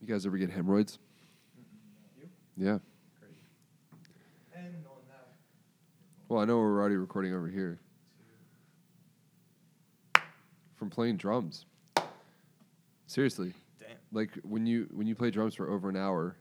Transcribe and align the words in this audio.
You 0.00 0.06
guys 0.06 0.24
ever 0.26 0.38
get 0.38 0.50
hemorrhoids? 0.50 0.98
Yeah. 2.56 2.78
And 4.54 4.74
on 4.86 5.00
that, 5.08 5.28
Well, 6.28 6.40
I 6.40 6.44
know 6.44 6.58
we're 6.58 6.78
already 6.78 6.96
recording 6.96 7.34
over 7.34 7.48
here. 7.48 7.78
From 10.76 10.90
playing 10.90 11.16
drums. 11.18 11.66
Seriously. 13.06 13.52
damn. 13.78 13.88
Like 14.12 14.30
when 14.42 14.66
you 14.66 14.88
when 14.92 15.06
you 15.06 15.14
play 15.14 15.30
drums 15.30 15.54
for 15.54 15.68
over 15.70 15.88
an 15.90 15.96
hour 15.96 16.36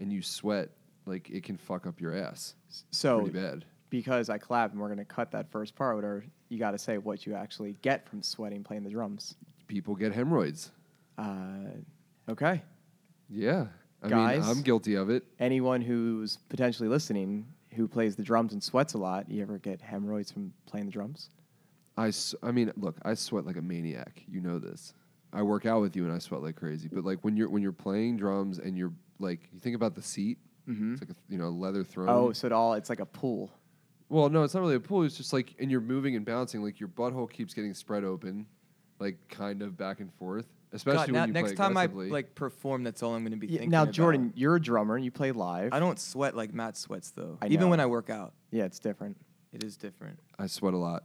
and 0.00 0.10
you 0.12 0.22
sweat, 0.22 0.70
like 1.04 1.28
it 1.30 1.42
can 1.42 1.56
fuck 1.58 1.86
up 1.86 2.00
your 2.00 2.14
ass. 2.16 2.54
So 2.90 3.20
Pretty 3.22 3.38
bad. 3.38 3.64
because 3.90 4.30
I 4.30 4.38
clapped 4.38 4.72
and 4.72 4.80
we're 4.80 4.88
gonna 4.88 5.04
cut 5.04 5.30
that 5.32 5.50
first 5.50 5.74
part, 5.74 6.04
or 6.04 6.24
you 6.48 6.58
got 6.58 6.70
to 6.70 6.78
say 6.78 6.96
what 6.98 7.26
you 7.26 7.34
actually 7.34 7.76
get 7.82 8.08
from 8.08 8.22
sweating 8.22 8.62
playing 8.64 8.84
the 8.84 8.90
drums. 8.90 9.34
People 9.68 9.94
get 9.94 10.12
hemorrhoids. 10.12 10.70
Uh, 11.18 11.70
okay. 12.30 12.62
Yeah. 13.28 13.66
I 14.02 14.08
Guys? 14.08 14.40
mean, 14.42 14.50
I'm 14.56 14.62
guilty 14.62 14.94
of 14.94 15.10
it. 15.10 15.24
Anyone 15.40 15.80
who's 15.80 16.36
potentially 16.48 16.88
listening 16.88 17.46
who 17.74 17.88
plays 17.88 18.16
the 18.16 18.22
drums 18.22 18.52
and 18.52 18.62
sweats 18.62 18.94
a 18.94 18.98
lot, 18.98 19.30
you 19.30 19.42
ever 19.42 19.58
get 19.58 19.80
hemorrhoids 19.80 20.30
from 20.30 20.52
playing 20.66 20.86
the 20.86 20.92
drums? 20.92 21.30
I, 21.96 22.08
s- 22.08 22.34
I 22.42 22.50
mean, 22.52 22.72
look, 22.76 22.96
I 23.02 23.14
sweat 23.14 23.46
like 23.46 23.56
a 23.56 23.62
maniac. 23.62 24.22
You 24.28 24.40
know 24.40 24.58
this. 24.58 24.92
I 25.32 25.42
work 25.42 25.66
out 25.66 25.80
with 25.80 25.96
you 25.96 26.04
and 26.04 26.12
I 26.12 26.18
sweat 26.18 26.42
like 26.42 26.56
crazy. 26.56 26.88
But 26.92 27.04
like 27.04 27.18
when 27.24 27.36
you're 27.36 27.48
when 27.50 27.62
you're 27.62 27.72
playing 27.72 28.16
drums 28.16 28.58
and 28.58 28.76
you're 28.78 28.92
like 29.18 29.40
you 29.52 29.58
think 29.60 29.76
about 29.76 29.94
the 29.94 30.02
seat, 30.02 30.38
Mm-hmm. 30.68 30.94
it's 30.94 31.02
like 31.02 31.10
a 31.10 31.14
you 31.28 31.38
know 31.38 31.48
leather 31.50 31.84
throne. 31.84 32.08
Oh, 32.08 32.32
so 32.32 32.46
it 32.46 32.52
all 32.52 32.74
it's 32.74 32.88
like 32.90 32.98
a 33.00 33.06
pool. 33.06 33.52
Well, 34.08 34.28
no, 34.28 34.42
it's 34.42 34.52
not 34.54 34.60
really 34.60 34.74
a 34.74 34.80
pool. 34.80 35.02
It's 35.04 35.16
just 35.16 35.32
like, 35.32 35.54
and 35.60 35.70
you're 35.70 35.80
moving 35.80 36.16
and 36.16 36.24
bouncing. 36.24 36.62
Like 36.62 36.80
your 36.80 36.88
butthole 36.88 37.30
keeps 37.30 37.54
getting 37.54 37.72
spread 37.74 38.02
open, 38.04 38.46
like 38.98 39.16
kind 39.28 39.62
of 39.62 39.76
back 39.76 40.00
and 40.00 40.12
forth. 40.14 40.46
Especially 40.76 40.98
God, 40.98 41.06
when 41.06 41.14
now, 41.14 41.26
you 41.26 41.32
next 41.32 41.48
play 41.50 41.56
time 41.56 41.76
I 41.76 41.86
like 41.86 42.34
perform, 42.34 42.84
that's 42.84 43.02
all 43.02 43.14
I'm 43.14 43.22
going 43.22 43.32
to 43.32 43.38
be 43.38 43.46
Yeah, 43.48 43.52
thinking 43.58 43.70
now, 43.70 43.82
about. 43.82 43.94
Jordan, 43.94 44.32
you're 44.36 44.56
a 44.56 44.60
drummer. 44.60 44.94
And 44.96 45.04
you 45.04 45.10
play 45.10 45.32
live. 45.32 45.72
I 45.72 45.80
don't 45.80 45.98
sweat 45.98 46.36
like 46.36 46.54
Matt 46.54 46.76
sweats 46.76 47.10
though. 47.10 47.38
I 47.42 47.46
Even 47.46 47.60
know. 47.60 47.68
when 47.68 47.80
I 47.80 47.86
work 47.86 48.10
out, 48.10 48.34
Yeah, 48.50 48.64
it's 48.64 48.78
different. 48.78 49.16
it 49.52 49.64
is 49.64 49.76
different. 49.76 50.18
I 50.38 50.46
sweat 50.46 50.74
a 50.74 50.78
lot, 50.78 51.02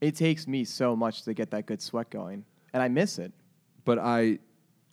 It 0.00 0.14
takes 0.16 0.46
me 0.46 0.64
so 0.64 0.94
much 0.94 1.22
to 1.22 1.34
get 1.34 1.50
that 1.50 1.66
good 1.66 1.80
sweat 1.82 2.10
going, 2.10 2.44
and 2.72 2.82
I 2.82 2.88
miss 2.88 3.18
it. 3.18 3.32
but 3.84 3.98
I, 3.98 4.38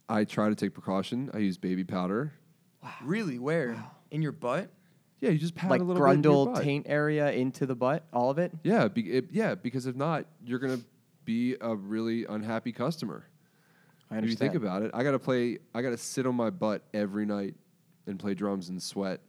I 0.09 0.23
try 0.23 0.49
to 0.49 0.55
take 0.55 0.73
precaution. 0.73 1.29
I 1.33 1.37
use 1.39 1.57
baby 1.57 1.83
powder. 1.83 2.33
Wow. 2.81 2.91
Really? 3.03 3.39
Where? 3.39 3.75
In 4.11 4.21
your 4.21 4.31
butt? 4.33 4.69
Yeah, 5.21 5.29
you 5.29 5.37
just 5.37 5.55
pat 5.55 5.69
like 5.69 5.79
a 5.79 5.83
little 5.83 6.01
bit 6.05 6.13
in 6.13 6.21
your 6.23 6.33
grundle 6.47 6.53
butt. 6.53 6.63
taint 6.63 6.85
area 6.89 7.31
into 7.31 7.65
the 7.65 7.75
butt, 7.75 8.03
all 8.11 8.29
of 8.29 8.37
it. 8.39 8.51
Yeah, 8.63 8.87
be, 8.89 9.01
it, 9.11 9.27
yeah, 9.31 9.55
because 9.55 9.85
if 9.85 9.95
not, 9.95 10.25
you're 10.45 10.59
gonna 10.59 10.81
be 11.23 11.55
a 11.61 11.73
really 11.75 12.25
unhappy 12.25 12.73
customer. 12.73 13.25
I 14.11 14.17
If 14.17 14.25
you 14.25 14.35
think 14.35 14.55
about 14.55 14.83
it, 14.83 14.91
I 14.93 15.03
gotta 15.03 15.19
play. 15.19 15.59
I 15.73 15.81
gotta 15.81 15.97
sit 15.97 16.25
on 16.25 16.35
my 16.35 16.49
butt 16.49 16.83
every 16.93 17.25
night 17.25 17.55
and 18.05 18.19
play 18.19 18.33
drums 18.33 18.69
and 18.69 18.81
sweat, 18.81 19.21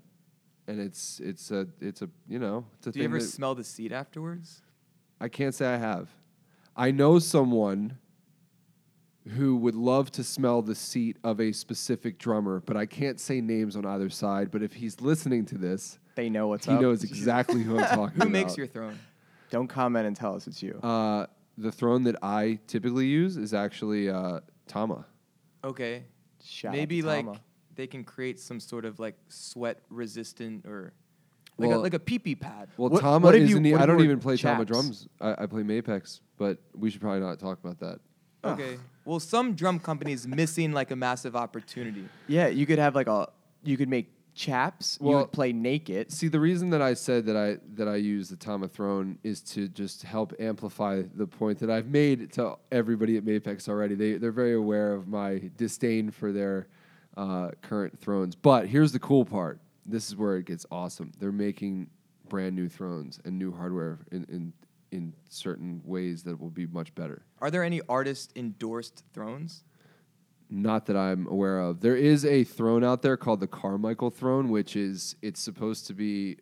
and 0.66 0.81
it's 0.81 1.20
it's 1.20 1.50
a 1.50 1.66
it's 1.81 2.03
a 2.03 2.08
you 2.28 2.39
know 2.39 2.66
it's 2.78 2.89
a 2.89 2.92
Do 2.92 2.98
you 2.98 3.05
ever 3.06 3.19
that 3.19 3.25
smell 3.25 3.55
the 3.55 3.64
seat 3.64 3.92
afterwards? 3.92 4.61
I 5.20 5.28
can't 5.28 5.55
say 5.55 5.66
I 5.66 5.77
have. 5.77 6.08
I 6.77 6.91
know 6.91 7.19
someone 7.19 7.98
who 9.36 9.56
would 9.56 9.75
love 9.75 10.11
to 10.12 10.25
smell 10.25 10.61
the 10.61 10.75
seat 10.75 11.16
of 11.25 11.41
a 11.41 11.53
specific 11.53 12.19
drummer, 12.19 12.61
but 12.61 12.77
I 12.77 12.84
can't 12.84 13.19
say 13.19 13.41
names 13.41 13.75
on 13.77 13.86
either 13.86 14.11
side. 14.11 14.50
But 14.50 14.62
if 14.62 14.75
he's 14.75 15.00
listening 15.00 15.47
to 15.47 15.56
this, 15.56 15.98
they 16.14 16.28
know 16.28 16.48
what's 16.48 16.66
he 16.66 16.72
up. 16.72 16.81
knows 16.81 17.05
exactly 17.05 17.62
who 17.62 17.78
I'm 17.78 17.84
talking 17.88 17.98
Who 17.98 18.16
about. 18.16 18.25
Who 18.27 18.31
makes 18.31 18.56
your 18.56 18.66
throne? 18.66 18.98
Don't 19.50 19.69
comment 19.69 20.06
and 20.06 20.16
tell 20.16 20.34
us 20.34 20.47
it's 20.47 20.62
you. 20.62 20.78
Uh, 20.83 21.27
the 21.56 21.72
throne 21.72 22.03
that 22.05 22.16
I 22.22 22.59
typically 22.66 23.06
use 23.06 23.36
is 23.36 23.55
actually 23.55 24.11
uh, 24.11 24.41
Tama. 24.66 25.04
Okay. 25.62 26.04
Shout 26.42 26.70
out 26.70 26.76
Maybe 26.76 27.00
to 27.00 27.06
like 27.06 27.24
Tama. 27.24 27.40
they 27.74 27.86
can 27.86 28.04
create 28.04 28.38
some 28.38 28.60
sort 28.60 28.84
of 28.84 28.98
like 28.98 29.16
sweat 29.28 29.80
resistant 29.90 30.66
or 30.66 30.92
like 31.58 31.70
Well- 31.70 31.80
a, 31.80 31.82
like 31.82 31.94
a 31.94 31.98
pee 31.98 32.18
pee 32.18 32.34
pad. 32.34 32.68
Well, 32.76 32.90
What- 32.90 33.00
Tama 33.02 33.24
what 33.24 33.34
if 33.34 33.42
you- 33.42 33.56
isn't. 33.56 33.66
e- 33.66 33.72
what 33.72 33.80
I 33.80 33.84
if 33.84 33.88
don't 33.88 33.98
you 33.98 34.04
even 34.04 34.20
play 34.20 34.36
Tama 34.36 34.64
chaps? 34.64 34.69
drums. 34.70 35.08
I, 35.20 35.44
I 35.44 35.47
play 35.47 35.62
Mapex, 35.62 36.20
but 36.36 36.58
we 36.74 36.91
should 36.91 37.00
probably 37.00 37.20
not 37.20 37.38
talk 37.38 37.58
about 37.62 37.78
that. 37.80 38.00
Okay. 38.44 38.76
Well, 39.06 39.20
some 39.20 39.54
drum 39.54 39.78
companies 39.78 40.26
missing 40.26 40.72
like 40.72 40.91
a 40.91 40.97
massive 40.97 41.34
opportunity. 41.34 42.06
yeah, 42.26 42.48
you 42.48 42.66
could 42.66 42.78
have 42.78 42.94
like 42.94 43.06
a 43.06 43.28
you 43.62 43.76
could 43.78 43.88
make 43.88 44.10
chaps. 44.34 44.99
you 45.00 45.09
Well- 45.09 45.21
would 45.21 45.33
play 45.33 45.53
naked. 45.53 46.11
See, 46.12 46.28
the 46.28 46.41
reason 46.41 46.71
that 46.71 46.83
I 46.83 46.95
said 46.95 47.27
that 47.27 47.37
I 47.37 47.59
that 47.75 47.89
I 47.89 47.97
use 47.97 48.28
the 48.28 48.37
Tama 48.37 48.69
throne 48.69 49.19
is 49.22 49.41
to 49.53 49.69
just 49.69 50.03
help 50.03 50.33
amplify 50.39 51.03
the 51.15 51.27
point 51.27 51.59
that 51.61 51.71
I've 51.71 51.87
made 51.89 52.33
to 52.33 52.56
everybody 52.72 53.17
at 53.17 53.25
Mapex 53.25 53.69
already. 53.69 53.95
They 53.95 54.15
they're 54.15 54.33
very 54.33 54.55
aware 54.55 54.93
of 54.93 55.06
my 55.09 55.50
disdain 55.56 56.11
for 56.11 56.33
their 56.33 56.67
uh, 57.17 57.50
current 57.62 57.99
thrones. 58.00 58.34
But 58.34 58.67
here's 58.67 58.91
the 58.93 58.99
cool 58.99 59.25
part. 59.25 59.61
This 59.87 60.09
is 60.09 60.17
where 60.17 60.37
it 60.37 60.47
gets 60.47 60.66
awesome. 60.71 61.12
They're 61.21 61.31
making 61.33 61.89
brand 62.28 62.56
new 62.56 62.69
thrones 62.69 63.21
and 63.25 63.39
new 63.39 63.53
hardware 63.53 63.99
in 64.11 64.25
in, 64.28 64.53
in 64.91 65.15
certain 65.28 65.81
ways 65.84 66.22
that 66.25 66.41
will 66.41 66.51
be 66.51 66.66
much 66.66 66.93
better. 66.95 67.22
Are 67.41 67.51
there 67.51 67.62
any 67.62 67.81
artist 67.89 68.33
endorsed 68.34 69.05
thrones? 69.12 69.62
Not 70.56 70.87
that 70.87 70.97
I'm 70.97 71.26
aware 71.26 71.59
of. 71.59 71.81
There 71.81 71.97
is 71.97 72.25
a 72.25 72.44
throne 72.44 72.84
out 72.84 73.03
there 73.03 73.16
called 73.16 73.41
the 73.41 73.47
Carmichael 73.48 74.10
throne, 74.10 74.50
which 74.50 74.76
is 74.76 75.16
it's 75.20 75.41
supposed 75.41 75.88
to 75.88 75.94
be 75.94 76.37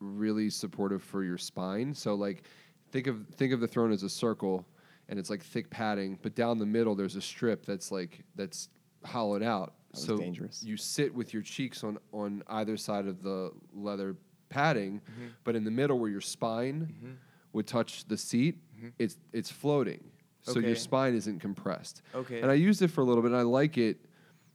really 0.00 0.48
supportive 0.48 1.02
for 1.02 1.22
your 1.22 1.36
spine. 1.36 1.92
So 1.92 2.14
like 2.14 2.44
think 2.90 3.06
of 3.06 3.26
think 3.36 3.52
of 3.52 3.60
the 3.60 3.68
throne 3.68 3.92
as 3.92 4.02
a 4.02 4.08
circle 4.08 4.64
and 5.10 5.18
it's 5.18 5.28
like 5.28 5.42
thick 5.42 5.68
padding, 5.68 6.18
but 6.22 6.34
down 6.34 6.58
the 6.58 6.64
middle 6.64 6.94
there's 6.94 7.16
a 7.16 7.20
strip 7.20 7.66
that's 7.66 7.92
like 7.92 8.24
that's 8.34 8.70
hollowed 9.04 9.42
out. 9.42 9.74
That 9.92 10.00
so 10.00 10.16
dangerous. 10.16 10.62
you 10.62 10.78
sit 10.78 11.14
with 11.14 11.34
your 11.34 11.42
cheeks 11.42 11.84
on 11.84 11.98
on 12.12 12.42
either 12.48 12.78
side 12.78 13.06
of 13.06 13.22
the 13.22 13.50
leather 13.74 14.16
padding, 14.48 15.02
mm-hmm. 15.02 15.26
but 15.44 15.54
in 15.54 15.64
the 15.64 15.70
middle 15.70 15.98
where 15.98 16.08
your 16.08 16.22
spine 16.22 16.90
mm-hmm. 16.90 17.12
would 17.52 17.66
touch 17.66 18.08
the 18.08 18.16
seat, 18.16 18.58
mm-hmm. 18.74 18.88
it's 18.98 19.18
it's 19.34 19.50
floating. 19.50 20.02
So 20.44 20.58
Okay. 20.58 20.66
your 20.68 20.76
spine 20.76 21.14
isn't 21.14 21.40
compressed. 21.40 22.02
Okay. 22.14 22.40
And 22.40 22.50
I 22.50 22.54
used 22.54 22.82
it 22.82 22.88
for 22.88 23.00
a 23.00 23.04
little 23.04 23.22
bit 23.22 23.32
and 23.32 23.40
I 23.40 23.42
like 23.44 23.78
it, 23.78 23.96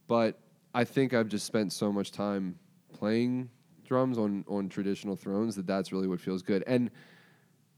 but 0.06 0.38
I 0.72 0.84
think 0.84 1.12
I've 1.14 1.28
just 1.28 1.46
spent 1.46 1.72
so 1.72 1.92
much 1.92 2.12
time 2.12 2.58
playing 2.92 3.50
drums 3.84 4.16
on 4.18 4.44
on 4.48 4.68
traditional 4.68 5.16
thrones 5.16 5.56
that 5.56 5.66
that's 5.66 5.92
really 5.92 6.06
what 6.06 6.20
feels 6.20 6.42
good. 6.42 6.62
And 6.66 6.90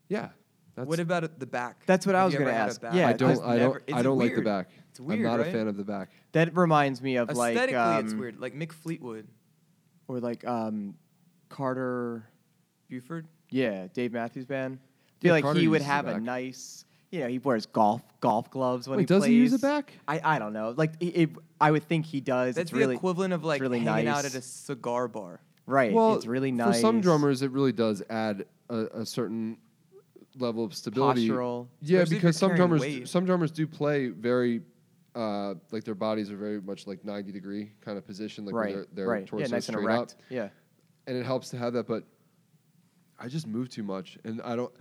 yeah, 0.09 0.28
that's 0.75 0.87
what 0.87 1.00
about 1.00 1.25
at 1.25 1.41
the 1.41 1.47
back? 1.47 1.87
That's 1.87 2.05
what 2.05 2.15
I 2.15 2.19
Have 2.19 2.27
was 2.27 2.34
you 2.34 2.41
ever 2.41 2.50
gonna 2.50 2.59
had 2.59 2.69
a 2.69 2.71
ask. 2.73 2.81
back? 2.83 2.95
Yeah, 2.95 3.09
I 3.09 3.12
don't 3.15 3.31
I've 3.43 3.49
I 3.49 3.59
don't 3.59 3.77
is 3.87 3.95
I 3.95 4.00
it 4.00 4.03
don't 4.03 4.19
like 4.19 4.31
the 4.31 4.34
weird? 4.37 4.44
back. 4.44 4.71
It's 4.91 5.00
weird, 5.00 5.21
I'm 5.21 5.25
not 5.25 5.39
right? 5.39 5.49
a 5.49 5.50
fan 5.53 5.69
of 5.69 5.79
the 5.79 5.84
back. 5.84 6.11
That 6.33 6.55
reminds 6.55 7.00
me 7.00 7.17
of 7.17 7.33
like 7.34 7.56
Aesthetically, 7.56 7.97
it's 8.05 8.12
um, 8.12 8.19
weird. 8.19 8.39
Like 8.39 8.55
Mick 8.55 8.73
Fleetwood, 8.73 9.27
or 10.06 10.21
like 10.21 10.47
um, 10.47 10.97
Carter. 11.49 12.29
Beauford. 12.91 13.27
Yeah, 13.49 13.87
Dave 13.94 14.12
Matthews 14.12 14.44
Band. 14.44 14.79
I 14.83 14.87
Yeah, 15.23 15.29
feel 15.29 15.33
like 15.37 15.44
Carter 15.44 15.61
he 15.61 15.69
would 15.69 15.77
uses 15.81 15.89
a 15.89 15.93
have 15.93 16.09
a 16.09 16.12
back. 16.15 16.23
nice. 16.23 16.84
You 17.12 17.21
know, 17.21 17.28
he 17.28 17.39
wears 17.39 17.67
golf 17.67 18.03
golf 18.21 18.50
gloves 18.50 18.89
when 18.89 18.97
Wait, 18.97 19.03
he 19.03 19.06
does 19.06 19.21
plays. 19.21 19.28
he 19.31 19.37
use 19.37 19.53
a 19.53 19.59
back? 19.59 19.93
I, 20.09 20.21
I 20.25 20.39
don't 20.39 20.53
know. 20.55 20.75
Like 20.77 20.93
it, 20.99 21.06
it- 21.06 21.31
I 21.61 21.71
would 21.71 21.84
think 21.84 22.06
he 22.06 22.21
does. 22.21 22.56
That's 22.56 22.62
it's 22.65 22.71
the 22.73 22.78
really 22.78 22.97
equivalent 22.97 23.33
of 23.34 23.45
like 23.45 23.61
really 23.61 23.78
hanging 23.81 24.09
out 24.09 24.25
nice. 24.25 24.34
at 24.34 24.34
a 24.34 24.43
cigar 24.43 25.06
bar. 25.06 25.41
right. 25.67 25.93
Well, 25.93 26.15
it's 26.17 26.27
really 26.27 26.50
nice. 26.50 26.77
For 26.77 26.81
some 26.81 27.00
drummers, 27.00 27.43
it 27.43 27.53
really 27.53 27.71
does 27.71 28.03
add 28.11 28.47
a, 28.69 28.87
a 29.03 29.06
certain 29.06 29.59
level 30.39 30.65
of 30.65 30.75
stability. 30.75 31.28
Postural. 31.28 31.69
Yeah, 31.83 31.99
Especially 31.99 32.17
if 32.17 32.23
because 32.23 32.37
some 32.39 32.49
you're 32.49 32.56
carrying 32.56 32.69
drummers 32.71 32.81
weight. 32.81 33.09
some 33.09 33.27
drummers 33.27 33.50
do 33.53 33.67
play 33.67 34.09
very 34.09 34.62
uh, 35.15 35.55
like 35.71 35.84
their 35.84 35.94
bodies 35.94 36.31
are 36.33 36.37
very 36.37 36.61
much 36.62 36.87
like 36.87 37.05
90 37.05 37.31
degree 37.31 37.71
kind 37.83 37.99
of 37.99 38.06
position, 38.06 38.47
like 38.47 38.55
right. 38.55 38.75
where 38.75 38.84
their, 38.87 38.87
their 38.94 39.06
right. 39.06 39.27
torso 39.27 39.44
Yeah, 39.44 39.50
nice 39.55 39.69
and 39.69 39.77
straight 39.77 39.84
erect. 39.84 40.12
up, 40.15 40.23
Yeah. 40.31 40.49
and 41.06 41.17
it 41.19 41.27
helps 41.27 41.50
to 41.50 41.59
have 41.59 41.75
that. 41.75 41.87
But 41.87 42.05
I 43.21 43.29
just 43.29 43.47
move 43.47 43.69
too 43.69 43.83
much, 43.83 44.19
and 44.25 44.41
I 44.43 44.56
don't. 44.56 44.73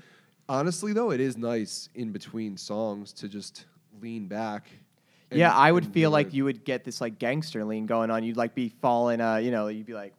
Honestly, 0.51 0.91
though, 0.91 1.11
it 1.11 1.21
is 1.21 1.37
nice 1.37 1.87
in 1.95 2.11
between 2.11 2.57
songs 2.57 3.13
to 3.13 3.29
just 3.29 3.65
lean 4.01 4.27
back. 4.27 4.67
and- 5.29 5.39
yeah, 5.39 5.55
I 5.55 5.71
would 5.71 5.85
feel 5.93 6.11
like 6.11 6.33
you 6.33 6.43
would 6.43 6.65
get 6.65 6.83
this 6.83 6.99
like 6.99 7.17
gangster 7.19 7.63
lean 7.63 7.85
going 7.85 8.11
on. 8.11 8.25
You'd 8.25 8.35
like 8.35 8.53
be 8.53 8.67
falling. 8.67 9.21
Uh, 9.21 9.37
you 9.37 9.49
know, 9.49 9.67
you'd 9.69 9.85
be 9.85 9.93
like 9.93 10.13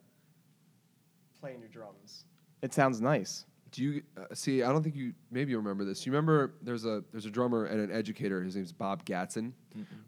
playing 1.39 1.59
your 1.59 1.69
drums. 1.69 2.25
It 2.63 2.73
sounds 2.73 2.99
nice. 2.99 3.45
Do 3.69 3.83
you 3.83 4.01
uh, 4.17 4.33
see? 4.33 4.63
I 4.63 4.71
don't 4.71 4.81
think 4.81 4.95
you 4.95 5.13
maybe 5.29 5.51
you 5.51 5.57
remember 5.57 5.85
this. 5.85 6.03
You 6.03 6.11
remember 6.11 6.55
there's 6.63 6.85
a 6.85 7.03
there's 7.11 7.27
a 7.27 7.29
drummer 7.29 7.65
and 7.65 7.79
an 7.79 7.91
educator. 7.91 8.41
His 8.41 8.55
name's 8.55 8.71
Bob 8.71 9.05
Gatzen, 9.05 9.51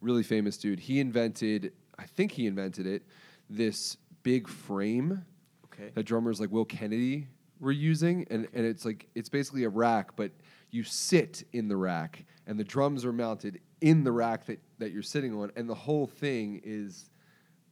really 0.02 0.24
famous 0.24 0.58
dude. 0.58 0.80
He 0.80 1.00
invented, 1.00 1.72
I 2.00 2.06
think 2.06 2.32
he 2.32 2.48
invented 2.48 2.88
it, 2.88 3.04
this 3.48 3.98
big 4.24 4.48
frame 4.48 5.24
Okay. 5.66 5.92
that 5.94 6.04
drummers 6.04 6.40
like 6.40 6.50
Will 6.52 6.66
Kennedy 6.66 7.28
were 7.60 7.72
using, 7.72 8.26
and 8.30 8.48
and 8.54 8.66
it's 8.66 8.86
like 8.86 9.08
it's 9.16 9.30
basically 9.30 9.64
a 9.64 9.70
rack, 9.70 10.16
but 10.16 10.32
you 10.72 10.84
sit 10.84 11.44
in 11.54 11.68
the 11.68 11.78
rack, 11.78 12.26
and 12.48 12.60
the 12.60 12.64
drums 12.64 13.06
are 13.06 13.14
mounted 13.14 13.60
in 13.82 14.04
the 14.04 14.12
rack 14.12 14.46
that 14.46 14.60
that 14.80 14.92
you're 14.92 15.04
sitting 15.04 15.34
on, 15.36 15.52
and 15.56 15.70
the 15.70 15.76
whole 15.76 16.08
thing 16.08 16.62
is 16.64 17.10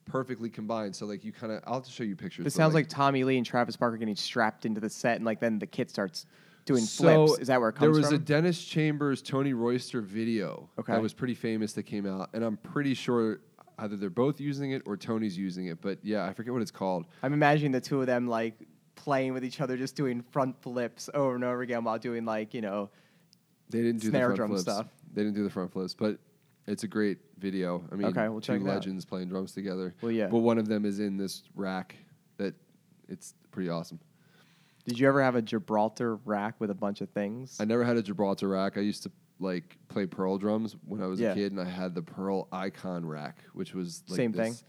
perfectly 0.06 0.50
combined. 0.50 0.95
So 0.95 1.06
like 1.06 1.24
you 1.24 1.31
kind 1.31 1.51
of, 1.53 1.62
I'll 1.65 1.75
have 1.75 1.83
to 1.83 1.91
show 1.91 2.03
you 2.03 2.15
pictures. 2.15 2.44
This 2.44 2.56
sounds 2.56 2.74
like 2.74 2.89
Tommy 2.89 3.24
Lee 3.24 3.38
and 3.38 3.45
Travis 3.45 3.75
Barker 3.75 3.97
getting 3.97 4.15
strapped 4.15 4.65
into 4.65 4.81
the 4.81 4.89
set, 4.89 5.18
and 5.18 5.25
like 5.25 5.39
then 5.39 5.59
the 5.59 5.68
kid 5.68 5.89
starts 5.89 6.25
doing 6.65 6.81
So 6.81 7.25
flips. 7.25 7.41
Is 7.41 7.47
that 7.47 7.59
where 7.59 7.69
it 7.69 7.74
comes 7.74 7.80
from? 7.80 7.94
There 7.94 8.01
was 8.01 8.07
from? 8.07 8.15
a 8.15 8.19
Dennis 8.19 8.63
Chambers, 8.63 9.21
Tony 9.21 9.53
Royster 9.53 10.01
video 10.01 10.69
Okay. 10.80 10.94
that 10.94 11.01
was 11.01 11.13
pretty 11.13 11.35
famous 11.35 11.74
that 11.74 11.83
came 11.83 12.06
out, 12.06 12.30
and 12.33 12.44
I'm 12.44 12.57
pretty 12.57 12.94
sure 12.94 13.41
either 13.80 13.95
they're 13.95 14.09
both 14.09 14.39
using 14.39 14.71
it 14.71 14.81
or 14.85 14.95
Tony's 14.95 15.38
using 15.38 15.68
it. 15.68 15.81
But 15.81 16.00
yeah, 16.03 16.25
I 16.25 16.33
forget 16.33 16.53
what 16.53 16.62
it's 16.62 16.71
called. 16.71 17.06
I'm 17.21 17.33
imagining 17.33 17.71
the 17.71 17.81
two 17.81 18.01
of 18.01 18.07
them 18.07 18.27
like 18.27 18.56
playing 18.95 19.34
with 19.34 19.44
each 19.45 19.60
other, 19.62 19.78
just 19.78 19.95
doing 19.95 20.22
front 20.31 20.62
flips 20.62 21.10
over 21.13 21.36
and 21.36 21.44
over 21.44 21.62
again 21.62 21.84
while 21.84 21.98
doing 22.00 22.25
like 22.25 22.54
you 22.54 22.62
know. 22.62 22.90
They 23.69 23.81
didn't 23.81 24.01
do 24.01 24.10
Snare 24.10 24.30
the 24.30 24.36
front 24.36 24.38
drum 24.38 24.50
flips. 24.50 24.62
stuff. 24.63 24.88
They 25.13 25.24
didn't 25.24 25.36
do 25.36 25.44
the 25.44 25.50
front 25.50 25.72
flips, 25.72 25.94
but 25.94 26.19
it's 26.68 26.84
a 26.84 26.88
great 26.88 27.18
video. 27.40 27.84
I 27.92 27.95
mean, 27.95 28.07
Okay, 28.07 28.28
we'll 28.30 28.40
two 28.42 28.54
check 28.54 28.62
it 28.62 28.68
out. 28.68 28.75
legends 28.75 29.06
playing 29.06 29.30
drums 29.30 29.51
together. 29.54 29.95
Well, 30.01 30.12
yeah. 30.12 30.28
But 30.28 30.40
one 30.40 30.57
of 30.57 30.68
them 30.68 30.86
is 30.86 31.00
in 31.00 31.18
this 31.18 31.44
rack 31.56 31.95
that 32.38 32.54
it's 33.10 33.34
pretty 33.51 33.69
awesome. 33.69 34.00
Did 34.86 35.00
you 35.00 35.07
ever 35.07 35.24
have 35.24 35.36
a 35.36 35.42
Gibraltar 35.42 36.18
rack 36.25 36.56
with 36.60 36.69
a 36.69 36.74
bunch 36.75 37.01
of 37.01 37.10
things? 37.10 37.57
I 37.60 37.66
never 37.66 37.84
had 37.84 37.95
a 37.98 38.01
Gibraltar 38.04 38.50
rack. 38.50 38.78
I 38.78 38.81
used 38.81 39.04
to 39.04 39.12
like 39.40 39.78
play 39.88 40.06
Pearl 40.06 40.38
drums 40.38 40.75
when 40.86 41.01
I 41.01 41.07
was 41.07 41.19
Yeah. 41.19 41.31
a 41.31 41.36
kid, 41.36 41.51
and 41.54 41.60
I 41.60 41.66
had 41.66 41.95
the 41.95 42.01
Pearl 42.04 42.48
Icon 42.51 43.06
rack, 43.06 43.40
which 43.54 43.74
was 43.74 44.04
like 44.10 44.18
Same 44.18 44.31
this- 44.34 44.60
thing? 44.60 44.68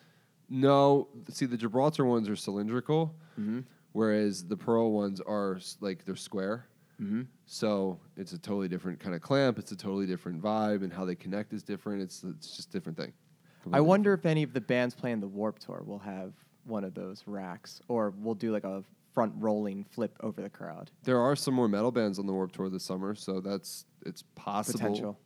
No, 0.48 1.08
see 1.30 1.46
the 1.46 1.56
Gibraltar 1.56 2.04
ones 2.04 2.28
are 2.28 2.36
cylindrical, 2.36 3.14
Mm-hmm. 3.38 3.60
Whereas 3.94 4.44
the 4.44 4.56
Pearl 4.56 4.92
ones 4.92 5.20
are 5.20 5.54
s- 5.56 5.78
like 5.80 6.04
they're 6.04 6.16
square. 6.16 6.66
Mm-hmm. 7.00 7.22
So 7.46 7.98
it's 8.16 8.32
a 8.32 8.38
totally 8.38 8.68
different 8.68 8.98
kind 9.00 9.14
of 9.14 9.20
clamp. 9.22 9.58
It's 9.58 9.72
a 9.72 9.76
totally 9.76 10.04
different 10.06 10.42
vibe, 10.42 10.82
and 10.82 10.92
how 10.92 11.04
they 11.04 11.14
connect 11.14 11.52
is 11.52 11.62
different. 11.62 12.02
It's 12.02 12.22
it's 12.24 12.56
just 12.56 12.68
a 12.70 12.72
different 12.72 12.98
thing. 12.98 13.12
I 13.12 13.62
Completely 13.62 13.86
wonder 13.88 14.12
if 14.12 14.26
any 14.26 14.42
of 14.42 14.52
the 14.52 14.60
bands 14.60 14.94
playing 14.94 15.20
the 15.20 15.28
Warped 15.28 15.62
Tour 15.62 15.82
will 15.86 16.00
have 16.00 16.34
one 16.64 16.84
of 16.84 16.92
those 16.94 17.22
racks, 17.26 17.80
or 17.88 18.12
we'll 18.18 18.34
do 18.34 18.52
like 18.52 18.64
a 18.64 18.82
front 19.12 19.32
rolling 19.38 19.84
flip 19.84 20.16
over 20.20 20.42
the 20.42 20.50
crowd. 20.50 20.90
There 21.04 21.20
are 21.20 21.36
some 21.36 21.54
more 21.54 21.68
metal 21.68 21.92
bands 21.92 22.18
on 22.18 22.26
the 22.26 22.32
Warped 22.32 22.56
Tour 22.56 22.68
this 22.68 22.82
summer, 22.84 23.14
so 23.14 23.40
that's 23.40 23.86
it's 24.04 24.22
possible. 24.34 24.78
Potential. 24.80 25.18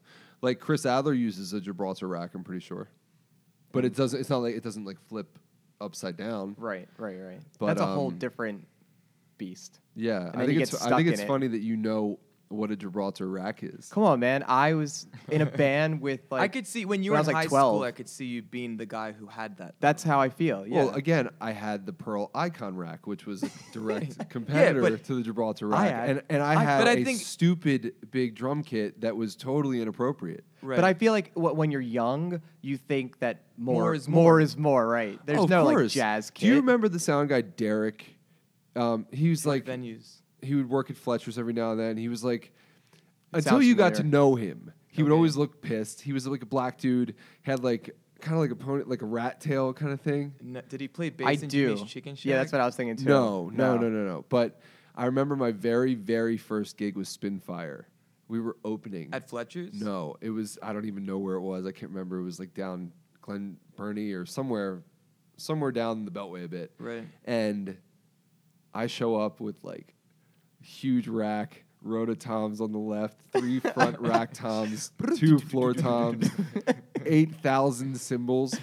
Like 0.42 0.60
Chris 0.60 0.84
Adler 0.86 1.14
uses 1.14 1.52
a 1.54 1.60
Gibraltar 1.60 2.06
rack, 2.06 2.34
I'm 2.34 2.44
pretty 2.44 2.60
sure, 2.64 2.88
but 3.72 3.84
it 3.86 3.96
doesn't. 3.96 4.20
It's 4.20 4.28
not 4.30 4.38
like 4.38 4.54
it 4.54 4.62
doesn't 4.62 4.84
like 4.84 4.98
flip 5.08 5.38
upside 5.80 6.16
down. 6.16 6.54
Right, 6.58 6.88
right, 6.98 7.18
right. 7.18 7.40
But, 7.58 7.66
That's 7.66 7.80
a 7.80 7.86
whole 7.86 8.08
um, 8.08 8.18
different 8.18 8.66
beast. 9.36 9.80
Yeah, 9.94 10.30
I 10.34 10.46
think 10.46 10.60
it's 10.60 10.80
I 10.82 10.96
think 10.96 11.08
it's 11.08 11.20
it. 11.22 11.26
funny 11.26 11.48
that 11.48 11.60
you 11.60 11.76
know 11.76 12.18
what 12.48 12.70
a 12.70 12.76
Gibraltar 12.76 13.28
rack 13.28 13.62
is. 13.62 13.88
Come 13.90 14.04
on, 14.04 14.20
man. 14.20 14.42
I 14.48 14.74
was 14.74 15.06
in 15.30 15.42
a 15.42 15.46
band 15.64 16.00
with 16.00 16.20
like. 16.30 16.40
I 16.40 16.48
could 16.48 16.66
see 16.66 16.84
when 16.84 17.02
you 17.02 17.12
when 17.12 17.16
were 17.16 17.16
I 17.18 17.20
in 17.20 17.26
was, 17.26 17.34
like, 17.34 17.36
high 17.36 17.46
12. 17.48 17.74
school, 17.76 17.82
I 17.84 17.90
could 17.92 18.08
see 18.08 18.24
you 18.24 18.42
being 18.42 18.76
the 18.76 18.86
guy 18.86 19.12
who 19.12 19.26
had 19.26 19.58
that. 19.58 19.74
That's 19.80 20.02
how 20.02 20.20
I 20.20 20.28
feel. 20.30 20.66
Yeah. 20.66 20.84
Well, 20.84 20.94
again, 20.94 21.28
I 21.40 21.52
had 21.52 21.84
the 21.86 21.92
Pearl 21.92 22.30
Icon 22.34 22.76
rack, 22.76 23.06
which 23.06 23.26
was 23.26 23.42
a 23.42 23.50
direct 23.72 24.28
competitor 24.30 24.80
but 24.80 25.04
to 25.04 25.14
the 25.16 25.22
Gibraltar 25.22 25.74
I 25.74 25.82
rack, 25.84 25.94
had- 25.94 26.10
and 26.10 26.22
and 26.30 26.42
I, 26.42 26.52
I- 26.52 26.64
had 26.64 26.78
But 26.78 26.88
I 26.88 26.92
a 26.92 27.04
think- 27.04 27.20
stupid 27.20 27.94
big 28.10 28.34
drum 28.34 28.62
kit 28.62 29.00
that 29.02 29.16
was 29.16 29.36
totally 29.36 29.80
inappropriate. 29.82 30.44
Right. 30.62 30.76
But 30.76 30.84
I 30.84 30.94
feel 30.94 31.12
like 31.12 31.32
wh- 31.34 31.54
when 31.56 31.70
you're 31.70 31.80
young, 31.80 32.40
you 32.62 32.76
think 32.76 33.18
that 33.20 33.42
more, 33.56 33.82
More 33.82 33.94
is 33.94 34.08
more 34.08 34.22
more. 34.22 34.40
is 34.40 34.56
more, 34.56 34.88
right? 34.88 35.20
There's 35.24 35.38
Oh, 35.38 35.44
of 35.44 35.50
no 35.50 35.64
like 35.64 35.76
course. 35.76 35.92
jazz 35.92 36.30
kit. 36.30 36.40
Do 36.40 36.46
you 36.48 36.56
remember 36.56 36.88
the 36.88 36.98
sound 36.98 37.28
guy 37.28 37.42
Derek? 37.42 38.04
Um, 38.74 39.06
he 39.12 39.28
was 39.30 39.44
like 39.46 39.64
venues. 39.66 40.16
He 40.42 40.54
would 40.54 40.68
work 40.68 40.90
at 40.90 40.96
Fletcher's 40.96 41.38
every 41.38 41.52
now 41.52 41.72
and 41.72 41.80
then. 41.80 41.96
He 41.96 42.08
was 42.08 42.22
like, 42.24 42.52
It 42.94 43.00
until 43.38 43.52
sounds 43.52 43.66
you 43.66 43.74
got 43.74 43.90
to 43.94 44.02
familiar. 44.02 44.10
know 44.10 44.34
him, 44.36 44.72
he 44.88 45.02
would 45.02 45.10
Okay. 45.12 45.16
always 45.16 45.36
look 45.36 45.60
pissed. 45.60 46.00
He 46.00 46.12
was 46.12 46.26
like 46.26 46.42
a 46.42 46.46
black 46.46 46.78
dude, 46.78 47.14
had 47.42 47.62
like 47.64 47.90
kind 48.20 48.34
of 48.34 48.40
like 48.40 48.50
a 48.50 48.56
pony, 48.56 48.82
like 48.86 49.02
a 49.02 49.06
rat 49.06 49.40
tail 49.40 49.72
kind 49.72 49.92
of 49.92 50.00
thing. 50.00 50.34
N- 50.40 50.62
did 50.68 50.80
he 50.80 50.88
play 50.88 51.10
bass 51.10 51.26
I 51.26 51.32
in 51.32 51.48
do. 51.48 51.74
Jimmy's 51.76 51.90
Chicken 51.90 52.14
Shack? 52.16 52.24
Yeah, 52.24 52.36
that's 52.38 52.52
what 52.52 52.60
I 52.60 52.66
was 52.66 52.74
thinking 52.76 52.96
too. 52.96 53.04
No, 53.04 53.48
no, 53.50 53.76
no, 53.76 53.88
no, 53.88 54.04
no. 54.06 54.24
But 54.28 54.60
I 54.96 55.06
remember 55.06 55.36
my 55.36 55.52
very, 55.52 55.94
very 55.94 56.36
first 56.36 56.76
gig 56.76 56.96
was 56.96 57.08
Spinfire. 57.16 57.84
We 58.26 58.40
were 58.40 58.56
opening. 58.64 59.08
At 59.12 59.28
Fletcher's? 59.30 59.80
no, 59.80 60.16
it 60.20 60.30
was 60.30 60.58
I 60.62 60.72
don't 60.72 60.84
even 60.86 61.06
know 61.06 61.18
where 61.18 61.36
it 61.36 61.40
was. 61.40 61.64
I 61.66 61.72
can't 61.72 61.92
remember. 61.92 62.18
It 62.18 62.24
was 62.24 62.38
like 62.38 62.52
down 62.54 62.92
Glen 63.22 63.56
Burnie 63.76 64.12
or 64.12 64.26
somewhere, 64.26 64.82
somewhere 65.36 65.70
down 65.72 66.04
the 66.04 66.10
Beltway 66.10 66.44
a 66.44 66.48
bit. 66.48 66.72
Right. 66.78 67.06
And 67.24 67.76
I 68.74 68.86
show 68.86 69.16
up 69.16 69.40
with 69.40 69.62
like 69.64 69.94
huge 70.60 71.08
rack, 71.08 71.64
rototoms 71.84 72.60
on 72.60 72.72
the 72.72 72.78
left, 72.78 73.18
three 73.32 73.60
front 73.74 73.98
rack 74.00 74.32
toms, 74.32 74.92
two 75.16 75.38
floor 75.38 75.74
toms, 75.74 76.30
eight 77.06 77.34
thousand 77.36 77.98
cymbals, 78.00 78.58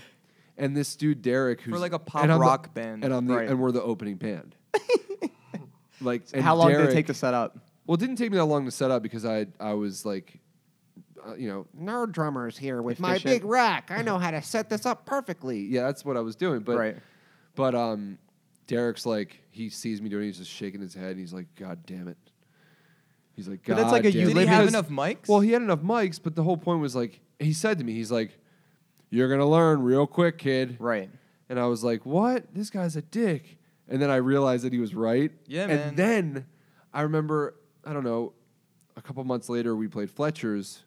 and 0.57 0.75
this 0.75 0.95
dude 0.95 1.21
Derek, 1.21 1.62
who's 1.62 1.74
for 1.74 1.80
like 1.80 1.94
a 1.94 2.00
pop 2.00 2.24
and 2.24 2.31
I'm 2.31 2.39
the- 2.39 2.45
rock 2.45 2.74
band. 2.74 3.03
and 3.03 3.13
I'm 3.13 3.25
the 3.27 3.36
Right. 3.36 3.50
and 3.50 3.59
we're 3.59 3.71
the 3.71 3.83
opening 3.83 4.15
band. 4.15 4.56
like, 6.01 6.24
and 6.33 6.44
How 6.44 6.56
long 6.56 6.71
did 6.71 6.81
it 6.81 6.94
take 6.94 7.07
to 7.07 7.13
set 7.13 7.33
up? 7.33 7.57
Well, 7.88 7.95
it 7.95 8.00
didn't 8.00 8.15
take 8.18 8.31
me 8.31 8.38
that 8.38 8.45
long 8.45 8.65
to 8.65 8.71
set 8.71 8.91
up 8.91 9.01
because 9.03 9.25
I 9.25 9.48
I 9.59 9.74
was 9.74 10.06
like, 10.06 10.39
uh, 11.25 11.36
you 11.36 11.48
know, 11.48 11.68
nerd 11.80 12.12
drummers 12.12 12.57
here 12.57 12.81
with 12.81 13.00
my 13.00 13.18
big 13.19 13.45
rack. 13.45 13.91
I 13.91 14.01
know 14.01 14.18
how 14.18 14.31
to 14.31 14.41
set 14.41 14.69
this 14.69 14.86
up 14.86 15.06
perfectly. 15.06 15.59
Yeah, 15.62 15.83
that's 15.83 16.03
what 16.03 16.18
I 16.18 16.21
was 16.21 16.36
doing. 16.36 16.62
But 16.62 16.77
right. 16.77 16.98
but 17.56 17.75
um, 17.75 18.18
Derek's 18.67 19.06
like 19.06 19.41
he 19.51 19.69
sees 19.69 20.01
me 20.01 20.09
doing. 20.09 20.23
it, 20.23 20.27
He's 20.27 20.38
just 20.39 20.51
shaking 20.51 20.81
his 20.81 20.94
head. 20.94 21.12
and 21.12 21.19
He's 21.19 21.33
like, 21.33 21.47
God 21.56 21.85
damn 21.85 22.07
it. 22.07 22.17
He's 23.35 23.47
like, 23.47 23.63
God 23.63 23.75
But 23.75 23.81
that's 23.81 23.91
like 23.91 24.06
a 24.06 24.12
damn 24.12 24.21
you 24.21 24.29
it." 24.29 24.33
Did 24.33 24.41
he 24.41 24.45
have 24.47 24.67
enough 24.67 24.89
mics? 24.89 25.27
Well, 25.27 25.39
he 25.41 25.51
had 25.51 25.62
enough 25.62 25.81
mics, 25.81 26.19
but 26.21 26.35
the 26.35 26.44
whole 26.44 26.57
point 26.57 26.79
was 26.81 26.95
like 26.95 27.19
he 27.39 27.53
said 27.53 27.77
to 27.79 27.83
me, 27.83 27.94
he's 27.94 28.12
like, 28.12 28.38
"You're 29.09 29.29
gonna 29.29 29.47
learn 29.50 29.81
real 29.81 30.07
quick, 30.07 30.38
kid." 30.38 30.77
Right. 30.79 31.09
And 31.50 31.59
I 31.59 31.65
was 31.67 31.83
like, 31.83 32.06
"What? 32.06 32.45
This 32.53 32.69
guy's 32.69 32.95
a 32.95 33.01
dick." 33.01 33.57
And 33.88 34.01
then 34.01 34.09
I 34.09 34.15
realized 34.15 34.63
that 34.65 34.73
he 34.73 34.79
was 34.79 34.95
right. 34.95 35.31
Yeah, 35.47 35.63
and 35.63 35.69
man. 35.69 35.95
then 35.95 36.45
I 36.94 37.01
remember, 37.01 37.56
I 37.85 37.94
don't 37.94 38.03
know, 38.03 38.33
a 38.97 39.01
couple 39.01 39.23
months 39.25 39.47
later 39.47 39.75
we 39.75 39.88
played 39.88 40.09
Fletcher's, 40.09 40.83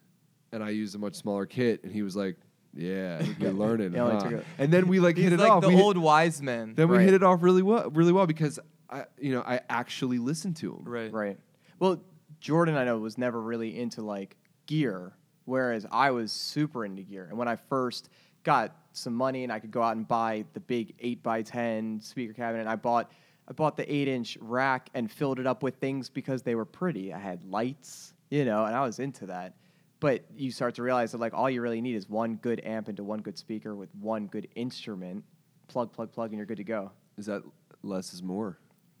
and 0.51 0.61
I 0.63 0.71
used 0.71 0.95
a 0.95 0.97
much 0.97 1.15
smaller 1.15 1.45
kit, 1.45 1.83
and 1.83 1.93
he 1.93 2.01
was 2.01 2.15
like, 2.17 2.35
"Yeah, 2.79 3.21
you're 3.39 3.51
learning." 3.51 3.91
He 3.93 3.97
huh?" 3.97 4.19
took 4.19 4.31
it- 4.31 4.45
And 4.57 4.71
then 4.71 4.87
we 4.87 4.99
like 4.99 5.15
He's 5.17 5.25
hit 5.25 5.33
it 5.33 5.39
like 5.39 5.51
off. 5.51 5.61
the 5.61 5.67
We 5.69 5.75
hit- 5.75 5.83
old 5.83 5.97
wise 5.97 6.41
man. 6.41 6.73
then 6.75 6.87
we 6.89 6.97
Right. 6.97 7.05
hit 7.05 7.13
it 7.13 7.23
off 7.23 7.43
really 7.43 7.61
well, 7.61 7.89
really 7.91 8.11
well 8.11 8.25
because 8.27 8.59
I, 8.89 9.05
you 9.19 9.33
know, 9.33 9.41
I 9.41 9.61
actually 9.69 10.17
listened 10.17 10.55
to 10.57 10.73
him. 10.73 10.83
right. 10.85 11.11
Right. 11.13 11.39
Well, 11.79 12.01
Jordan, 12.39 12.75
I 12.75 12.85
know, 12.85 12.97
was 12.99 13.17
never 13.17 13.39
really 13.41 13.79
into 13.79 14.01
like 14.01 14.35
gear, 14.65 15.13
whereas 15.45 15.85
I 15.91 16.11
was 16.11 16.31
super 16.31 16.85
into 16.85 17.03
gear. 17.03 17.27
And 17.29 17.37
when 17.37 17.47
I 17.47 17.55
first 17.55 18.09
got 18.43 18.75
some 18.93 19.13
money 19.13 19.43
and 19.43 19.51
I 19.51 19.59
could 19.59 19.71
go 19.71 19.81
out 19.83 19.95
and 19.95 20.07
buy 20.07 20.45
the 20.53 20.59
big 20.59 20.95
eight 20.99 21.21
by 21.21 21.41
ten 21.43 21.99
speaker 22.01 22.33
cabinet, 22.33 22.65
I 22.67 22.75
bought 22.75 23.11
I 23.47 23.51
bought 23.51 23.77
the 23.77 23.91
eight 23.93 24.07
inch 24.07 24.37
rack 24.41 24.89
and 24.93 25.11
filled 25.11 25.39
it 25.39 25.47
up 25.47 25.63
with 25.63 25.75
things 25.77 26.07
because 26.09 26.43
they 26.43 26.53
were 26.55 26.65
pretty. 26.65 27.11
I 27.13 27.17
had 27.17 27.43
lights, 27.43 28.13
you 28.29 28.45
know, 28.45 28.65
and 28.65 28.75
I 28.75 28.81
was 28.85 28.99
into 28.99 29.25
that. 29.25 29.53
But 29.99 30.25
you 30.35 30.51
start 30.51 30.75
to 30.75 30.83
realize 30.83 31.11
that 31.11 31.19
like 31.19 31.33
all 31.33 31.49
you 31.49 31.61
really 31.61 31.81
need 31.81 31.95
is 31.95 32.09
one 32.09 32.35
good 32.35 32.61
amp 32.63 32.87
into 32.87 33.03
one 33.03 33.19
good 33.19 33.37
speaker 33.37 33.75
with 33.75 33.93
one 33.95 34.27
good 34.27 34.47
instrument. 34.55 35.23
Plug, 35.67 35.91
plug, 35.91 36.11
plug, 36.11 36.29
and 36.31 36.37
you're 36.37 36.45
good 36.45 36.57
to 36.57 36.63
go. 36.63 36.91
Is 37.17 37.25
that 37.25 37.43
less 37.83 38.13
is 38.13 38.23
more? 38.23 38.57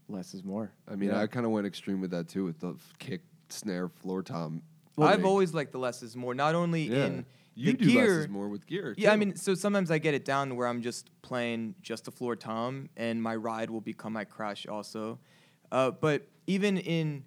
Less 0.09 0.33
is 0.33 0.43
more. 0.43 0.73
I 0.87 0.95
mean, 0.95 1.09
Yeah. 1.09 1.21
I 1.21 1.27
kind 1.27 1.45
of 1.45 1.51
went 1.51 1.65
extreme 1.65 2.01
with 2.01 2.11
that 2.11 2.27
too, 2.27 2.43
with 2.43 2.59
the 2.59 2.71
f- 2.71 2.93
kick, 2.99 3.21
snare, 3.49 3.87
floor 3.87 4.23
tom. 4.23 4.61
I've 4.97 5.23
always 5.23 5.53
liked 5.53 5.71
the 5.71 5.79
less 5.79 6.03
is 6.03 6.17
more. 6.17 6.33
Not 6.35 6.55
only 6.55 6.83
yeah. 6.83 7.05
in 7.05 7.25
you 7.55 7.71
the 7.71 7.77
do 7.77 7.85
gear, 7.85 8.01
less 8.01 8.25
is 8.25 8.29
more 8.29 8.49
with 8.49 8.67
gear. 8.67 8.93
Yeah, 8.97 9.13
I 9.13 9.15
mean, 9.15 9.35
so 9.37 9.53
sometimes 9.53 9.91
I 9.91 9.97
get 9.97 10.13
it 10.13 10.25
down 10.25 10.57
where 10.57 10.67
I'm 10.67 10.81
just 10.81 11.09
playing 11.21 11.75
just 11.81 12.09
a 12.09 12.11
floor 12.11 12.35
tom, 12.35 12.89
and 12.97 13.23
my 13.23 13.35
ride 13.35 13.69
will 13.69 13.79
become 13.81 14.11
my 14.11 14.25
crash 14.25 14.67
also. 14.67 15.19
Uh, 15.71 15.91
but 15.91 16.27
even 16.47 16.77
in 16.77 17.23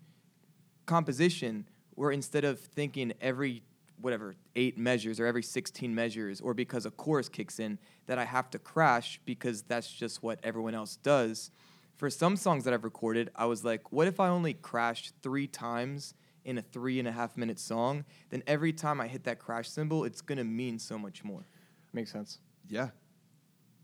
composition, 0.85 1.67
where 1.95 2.11
instead 2.11 2.45
of 2.45 2.59
thinking 2.61 3.13
every 3.21 3.63
whatever 4.01 4.35
eight 4.57 4.77
measures 4.77 5.21
or 5.21 5.27
every 5.27 5.43
16 5.45 5.95
measures, 5.95 6.41
or 6.41 6.55
because 6.55 6.87
a 6.87 6.91
chorus 6.91 7.29
kicks 7.29 7.61
in, 7.61 7.79
that 8.07 8.19
I 8.19 8.25
have 8.25 8.51
to 8.51 8.59
crash 8.59 9.21
because 9.25 9.63
that's 9.63 9.93
just 9.93 10.23
what 10.23 10.41
everyone 10.43 10.75
else 10.75 10.97
does. 10.97 11.51
For 11.97 12.11
some 12.11 12.37
songs 12.37 12.65
that 12.65 12.75
I've 12.75 12.83
recorded, 12.83 13.31
I 13.37 13.45
was 13.45 13.65
like, 13.65 13.93
what 13.93 14.09
if 14.09 14.19
I 14.19 14.29
only 14.29 14.55
crashed 14.55 15.13
three 15.23 15.47
times 15.47 16.15
in 16.45 16.59
a 16.59 16.63
three 16.63 16.99
and 16.99 17.07
a 17.07 17.13
half 17.13 17.37
minute 17.37 17.61
song? 17.61 18.05
Then 18.31 18.43
every 18.49 18.73
time 18.73 19.01
I 19.01 19.07
hit 19.07 19.23
that 19.25 19.39
crash 19.39 19.69
cymbal, 19.69 20.03
it's 20.05 20.21
gonna 20.21 20.43
mean 20.43 20.81
so 20.81 20.99
much 20.99 21.23
more. 21.23 21.47
Makes 21.93 22.11
sense. 22.11 22.39
yeah, 22.69 22.89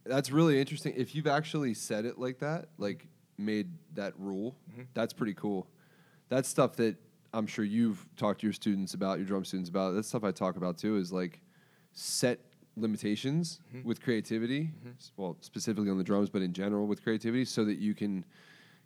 that's 0.04 0.32
really 0.32 0.58
interesting. 0.58 0.94
If 0.96 1.14
you've 1.14 1.26
actually 1.28 1.74
said 1.74 2.04
it 2.06 2.18
like 2.18 2.38
that, 2.40 2.70
like 2.78 3.06
made 3.36 3.68
that 3.94 4.14
rule, 4.18 4.56
Mm-hmm. 4.72 4.82
that's 4.94 5.12
pretty 5.12 5.34
cool. 5.34 5.68
That's 6.28 6.48
stuff 6.48 6.74
that 6.76 6.96
I'm 7.32 7.46
sure 7.46 7.64
you've 7.64 8.06
talked 8.16 8.40
to 8.40 8.46
your 8.46 8.52
students 8.54 8.94
about, 8.94 9.18
your 9.18 9.26
drum 9.26 9.44
students 9.44 9.68
about. 9.70 9.92
That's 9.94 10.08
stuff 10.08 10.24
I 10.24 10.32
talk 10.32 10.56
about 10.56 10.78
too. 10.78 10.96
Is 10.96 11.12
like 11.12 11.40
set 11.92 12.40
limitations 12.76 13.60
Mm-hmm. 13.74 13.86
with 13.88 14.00
creativity. 14.02 14.70
s- 14.98 15.12
Well, 15.16 15.36
specifically 15.40 15.90
on 15.90 15.98
the 15.98 16.04
drums, 16.04 16.30
but 16.30 16.42
in 16.42 16.52
general 16.52 16.86
with 16.86 17.02
creativity, 17.02 17.44
so 17.44 17.64
that 17.64 17.78
you 17.78 17.94
can 17.94 18.24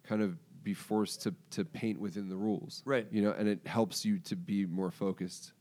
kind 0.02 0.22
of 0.22 0.36
be 0.64 0.74
forced 0.74 1.22
to 1.22 1.34
to 1.50 1.64
paint 1.64 2.00
within 2.00 2.28
the 2.28 2.36
rules. 2.36 2.82
Right. 2.84 3.06
You 3.10 3.22
know, 3.22 3.32
and 3.32 3.48
it 3.48 3.66
helps 3.66 4.04
you 4.04 4.18
to 4.20 4.36
be 4.36 4.64
more 4.66 4.90
focused 4.90 5.52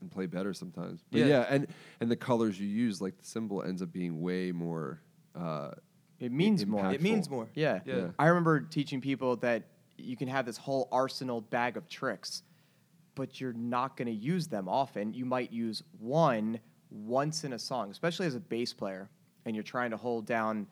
and 0.00 0.10
play 0.10 0.26
better 0.26 0.52
sometimes. 0.54 1.02
But 1.10 1.20
Yeah. 1.20 1.26
yeah, 1.26 1.46
and 1.48 1.66
and 2.00 2.10
the 2.10 2.16
colors 2.16 2.58
you 2.60 2.68
use, 2.68 3.00
like 3.00 3.16
the 3.18 3.24
cymbal, 3.24 3.62
ends 3.62 3.82
up 3.82 3.92
being 3.92 4.20
way 4.20 4.52
more. 4.52 5.00
Uh, 5.34 5.72
It 6.18 6.32
means 6.32 6.66
more. 6.66 6.92
It 6.92 7.00
means 7.02 7.28
more. 7.30 7.48
Yeah. 7.54 7.80
Yeah. 7.84 7.96
Yeah. 7.96 8.08
I 8.18 8.26
remember 8.28 8.60
teaching 8.60 9.00
people 9.00 9.36
that 9.36 9.62
you 10.02 10.16
can 10.16 10.28
have 10.28 10.46
this 10.46 10.56
whole 10.56 10.88
arsenal 10.92 11.40
bag 11.40 11.76
of 11.76 11.88
tricks, 11.88 12.42
but 13.14 13.40
you're 13.40 13.52
not 13.52 13.96
going 13.96 14.06
to 14.06 14.14
use 14.14 14.46
them 14.46 14.68
often. 14.68 15.12
You 15.12 15.24
might 15.24 15.52
use 15.52 15.82
one 15.98 16.60
once 16.90 17.44
in 17.44 17.52
a 17.52 17.58
song, 17.58 17.90
especially 17.90 18.26
as 18.26 18.34
a 18.34 18.40
bass 18.40 18.72
player, 18.72 19.08
and 19.44 19.54
you're 19.54 19.62
trying 19.62 19.90
to 19.90 19.96
hold 19.96 20.26
down 20.26 20.66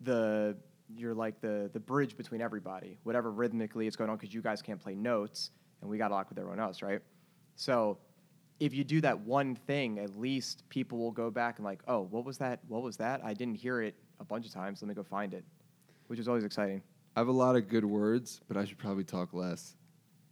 the 0.00 0.56
you're 0.96 1.14
like 1.14 1.40
the 1.40 1.70
the 1.72 1.80
bridge 1.80 2.16
between 2.16 2.40
everybody, 2.40 2.98
whatever 3.04 3.30
rhythmically 3.32 3.86
is 3.86 3.96
going 3.96 4.10
on, 4.10 4.16
because 4.16 4.34
you 4.34 4.42
guys 4.42 4.60
can't 4.60 4.80
play 4.80 4.94
notes, 4.94 5.50
and 5.80 5.90
we 5.90 5.98
got 5.98 6.08
to 6.08 6.14
lock 6.14 6.28
with 6.28 6.38
everyone 6.38 6.60
else, 6.60 6.82
right? 6.82 7.00
So 7.56 7.98
if 8.60 8.74
you 8.74 8.84
do 8.84 9.00
that 9.00 9.18
one 9.18 9.54
thing, 9.54 9.98
at 9.98 10.18
least 10.18 10.68
people 10.68 10.98
will 10.98 11.10
go 11.10 11.30
back 11.30 11.58
and 11.58 11.64
like, 11.64 11.82
oh, 11.88 12.02
what 12.10 12.24
was 12.24 12.38
that? 12.38 12.60
What 12.68 12.82
was 12.82 12.96
that? 12.98 13.20
I 13.24 13.34
didn't 13.34 13.56
hear 13.56 13.80
it 13.80 13.94
a 14.20 14.24
bunch 14.24 14.46
of 14.46 14.52
times. 14.52 14.82
Let 14.82 14.88
me 14.88 14.94
go 14.94 15.02
find 15.02 15.34
it, 15.34 15.44
which 16.06 16.18
is 16.18 16.28
always 16.28 16.44
exciting. 16.44 16.82
I 17.16 17.20
have 17.20 17.28
a 17.28 17.32
lot 17.32 17.56
of 17.56 17.68
good 17.68 17.84
words, 17.84 18.40
but 18.48 18.56
I 18.56 18.64
should 18.64 18.78
probably 18.78 19.04
talk 19.04 19.32
less. 19.34 19.76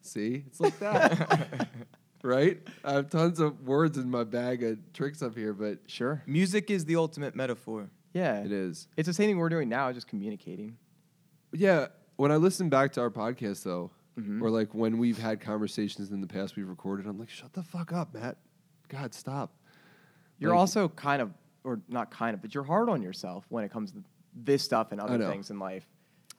See, 0.00 0.42
it's 0.46 0.58
like 0.60 0.78
that, 0.80 1.68
right? 2.24 2.60
I 2.84 2.92
have 2.94 3.08
tons 3.10 3.38
of 3.38 3.66
words 3.66 3.98
in 3.98 4.10
my 4.10 4.24
bag 4.24 4.62
of 4.64 4.78
tricks 4.92 5.22
up 5.22 5.36
here, 5.36 5.52
but 5.52 5.78
Sure. 5.86 6.22
Music 6.26 6.70
is 6.70 6.84
the 6.84 6.96
ultimate 6.96 7.36
metaphor. 7.36 7.88
Yeah. 8.12 8.42
it 8.42 8.52
is. 8.52 8.88
It's 8.96 9.06
the 9.06 9.14
same 9.14 9.28
thing 9.30 9.38
we're 9.38 9.48
doing 9.48 9.68
now, 9.68 9.90
just 9.92 10.08
communicating. 10.08 10.76
Yeah, 11.52 11.86
when 12.16 12.32
I 12.32 12.36
listen 12.36 12.68
back 12.68 12.92
to 12.94 13.00
our 13.00 13.10
podcast 13.10 13.62
though, 13.62 13.90
Mhm. 14.18 14.42
or 14.42 14.50
like 14.50 14.74
when 14.74 14.98
we've 14.98 15.18
had 15.18 15.40
conversations 15.40 16.10
in 16.10 16.20
the 16.20 16.26
past 16.26 16.56
we've 16.56 16.68
recorded, 16.68 17.06
I'm 17.06 17.18
like, 17.18 17.30
shut 17.30 17.52
the 17.54 17.62
fuck 17.62 17.92
up, 17.92 18.12
Matt. 18.12 18.36
God, 18.88 19.14
stop. 19.14 19.54
You're 20.38 20.50
Like- 20.50 20.58
also 20.58 20.88
kind 20.88 21.22
of, 21.22 21.32
or 21.64 21.80
not 21.88 22.10
kind 22.10 22.34
of, 22.34 22.42
but 22.42 22.54
you're 22.54 22.64
hard 22.64 22.88
on 22.90 23.00
yourself 23.02 23.46
when 23.48 23.62
it 23.64 23.70
comes 23.70 23.92
to 23.92 24.02
this 24.34 24.62
stuff 24.62 24.90
and 24.92 25.00
other 25.00 25.16
know. 25.16 25.30
things 25.30 25.50
in 25.50 25.58
life. 25.58 25.86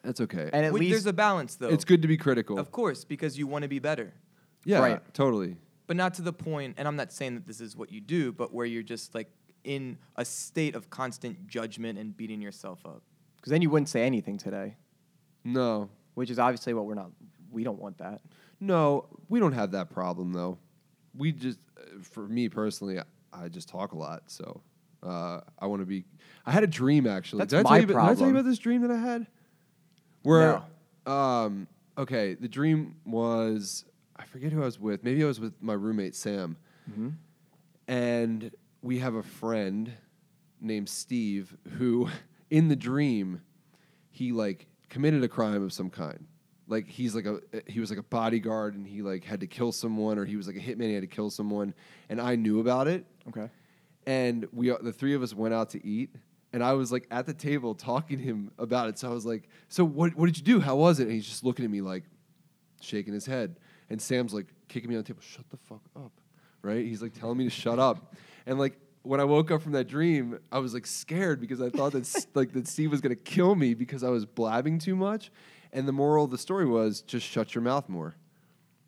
That's 0.03 0.19
okay. 0.21 0.49
And 0.51 0.65
at 0.65 0.73
Wait, 0.73 0.81
least 0.81 0.91
there's 0.91 1.05
a 1.05 1.13
balance 1.13 1.55
though. 1.55 1.69
it's 1.69 1.85
good 1.85 2.01
to 2.01 2.07
be 2.07 2.17
critical. 2.17 2.59
Of 2.59 2.71
course, 2.71 3.03
because 3.05 3.37
you 3.37 3.47
want 3.47 3.63
to 3.63 3.69
be 3.69 3.79
better. 3.79 4.13
yeah, 4.65 4.79
Right. 4.79 5.13
totally. 5.13 5.57
but 5.87 5.95
not 5.97 6.13
to 6.15 6.21
the 6.21 6.31
point 6.33 6.75
and 6.77 6.87
i'm 6.87 6.95
not 6.95 7.11
saying 7.11 7.35
that 7.35 7.45
this 7.45 7.59
is 7.59 7.75
what 7.75 7.91
you 7.91 7.99
do 7.99 8.31
but 8.31 8.53
where 8.53 8.65
you're 8.65 8.81
just 8.95 9.13
like 9.13 9.29
in 9.65 9.97
a 10.15 10.23
state 10.23 10.75
of 10.75 10.89
constant 10.89 11.45
judgment 11.47 11.99
and 11.99 12.15
beating 12.15 12.41
yourself 12.41 12.85
up 12.85 13.01
because 13.35 13.51
then 13.51 13.61
you 13.61 13.69
wouldn't 13.69 13.89
say 13.89 14.03
anything 14.03 14.37
today, 14.37 14.75
No, 15.43 15.89
which 16.13 16.29
is 16.29 16.39
obviously 16.39 16.73
what 16.73 16.85
we're 16.85 16.93
not. 16.95 17.11
We 17.51 17.63
don't 17.65 17.79
want 17.79 17.97
that. 17.97 18.21
no, 18.61 19.05
we 19.29 19.39
don't 19.41 19.51
have 19.53 19.71
that 19.71 19.89
problem 19.89 20.31
though. 20.31 20.57
We 21.15 21.31
just, 21.33 21.59
uh, 21.77 21.81
for 22.01 22.25
me 22.27 22.47
personally, 22.49 22.99
I, 22.99 23.03
I 23.33 23.49
just 23.49 23.67
talk 23.69 23.91
a 23.91 23.97
lot, 23.97 24.23
so 24.27 24.61
uh, 25.03 25.41
I 25.59 25.65
want 25.67 25.81
to 25.81 25.85
be. 25.85 26.05
I 26.45 26.51
had 26.51 26.63
a 26.63 26.67
dream 26.67 27.05
actually. 27.05 27.39
That's 27.39 27.51
did 27.51 27.59
I 27.59 27.63
tell 27.63 27.71
my 27.71 27.77
you 27.79 27.83
about, 27.83 28.07
Did 28.07 28.11
I 28.11 28.15
tell 28.15 28.27
you 28.27 28.33
about 28.33 28.45
this 28.45 28.57
dream 28.59 28.81
that 28.83 28.91
I 28.91 28.97
had? 28.97 29.27
Where, 30.23 30.61
um, 31.05 31.67
okay, 31.97 32.33
the 32.33 32.47
dream 32.47 32.95
was 33.05 33.85
I 34.15 34.25
forget 34.25 34.51
who 34.51 34.61
I 34.61 34.65
was 34.65 34.79
with. 34.79 35.03
Maybe 35.03 35.23
I 35.23 35.27
was 35.27 35.39
with 35.39 35.53
my 35.61 35.73
roommate 35.73 36.15
Sam. 36.15 36.57
Mm-hmm. 36.89 37.09
and 37.87 38.51
we 38.81 38.99
have 38.99 39.15
a 39.15 39.23
friend 39.23 39.91
named 40.59 40.89
Steve 40.89 41.55
who 41.77 42.09
in 42.49 42.67
the 42.67 42.75
dream 42.75 43.41
he 44.09 44.31
like 44.31 44.67
committed 44.89 45.23
a 45.23 45.27
crime 45.27 45.63
of 45.63 45.71
some 45.73 45.89
kind 45.89 46.25
like 46.67 46.87
he's 46.87 47.15
like 47.15 47.25
a 47.25 47.39
he 47.67 47.79
was 47.79 47.89
like 47.89 47.99
a 47.99 48.03
bodyguard 48.03 48.75
and 48.75 48.85
he 48.85 49.01
like 49.01 49.23
had 49.23 49.39
to 49.39 49.47
kill 49.47 49.71
someone 49.71 50.17
or 50.17 50.25
he 50.25 50.35
was 50.35 50.45
like 50.47 50.55
a 50.55 50.59
hitman 50.59 50.87
he 50.87 50.93
had 50.93 51.01
to 51.01 51.07
kill 51.07 51.29
someone 51.29 51.73
and 52.09 52.19
I 52.21 52.35
knew 52.35 52.59
about 52.59 52.87
it 52.87 53.05
Okay. 53.29 53.49
and 54.05 54.45
we 54.51 54.69
the 54.81 54.91
three 54.93 55.13
of 55.13 55.23
us 55.23 55.33
went 55.33 55.53
out 55.53 55.69
to 55.71 55.85
eat 55.85 56.13
and 56.53 56.63
I 56.63 56.73
was 56.73 56.91
like 56.91 57.07
at 57.11 57.25
the 57.25 57.33
table 57.33 57.73
talking 57.73 58.19
to 58.19 58.23
him 58.23 58.51
about 58.59 58.87
it. 58.87 58.99
So 58.99 59.09
I 59.09 59.13
was 59.13 59.25
like 59.25 59.49
so 59.67 59.83
what 59.83 60.15
what 60.15 60.27
did 60.27 60.37
you 60.37 60.43
do? 60.43 60.59
How 60.59 60.75
was 60.75 60.99
it? 60.99 61.03
And 61.03 61.11
he's 61.11 61.27
just 61.27 61.43
looking 61.43 61.65
at 61.65 61.71
me 61.71 61.81
like 61.81 62.03
shaking 62.79 63.13
his 63.13 63.25
head. 63.25 63.57
And 63.89 64.01
Sam's 64.01 64.33
like 64.33 64.47
kicking 64.69 64.89
me 64.89 64.95
on 64.95 65.01
the 65.01 65.07
table 65.07 65.21
shut 65.21 65.49
the 65.49 65.57
fuck 65.57 65.81
up 65.95 66.11
right? 66.61 66.85
He's 66.85 67.01
like 67.01 67.13
telling 67.13 67.37
me 67.37 67.43
to 67.43 67.49
shut 67.49 67.77
up. 67.77 68.15
And 68.45 68.57
like 68.57 68.79
when 69.01 69.19
I 69.19 69.25
woke 69.25 69.51
up 69.51 69.61
from 69.61 69.73
that 69.73 69.89
dream 69.89 70.39
I 70.49 70.59
was 70.59 70.73
like 70.73 70.85
scared 70.87 71.41
because 71.41 71.61
I 71.61 71.69
thought 71.69 71.91
that 71.91 72.27
like 72.35 72.53
that 72.53 72.67
Steve 72.67 72.91
was 72.91 73.01
going 73.01 73.15
to 73.15 73.21
kill 73.21 73.55
me 73.55 73.73
because 73.73 74.03
I 74.03 74.09
was 74.09 74.25
blabbing 74.25 74.79
too 74.79 74.95
much. 74.95 75.31
And 75.73 75.87
the 75.87 75.91
moral 75.91 76.25
of 76.25 76.31
the 76.31 76.37
story 76.37 76.67
was 76.67 77.01
just 77.01 77.25
shut 77.25 77.55
your 77.55 77.63
mouth 77.63 77.89
more. 77.89 78.15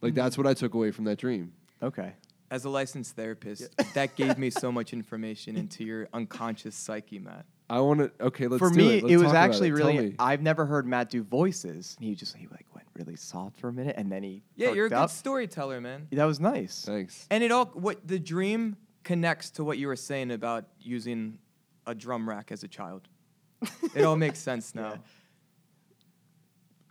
Like 0.02 0.14
mm. 0.14 0.18
that's 0.18 0.38
what 0.38 0.46
I 0.46 0.54
took 0.54 0.76
away 0.76 0.92
from 0.92 1.06
that 1.06 1.18
dream. 1.18 1.54
Okay. 1.82 2.14
as 2.50 2.64
a 2.64 2.70
licensed 2.70 3.16
therapist 3.16 3.76
that 3.94 4.16
gave 4.16 4.38
me 4.38 4.50
so 4.50 4.72
much 4.80 4.94
information 4.94 5.58
into 5.58 5.84
your 5.84 6.08
unconscious 6.14 6.76
psyche 6.76 7.20
matt 7.20 7.46
I 7.70 7.80
want 7.80 8.00
to. 8.00 8.12
Okay, 8.28 8.48
let's 8.48 8.60
For 8.60 8.70
do 8.70 8.78
me, 8.78 8.98
it. 8.98 9.04
Let's 9.04 9.14
it 9.14 9.18
was 9.18 9.28
talk 9.28 9.36
actually 9.36 9.70
it. 9.70 9.74
Really. 9.74 10.16
I've 10.20 10.42
never 10.42 10.66
heard 10.68 10.86
Matt 10.86 11.10
do 11.10 11.24
voices. 11.24 11.98
He 12.00 12.14
just 12.14 12.36
he 12.36 12.46
like 12.48 12.66
went 12.76 12.88
really 12.94 13.16
soft 13.16 13.58
for 13.60 13.70
a 13.70 13.74
minute, 13.74 13.96
and 13.98 14.12
then 14.12 14.22
he. 14.24 14.44
yeah 14.56 14.72
you're 14.72 14.86
a 14.86 14.90
good 14.90 14.96
up. 14.96 15.10
storyteller 15.10 15.82
man 15.82 16.08
That 16.12 16.26
was 16.26 16.40
nice. 16.40 16.84
Thanks. 16.86 17.26
and 17.32 17.44
it 17.44 17.52
all 17.52 17.66
what 17.74 18.08
the 18.08 18.20
dream 18.20 18.78
connects 19.04 19.50
to 19.52 19.64
what 19.64 19.78
you 19.80 19.88
were 19.88 19.96
saying 19.96 20.32
about 20.32 20.66
using 20.80 21.40
a 21.88 21.94
drum 21.96 22.28
rack 22.30 22.52
as 22.52 22.64
a 22.64 22.68
child 22.68 23.08
it 23.96 24.04
all 24.04 24.16
makes 24.16 24.40
sense 24.50 24.74
now 24.76 24.90
Yeah. 24.92 24.98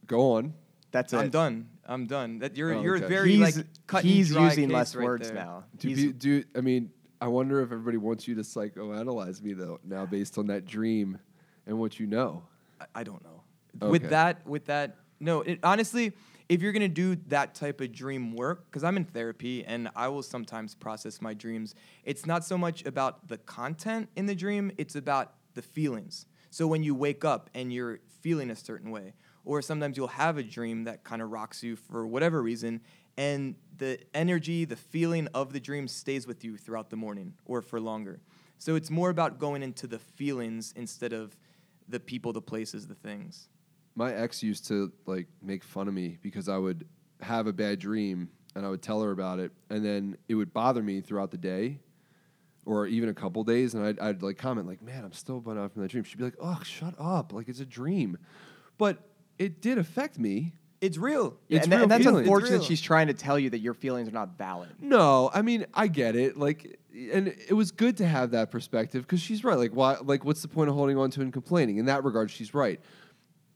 Go 0.06 0.32
on. 0.32 0.54
That's 0.92 1.12
it. 1.12 1.16
i'm 1.18 1.30
done 1.30 1.68
i'm 1.86 2.06
done 2.06 2.38
that 2.38 2.56
you're 2.56 2.74
Oh, 2.74 2.82
you're 2.82 2.96
okay. 2.98 3.06
very 3.08 3.32
he's 3.32 3.56
like 3.56 3.66
cut 3.86 4.02
and 4.04 4.12
he's 4.12 4.30
dry 4.30 4.44
using 4.44 4.68
case 4.68 4.74
less 4.74 4.94
right 4.94 5.04
words 5.04 5.26
there. 5.28 5.34
now. 5.36 5.64
Do, 5.78 5.88
He's- 5.88 6.12
do 6.16 6.44
I 6.56 6.60
mean? 6.60 6.90
I 7.24 7.28
wonder 7.28 7.62
if 7.62 7.72
everybody 7.72 7.96
wants 7.96 8.28
you 8.28 8.34
to 8.34 8.42
psychoanalyze 8.42 9.40
me 9.40 9.54
though 9.54 9.80
now, 9.82 10.04
based 10.04 10.36
on 10.36 10.46
that 10.48 10.66
dream 10.66 11.18
and 11.66 11.78
what 11.78 11.98
you 11.98 12.06
know. 12.06 12.42
I- 12.78 12.86
I 12.96 13.02
don't 13.02 13.24
know. 13.24 13.42
Okay. 13.80 13.90
With 13.90 14.10
that, 14.10 14.46
with 14.46 14.66
that, 14.66 14.98
no. 15.20 15.40
It, 15.40 15.58
honestly, 15.62 16.12
if 16.50 16.60
you're 16.60 16.72
gonna 16.72 16.86
do 16.86 17.16
that 17.28 17.54
type 17.54 17.80
of 17.80 17.92
dream 17.92 18.34
work, 18.36 18.66
because 18.66 18.84
I'm 18.84 18.98
in 18.98 19.06
therapy 19.06 19.64
and 19.64 19.88
I 19.96 20.08
will 20.08 20.22
sometimes 20.22 20.74
process 20.74 21.22
my 21.22 21.32
dreams. 21.32 21.74
It's 22.04 22.26
not 22.26 22.44
so 22.44 22.58
much 22.58 22.84
about 22.84 23.26
the 23.28 23.38
content 23.38 24.10
in 24.16 24.26
the 24.26 24.34
dream; 24.34 24.70
it's 24.76 24.94
about 24.94 25.32
the 25.54 25.62
feelings. 25.62 26.26
So 26.50 26.66
when 26.66 26.82
you 26.82 26.94
wake 26.94 27.24
up 27.24 27.48
and 27.54 27.72
you're 27.72 28.00
feeling 28.20 28.50
a 28.50 28.56
certain 28.56 28.90
way, 28.90 29.14
or 29.46 29.62
sometimes 29.62 29.96
you'll 29.96 30.08
have 30.08 30.36
a 30.36 30.42
dream 30.42 30.84
that 30.84 31.04
kind 31.04 31.22
of 31.22 31.30
rocks 31.30 31.62
you 31.62 31.74
for 31.76 32.06
whatever 32.06 32.42
reason, 32.42 32.82
and 33.16 33.54
the 33.76 33.98
energy, 34.14 34.64
the 34.64 34.76
feeling 34.76 35.28
of 35.34 35.52
the 35.52 35.60
dream 35.60 35.88
stays 35.88 36.26
with 36.26 36.44
you 36.44 36.56
throughout 36.56 36.90
the 36.90 36.96
morning 36.96 37.34
or 37.44 37.62
for 37.62 37.80
longer. 37.80 38.20
So 38.58 38.76
it's 38.76 38.90
more 38.90 39.10
about 39.10 39.38
going 39.38 39.62
into 39.62 39.86
the 39.86 39.98
feelings 39.98 40.72
instead 40.76 41.12
of 41.12 41.36
the 41.88 42.00
people, 42.00 42.32
the 42.32 42.40
places, 42.40 42.86
the 42.86 42.94
things. 42.94 43.48
My 43.94 44.12
ex 44.12 44.42
used 44.42 44.66
to 44.68 44.92
like 45.06 45.26
make 45.42 45.62
fun 45.62 45.88
of 45.88 45.94
me 45.94 46.18
because 46.22 46.48
I 46.48 46.56
would 46.56 46.86
have 47.20 47.46
a 47.46 47.52
bad 47.52 47.78
dream 47.78 48.30
and 48.54 48.64
I 48.64 48.68
would 48.68 48.82
tell 48.82 49.02
her 49.02 49.10
about 49.10 49.40
it, 49.40 49.52
and 49.68 49.84
then 49.84 50.16
it 50.28 50.34
would 50.34 50.52
bother 50.52 50.82
me 50.82 51.00
throughout 51.00 51.30
the 51.30 51.36
day, 51.36 51.80
or 52.64 52.86
even 52.86 53.08
a 53.08 53.14
couple 53.14 53.42
days, 53.44 53.74
and 53.74 53.84
I'd, 53.84 53.98
I'd 53.98 54.22
like 54.22 54.38
comment 54.38 54.66
like, 54.66 54.80
"Man, 54.80 55.04
I'm 55.04 55.12
still 55.12 55.40
bugged 55.40 55.58
out 55.58 55.72
from 55.72 55.82
that 55.82 55.90
dream." 55.90 56.04
She'd 56.04 56.18
be 56.18 56.24
like, 56.24 56.36
"Oh, 56.40 56.60
shut 56.62 56.94
up! 56.98 57.32
Like 57.32 57.48
it's 57.48 57.60
a 57.60 57.66
dream," 57.66 58.16
but 58.78 58.98
it 59.38 59.60
did 59.60 59.78
affect 59.78 60.18
me. 60.18 60.54
It's 60.84 60.98
real. 60.98 61.36
Yeah, 61.48 61.56
It's 61.58 61.64
and, 61.66 61.72
tha- 61.72 61.76
real 61.76 61.82
and 61.84 61.90
that's 61.92 62.04
feelings. 62.04 62.20
It's 62.20 62.26
unfortunate. 62.28 62.56
real. 62.58 62.64
She's 62.64 62.80
trying 62.80 63.06
to 63.08 63.14
tell 63.14 63.38
you 63.38 63.50
that 63.50 63.60
your 63.60 63.74
feelings 63.74 64.08
are 64.08 64.12
not 64.12 64.36
valid. 64.38 64.70
No, 64.80 65.30
I 65.32 65.42
mean 65.42 65.66
I 65.74 65.86
get 65.88 66.14
it. 66.16 66.36
Like, 66.36 66.78
and 67.12 67.28
it 67.28 67.54
was 67.54 67.70
good 67.70 67.96
to 67.98 68.06
have 68.06 68.30
that 68.32 68.50
perspective 68.50 69.02
because 69.02 69.20
she's 69.20 69.42
right. 69.44 69.58
Like, 69.58 69.72
why? 69.72 69.96
Like, 70.02 70.24
what's 70.24 70.42
the 70.42 70.48
point 70.48 70.68
of 70.70 70.76
holding 70.76 70.96
on 70.98 71.10
to 71.12 71.20
and 71.22 71.32
complaining? 71.32 71.78
In 71.78 71.86
that 71.86 72.04
regard, 72.04 72.30
she's 72.30 72.54
right. 72.54 72.80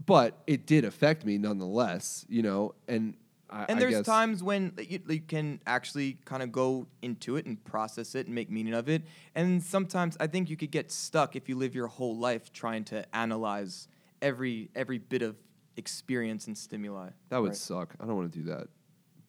But 0.06 0.38
it 0.46 0.66
did 0.66 0.84
affect 0.84 1.24
me 1.24 1.38
nonetheless, 1.38 2.24
you 2.28 2.42
know. 2.42 2.74
And 2.86 3.14
I, 3.50 3.64
And 3.68 3.76
I 3.78 3.80
there's 3.80 3.94
guess, 3.96 4.06
times 4.06 4.42
when 4.42 4.72
you, 4.78 5.00
you 5.08 5.20
can 5.20 5.60
actually 5.66 6.18
kind 6.24 6.42
of 6.42 6.52
go 6.52 6.86
into 7.02 7.36
it 7.36 7.46
and 7.46 7.62
process 7.64 8.14
it 8.14 8.26
and 8.26 8.34
make 8.34 8.50
meaning 8.50 8.74
of 8.74 8.88
it. 8.88 9.02
And 9.34 9.62
sometimes 9.62 10.16
I 10.20 10.26
think 10.26 10.50
you 10.50 10.56
could 10.56 10.70
get 10.70 10.90
stuck 10.92 11.34
if 11.36 11.48
you 11.48 11.56
live 11.56 11.74
your 11.74 11.88
whole 11.88 12.16
life 12.16 12.52
trying 12.52 12.84
to 12.84 13.04
analyze 13.14 13.88
every 14.22 14.68
every 14.74 14.98
bit 14.98 15.22
of 15.22 15.36
experience 15.78 16.46
and 16.46 16.58
stimuli. 16.58 17.10
that 17.30 17.38
would 17.38 17.48
Right. 17.48 17.56
suck. 17.56 17.94
I 18.00 18.04
don't 18.06 18.16
want 18.16 18.32
to 18.32 18.38
do 18.38 18.44
that. 18.46 18.68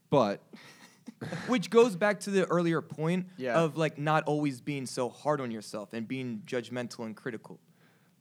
But 0.10 0.42
Which 1.48 1.70
goes 1.70 1.96
back 1.96 2.20
to 2.22 2.30
the 2.32 2.46
earlier 2.46 2.82
point 2.82 3.28
Yeah. 3.38 3.60
of 3.60 3.78
like 3.78 3.98
not 3.98 4.24
always 4.26 4.62
being 4.62 4.86
so 4.86 5.10
hard 5.10 5.42
on 5.42 5.52
yourself 5.52 5.94
and 5.94 6.08
being 6.08 6.44
judgmental 6.46 7.06
and 7.06 7.16
critical. 7.16 7.60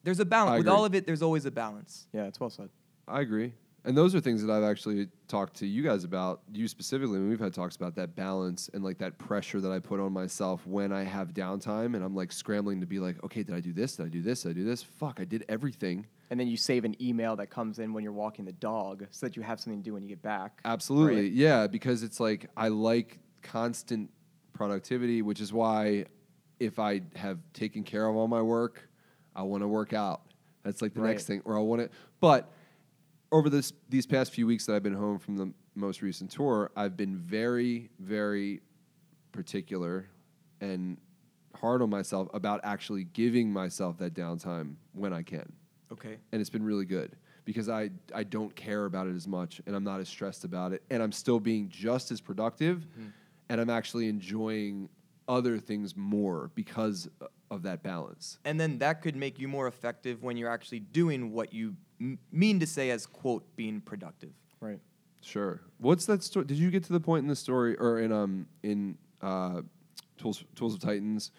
There's 0.05 0.21
a 0.21 0.25
balance. 0.25 0.59
With 0.59 0.69
all 0.69 0.85
of 0.85 0.95
it, 0.95 1.07
there's 1.07 1.23
always 1.23 1.45
a 1.45 1.51
balance. 1.51 2.07
Yeah, 2.13 2.25
it's 2.27 2.41
well 2.41 2.51
said. 2.51 2.71
I 3.07 3.21
agree. 3.21 3.53
And 3.89 3.97
those 3.97 4.15
are 4.15 4.21
things 4.21 4.45
that 4.45 4.53
I've 4.53 4.65
actually 4.65 5.09
talked 5.29 5.57
to 5.57 5.67
you 5.67 5.83
guys 5.83 6.05
about, 6.05 6.43
you 6.53 6.69
specifically, 6.69 7.21
we've 7.21 7.41
had 7.41 7.55
talks 7.55 7.75
about 7.75 7.95
that 7.95 8.15
balance 8.15 8.69
and 8.75 8.85
like 8.85 8.99
that 8.99 9.17
pressure 9.17 9.63
that 9.63 9.73
I 9.73 9.79
put 9.79 9.99
on 9.99 10.13
myself 10.13 10.67
when 10.67 10.93
I 10.93 11.05
have 11.05 11.33
downtime 11.33 11.95
and 11.95 12.05
I'm 12.05 12.15
like 12.15 12.31
scrambling 12.31 12.83
to 12.83 12.87
be 12.87 12.99
like, 12.99 13.25
okay, 13.25 13.43
did 13.43 13.55
I 13.55 13.61
do 13.61 13.73
this? 13.73 13.97
Did 13.97 14.05
I 14.05 14.11
do 14.11 14.21
this? 14.21 14.43
Did 14.43 14.51
I 14.51 14.53
do 14.53 14.65
this? 14.65 14.83
Fuck, 14.83 15.21
I 15.21 15.25
did 15.25 15.47
everything. 15.49 16.07
And 16.29 16.39
then 16.39 16.49
you 16.49 16.59
save 16.59 16.85
an 16.85 17.03
email 17.03 17.35
that 17.37 17.49
comes 17.49 17.79
in 17.79 17.95
when 17.95 18.05
you're 18.05 18.13
walking 18.13 18.45
the 18.45 18.53
dog, 18.53 19.07
so 19.11 19.25
that 19.25 19.39
you 19.39 19.43
have 19.43 19.59
something 19.59 19.83
to 19.83 19.85
do 19.85 19.95
when 19.95 20.03
you 20.03 20.09
get 20.11 20.21
back. 20.21 20.61
Absolutely. 20.67 21.23
Right? 21.23 21.33
Yeah, 21.33 21.67
because 21.67 22.03
it's 22.03 22.21
like 22.21 22.51
I 22.59 22.69
like 22.69 23.19
constant 23.41 24.11
productivity, 24.53 25.23
which 25.23 25.41
is 25.41 25.51
why 25.51 26.05
if 26.61 26.79
I 26.79 27.01
have 27.17 27.39
taken 27.55 27.85
care 27.85 28.07
of 28.07 28.17
all 28.17 28.29
my 28.29 28.43
work, 28.43 28.87
I 29.35 29.45
want 29.45 29.63
to 29.63 29.69
work 29.69 29.95
out. 29.95 30.21
That's 30.63 30.83
like 30.83 30.93
the 30.93 31.01
next 31.01 31.25
thing. 31.25 31.41
Or 31.47 31.57
I 31.57 31.61
want 31.61 31.81
to 31.81 31.89
but 32.21 32.53
over 33.31 33.51
this 33.51 33.73
these 33.89 34.07
past 34.07 34.33
few 34.33 34.47
weeks 34.47 34.67
that 34.67 34.75
I've 34.75 34.83
been 34.83 34.95
home 34.95 35.19
from 35.19 35.37
the 35.37 35.53
most 35.75 36.03
recent 36.03 36.31
tour, 36.31 36.71
I've 36.77 36.97
been 36.97 37.17
very 37.17 37.91
very 37.99 38.61
particular 39.33 40.09
and 40.61 40.97
hard 41.55 41.83
on 41.83 41.91
myself 41.91 42.29
about 42.35 42.61
actually 42.65 43.05
giving 43.05 43.53
myself 43.53 43.99
that 43.99 44.15
downtime 44.15 44.75
when 44.93 45.13
I 45.13 45.23
can. 45.23 45.53
Okay. 45.93 46.19
And 46.33 46.41
it's 46.41 46.51
been 46.51 46.65
really 46.65 46.85
good 46.85 47.17
because 47.45 47.69
I, 47.69 47.91
I 48.15 48.25
don't 48.25 48.55
care 48.55 48.85
about 48.85 49.07
it 49.07 49.17
as 49.17 49.27
much 49.27 49.61
and 49.67 49.75
I'm 49.75 49.85
not 49.85 50.01
as 50.01 50.09
stressed 50.09 50.45
about 50.45 50.73
it. 50.73 50.83
And 50.91 51.03
I'm 51.03 51.13
still 51.13 51.41
being 51.41 51.69
just 51.69 52.11
as 52.11 52.21
productive 52.21 52.79
mm-hmm. 52.79 53.09
and 53.49 53.61
I'm 53.61 53.71
actually 53.71 54.09
enjoying 54.09 54.89
other 55.29 55.59
things 55.59 55.97
more 55.97 56.51
because 56.55 57.09
of 57.51 57.63
that 57.63 57.83
balance. 57.83 58.39
And 58.45 58.59
then 58.61 58.79
that 58.79 59.03
could 59.03 59.17
make 59.17 59.39
you 59.39 59.49
more 59.49 59.67
effective 59.67 60.23
when 60.23 60.37
you're 60.37 60.51
actually 60.51 60.81
doing 60.81 61.33
what 61.33 61.53
you 61.53 61.77
m- 62.01 62.19
mean 62.33 62.61
to 62.61 62.67
say 62.67 62.91
as 62.91 63.07
quote 63.07 63.45
being 63.57 63.81
productive. 63.81 64.31
Right. 64.61 64.81
Sure. 65.23 65.61
What's 65.79 66.07
that 66.07 66.23
story? 66.23 66.47
Did 66.47 66.59
you 66.59 66.71
get 66.71 66.85
to 66.85 66.93
the 66.93 67.01
point 67.01 67.23
in 67.23 67.29
the 67.29 67.37
story 67.37 67.77
or 67.77 68.01
in 68.01 68.13
um 68.13 68.47
in 68.63 68.97
uh, 69.23 69.63
Tools 70.17 70.45
Tools 70.55 70.75
of 70.75 70.81
Titans? 70.81 71.31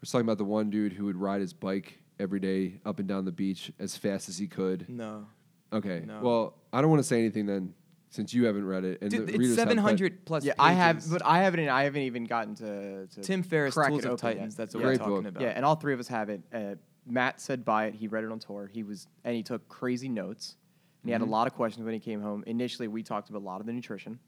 We're 0.00 0.06
talking 0.10 0.26
about 0.26 0.38
the 0.38 0.44
one 0.44 0.70
dude 0.70 0.92
who 0.92 1.04
would 1.06 1.16
ride 1.16 1.40
his 1.40 1.52
bike 1.52 1.98
every 2.20 2.40
day 2.40 2.80
up 2.84 2.98
and 2.98 3.08
down 3.08 3.24
the 3.24 3.32
beach 3.32 3.72
as 3.78 3.96
fast 3.96 4.28
as 4.28 4.38
he 4.38 4.46
could. 4.46 4.86
No. 4.88 5.26
Okay. 5.72 6.04
No. 6.06 6.20
Well, 6.22 6.54
I 6.72 6.80
don't 6.80 6.90
want 6.90 7.00
to 7.00 7.06
say 7.06 7.18
anything 7.18 7.46
then, 7.46 7.74
since 8.10 8.32
you 8.32 8.46
haven't 8.46 8.64
read 8.66 8.84
it 8.84 9.02
and 9.02 9.10
Dude, 9.10 9.20
the 9.26 9.30
it's 9.32 9.38
readers 9.38 9.56
have, 9.56 9.66
but- 9.66 9.72
700 9.72 10.24
plus 10.24 10.44
yeah, 10.44 10.54
I 10.58 10.72
have, 10.72 11.04
but 11.10 11.20
I 11.24 11.38
haven't. 11.42 11.68
I 11.68 11.82
haven't 11.84 12.02
even 12.02 12.24
gotten 12.24 12.54
to, 12.56 13.06
to 13.06 13.20
Tim 13.20 13.42
Ferriss, 13.42 13.74
Tools 13.74 13.86
of 13.86 13.92
open 13.92 14.10
yet. 14.10 14.18
Titans. 14.18 14.56
That's 14.56 14.74
what 14.74 14.82
Great 14.84 14.92
we're 15.00 15.04
talking 15.04 15.22
book. 15.24 15.26
about. 15.32 15.42
Yeah, 15.42 15.48
and 15.50 15.64
all 15.64 15.74
three 15.76 15.92
of 15.92 16.00
us 16.00 16.08
have 16.08 16.28
it. 16.30 16.40
Uh, 16.52 16.74
Matt 17.08 17.40
said 17.40 17.64
buy 17.64 17.86
it. 17.86 17.94
He 17.94 18.06
read 18.08 18.24
it 18.24 18.30
on 18.32 18.38
tour. 18.38 18.66
He 18.72 18.82
was 18.82 19.06
and 19.24 19.34
he 19.34 19.42
took 19.42 19.66
crazy 19.68 20.08
notes. 20.08 20.56
And 21.02 21.08
he 21.08 21.12
had 21.12 21.22
a 21.22 21.24
Mhm. 21.24 21.30
lot 21.30 21.46
of 21.46 21.54
questions 21.54 21.84
when 21.84 21.94
he 21.94 22.00
came 22.00 22.20
home. 22.20 22.42
Initially, 22.46 22.88
we 22.88 23.02
talked 23.02 23.30
about 23.30 23.38
a 23.42 23.44
lot 23.44 23.60
of 23.60 23.66
the 23.66 23.72
nutrition. 23.72 24.18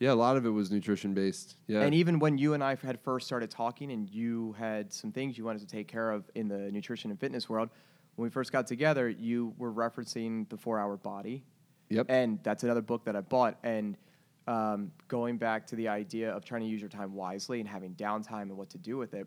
Yeah, 0.00 0.12
a 0.12 0.14
lot 0.14 0.36
of 0.36 0.44
it 0.46 0.48
was 0.50 0.70
nutrition 0.70 1.12
based. 1.14 1.56
Yeah. 1.66 1.82
And 1.82 1.94
even 1.94 2.18
when 2.18 2.38
you 2.38 2.54
and 2.54 2.64
I 2.64 2.74
had 2.74 2.98
first 3.00 3.26
started 3.26 3.50
talking, 3.50 3.92
and 3.92 4.08
you 4.08 4.52
had 4.54 4.92
some 4.92 5.12
things 5.12 5.36
you 5.36 5.44
wanted 5.44 5.60
to 5.60 5.66
take 5.66 5.88
care 5.88 6.10
of 6.10 6.28
in 6.34 6.48
the 6.48 6.70
nutrition 6.72 7.10
and 7.10 7.20
fitness 7.20 7.48
world, 7.48 7.68
when 8.16 8.24
we 8.24 8.30
first 8.30 8.50
got 8.50 8.66
together, 8.66 9.08
you 9.08 9.54
were 9.58 9.72
referencing 9.72 10.48
the 10.48 10.56
Four 10.56 10.78
Hour 10.78 10.96
Body, 10.96 11.44
yep. 11.90 12.06
and 12.08 12.42
that's 12.42 12.64
another 12.64 12.80
book 12.82 13.04
that 13.04 13.14
I 13.14 13.20
bought. 13.20 13.58
And 13.62 13.96
um, 14.46 14.90
going 15.06 15.36
back 15.36 15.66
to 15.68 15.76
the 15.76 15.88
idea 15.88 16.32
of 16.32 16.44
trying 16.44 16.62
to 16.62 16.66
use 16.66 16.80
your 16.80 16.88
time 16.90 17.14
wisely 17.14 17.60
and 17.60 17.68
having 17.68 17.94
downtime 17.94 18.42
and 18.42 18.56
what 18.56 18.70
to 18.70 18.78
do 18.78 18.96
with 18.96 19.12
it, 19.14 19.26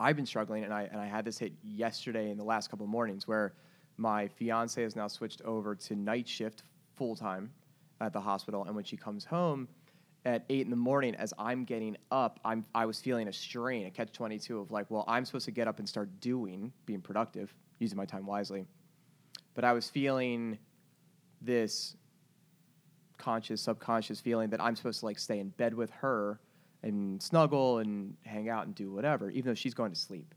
I've 0.00 0.16
been 0.16 0.26
struggling, 0.26 0.64
and 0.64 0.72
I 0.72 0.88
and 0.90 1.00
I 1.00 1.06
had 1.06 1.24
this 1.24 1.38
hit 1.38 1.52
yesterday 1.62 2.30
in 2.30 2.36
the 2.36 2.44
last 2.44 2.70
couple 2.70 2.84
of 2.84 2.90
mornings 2.90 3.28
where 3.28 3.54
my 3.96 4.28
fiance 4.28 4.82
has 4.82 4.96
now 4.96 5.08
switched 5.08 5.42
over 5.42 5.74
to 5.74 5.94
night 5.96 6.28
shift 6.28 6.64
full 6.94 7.14
time 7.14 7.52
at 8.00 8.12
the 8.12 8.20
hospital, 8.20 8.64
and 8.64 8.74
when 8.74 8.84
she 8.84 8.96
comes 8.96 9.24
home 9.24 9.68
at 10.24 10.44
eight 10.50 10.62
in 10.62 10.70
the 10.70 10.76
morning, 10.76 11.14
as 11.16 11.34
I'm 11.38 11.64
getting 11.64 11.96
up, 12.10 12.40
I'm 12.44 12.64
I 12.74 12.86
was 12.86 13.00
feeling 13.00 13.28
a 13.28 13.32
strain, 13.32 13.86
a 13.86 13.90
catch 13.90 14.12
twenty 14.12 14.38
two 14.38 14.58
of 14.58 14.70
like, 14.70 14.90
well, 14.90 15.04
I'm 15.06 15.24
supposed 15.24 15.44
to 15.46 15.50
get 15.50 15.68
up 15.68 15.78
and 15.78 15.88
start 15.88 16.08
doing, 16.20 16.72
being 16.86 17.00
productive, 17.00 17.54
using 17.78 17.96
my 17.96 18.06
time 18.06 18.26
wisely, 18.26 18.66
but 19.54 19.64
I 19.64 19.72
was 19.72 19.88
feeling 19.88 20.58
this 21.40 21.96
conscious, 23.18 23.60
subconscious 23.60 24.20
feeling 24.20 24.50
that 24.50 24.60
I'm 24.60 24.74
supposed 24.74 25.00
to 25.00 25.06
like 25.06 25.18
stay 25.18 25.38
in 25.38 25.50
bed 25.50 25.74
with 25.74 25.90
her 25.90 26.40
and 26.82 27.22
snuggle 27.22 27.78
and 27.78 28.16
hang 28.24 28.48
out 28.48 28.66
and 28.66 28.74
do 28.74 28.92
whatever, 28.92 29.30
even 29.30 29.50
though 29.50 29.54
she's 29.54 29.74
going 29.74 29.92
to 29.92 29.98
sleep. 29.98 30.34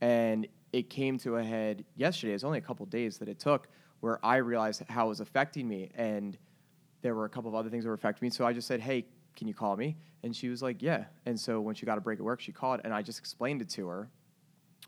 And 0.00 0.46
it 0.72 0.90
came 0.90 1.18
to 1.18 1.36
a 1.36 1.44
head 1.44 1.84
yesterday. 1.96 2.34
It's 2.34 2.44
only 2.44 2.58
a 2.58 2.62
couple 2.62 2.84
days 2.86 3.18
that 3.18 3.28
it 3.28 3.38
took 3.38 3.68
where 4.00 4.24
I 4.24 4.36
realized 4.36 4.82
how 4.88 5.06
it 5.06 5.08
was 5.08 5.20
affecting 5.20 5.66
me. 5.66 5.90
And 5.94 6.36
there 7.02 7.14
were 7.14 7.24
a 7.24 7.28
couple 7.28 7.48
of 7.48 7.54
other 7.54 7.70
things 7.70 7.84
that 7.84 7.88
were 7.88 7.94
affecting 7.94 8.26
me. 8.26 8.30
So 8.30 8.44
I 8.44 8.52
just 8.52 8.68
said, 8.68 8.80
Hey, 8.80 9.06
can 9.34 9.48
you 9.48 9.54
call 9.54 9.76
me? 9.76 9.96
And 10.22 10.34
she 10.34 10.48
was 10.48 10.62
like, 10.62 10.82
Yeah. 10.82 11.04
And 11.26 11.38
so 11.38 11.60
when 11.60 11.74
she 11.74 11.86
got 11.86 11.98
a 11.98 12.00
break 12.00 12.18
at 12.18 12.24
work, 12.24 12.40
she 12.40 12.52
called 12.52 12.80
and 12.84 12.92
I 12.92 13.02
just 13.02 13.18
explained 13.18 13.62
it 13.62 13.68
to 13.70 13.88
her. 13.88 14.08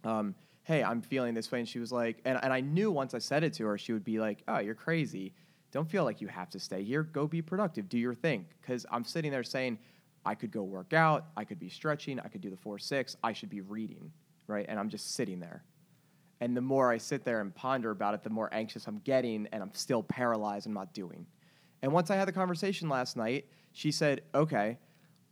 Um, 0.04 0.34
hey, 0.64 0.82
I'm 0.82 1.00
feeling 1.00 1.34
this 1.34 1.50
way. 1.50 1.60
And 1.60 1.68
she 1.68 1.78
was 1.78 1.92
like, 1.92 2.20
and, 2.24 2.38
and 2.42 2.52
I 2.52 2.60
knew 2.60 2.90
once 2.90 3.14
I 3.14 3.18
said 3.18 3.42
it 3.42 3.52
to 3.54 3.66
her, 3.66 3.78
she 3.78 3.92
would 3.92 4.04
be 4.04 4.20
like, 4.20 4.42
oh, 4.48 4.58
you're 4.58 4.74
crazy. 4.74 5.32
Don't 5.72 5.88
feel 5.88 6.04
like 6.04 6.20
you 6.20 6.28
have 6.28 6.50
to 6.50 6.60
stay 6.60 6.82
here. 6.82 7.02
Go 7.02 7.26
be 7.26 7.42
productive. 7.42 7.88
Do 7.88 7.98
your 7.98 8.14
thing. 8.14 8.44
Because 8.60 8.86
I'm 8.90 9.04
sitting 9.04 9.30
there 9.30 9.44
saying, 9.44 9.78
I 10.24 10.34
could 10.34 10.50
go 10.50 10.62
work 10.62 10.92
out. 10.92 11.26
I 11.36 11.44
could 11.44 11.58
be 11.58 11.68
stretching. 11.68 12.20
I 12.20 12.28
could 12.28 12.40
do 12.40 12.50
the 12.50 12.56
four 12.56 12.78
six. 12.78 13.16
I 13.22 13.32
should 13.32 13.50
be 13.50 13.60
reading, 13.60 14.12
right? 14.46 14.66
And 14.68 14.78
I'm 14.78 14.88
just 14.88 15.14
sitting 15.14 15.40
there. 15.40 15.64
And 16.40 16.56
the 16.56 16.60
more 16.60 16.90
I 16.90 16.98
sit 16.98 17.24
there 17.24 17.40
and 17.40 17.54
ponder 17.54 17.90
about 17.90 18.14
it, 18.14 18.22
the 18.22 18.30
more 18.30 18.48
anxious 18.52 18.86
I'm 18.86 18.98
getting, 18.98 19.46
and 19.52 19.62
I'm 19.62 19.74
still 19.74 20.02
paralyzed 20.02 20.66
and 20.66 20.74
not 20.74 20.94
doing. 20.94 21.26
And 21.82 21.92
once 21.92 22.10
I 22.10 22.16
had 22.16 22.28
the 22.28 22.32
conversation 22.32 22.88
last 22.88 23.16
night, 23.16 23.46
she 23.72 23.92
said, 23.92 24.22
okay, 24.34 24.78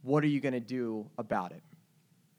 what 0.03 0.23
are 0.23 0.29
you 0.29 0.41
to 0.53 0.61
do 0.61 1.11
about 1.19 1.53
it? 1.53 1.63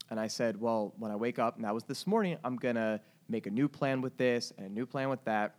And 0.09 0.19
I 0.19 0.27
said, 0.27 0.59
well, 0.59 0.93
when 0.97 1.11
I 1.11 1.15
wake 1.15 1.39
up, 1.39 1.55
and 1.55 1.65
that 1.65 1.73
was 1.73 1.83
this 1.83 2.07
morning, 2.07 2.37
I'm 2.43 2.57
to 2.75 2.99
make 3.27 3.45
a 3.45 3.51
new 3.51 3.67
plan 3.67 4.01
with 4.01 4.17
this 4.17 4.51
and 4.57 4.65
a 4.65 4.69
new 4.69 4.85
plan 4.85 5.09
with 5.09 5.23
that. 5.25 5.55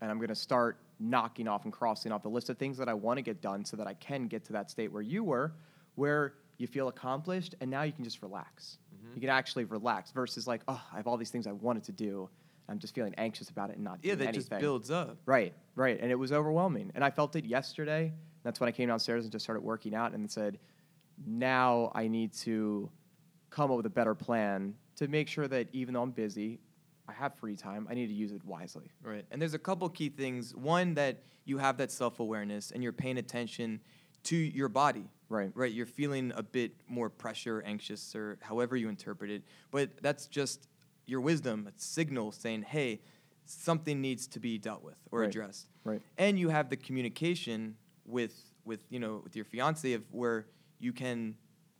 And 0.00 0.10
I'm 0.10 0.18
to 0.28 0.34
start 0.34 0.78
knocking 0.98 1.46
off 1.46 1.64
and 1.64 1.72
crossing 1.72 2.10
off 2.12 2.22
the 2.22 2.28
list 2.28 2.50
of 2.50 2.58
things 2.58 2.76
that 2.78 2.88
I 2.88 2.94
want 2.94 3.18
to 3.18 3.22
get 3.22 3.40
done 3.40 3.64
so 3.64 3.76
that 3.76 3.86
I 3.86 3.94
can 3.94 4.26
get 4.26 4.44
to 4.46 4.52
that 4.54 4.70
state 4.70 4.90
where 4.92 5.02
you 5.02 5.22
were, 5.22 5.52
where 5.94 6.34
you 6.58 6.66
feel 6.66 6.88
accomplished 6.88 7.54
and 7.60 7.70
now 7.70 7.82
you 7.82 7.92
can 7.92 8.04
just 8.04 8.22
relax. 8.22 8.78
Mm-hmm. 8.94 9.14
You 9.14 9.20
can 9.20 9.30
actually 9.30 9.64
relax 9.64 10.12
versus 10.12 10.46
like, 10.46 10.62
oh, 10.68 10.80
I 10.92 10.96
have 10.96 11.06
all 11.06 11.16
these 11.16 11.30
things 11.30 11.46
I 11.46 11.52
wanted 11.52 11.84
to 11.84 11.92
do. 11.92 12.28
I'm 12.68 12.78
just 12.78 12.94
feeling 12.94 13.14
anxious 13.18 13.50
about 13.50 13.70
it 13.70 13.76
and 13.76 13.84
not 13.84 13.98
Yeah, 14.02 14.14
doing 14.14 14.26
that 14.26 14.34
just 14.34 14.50
builds 14.50 14.90
up. 14.90 15.18
Right, 15.26 15.52
right. 15.74 15.98
And 16.00 16.10
it 16.10 16.14
was 16.14 16.32
overwhelming. 16.32 16.92
And 16.94 17.04
I 17.04 17.10
felt 17.10 17.36
it 17.36 17.44
yesterday. 17.44 18.12
That's 18.42 18.60
when 18.60 18.68
I 18.68 18.72
came 18.72 18.88
downstairs 18.88 19.24
and 19.24 19.32
just 19.32 19.44
started 19.44 19.62
working 19.62 19.94
out 19.94 20.12
and 20.12 20.30
said, 20.30 20.58
now 21.26 21.92
I 21.94 22.08
need 22.08 22.32
to 22.34 22.90
come 23.50 23.70
up 23.70 23.76
with 23.76 23.86
a 23.86 23.90
better 23.90 24.14
plan 24.14 24.74
to 24.96 25.08
make 25.08 25.28
sure 25.28 25.46
that 25.48 25.68
even 25.72 25.94
though 25.94 26.02
I'm 26.02 26.10
busy, 26.10 26.60
I 27.08 27.12
have 27.12 27.34
free 27.34 27.56
time, 27.56 27.86
I 27.90 27.94
need 27.94 28.06
to 28.06 28.14
use 28.14 28.32
it 28.32 28.44
wisely. 28.44 28.90
Right. 29.02 29.24
And 29.30 29.40
there's 29.40 29.54
a 29.54 29.58
couple 29.58 29.88
key 29.88 30.08
things. 30.08 30.54
One, 30.54 30.94
that 30.94 31.22
you 31.44 31.58
have 31.58 31.76
that 31.78 31.90
self 31.90 32.20
awareness 32.20 32.70
and 32.70 32.82
you're 32.82 32.92
paying 32.92 33.18
attention 33.18 33.80
to 34.24 34.36
your 34.36 34.68
body. 34.68 35.04
Right. 35.34 35.50
Right. 35.54 35.72
You're 35.72 35.86
feeling 35.86 36.32
a 36.36 36.42
bit 36.42 36.72
more 36.88 37.10
pressure, 37.10 37.60
anxious, 37.66 38.14
or 38.14 38.38
however 38.40 38.76
you 38.76 38.88
interpret 38.88 39.30
it. 39.30 39.42
But 39.72 39.90
that's 40.00 40.26
just 40.28 40.68
your 41.06 41.20
wisdom, 41.20 41.66
a 41.66 41.72
signal 41.76 42.30
saying, 42.32 42.62
hey, 42.62 43.00
something 43.44 44.00
needs 44.00 44.26
to 44.28 44.38
be 44.40 44.58
dealt 44.58 44.82
with 44.84 44.96
or 45.10 45.20
Right. 45.20 45.28
addressed. 45.28 45.66
Right. 45.82 46.00
And 46.18 46.38
you 46.38 46.48
have 46.50 46.70
the 46.70 46.76
communication 46.76 47.76
with 48.06 48.34
with 48.64 48.84
you 48.90 48.98
know 49.00 49.20
with 49.24 49.34
your 49.36 49.44
fiance 49.44 49.92
of 49.92 50.02
where 50.12 50.46
you 50.78 50.92
can 50.92 51.36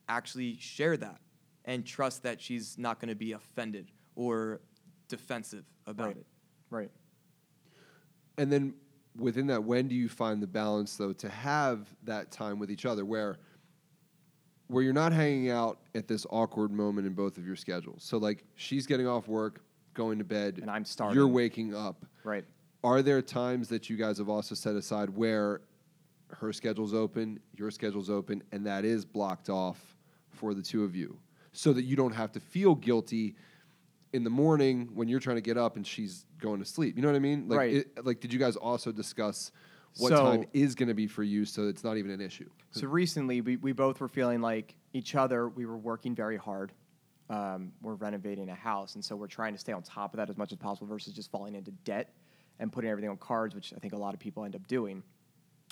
actually 0.09 0.57
share 0.59 0.97
that 0.97 1.21
and 1.65 1.87
trust 1.87 2.23
that 2.25 2.41
she's 2.41 2.77
not 2.77 2.99
going 3.01 3.09
to 3.09 3.15
be 3.15 3.33
offended 3.33 3.91
or 4.17 4.61
defensive 5.09 5.65
about 5.87 6.09
Right. 6.09 6.17
it. 6.17 6.27
Right. 6.71 6.91
And 8.37 8.51
then 8.53 8.75
within 9.17 9.47
that, 9.49 9.63
when 9.63 9.89
do 9.89 9.95
you 9.95 10.09
find 10.09 10.43
the 10.43 10.47
balance 10.47 10.97
though 10.97 11.13
to 11.15 11.29
have 11.29 11.89
that 12.05 12.31
time 12.31 12.59
with 12.59 12.71
each 12.71 12.87
other 12.87 13.05
where 13.05 13.37
where 14.69 14.83
you're 14.83 14.95
not 14.95 15.13
hanging 15.13 15.51
out 15.51 15.79
at 15.95 16.09
this 16.09 16.27
awkward 16.31 16.73
moment 16.73 17.07
in 17.07 17.13
both 17.13 17.39
of 17.39 17.47
your 17.47 17.57
schedules? 17.57 18.03
So 18.03 18.19
like 18.19 18.45
she's 18.57 18.87
getting 18.87 19.07
off 19.07 19.29
work, 19.29 19.61
going 19.93 20.19
to 20.19 20.25
bed, 20.25 20.59
And 20.61 20.71
I'm 20.71 20.85
starting. 20.85 21.17
You're 21.17 21.29
waking 21.29 21.75
up. 21.75 22.05
Right. 22.25 22.45
Are 22.83 23.03
there 23.03 23.23
times 23.23 23.69
that 23.69 23.89
you 23.89 23.97
guys 23.97 24.19
have 24.19 24.29
also 24.29 24.55
set 24.55 24.75
aside 24.75 25.11
where 25.11 25.63
her 26.29 26.53
schedule's 26.53 26.93
open, 26.93 27.41
your 27.55 27.71
schedule's 27.71 28.11
open, 28.11 28.43
and 28.53 28.67
that 28.67 28.85
is 28.85 29.05
blocked 29.05 29.49
off 29.49 29.97
for 30.31 30.53
the 30.53 30.63
two 30.63 30.85
of 30.85 30.97
you, 30.97 31.17
so 31.53 31.73
that 31.73 31.85
you 31.85 31.97
don't 31.97 32.13
have 32.13 32.33
to 32.33 32.41
feel 32.41 32.75
guilty 32.75 33.37
in 34.15 34.23
the 34.23 34.31
morning 34.31 34.89
when 34.95 35.09
you're 35.09 35.19
trying 35.19 35.37
to 35.37 35.43
get 35.43 35.59
up 35.59 35.75
and 35.75 35.85
she's 35.85 36.25
going 36.41 36.61
to 36.61 36.65
sleep. 36.65 36.95
You 36.97 37.03
know 37.03 37.09
what 37.09 37.17
I 37.17 37.21
mean? 37.21 37.49
Like, 37.49 37.59
Right. 37.59 37.75
it- 37.75 38.05
like, 38.07 38.21
did 38.21 38.33
you 38.33 38.39
guys 38.39 38.55
also 38.55 38.93
discuss 38.93 39.51
what 39.99 40.11
So- 40.11 40.25
time 40.25 40.45
is 40.53 40.77
going 40.77 40.87
to 40.89 40.95
be 40.95 41.09
for 41.09 41.25
you, 41.25 41.45
so 41.45 41.67
it's 41.67 41.83
not 41.83 41.97
even 41.97 42.13
an 42.13 42.21
issue? 42.21 42.49
So 42.71 42.87
recently, 42.87 43.41
we, 43.41 43.57
we 43.57 43.73
both 43.73 44.01
were 44.01 44.09
feeling 44.09 44.41
like 44.41 44.77
each 44.93 45.17
other, 45.17 45.49
we 45.49 45.67
were 45.67 45.77
working 45.77 46.15
very 46.15 46.37
hard. 46.37 46.73
Um, 47.29 47.73
we're 47.83 47.95
renovating 47.95 48.49
a 48.51 48.55
house, 48.55 48.95
and 48.95 49.05
so 49.05 49.17
we're 49.17 49.27
trying 49.27 49.53
to 49.55 49.59
stay 49.59 49.73
on 49.73 49.83
top 49.83 50.13
of 50.15 50.19
that 50.19 50.31
as 50.31 50.37
much 50.37 50.53
as 50.53 50.59
possible 50.59 50.87
versus 50.87 51.13
just 51.13 51.31
falling 51.33 51.57
into 51.57 51.73
debt 51.85 52.15
and 52.61 52.71
putting 52.71 52.89
everything 52.91 53.11
on 53.11 53.17
cards, 53.17 53.53
which 53.55 53.73
I 53.75 53.79
think 53.79 53.95
a 53.95 53.99
lot 53.99 54.15
of 54.15 54.21
people 54.21 54.45
end 54.45 54.55
up 54.55 54.67
doing. 54.69 55.03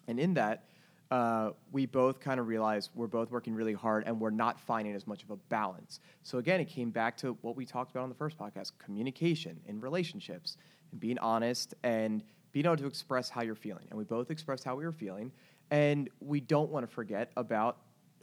And 0.09 0.19
in 0.19 0.35
that, 0.35 0.65
uh, 1.13 1.53
we 1.73 1.85
both 1.85 2.21
kind 2.21 2.41
of 2.41 2.47
realized 2.47 2.89
we're 2.95 3.07
both 3.07 3.31
working 3.31 3.55
really 3.55 3.75
hard 3.75 4.03
and 4.07 4.19
we're 4.19 4.31
not 4.31 4.59
finding 4.59 4.95
as 4.95 5.07
much 5.07 5.23
of 5.23 5.31
a 5.31 5.37
balance. 5.51 6.01
So 6.23 6.39
again, 6.39 6.59
it 6.59 6.71
came 6.71 6.89
back 6.89 7.19
to 7.19 7.37
what 7.43 7.55
we 7.55 7.67
talked 7.67 7.91
about 7.91 8.05
on 8.05 8.09
the 8.09 8.15
first 8.15 8.39
podcast 8.39 8.73
communication 8.79 9.61
in 9.67 9.79
relationships 9.79 10.57
and 10.91 10.99
being 10.99 11.19
honest 11.19 11.75
and 11.83 12.25
being 12.53 12.65
able 12.65 12.79
to 12.79 12.87
express 12.87 13.29
how 13.29 13.43
you're 13.43 13.55
feeling. 13.55 13.85
And 13.91 13.99
we 13.99 14.05
both 14.05 14.31
expressed 14.31 14.65
how 14.65 14.75
we 14.75 14.87
were 14.87 14.93
feeling. 14.93 15.31
And 15.71 16.09
we 16.21 16.41
don't 16.41 16.71
want 16.71 16.89
to 16.89 16.91
forget 16.91 17.31
about 17.37 17.77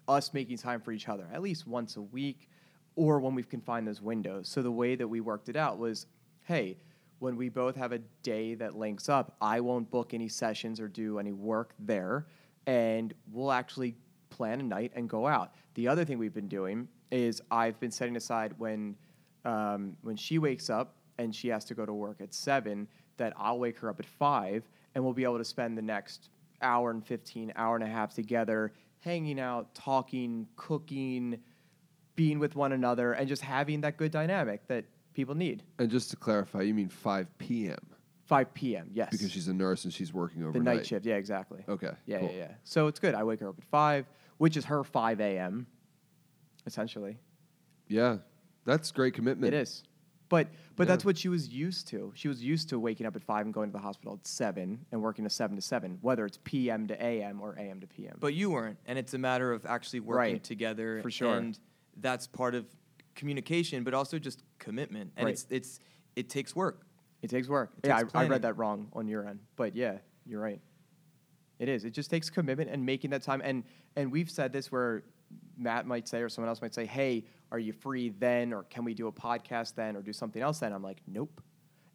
us 0.08 0.34
making 0.34 0.58
time 0.58 0.82
for 0.82 0.92
each 0.92 1.08
other 1.08 1.28
at 1.32 1.44
least 1.44 1.68
once 1.68 1.96
a 1.96 2.02
week 2.02 2.50
or 2.96 3.20
when 3.20 3.36
we 3.36 3.44
can 3.44 3.62
find 3.62 3.88
those 3.88 4.02
windows. 4.02 4.50
So 4.50 4.64
the 4.64 4.72
way 4.72 4.96
that 4.96 5.08
we 5.08 5.22
worked 5.22 5.48
it 5.48 5.56
out 5.56 5.78
was 5.78 6.08
hey, 6.46 6.76
when 7.20 7.36
we 7.36 7.50
both 7.50 7.76
have 7.76 7.92
a 7.92 8.00
day 8.24 8.56
that 8.56 8.76
links 8.76 9.10
up, 9.10 9.36
I 9.40 9.60
won't 9.60 9.92
book 9.92 10.16
any 10.16 10.28
sessions 10.28 10.80
or 10.80 10.88
do 10.88 11.20
any 11.20 11.34
work 11.34 11.76
there, 11.78 12.26
and 12.70 13.16
we'll 13.32 13.52
actually 13.52 13.96
plan 14.30 14.60
a 14.60 14.64
night 14.64 14.92
and 14.94 15.10
go 15.10 15.26
out. 15.26 15.56
The 15.74 15.88
other 15.88 16.06
thing 16.06 16.20
we've 16.20 16.36
been 16.36 16.48
doing 16.48 16.88
is 17.10 17.42
I've 17.50 17.80
been 17.80 17.90
setting 17.90 18.16
aside 18.16 18.54
when 18.60 18.96
um, 19.44 19.98
when 20.04 20.16
she 20.16 20.38
wakes 20.38 20.70
up 20.70 20.96
and 21.18 21.34
she 21.34 21.48
has 21.48 21.66
to 21.66 21.74
go 21.74 21.84
to 21.84 21.94
work 21.94 22.22
at 22.22 22.32
seven, 22.32 22.88
that 23.18 23.34
I'll 23.38 23.58
wake 23.58 23.80
her 23.80 23.90
up 23.90 24.00
at 24.00 24.06
five, 24.06 24.70
and 24.94 25.04
we'll 25.04 25.14
be 25.14 25.24
able 25.24 25.40
to 25.40 25.46
spend 25.46 25.78
the 25.78 25.82
next 25.82 26.30
hour 26.62 26.92
and 26.92 27.04
fifteen, 27.04 27.52
hour 27.56 27.74
and 27.76 27.84
a 27.84 27.88
half 27.88 28.14
together, 28.14 28.72
hanging 29.00 29.40
out, 29.40 29.74
talking, 29.74 30.48
cooking, 30.56 31.40
being 32.16 32.38
with 32.38 32.56
one 32.56 32.74
another, 32.74 33.14
and 33.14 33.28
just 33.28 33.42
having 33.42 33.82
that 33.82 33.98
good 33.98 34.12
dynamic 34.12 34.68
that 34.68 34.86
people 35.16 35.34
need. 35.34 35.64
And 35.80 35.90
just 35.90 36.12
to 36.12 36.18
clarify, 36.18 36.62
you 36.62 36.76
mean 36.76 36.90
5 36.90 37.36
p.m. 37.40 37.80
5 38.30 38.54
p.m. 38.54 38.92
Yes, 38.94 39.10
because 39.12 39.32
she's 39.32 39.48
a 39.48 39.54
nurse 39.54 39.84
and 39.86 39.92
she's 39.94 40.14
working 40.14 40.44
over 40.44 40.52
the 40.54 40.60
overnight. 40.60 40.78
night 40.78 40.86
shift. 40.88 41.06
Yeah, 41.06 41.16
exactly. 41.16 41.64
Okay. 41.68 41.90
Yeah, 42.06 42.20
cool. 42.20 42.30
yeah, 42.32 42.38
yeah. 42.38 42.52
So 42.64 42.86
it's 42.88 43.00
good. 43.00 43.16
I 43.16 43.24
wake 43.24 43.40
her 43.40 43.50
up 43.50 43.56
at 43.58 43.66
five, 43.66 44.06
which 44.38 44.56
is 44.56 44.66
her 44.66 44.84
five 44.84 45.20
a.m. 45.20 45.66
Essentially, 46.68 47.18
Yeah, 47.88 48.18
that's 48.66 48.92
great 48.92 49.14
commitment. 49.16 49.54
it 49.54 49.58
is. 49.58 49.84
But 50.30 50.48
but 50.76 50.84
Yeah. 50.84 50.94
that's 50.94 51.04
what 51.06 51.18
she 51.18 51.28
was 51.28 51.50
used 51.50 51.88
to. 51.88 52.12
She 52.16 52.28
was 52.28 52.44
used 52.44 52.70
to 52.70 52.78
waking 52.80 53.08
up 53.08 53.16
at 53.16 53.24
five 53.24 53.46
and 53.46 53.54
going 53.54 53.70
to 53.70 53.74
the 53.74 53.80
hospital 53.82 54.14
at 54.22 54.28
seven 54.28 54.86
and 54.92 55.02
working 55.02 55.26
a 55.26 55.30
seven 55.30 55.56
to 55.56 55.62
seven, 55.62 55.98
whether 56.02 56.24
it's 56.26 56.38
p.m. 56.44 56.86
to 56.88 57.04
a.m. 57.04 57.42
or 57.42 57.54
a.m. 57.54 57.80
to 57.82 57.88
p.m. 57.88 58.18
But 58.20 58.36
you 58.36 58.52
weren't, 58.52 58.78
and 58.86 59.00
it's 59.00 59.16
a 59.16 59.18
matter 59.18 59.52
of 59.52 59.66
actually 59.66 60.02
working 60.02 60.34
Right. 60.34 60.44
together. 60.44 61.02
For 61.02 61.10
sure. 61.10 61.36
And 61.36 61.58
that's 61.98 62.28
part 62.28 62.54
of 62.54 62.68
communication, 63.16 63.84
but 63.84 63.96
also 63.96 64.20
just 64.20 64.44
commitment. 64.60 65.14
And 65.18 65.26
Right. 65.26 65.32
it's 65.34 65.48
it's 65.50 65.80
it 66.16 66.30
takes 66.30 66.56
work. 66.56 66.86
It 67.22 67.30
takes 67.30 67.48
work. 67.48 67.72
It 67.84 67.88
yeah, 67.88 67.98
I, 67.98 68.00
takes 68.00 68.10
I 68.10 68.12
planning. 68.12 68.32
read 68.32 68.42
that 68.44 68.58
wrong 68.58 68.88
on 68.94 69.08
your 69.08 69.28
end, 69.28 69.40
but 69.56 69.76
yeah, 69.76 69.98
you're 70.26 70.42
right. 70.42 70.62
It 71.60 71.68
is. 71.68 71.84
It 71.84 71.92
just 71.92 72.10
takes 72.10 72.30
commitment 72.30 72.70
and 72.70 72.86
making 72.86 73.10
that 73.12 73.24
time. 73.24 73.42
And 73.44 73.64
and 73.96 74.12
we've 74.12 74.30
said 74.30 74.54
this 74.54 74.72
where 74.72 75.04
Matt 75.58 75.86
might 75.86 76.08
say 76.08 76.22
or 76.22 76.30
someone 76.30 76.48
else 76.48 76.62
might 76.62 76.74
say, 76.74 76.86
"Hey, 76.86 77.26
are 77.52 77.60
you 77.60 77.74
free 77.74 78.10
then, 78.10 78.54
or 78.54 78.64
can 78.64 78.86
we 78.86 78.94
do 78.94 79.08
a 79.08 79.12
podcast 79.12 79.76
then, 79.76 79.98
or 79.98 80.02
do 80.02 80.14
something 80.14 80.42
else 80.42 80.60
then?" 80.60 80.72
I'm 80.72 80.84
like, 80.84 81.02
"Nope." 81.06 81.42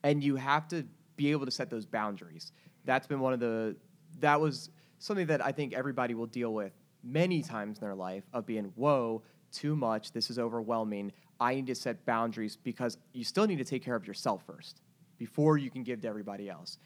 And 0.02 0.22
you 0.22 0.37
have 0.37 0.68
to 0.68 0.84
be 1.16 1.30
able 1.30 1.46
to 1.46 1.50
set 1.50 1.70
those 1.70 1.87
boundaries. 1.87 2.52
That's 2.84 3.06
been 3.06 3.20
one 3.20 3.32
of 3.32 3.40
the. 3.40 3.76
That 4.20 4.40
was 4.40 4.70
something 4.98 5.26
that 5.28 5.44
I 5.44 5.52
think 5.52 5.72
everybody 5.72 6.14
will 6.14 6.26
deal 6.26 6.52
with 6.52 6.72
many 7.02 7.42
times 7.42 7.78
in 7.78 7.84
their 7.84 7.94
life 7.94 8.24
of 8.34 8.44
being, 8.44 8.66
"Whoa, 8.74 9.22
too 9.50 9.74
much. 9.74 10.12
This 10.12 10.28
is 10.28 10.38
overwhelming. 10.38 11.12
I 11.40 11.54
need 11.54 11.66
to 11.68 11.74
set 11.74 12.04
boundaries 12.04 12.56
because 12.56 12.98
you 13.12 13.24
still 13.24 13.46
need 13.46 13.58
to 13.58 13.64
take 13.64 13.82
care 13.82 13.96
of 13.96 14.06
yourself 14.06 14.44
first 14.46 14.82
before 15.18 15.59
you 15.59 15.70
can 15.70 15.83
give 15.83 16.00
to 16.03 16.09
everybody 16.09 16.48
else. 16.48 16.79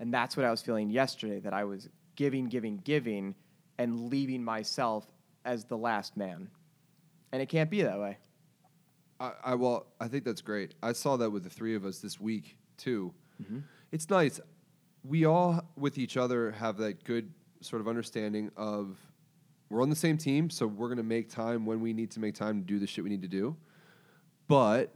And 0.00 0.12
that's 0.12 0.36
what 0.36 0.44
I 0.44 0.50
was 0.50 0.62
feeling 0.62 0.90
yesterday 0.90 1.40
that 1.40 1.52
I 1.52 1.64
was 1.64 1.88
giving, 2.16 2.46
giving, 2.46 2.78
giving, 2.78 3.34
and 3.78 4.08
leaving 4.10 4.42
myself 4.42 5.06
as 5.44 5.64
the 5.64 5.76
last 5.76 6.16
man. 6.16 6.48
And 7.32 7.42
it 7.42 7.48
can't 7.48 7.70
be 7.70 7.82
that 7.82 7.98
way. 7.98 8.18
I, 9.20 9.32
I 9.44 9.54
well, 9.54 9.86
I 10.00 10.08
think 10.08 10.24
that's 10.24 10.40
great. 10.40 10.74
I 10.82 10.92
saw 10.92 11.16
that 11.16 11.30
with 11.30 11.44
the 11.44 11.50
three 11.50 11.74
of 11.74 11.84
us 11.84 11.98
this 11.98 12.20
week 12.20 12.56
too. 12.76 13.12
Mm-hmm. 13.42 13.58
It's 13.92 14.10
nice. 14.10 14.40
We 15.04 15.24
all 15.24 15.64
with 15.76 15.98
each 15.98 16.16
other 16.16 16.52
have 16.52 16.76
that 16.78 17.04
good 17.04 17.30
sort 17.60 17.80
of 17.80 17.88
understanding 17.88 18.50
of 18.56 18.98
we're 19.70 19.82
on 19.82 19.90
the 19.90 19.96
same 19.96 20.18
team, 20.18 20.50
so 20.50 20.66
we're 20.66 20.88
gonna 20.88 21.02
make 21.02 21.30
time 21.30 21.66
when 21.66 21.80
we 21.80 21.92
need 21.92 22.10
to 22.12 22.20
make 22.20 22.34
time 22.34 22.60
to 22.60 22.66
do 22.66 22.78
the 22.78 22.86
shit 22.86 23.04
we 23.04 23.10
need 23.10 23.22
to 23.22 23.28
do. 23.28 23.56
But 24.46 24.94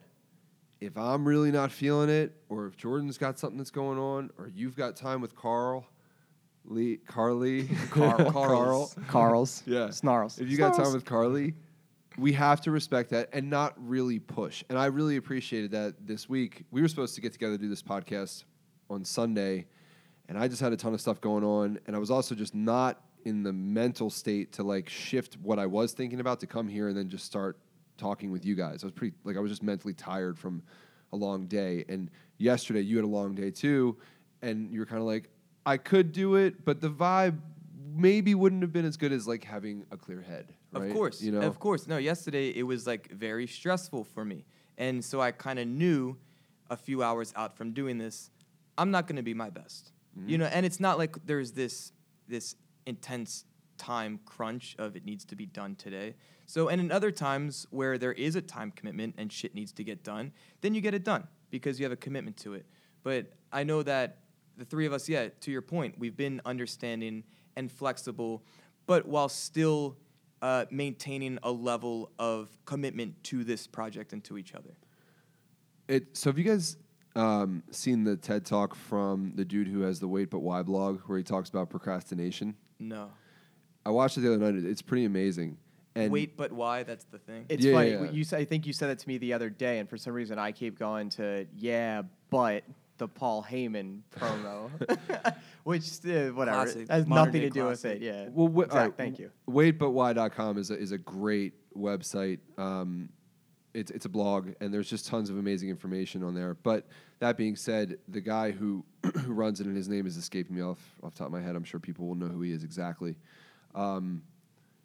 if 0.81 0.97
I'm 0.97 1.27
really 1.27 1.51
not 1.51 1.73
feeling 1.73 2.09
it, 2.09 2.35
or 2.49 2.67
if 2.67 2.77
Jordan's 2.77 3.19
got 3.19 3.39
something 3.39 3.59
that's 3.59 3.71
going 3.71 3.99
on, 3.99 4.31
or 4.39 4.49
you've 4.55 4.77
got 4.77 4.97
time 4.97 5.21
with 5.21 5.35
Carl, 5.35 5.87
Lee, 6.65 6.99
Carly, 7.07 7.69
Carl. 7.91 8.31
Carl, 8.31 8.93
Carl's. 9.09 9.63
yeah. 9.67 9.91
Snarls. 9.91 10.39
If 10.39 10.51
you 10.51 10.57
got 10.57 10.77
time 10.77 10.93
with 10.93 11.05
Carly, 11.05 11.55
we 12.17 12.33
have 12.33 12.61
to 12.63 12.71
respect 12.71 13.11
that 13.11 13.29
and 13.33 13.49
not 13.49 13.75
really 13.79 14.19
push. 14.19 14.65
And 14.69 14.79
I 14.79 14.87
really 14.87 15.17
appreciated 15.17 15.71
that 15.73 15.95
this 16.07 16.29
week. 16.29 16.65
We 16.71 16.83
were 16.83 16.89
supposed 16.89 17.15
to 17.15 17.21
get 17.21 17.33
together 17.33 17.57
to 17.57 17.63
do 17.63 17.69
this 17.69 17.83
podcast 17.83 18.45
on 18.91 19.05
Sunday, 19.05 19.67
and 20.29 20.39
I 20.39 20.49
just 20.49 20.61
had 20.61 20.73
a 20.73 20.77
ton 20.77 20.95
of 20.95 21.01
stuff 21.01 21.21
going 21.21 21.45
on. 21.45 21.79
And 21.87 21.97
I 21.97 21.99
was 21.99 22.11
also 22.11 22.35
just 22.35 22.55
not 22.55 23.01
in 23.25 23.43
the 23.43 23.53
mental 23.53 24.11
state 24.11 24.53
to 24.53 24.63
like 24.63 24.89
shift 24.89 25.37
what 25.43 25.59
I 25.59 25.67
was 25.67 25.93
thinking 25.93 26.21
about 26.21 26.41
to 26.41 26.47
come 26.47 26.69
here 26.69 26.89
and 26.89 26.97
then 26.97 27.09
just 27.09 27.25
start 27.25 27.59
talking 27.99 28.31
with 28.31 28.45
you 28.45 28.55
guys. 28.55 28.83
I 28.83 28.87
was 28.87 28.93
pretty 28.93 29.15
like 29.25 29.37
I 29.37 29.41
was 29.41 29.51
just 29.51 29.63
mentally 29.63 29.95
tired 29.95 30.39
from 30.39 30.63
a 31.13 31.17
long 31.17 31.47
day. 31.47 31.85
And 31.89 32.11
yesterday 32.39 32.81
you 32.81 32.97
had 32.97 33.05
a 33.05 33.09
long 33.09 33.35
day 33.35 33.51
too, 33.51 33.97
and 34.43 34.73
you 34.73 34.81
were 34.81 34.87
kind 34.87 35.01
of 35.01 35.07
like, 35.07 35.29
I 35.67 35.77
could 35.77 36.13
do 36.13 36.37
it, 36.37 36.65
but 36.65 36.81
the 36.81 36.91
vibe 36.91 37.39
maybe 37.95 38.35
wouldn't 38.35 38.63
have 38.63 38.73
been 38.73 38.85
as 38.85 38.97
good 38.97 39.13
as 39.13 39.27
like 39.27 39.45
having 39.45 39.85
a 39.91 39.97
clear 39.97 40.21
head. 40.21 40.55
Of 40.73 40.93
course. 40.93 41.21
you 41.21 41.33
know. 41.33 41.41
Of 41.41 41.59
course. 41.59 41.87
No, 41.87 41.97
yesterday 41.97 42.51
it 42.51 42.63
was 42.63 42.87
like 42.87 43.11
very 43.11 43.47
stressful 43.47 44.05
for 44.05 44.25
me. 44.25 44.45
And 44.77 45.05
so 45.05 45.21
I 45.21 45.33
kind 45.33 45.59
of 45.59 45.67
knew 45.67 46.17
a 46.71 46.77
few 46.77 47.03
hours 47.03 47.33
out 47.37 47.57
from 47.57 47.73
doing 47.73 47.99
this, 47.99 48.31
I'm 48.77 48.91
not 48.91 49.07
going 49.07 49.17
to 49.17 49.23
be 49.23 49.35
my 49.35 49.51
best. 49.51 49.93
Mm-hmm. 50.19 50.29
You 50.29 50.39
know, 50.39 50.47
and 50.47 50.65
it's 50.65 50.81
not 50.81 50.99
like 50.99 51.17
there's 51.27 51.53
this 51.53 51.93
this 52.29 52.55
intense 52.87 53.45
time 53.79 54.21
crunch 54.25 54.77
of 54.79 54.97
it 54.97 55.05
needs 55.05 55.25
to 55.27 55.37
be 55.37 55.47
done 55.47 55.77
today. 55.77 56.15
So, 56.47 56.69
and 56.69 56.81
in 56.81 56.93
other 56.93 57.11
times 57.11 57.67
where 57.71 57.99
there 57.99 58.13
is 58.13 58.37
a 58.37 58.43
time 58.43 58.71
commitment 58.71 59.15
and 59.19 59.33
shit 59.33 59.55
needs 59.55 59.73
to 59.73 59.85
get 59.85 60.03
done, 60.03 60.33
then 60.61 60.75
you 60.75 60.81
get 60.81 60.95
it 60.95 61.05
done 61.05 61.27
because 61.51 61.79
you 61.79 61.85
have 61.85 61.93
a 61.93 61.97
commitment 61.97 62.37
to 62.39 62.55
it. 62.55 62.67
But 63.03 63.33
I 63.53 63.65
know 63.65 63.83
that 63.83 64.19
the 64.57 64.65
three 64.65 64.87
of 64.87 64.93
us, 64.93 65.09
yeah, 65.09 65.29
to 65.41 65.51
your 65.51 65.63
point, 65.63 65.99
we've 65.99 66.17
been 66.17 66.41
understanding 66.45 67.25
and 67.57 67.71
flexible, 67.71 68.43
but 68.87 69.07
while 69.07 69.29
still 69.29 69.97
uh, 70.43 70.67
maintaining 70.71 71.39
a 71.43 71.51
level 71.51 72.11
of 72.19 72.49
commitment 72.65 73.23
to 73.25 73.45
this 73.45 73.67
project 73.67 74.13
and 74.13 74.23
to 74.25 74.39
each 74.39 74.55
other. 74.55 74.77
It, 75.89 76.17
so 76.17 76.31
have 76.31 76.39
you 76.39 76.45
guys 76.45 76.77
um, 77.17 77.63
seen 77.71 78.05
the 78.05 78.17
TED 78.17 78.45
talk 78.45 78.75
from 78.75 79.33
the 79.35 79.45
dude 79.45 79.69
who 79.69 79.81
has 79.81 80.01
the 80.01 80.09
Wait 80.09 80.31
But 80.31 80.41
Why 80.41 80.63
blog 80.63 81.01
where 81.07 81.19
he 81.19 81.25
talks 81.25 81.49
about 81.49 81.71
procrastination? 81.71 82.57
No. 82.79 83.11
I 83.87 83.91
watched 83.91 84.17
it 84.19 84.21
the 84.21 84.35
other 84.35 84.53
night. 84.53 84.65
It's 84.65 84.83
pretty 84.83 85.05
amazing. 85.05 85.57
And 85.95 86.13
Wait, 86.13 86.37
but 86.37 86.53
why? 86.53 86.83
That's 86.83 87.05
the 87.05 87.19
thing. 87.19 87.47
It's 87.49 87.65
Yeah, 87.65 87.73
funny. 87.75 87.91
yeah, 87.91 88.03
yeah. 88.05 88.11
You 88.11 88.25
said, 88.25 88.41
I 88.41 88.45
think 88.45 88.67
you 88.67 88.73
said 88.73 88.89
that 88.91 88.99
to 89.01 89.09
me 89.09 89.19
the 89.19 89.33
other 89.33 89.51
day, 89.51 89.79
and 89.79 89.89
for 89.89 89.97
some 89.97 90.13
reason 90.13 90.39
I 90.39 90.53
keep 90.53 90.79
going 90.79 91.09
to 91.11 91.47
yeah, 91.57 92.03
but 92.31 92.63
the 92.99 93.09
Paul 93.09 93.47
Heyman 93.49 94.01
promo, 94.17 94.71
which 95.65 95.89
uh, 96.05 96.31
whatever 96.35 96.65
Classic. 96.65 96.89
has 96.91 97.07
Modern 97.07 97.27
nothing 97.27 97.41
day 97.43 97.49
to 97.49 97.51
do 97.51 97.65
with 97.67 97.85
it. 97.85 98.03
Yeah. 98.03 98.29
Well, 98.31 98.49
wh- 98.49 98.71
Zach, 98.71 98.73
all 98.75 98.79
right, 98.89 98.97
thank 98.97 99.19
you. 99.19 99.31
Waitbutwhy.com 99.49 100.59
is 100.59 100.71
a, 100.71 100.79
is 100.79 100.93
a 100.93 100.99
great 100.99 101.55
website. 101.77 102.39
Um, 102.59 103.09
it's, 103.75 103.91
it's 103.93 104.07
a 104.07 104.09
blog, 104.09 104.51
and 104.61 104.73
there's 104.75 104.91
just 104.91 105.07
tons 105.07 105.31
of 105.31 105.39
amazing 105.39 105.69
information 105.69 106.23
on 106.25 106.35
there. 106.35 106.55
But 106.55 106.87
that 107.21 107.37
being 107.37 107.55
said, 107.55 107.99
the 108.09 108.21
guy 108.21 108.51
who, 108.51 108.85
who 109.25 109.33
runs 109.33 109.61
it, 109.61 109.67
and 109.67 109.77
his 109.77 109.89
name 109.89 110.07
is 110.07 110.17
escaping 110.17 110.57
me 110.57 110.63
off, 110.63 110.79
off 111.03 111.13
the 111.13 111.19
top 111.19 111.27
of 111.29 111.33
my 111.33 111.41
head, 111.41 111.55
I'm 111.55 111.65
sure 111.65 111.79
people 111.81 112.07
will 112.07 112.15
know 112.17 112.27
who 112.27 112.41
he 112.43 112.53
is 112.53 112.65
exactly. 112.65 113.17
Um, 113.75 114.23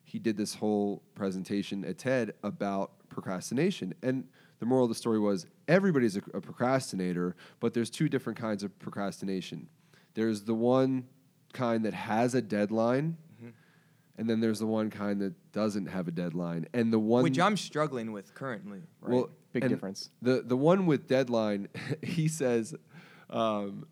he 0.03 0.19
did 0.19 0.37
this 0.37 0.53
whole 0.55 1.01
presentation 1.15 1.83
at 1.85 1.97
TED 1.97 2.33
about 2.43 2.91
procrastination. 3.09 3.93
And 4.03 4.25
the 4.59 4.65
moral 4.65 4.85
of 4.85 4.89
the 4.89 4.95
story 4.95 5.19
was 5.19 5.45
everybody's 5.67 6.15
a, 6.17 6.21
a 6.33 6.41
procrastinator, 6.41 7.35
but 7.59 7.73
there's 7.73 7.89
two 7.89 8.07
different 8.09 8.37
kinds 8.39 8.63
of 8.63 8.77
procrastination. 8.79 9.67
There's 10.13 10.43
the 10.43 10.53
one 10.53 11.07
kind 11.53 11.83
that 11.85 11.93
has 11.93 12.35
a 12.35 12.41
deadline, 12.41 13.17
Mm-hmm. 13.37 13.49
and 14.19 14.29
then 14.29 14.39
there's 14.39 14.59
the 14.59 14.67
one 14.67 14.89
kind 14.91 15.19
that 15.21 15.33
doesn't 15.51 15.87
have 15.87 16.07
a 16.07 16.11
deadline. 16.11 16.67
And 16.73 16.93
the 16.93 16.99
one 16.99 17.23
Which 17.23 17.39
I'm 17.39 17.57
struggling 17.57 18.11
with 18.11 18.33
currently. 18.35 18.81
Right. 19.01 19.13
well, 19.13 19.29
Big 19.51 19.67
difference. 19.67 20.09
The 20.21 20.41
the 20.45 20.57
one 20.57 20.85
with 20.85 21.07
deadline, 21.07 21.67
he 22.03 22.27
says, 22.27 22.75
um, 23.29 23.85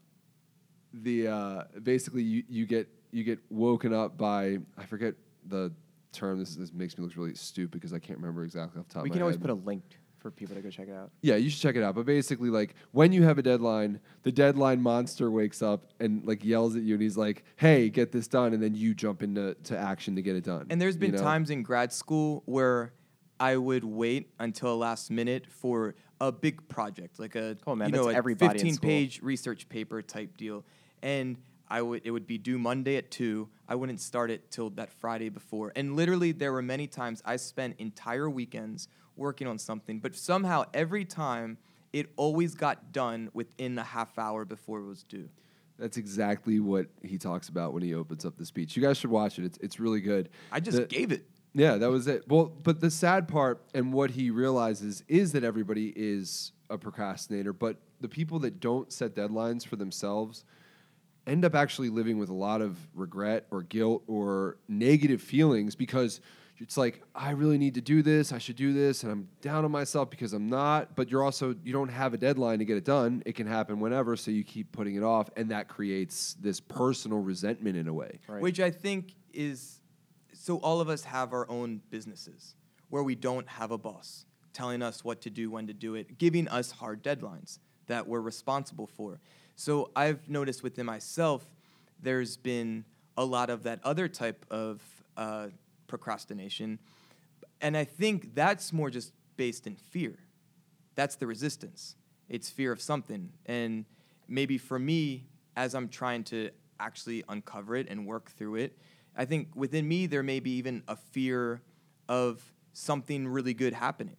the 0.93 1.27
uh, 1.27 1.63
basically 1.81 2.23
you, 2.23 2.43
you 2.47 2.65
get 2.65 2.87
you 3.11 3.23
get 3.23 3.39
woken 3.49 3.93
up 3.93 4.17
by 4.17 4.57
I 4.77 4.85
forget 4.85 5.15
the 5.47 5.71
term. 6.11 6.39
This, 6.39 6.55
this 6.55 6.73
makes 6.73 6.97
me 6.97 7.03
look 7.03 7.15
really 7.15 7.35
stupid 7.35 7.71
because 7.71 7.93
I 7.93 7.99
can't 7.99 8.19
remember 8.19 8.43
exactly 8.43 8.79
off 8.79 8.87
the 8.87 8.93
top 8.93 9.03
We 9.03 9.09
of 9.09 9.11
my 9.11 9.15
can 9.15 9.21
always 9.23 9.35
head. 9.35 9.41
put 9.41 9.49
a 9.51 9.53
link 9.53 9.83
for 10.19 10.29
people 10.29 10.55
to 10.55 10.61
go 10.61 10.69
check 10.69 10.87
it 10.87 10.93
out. 10.93 11.09
Yeah, 11.21 11.35
you 11.35 11.49
should 11.49 11.61
check 11.61 11.75
it 11.75 11.83
out. 11.83 11.95
But 11.95 12.05
basically, 12.05 12.49
like 12.49 12.75
when 12.91 13.11
you 13.11 13.23
have 13.23 13.37
a 13.37 13.41
deadline, 13.41 13.99
the 14.23 14.31
deadline 14.31 14.81
monster 14.81 15.31
wakes 15.31 15.61
up 15.61 15.85
and 15.99 16.25
like 16.25 16.43
yells 16.45 16.75
at 16.75 16.83
you, 16.83 16.93
and 16.93 17.01
he's 17.01 17.17
like, 17.17 17.43
"Hey, 17.55 17.89
get 17.89 18.11
this 18.11 18.27
done!" 18.27 18.53
And 18.53 18.61
then 18.61 18.75
you 18.75 18.93
jump 18.93 19.23
into 19.23 19.55
to 19.63 19.77
action 19.77 20.15
to 20.15 20.21
get 20.21 20.35
it 20.35 20.43
done. 20.43 20.67
And 20.69 20.79
there's 20.79 20.97
been 20.97 21.11
you 21.13 21.17
know? 21.17 21.23
times 21.23 21.49
in 21.49 21.63
grad 21.63 21.91
school 21.91 22.43
where 22.45 22.93
I 23.39 23.57
would 23.57 23.83
wait 23.83 24.29
until 24.37 24.77
last 24.77 25.09
minute 25.09 25.47
for 25.49 25.95
a 26.19 26.31
big 26.31 26.67
project, 26.69 27.19
like 27.19 27.35
a 27.35 27.57
Oh, 27.65 27.75
man, 27.75 27.89
you 27.89 27.95
know 27.95 28.05
that's 28.05 28.13
a 28.13 28.17
everybody 28.17 28.59
15 28.59 28.77
page 28.77 29.21
research 29.23 29.67
paper 29.69 30.03
type 30.03 30.37
deal, 30.37 30.63
and 31.01 31.37
I 31.71 31.81
would 31.81 32.01
it 32.03 32.11
would 32.11 32.27
be 32.27 32.37
due 32.37 32.59
Monday 32.59 32.97
at 32.97 33.09
two. 33.09 33.47
I 33.67 33.75
wouldn't 33.75 34.01
start 34.01 34.29
it 34.29 34.51
till 34.51 34.69
that 34.71 34.91
Friday 34.91 35.29
before, 35.29 35.71
and 35.75 35.95
literally 35.95 36.33
there 36.33 36.51
were 36.51 36.61
many 36.61 36.85
times 36.85 37.21
I 37.25 37.37
spent 37.37 37.75
entire 37.79 38.29
weekends 38.29 38.89
working 39.15 39.47
on 39.47 39.57
something, 39.57 39.99
but 39.99 40.13
somehow 40.15 40.65
every 40.73 41.05
time 41.05 41.57
it 41.93 42.07
always 42.17 42.55
got 42.55 42.91
done 42.91 43.29
within 43.33 43.77
a 43.77 43.83
half 43.83 44.19
hour 44.19 44.43
before 44.45 44.79
it 44.79 44.85
was 44.87 45.03
due. 45.03 45.29
That's 45.79 45.97
exactly 45.97 46.59
what 46.59 46.87
he 47.01 47.17
talks 47.17 47.47
about 47.49 47.73
when 47.73 47.83
he 47.83 47.93
opens 47.95 48.25
up 48.25 48.37
the 48.37 48.45
speech. 48.45 48.75
You 48.75 48.81
guys 48.83 48.97
should 48.97 49.09
watch 49.09 49.39
it. 49.39 49.45
It's 49.45 49.57
it's 49.59 49.79
really 49.79 50.01
good. 50.01 50.27
I 50.51 50.59
just 50.59 50.77
The- 50.77 50.85
gave 50.85 51.11
it. 51.13 51.25
Yeah, 51.53 51.75
that 51.77 51.89
was 51.89 52.07
it. 52.07 52.27
Well, 52.27 52.45
but 52.63 52.81
the 52.81 52.91
sad 52.91 53.27
part 53.29 53.61
and 53.73 53.93
what 53.93 54.11
he 54.11 54.29
realizes 54.29 55.03
is 55.07 55.31
that 55.33 55.43
everybody 55.43 55.91
is 55.95 56.51
a 56.69 56.77
procrastinator, 56.77 57.51
but 57.53 57.77
the 58.01 58.07
people 58.09 58.39
that 58.39 58.59
don't 58.59 58.91
set 58.91 59.15
deadlines 59.15 59.65
for 59.65 59.75
themselves 59.77 60.43
end 61.27 61.45
up 61.45 61.55
actually 61.55 61.89
living 61.89 62.17
with 62.17 62.29
a 62.29 62.33
lot 62.33 62.61
of 62.61 62.77
regret 62.93 63.45
or 63.51 63.63
guilt 63.63 64.03
or 64.07 64.57
negative 64.67 65.21
feelings 65.21 65.75
because 65.75 66.21
it's 66.57 66.77
like 66.77 67.01
I 67.15 67.31
really 67.31 67.57
need 67.57 67.73
to 67.73 67.81
do 67.81 68.03
this, 68.03 68.31
I 68.31 68.37
should 68.37 68.55
do 68.55 68.71
this, 68.71 69.01
and 69.01 69.11
I'm 69.11 69.27
down 69.41 69.65
on 69.65 69.71
myself 69.71 70.11
because 70.11 70.33
I'm 70.33 70.47
not. 70.47 70.95
But 70.95 71.09
you're 71.09 71.23
also 71.23 71.55
you 71.63 71.73
don't 71.73 71.89
have 71.89 72.13
a 72.13 72.17
deadline 72.17 72.59
to 72.59 72.65
get 72.65 72.77
it 72.77 72.85
done. 72.85 73.23
It 73.25 73.35
can 73.35 73.47
happen 73.47 73.79
whenever, 73.79 74.15
so 74.15 74.29
you 74.29 74.43
keep 74.43 74.71
putting 74.71 74.95
it 74.95 75.03
off, 75.03 75.29
and 75.35 75.49
that 75.49 75.67
creates 75.67 76.35
this 76.39 76.59
personal 76.59 77.19
resentment 77.19 77.77
in 77.77 77.87
a 77.87 77.93
way. 77.93 78.19
Right. 78.27 78.41
Which 78.41 78.59
I 78.59 78.69
think 78.69 79.15
is 79.33 79.79
so 80.33 80.57
all 80.57 80.81
of 80.81 80.89
us 80.89 81.03
have 81.03 81.33
our 81.33 81.49
own 81.49 81.81
businesses 81.89 82.55
where 82.89 83.03
we 83.03 83.15
don't 83.15 83.47
have 83.47 83.71
a 83.71 83.77
boss 83.77 84.25
telling 84.53 84.81
us 84.81 85.03
what 85.03 85.21
to 85.21 85.29
do, 85.29 85.49
when 85.49 85.67
to 85.67 85.73
do 85.73 85.95
it, 85.95 86.17
giving 86.17 86.47
us 86.47 86.71
hard 86.71 87.03
deadlines 87.03 87.59
that 87.87 88.07
we're 88.07 88.21
responsible 88.21 88.87
for. 88.87 89.19
So 89.61 89.91
I've 89.95 90.27
noticed 90.27 90.63
within 90.63 90.87
myself, 90.87 91.45
there's 92.01 92.35
been 92.35 92.83
a 93.15 93.23
lot 93.23 93.51
of 93.51 93.61
that 93.61 93.79
other 93.83 94.07
type 94.07 94.43
of 94.49 94.81
uh, 95.15 95.49
procrastination. 95.85 96.79
And 97.61 97.77
I 97.77 97.83
think 97.83 98.33
that's 98.33 98.73
more 98.73 98.89
just 98.89 99.13
based 99.37 99.67
in 99.67 99.75
fear. 99.75 100.17
That's 100.95 101.15
the 101.15 101.27
resistance. 101.27 101.95
It's 102.27 102.49
fear 102.49 102.71
of 102.71 102.81
something. 102.81 103.33
And 103.45 103.85
maybe 104.27 104.57
for 104.57 104.79
me, 104.79 105.27
as 105.55 105.75
I'm 105.75 105.89
trying 105.89 106.23
to 106.23 106.49
actually 106.79 107.23
uncover 107.29 107.75
it 107.75 107.87
and 107.87 108.07
work 108.07 108.31
through 108.31 108.55
it, 108.55 108.75
I 109.15 109.25
think 109.25 109.49
within 109.53 109.87
me, 109.87 110.07
there 110.07 110.23
may 110.23 110.39
be 110.39 110.53
even 110.53 110.81
a 110.87 110.95
fear 110.95 111.61
of 112.09 112.41
something 112.73 113.27
really 113.27 113.53
good 113.53 113.73
happening 113.73 114.17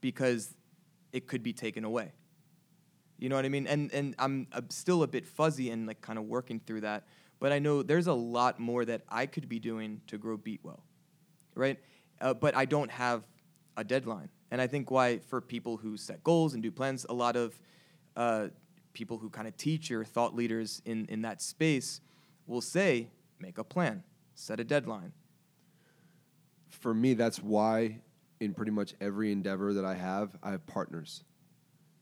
because 0.00 0.54
it 1.12 1.26
could 1.26 1.42
be 1.42 1.52
taken 1.52 1.84
away. 1.84 2.12
You 3.20 3.28
know 3.28 3.36
what 3.36 3.44
I 3.44 3.50
mean? 3.50 3.66
And 3.66 3.92
and 3.92 4.14
I'm, 4.18 4.46
still 4.70 5.02
a 5.02 5.06
bit 5.06 5.26
fuzzy 5.26 5.70
and 5.70 5.86
like 5.86 6.00
kind 6.00 6.18
of 6.18 6.24
working 6.24 6.58
through 6.58 6.80
that. 6.80 7.06
But 7.38 7.52
I 7.52 7.58
know 7.58 7.82
there's 7.82 8.06
a 8.06 8.14
lot 8.14 8.58
more 8.58 8.84
that 8.84 9.02
I 9.08 9.26
could 9.26 9.48
be 9.48 9.58
doing 9.58 10.00
to 10.08 10.18
grow 10.18 10.38
Beatwell, 10.38 10.80
right? 11.54 11.78
Uh, 12.20 12.34
but 12.34 12.56
I 12.56 12.64
don't 12.64 12.90
have 12.90 13.24
a 13.76 13.84
deadline. 13.84 14.30
And 14.50 14.60
I 14.60 14.66
think 14.66 14.90
why 14.90 15.18
for 15.18 15.40
people 15.40 15.76
who 15.76 15.96
set 15.96 16.24
goals 16.24 16.54
and 16.54 16.62
do 16.62 16.70
plans, 16.70 17.06
a 17.08 17.14
lot 17.14 17.36
of 17.36 17.58
uh, 18.16 18.48
people 18.92 19.18
who 19.18 19.30
kind 19.30 19.46
of 19.46 19.56
teach 19.56 19.90
or 19.90 20.04
thought 20.04 20.34
leaders 20.34 20.82
in, 20.84 21.06
in 21.06 21.22
that 21.22 21.40
space 21.40 22.00
will 22.46 22.60
say, 22.60 23.08
make 23.38 23.58
a 23.58 23.64
plan, 23.64 24.02
set 24.34 24.60
a 24.60 24.64
deadline. 24.64 25.12
For 26.68 26.92
me, 26.92 27.14
that's 27.14 27.38
why 27.38 28.00
in 28.40 28.54
pretty 28.54 28.72
much 28.72 28.94
every 29.00 29.32
endeavor 29.32 29.72
that 29.74 29.84
I 29.84 29.94
have, 29.94 30.36
I 30.42 30.50
have 30.50 30.66
partners. 30.66 31.24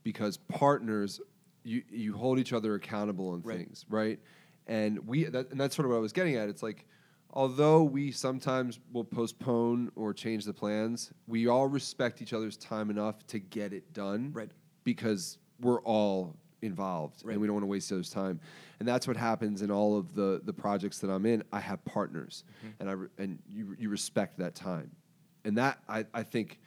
Because 0.02 0.36
partners, 0.36 1.20
you, 1.64 1.82
you 1.90 2.16
hold 2.16 2.38
each 2.38 2.52
other 2.52 2.74
accountable 2.74 3.30
on 3.30 3.42
Right. 3.42 3.58
things, 3.58 3.84
right? 3.88 4.18
And 4.66 5.06
we 5.06 5.24
that, 5.24 5.50
and 5.50 5.60
that's 5.60 5.74
sort 5.74 5.86
of 5.86 5.90
what 5.90 5.96
I 5.98 6.00
was 6.00 6.12
getting 6.12 6.36
at. 6.36 6.48
It's 6.48 6.62
like, 6.62 6.86
although 7.32 7.82
we 7.82 8.10
sometimes 8.12 8.80
will 8.92 9.04
postpone 9.04 9.90
or 9.96 10.12
change 10.14 10.44
the 10.44 10.52
plans, 10.54 11.12
we 11.26 11.46
all 11.46 11.66
respect 11.68 12.22
each 12.22 12.32
other's 12.32 12.56
time 12.56 12.90
enough 12.90 13.26
to 13.28 13.38
get 13.38 13.72
it 13.72 13.92
done, 13.92 14.32
Right. 14.32 14.50
Because 14.84 15.38
we're 15.60 15.80
all 15.82 16.36
involved 16.62 17.22
Right. 17.24 17.32
and 17.32 17.40
we 17.40 17.46
don't 17.46 17.54
want 17.54 17.62
to 17.62 17.68
waste 17.68 17.88
each 17.88 17.92
other's 17.94 18.10
time. 18.10 18.40
And 18.80 18.88
that's 18.88 19.06
what 19.06 19.16
happens 19.16 19.62
in 19.62 19.70
all 19.70 19.96
of 19.98 20.14
the 20.14 20.40
the 20.44 20.52
projects 20.52 20.98
that 21.00 21.10
I'm 21.10 21.26
in. 21.26 21.42
I 21.52 21.60
have 21.60 21.84
partners, 21.84 22.44
mm-hmm. 22.58 22.72
and 22.80 22.88
I 22.90 22.92
re- 22.92 23.08
and 23.18 23.38
you 23.48 23.74
you 23.78 23.88
respect 23.88 24.38
that 24.38 24.54
time, 24.54 24.90
and 25.44 25.56
that 25.58 25.78
I 25.88 26.04
I 26.14 26.22
think 26.22 26.60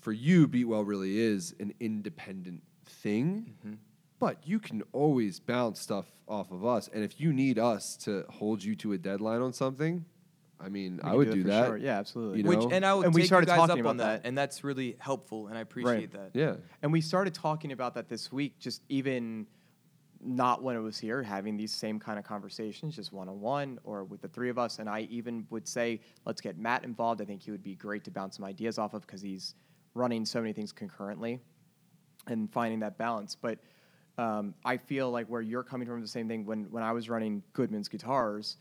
for 0.00 0.12
you, 0.12 0.48
Beatwell 0.48 0.86
really 0.86 1.18
is 1.18 1.54
an 1.60 1.74
independent 1.80 2.62
thing. 2.84 3.54
Mm-hmm. 3.64 3.74
But 4.18 4.46
you 4.46 4.58
can 4.58 4.82
always 4.92 5.40
bounce 5.40 5.80
stuff 5.80 6.06
off 6.28 6.50
of 6.52 6.64
us, 6.64 6.88
and 6.92 7.02
if 7.02 7.20
you 7.20 7.32
need 7.32 7.58
us 7.58 7.96
to 7.98 8.24
hold 8.28 8.62
you 8.62 8.74
to 8.76 8.92
a 8.92 8.98
deadline 8.98 9.40
on 9.40 9.52
something, 9.52 10.04
I 10.60 10.68
mean, 10.68 11.00
We 11.02 11.10
I 11.10 11.14
would 11.14 11.28
it 11.28 11.34
do 11.34 11.42
that. 11.44 11.66
sure. 11.66 11.76
Yeah, 11.78 11.98
absolutely. 11.98 12.42
You 12.42 12.48
Which 12.48 12.58
know? 12.60 12.70
and 12.70 12.84
I 12.84 12.92
would 12.92 13.06
And 13.06 13.14
we 13.14 13.24
started 13.24 13.48
you 13.48 13.56
guys 13.56 13.68
talking 13.68 13.82
up 13.84 13.88
on 13.90 13.96
about 13.96 14.04
that, 14.04 14.22
that. 14.22 14.28
and 14.28 14.36
that's 14.36 14.62
really 14.62 14.96
helpful, 14.98 15.46
and 15.46 15.56
I 15.56 15.62
appreciate 15.62 16.12
that. 16.12 16.30
Yeah. 16.34 16.56
And 16.82 16.92
we 16.92 17.00
started 17.00 17.32
talking 17.32 17.72
about 17.72 17.94
that 17.94 18.08
this 18.10 18.30
week, 18.30 18.58
just 18.58 18.82
even 18.90 19.46
not 20.22 20.62
when 20.62 20.76
it 20.76 20.80
was 20.80 20.98
here, 20.98 21.22
having 21.22 21.56
these 21.56 21.72
same 21.72 21.98
kind 21.98 22.18
of 22.18 22.24
conversations, 22.26 22.94
just 22.94 23.10
one 23.12 23.26
on 23.28 23.40
one 23.40 23.78
or 23.84 24.04
with 24.04 24.20
the 24.20 24.28
three 24.28 24.50
of 24.50 24.58
us. 24.58 24.78
And 24.78 24.88
I 24.88 25.08
even 25.10 25.46
would 25.48 25.66
say, 25.66 26.00
let's 26.26 26.42
get 26.42 26.58
Matt 26.58 26.84
involved. 26.84 27.22
I 27.22 27.24
think 27.24 27.42
he 27.42 27.50
would 27.50 27.62
be 27.62 27.74
great 27.74 28.04
to 28.04 28.10
bounce 28.10 28.36
some 28.36 28.44
ideas 28.44 28.78
off 28.78 28.92
of 28.92 29.00
because 29.06 29.22
he's 29.22 29.54
running 29.94 30.24
so 30.24 30.40
many 30.40 30.52
things 30.52 30.72
concurrently 30.72 31.40
and 32.26 32.50
finding 32.52 32.80
that 32.80 32.98
balance. 32.98 33.36
But 33.40 33.58
um, 34.18 34.54
I 34.64 34.76
feel 34.76 35.10
like 35.10 35.26
where 35.26 35.40
you're 35.40 35.62
coming 35.62 35.86
from 35.86 35.98
is 35.98 36.04
the 36.04 36.12
same 36.12 36.28
thing. 36.28 36.44
When, 36.44 36.64
when 36.70 36.82
I 36.82 36.92
was 36.92 37.08
running 37.08 37.42
Goodman's 37.52 37.88
Guitars, 37.88 38.56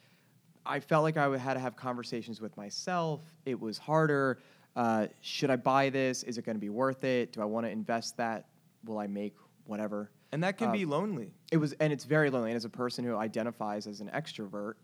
I 0.66 0.80
felt 0.80 1.04
like 1.04 1.18
I 1.18 1.38
had 1.38 1.56
to 1.56 1.60
have 1.60 1.76
conversations 1.76 2.42
with 2.42 2.56
myself. 2.58 3.22
It 3.46 3.60
was 3.60 3.78
harder. 3.78 4.40
Uh, 4.76 5.08
should 5.22 5.50
I 5.50 5.56
buy 5.56 5.90
this? 5.90 6.24
Is 6.24 6.38
it 6.38 6.46
going 6.46 6.56
to 6.56 6.62
be 6.62 6.70
worth 6.70 7.04
it? 7.04 7.34
Do 7.34 7.42
I 7.42 7.46
want 7.46 7.66
to 7.66 7.70
invest 7.72 8.18
that? 8.18 8.46
Will 8.86 9.00
I 9.00 9.08
make 9.08 9.36
whatever? 9.66 10.12
And 10.32 10.44
that 10.44 10.58
can 10.58 10.70
Uh, 10.70 10.74
be 10.74 10.86
lonely. 10.86 11.34
It 11.52 11.58
was, 11.58 11.74
and 11.74 11.92
it's 11.92 12.06
very 12.06 12.30
lonely. 12.30 12.52
And 12.52 12.56
as 12.56 12.66
a 12.66 12.70
person 12.70 13.04
who 13.04 13.18
identifies 13.18 13.88
as 13.88 14.00
an 14.00 14.10
extrovert, 14.14 14.76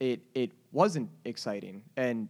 it 0.00 0.20
it 0.34 0.50
wasn't 0.72 1.10
exciting, 1.24 1.82
and 1.96 2.28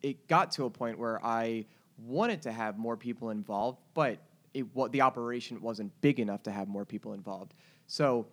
it 0.00 0.28
got 0.28 0.50
to 0.52 0.64
a 0.64 0.70
point 0.70 0.98
where 0.98 1.22
I 1.24 1.66
wanted 1.98 2.42
to 2.42 2.52
have 2.52 2.78
more 2.78 2.96
people 2.96 3.30
involved, 3.30 3.78
but 3.94 4.18
it 4.54 4.64
what 4.74 4.92
the 4.92 5.00
operation 5.00 5.60
wasn't 5.60 5.92
big 6.00 6.20
enough 6.20 6.42
to 6.44 6.50
have 6.50 6.68
more 6.68 6.84
people 6.84 7.12
involved. 7.12 7.54
So 7.86 8.26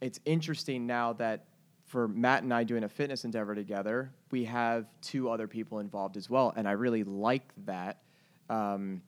it's 0.00 0.20
interesting 0.24 0.86
now 0.86 1.12
that 1.14 1.46
for 1.86 2.08
Matt 2.08 2.42
and 2.42 2.54
I 2.54 2.64
doing 2.64 2.84
a 2.84 2.88
fitness 2.88 3.24
endeavor 3.24 3.54
together, 3.54 4.12
we 4.30 4.44
have 4.44 4.86
two 5.00 5.28
other 5.28 5.46
people 5.46 5.78
involved 5.78 6.16
as 6.16 6.30
well, 6.30 6.52
and 6.56 6.66
I 6.66 6.72
really 6.72 7.04
like 7.04 7.52
that. 7.66 8.02
Um, 8.48 9.02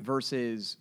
versus 0.00 0.76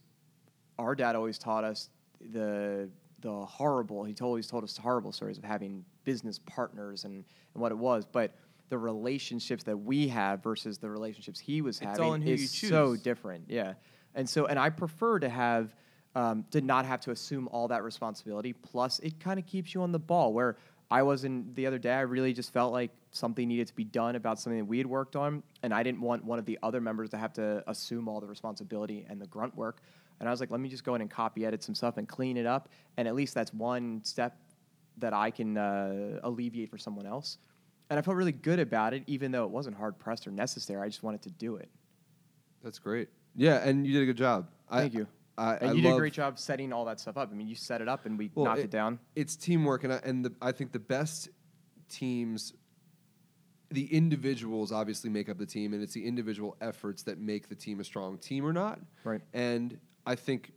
our 0.78 0.96
dad 0.96 1.16
always 1.16 1.38
taught 1.38 1.64
us 1.64 1.90
the 2.32 2.90
the 3.22 3.46
horrible. 3.46 4.04
He 4.04 4.16
always 4.22 4.48
told 4.48 4.64
us 4.64 4.78
horrible 4.78 5.12
stories 5.12 5.38
of 5.38 5.44
having 5.44 5.84
business 6.06 6.40
partners 6.40 7.04
and, 7.04 7.26
and 7.54 7.62
what 7.62 7.72
it 7.72 7.78
was, 7.78 8.06
but 8.06 8.34
the 8.70 8.78
relationships 8.78 9.64
that 9.64 9.78
we 9.78 10.08
have 10.08 10.44
versus 10.44 10.78
the 10.78 10.90
relationships 10.90 11.40
he 11.40 11.62
was 11.62 11.78
It's 11.78 11.86
having 11.86 12.04
all 12.04 12.14
in 12.14 12.22
who 12.22 12.32
is 12.32 12.52
so 12.52 12.96
different. 12.96 13.46
Yeah, 13.48 13.74
and 14.16 14.28
so 14.30 14.46
and 14.46 14.58
I 14.58 14.70
prefer 14.70 15.20
to 15.20 15.30
have 15.30 15.76
um, 16.16 16.46
to 16.52 16.62
not 16.62 16.86
have 16.86 17.02
to 17.02 17.12
assume 17.12 17.48
all 17.52 17.68
that 17.68 17.84
responsibility. 17.84 18.54
Plus, 18.54 19.00
it 19.00 19.20
kind 19.20 19.40
of 19.40 19.46
keeps 19.46 19.74
you 19.74 19.82
on 19.82 19.92
the 19.92 20.00
ball. 20.00 20.34
Where 20.34 20.58
I 20.92 21.04
was 21.04 21.24
in 21.24 21.52
the 21.54 21.68
other 21.68 21.78
day, 21.78 21.94
I 21.94 22.02
really 22.02 22.34
just 22.34 22.52
felt 22.54 22.72
like 22.74 22.92
something 23.12 23.48
needed 23.48 23.68
to 23.68 23.76
be 23.76 23.84
done 23.84 24.16
about 24.16 24.40
something 24.40 24.60
that 24.60 24.66
we 24.66 24.78
had 24.78 24.88
worked 24.88 25.16
on, 25.16 25.44
and 25.64 25.74
I 25.74 25.84
didn't 25.84 26.02
want 26.02 26.24
one 26.24 26.40
of 26.40 26.46
the 26.46 26.58
other 26.64 26.82
members 26.82 27.10
to 27.12 27.18
have 27.18 27.34
to 27.34 27.64
assume 27.68 28.08
all 28.08 28.20
the 28.20 28.28
responsibility 28.28 29.06
and 29.10 29.22
the 29.22 29.28
grunt 29.28 29.56
work. 29.56 29.82
And 30.20 30.28
I 30.28 30.32
was 30.32 30.40
like, 30.40 30.52
let 30.52 30.60
me 30.60 30.68
just 30.68 30.84
go 30.84 30.96
in 30.96 31.02
and 31.02 31.10
copy 31.10 31.46
edit 31.46 31.64
some 31.64 31.76
stuff 31.76 31.98
and 31.98 32.08
clean 32.08 32.38
it 32.38 32.46
up, 32.46 32.70
and 32.98 33.08
at 33.08 33.16
least 33.16 33.34
that's 33.34 33.54
one 33.54 34.02
step 34.04 34.38
that 34.98 35.14
I 35.14 35.32
can 35.32 35.58
uh, 35.58 36.20
alleviate 36.24 36.70
for 36.70 36.78
someone 36.78 37.06
else. 37.06 37.38
And 37.90 37.98
I 37.98 38.02
felt 38.02 38.18
really 38.18 38.32
good 38.32 38.60
about 38.60 38.94
it, 38.94 39.04
even 39.08 39.32
though 39.32 39.46
it 39.46 39.50
wasn't 39.50 39.76
hard 39.76 39.98
pressed 39.98 40.28
or 40.28 40.32
necessary. 40.32 40.82
I 40.82 40.88
just 40.88 41.02
wanted 41.02 41.24
to 41.24 41.32
do 41.32 41.56
it. 41.56 41.70
That's 42.64 42.78
great. 42.78 43.10
Yeah, 43.36 43.58
and 43.68 43.86
you 43.86 43.94
did 43.94 44.04
a 44.04 44.06
good 44.06 44.18
job. 44.18 44.48
Thank 44.72 44.94
I, 44.94 44.98
you. 44.98 45.08
I, 45.38 45.56
and 45.56 45.70
I 45.72 45.74
you 45.74 45.82
did 45.82 45.94
a 45.94 45.98
great 45.98 46.14
job 46.14 46.38
setting 46.38 46.74
all 46.74 46.86
that 46.86 47.00
stuff 47.00 47.18
up. 47.18 47.30
I 47.32 47.36
mean, 47.36 47.48
you 47.48 47.56
set 47.56 47.82
it 47.82 47.88
up 47.88 48.06
and 48.06 48.18
we 48.18 48.30
Well, 48.36 48.46
knocked 48.46 48.60
it, 48.60 48.70
down. 48.70 49.00
It's 49.16 49.36
teamwork, 49.36 49.84
and 49.86 49.94
I, 49.94 50.02
and 50.04 50.26
the, 50.26 50.34
I 50.42 50.52
think 50.52 50.72
the 50.72 50.80
best 50.80 51.30
teams, 51.88 52.54
the 53.72 53.86
individuals 53.86 54.72
obviously 54.72 55.10
make 55.10 55.30
up 55.30 55.38
the 55.38 55.46
team, 55.46 55.74
and 55.74 55.82
it's 55.82 55.94
the 55.94 56.06
individual 56.06 56.58
efforts 56.60 57.04
that 57.04 57.20
make 57.20 57.48
the 57.50 57.56
team 57.56 57.80
a 57.80 57.84
strong 57.84 58.18
team 58.18 58.46
or 58.46 58.54
not. 58.54 58.80
Right. 59.04 59.22
And 59.34 59.80
I 60.06 60.16
think 60.16 60.52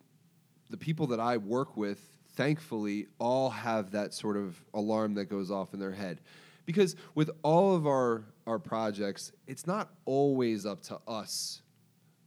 the 0.68 0.76
people 0.76 1.06
that 1.08 1.20
I 1.20 1.36
work 1.36 1.76
with, 1.76 2.00
thankfully, 2.34 3.06
all 3.18 3.50
have 3.50 3.92
that 3.92 4.12
sort 4.12 4.36
of 4.36 4.62
alarm 4.74 5.14
that 5.14 5.26
goes 5.26 5.50
off 5.50 5.72
in 5.72 5.80
their 5.80 5.92
head. 5.92 6.20
Because 6.64 6.96
with 7.14 7.30
all 7.42 7.74
of 7.74 7.86
our, 7.86 8.24
our 8.46 8.58
projects, 8.58 9.32
it's 9.46 9.66
not 9.66 9.90
always 10.04 10.64
up 10.64 10.82
to 10.82 10.98
us 11.08 11.62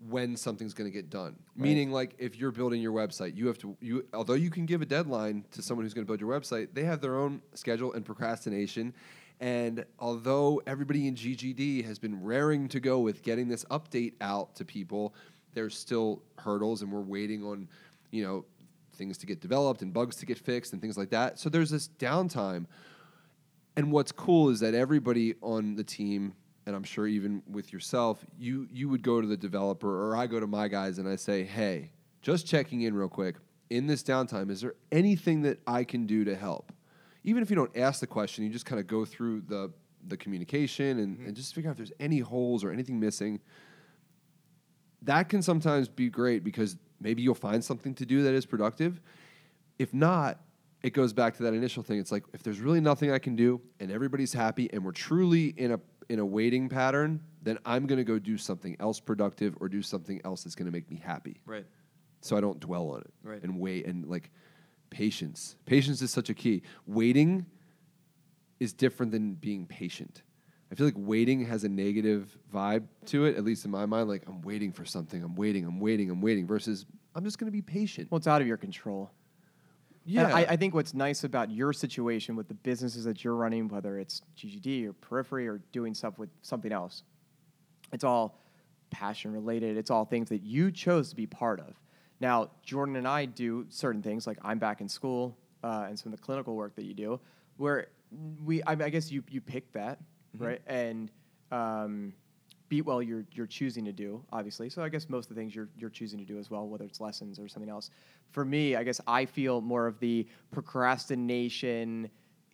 when 0.09 0.35
something's 0.35 0.73
going 0.73 0.89
to 0.89 0.93
get 0.93 1.09
done. 1.09 1.35
Right. 1.55 1.63
Meaning, 1.63 1.91
like 1.91 2.15
if 2.17 2.35
you're 2.35 2.51
building 2.51 2.81
your 2.81 2.91
website, 2.91 3.35
you 3.35 3.47
have 3.47 3.57
to 3.59 3.75
you 3.79 4.05
although 4.13 4.33
you 4.33 4.49
can 4.49 4.65
give 4.65 4.81
a 4.81 4.85
deadline 4.85 5.45
to 5.51 5.61
someone 5.61 5.85
who's 5.85 5.93
going 5.93 6.05
to 6.05 6.07
build 6.07 6.19
your 6.19 6.29
website, 6.29 6.69
they 6.73 6.83
have 6.83 7.01
their 7.01 7.17
own 7.17 7.41
schedule 7.53 7.93
and 7.93 8.05
procrastination. 8.05 8.93
And 9.39 9.85
although 9.99 10.61
everybody 10.65 11.07
in 11.07 11.15
GGD 11.15 11.85
has 11.85 11.99
been 11.99 12.23
raring 12.23 12.69
to 12.69 12.79
go 12.79 12.99
with 12.99 13.21
getting 13.21 13.49
this 13.49 13.65
update 13.65 14.13
out 14.21 14.55
to 14.55 14.65
people, 14.65 15.13
there's 15.53 15.77
still 15.77 16.21
hurdles, 16.37 16.81
and 16.81 16.91
we're 16.91 17.01
waiting 17.01 17.43
on, 17.43 17.67
you 18.11 18.23
know, 18.23 18.45
things 18.93 19.17
to 19.17 19.25
get 19.25 19.41
developed 19.41 19.81
and 19.81 19.93
bugs 19.93 20.15
to 20.17 20.25
get 20.25 20.37
fixed 20.37 20.71
and 20.71 20.81
things 20.81 20.97
like 20.97 21.09
that. 21.09 21.37
So 21.37 21.49
there's 21.49 21.69
this 21.69 21.89
downtime. 21.99 22.65
And 23.77 23.91
what's 23.91 24.11
cool 24.11 24.49
is 24.49 24.59
that 24.61 24.73
everybody 24.73 25.35
on 25.41 25.75
the 25.75 25.83
team 25.83 26.35
and 26.65 26.75
I'm 26.75 26.83
sure 26.83 27.07
even 27.07 27.43
with 27.49 27.71
yourself, 27.71 28.25
you 28.37 28.67
you 28.71 28.89
would 28.89 29.03
go 29.03 29.21
to 29.21 29.27
the 29.27 29.37
developer 29.37 30.09
or 30.09 30.15
I 30.15 30.27
go 30.27 30.39
to 30.39 30.47
my 30.47 30.67
guys 30.67 30.97
and 30.97 31.07
I 31.07 31.15
say, 31.15 31.43
"Hey, 31.43 31.91
just 32.21 32.47
checking 32.47 32.81
in 32.81 32.95
real 32.95 33.09
quick. 33.09 33.35
In 33.69 33.87
this 33.87 34.03
downtime, 34.03 34.49
is 34.49 34.61
there 34.61 34.75
anything 34.91 35.41
that 35.43 35.59
I 35.67 35.83
can 35.83 36.05
do 36.05 36.23
to 36.25 36.35
help?" 36.35 36.71
Even 37.23 37.43
if 37.43 37.49
you 37.49 37.55
don't 37.55 37.75
ask 37.77 37.99
the 37.99 38.07
question, 38.07 38.43
you 38.43 38.49
just 38.49 38.65
kind 38.65 38.79
of 38.79 38.87
go 38.87 39.05
through 39.05 39.41
the 39.41 39.71
the 40.07 40.17
communication 40.17 40.99
and, 40.99 41.17
mm-hmm. 41.17 41.27
and 41.27 41.35
just 41.35 41.55
figure 41.55 41.69
out 41.69 41.73
if 41.73 41.77
there's 41.77 41.93
any 41.99 42.19
holes 42.19 42.63
or 42.63 42.71
anything 42.71 42.99
missing. 42.99 43.39
That 45.01 45.29
can 45.29 45.41
sometimes 45.41 45.87
be 45.87 46.09
great 46.09 46.43
because 46.43 46.77
maybe 46.99 47.21
you'll 47.21 47.35
find 47.35 47.63
something 47.63 47.93
to 47.95 48.05
do 48.05 48.23
that 48.23 48.33
is 48.33 48.45
productive. 48.45 49.01
If 49.77 49.93
not, 49.93 50.39
it 50.85 50.93
goes 50.93 51.13
back 51.13 51.35
to 51.37 51.43
that 51.43 51.53
initial 51.53 51.81
thing. 51.81 51.97
It's 51.99 52.11
like 52.11 52.23
if 52.33 52.43
there's 52.43 52.59
really 52.59 52.79
nothing 52.79 53.11
I 53.11 53.17
can 53.19 53.35
do 53.35 53.59
and 53.79 53.91
everybody's 53.91 54.31
happy 54.33 54.69
and 54.71 54.85
we're 54.85 54.91
truly 54.91 55.47
in 55.57 55.71
a 55.71 55.79
in 56.09 56.19
a 56.19 56.25
waiting 56.25 56.69
pattern, 56.69 57.19
then 57.41 57.57
I'm 57.65 57.87
going 57.87 57.97
to 57.97 58.03
go 58.03 58.19
do 58.19 58.37
something 58.37 58.77
else 58.79 58.99
productive 58.99 59.55
or 59.59 59.67
do 59.67 59.81
something 59.81 60.21
else 60.23 60.43
that's 60.43 60.53
going 60.53 60.67
to 60.67 60.71
make 60.71 60.87
me 60.91 60.97
happy. 61.03 61.41
Right. 61.47 61.65
So 62.21 62.37
I 62.37 62.41
don't 62.41 62.59
dwell 62.59 62.89
on 62.91 63.01
it 63.01 63.13
Right. 63.23 63.41
and 63.41 63.59
wait 63.59 63.87
and 63.87 64.05
like 64.05 64.29
patience. 64.91 65.55
Patience 65.65 66.03
is 66.03 66.11
such 66.11 66.29
a 66.29 66.35
key. 66.35 66.61
Waiting 66.85 67.45
is 68.59 68.71
different 68.71 69.11
than 69.11 69.33
being 69.33 69.65
patient. 69.65 70.21
I 70.71 70.75
feel 70.75 70.85
like 70.85 70.95
waiting 70.97 71.43
has 71.45 71.63
a 71.63 71.69
negative 71.69 72.37
vibe 72.53 72.83
to 73.07 73.25
it, 73.25 73.35
at 73.35 73.43
least 73.43 73.65
in 73.65 73.71
my 73.71 73.85
mind. 73.87 74.07
Like 74.07 74.23
I'm 74.27 74.41
waiting 74.41 74.71
for 74.71 74.85
something, 74.85 75.23
I'm 75.23 75.35
waiting, 75.35 75.65
I'm 75.65 75.79
waiting, 75.79 76.09
I'm 76.11 76.21
waiting. 76.21 76.45
Versus 76.45 76.85
I'm 77.15 77.23
just 77.23 77.39
going 77.39 77.47
to 77.47 77.51
be 77.51 77.61
patient. 77.61 78.11
Well, 78.11 78.17
it's 78.17 78.27
out 78.27 78.41
of 78.41 78.47
your 78.47 78.57
control. 78.57 79.09
Yeah, 80.05 80.27
I, 80.27 80.45
I 80.49 80.55
think 80.55 80.73
what's 80.73 80.93
nice 80.93 81.23
about 81.23 81.49
your 81.49 81.73
situation 81.73 82.35
with 82.35 82.47
the 82.47 82.53
businesses 82.53 83.03
that 83.05 83.23
you're 83.23 83.35
running, 83.35 83.67
whether 83.67 83.97
it's 83.99 84.21
GGD 84.37 84.87
or 84.87 84.93
Periphery 84.93 85.47
or 85.47 85.61
doing 85.71 85.93
stuff 85.93 86.19
with 86.19 86.29
something 86.41 86.71
else, 86.71 87.03
it's 87.91 88.03
all 88.03 88.39
passion 88.91 89.33
related. 89.33 89.77
It's 89.77 89.89
all 89.89 90.05
things 90.05 90.29
that 90.29 90.43
you 90.43 90.71
chose 90.71 91.09
to 91.09 91.15
be 91.15 91.25
part 91.25 91.59
of. 91.59 91.73
Now, 92.19 92.51
Jordan 92.63 92.95
and 92.95 93.07
I 93.07 93.25
do 93.25 93.65
certain 93.69 94.01
things, 94.01 94.25
like 94.27 94.37
I'm 94.41 94.59
back 94.59 94.79
in 94.79 94.87
school 94.87 95.37
uh, 95.63 95.85
and 95.87 95.97
some 95.99 96.13
of 96.13 96.19
the 96.19 96.23
clinical 96.23 96.55
work 96.55 96.75
that 96.75 96.85
you 96.85 96.93
do, 96.93 97.19
where 97.57 97.87
we, 98.43 98.61
I, 98.63 98.71
I 98.71 98.89
guess 98.89 99.11
you 99.11 99.23
you 99.29 99.41
picked 99.41 99.73
that, 99.73 99.99
right? 100.37 100.61
And 100.67 101.11
um, 101.51 102.13
Beatwell, 102.69 103.05
you're 103.05 103.25
you're 103.31 103.47
choosing 103.47 103.85
to 103.85 103.91
do, 103.91 104.23
obviously. 104.31 104.69
So 104.69 104.81
I 104.81 104.89
guess 104.89 105.09
most 105.09 105.29
of 105.29 105.35
the 105.35 105.41
things 105.41 105.55
you're 105.55 105.69
you're 105.77 105.89
choosing 105.89 106.19
to 106.19 106.25
do 106.25 106.39
as 106.39 106.49
well, 106.49 106.67
whether 106.67 106.85
it's 106.85 106.99
lessons 106.99 107.39
or 107.39 107.47
something 107.47 107.69
else. 107.69 107.91
For 108.31 108.43
me, 108.43 108.75
I 108.75 108.83
guess 108.83 108.99
I 109.07 109.25
feel 109.25 109.61
more 109.61 109.87
of 109.87 109.99
the 109.99 110.27
procrastination 110.51 112.09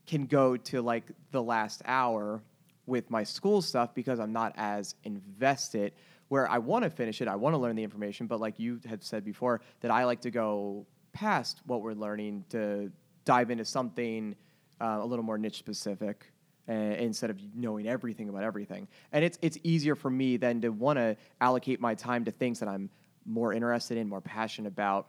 can 0.06 0.26
go 0.26 0.58
to 0.58 0.82
like 0.82 1.06
the 1.32 1.41
last 1.41 1.82
hour 1.86 2.41
with 2.86 3.10
my 3.10 3.24
school 3.24 3.62
stuff 3.62 3.93
because 3.93 4.19
I'm 4.19 4.34
not 4.34 4.54
as 4.58 4.95
invested. 5.04 5.93
Where 6.28 6.50
I 6.50 6.60
want 6.60 6.84
to 6.84 6.89
finish 6.89 7.21
it, 7.21 7.28
I 7.28 7.36
want 7.36 7.54
to 7.54 7.58
learn 7.58 7.76
the 7.76 7.84
information, 7.84 8.26
but 8.26 8.39
like 8.39 8.58
you 8.58 8.80
had 8.86 9.04
said 9.04 9.26
before, 9.26 9.60
that 9.82 9.91
I 9.91 10.06
like 10.06 10.21
to 10.21 10.32
go 10.32 10.86
past 11.12 11.60
what 11.65 11.82
we're 11.82 11.93
learning 11.93 12.45
to 12.50 12.89
dive 13.26 13.52
into 13.52 13.65
something 13.65 14.36
uh, 14.80 15.00
a 15.02 15.06
little 15.06 15.24
more 15.24 15.38
niche 15.38 15.58
specific 15.58 16.32
uh, 16.69 16.74
instead 16.74 17.30
of 17.30 17.39
knowing 17.56 17.88
everything 17.88 18.30
about 18.30 18.43
everything. 18.43 18.88
And 19.12 19.24
it's 19.26 19.38
it's 19.41 19.58
easier 19.63 19.95
for 19.95 20.10
me 20.10 20.38
then 20.38 20.62
to 20.62 20.69
want 20.69 20.97
to 20.97 21.17
allocate 21.39 21.80
my 21.80 21.95
time 21.95 22.26
to 22.26 22.32
things 22.32 22.60
that 22.60 22.69
I'm 22.69 22.89
more 23.26 23.54
interested 23.54 23.97
in, 23.97 24.10
more 24.10 24.21
passionate 24.21 24.69
about, 24.69 25.08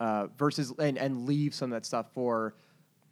uh, 0.00 0.26
versus 0.38 0.72
and, 0.78 0.98
and 0.98 1.26
leave 1.26 1.54
some 1.54 1.72
of 1.72 1.76
that 1.76 1.86
stuff 1.86 2.12
for 2.12 2.54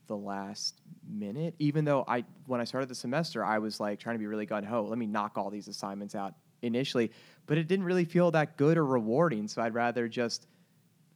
the 0.07 0.17
last 0.17 0.81
minute. 1.09 1.55
Even 1.59 1.85
though 1.85 2.05
I 2.09 2.25
when 2.47 2.61
I 2.61 2.65
started 2.65 2.89
the 2.89 2.95
semester, 2.95 3.45
I 3.45 3.59
was 3.59 3.81
like 3.81 3.99
trying 3.99 4.15
to 4.17 4.19
be 4.19 4.27
really 4.27 4.47
gun 4.47 4.65
ho. 4.65 4.85
Let 4.85 4.99
me 4.99 5.07
knock 5.07 5.39
all 5.39 5.51
these 5.51 5.69
assignments 5.69 6.15
out 6.15 6.35
initially, 6.63 7.11
but 7.47 7.59
it 7.59 7.69
didn't 7.69 7.85
really 7.85 8.05
feel 8.05 8.31
that 8.33 8.57
good 8.57 8.77
or 8.79 8.87
rewarding. 8.87 9.49
So 9.49 9.63
I'd 9.63 9.75
rather 9.75 10.09
just 10.09 10.47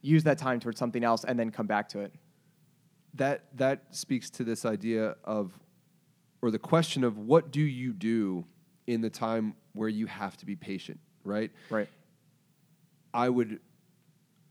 use 0.01 0.23
that 0.23 0.37
time 0.37 0.59
towards 0.59 0.79
something 0.79 1.03
else 1.03 1.23
and 1.23 1.37
then 1.39 1.49
come 1.51 1.67
back 1.67 1.89
to 1.89 1.99
it. 1.99 2.13
that 3.17 3.45
that 3.57 3.83
speaks 3.91 4.29
to 4.29 4.43
this 4.43 4.65
idea 4.65 5.15
of 5.23 5.51
or 6.41 6.51
the 6.51 6.59
question 6.59 7.03
of 7.03 7.17
what 7.17 7.51
do 7.51 7.61
you 7.61 7.93
do 7.93 8.45
in 8.85 9.01
the 9.01 9.09
time 9.09 9.55
where 9.73 9.89
you 9.89 10.05
have 10.05 10.37
to 10.37 10.45
be 10.45 10.55
patient, 10.55 10.99
right? 11.23 11.51
Right. 11.69 11.89
I 13.13 13.29
would 13.29 13.59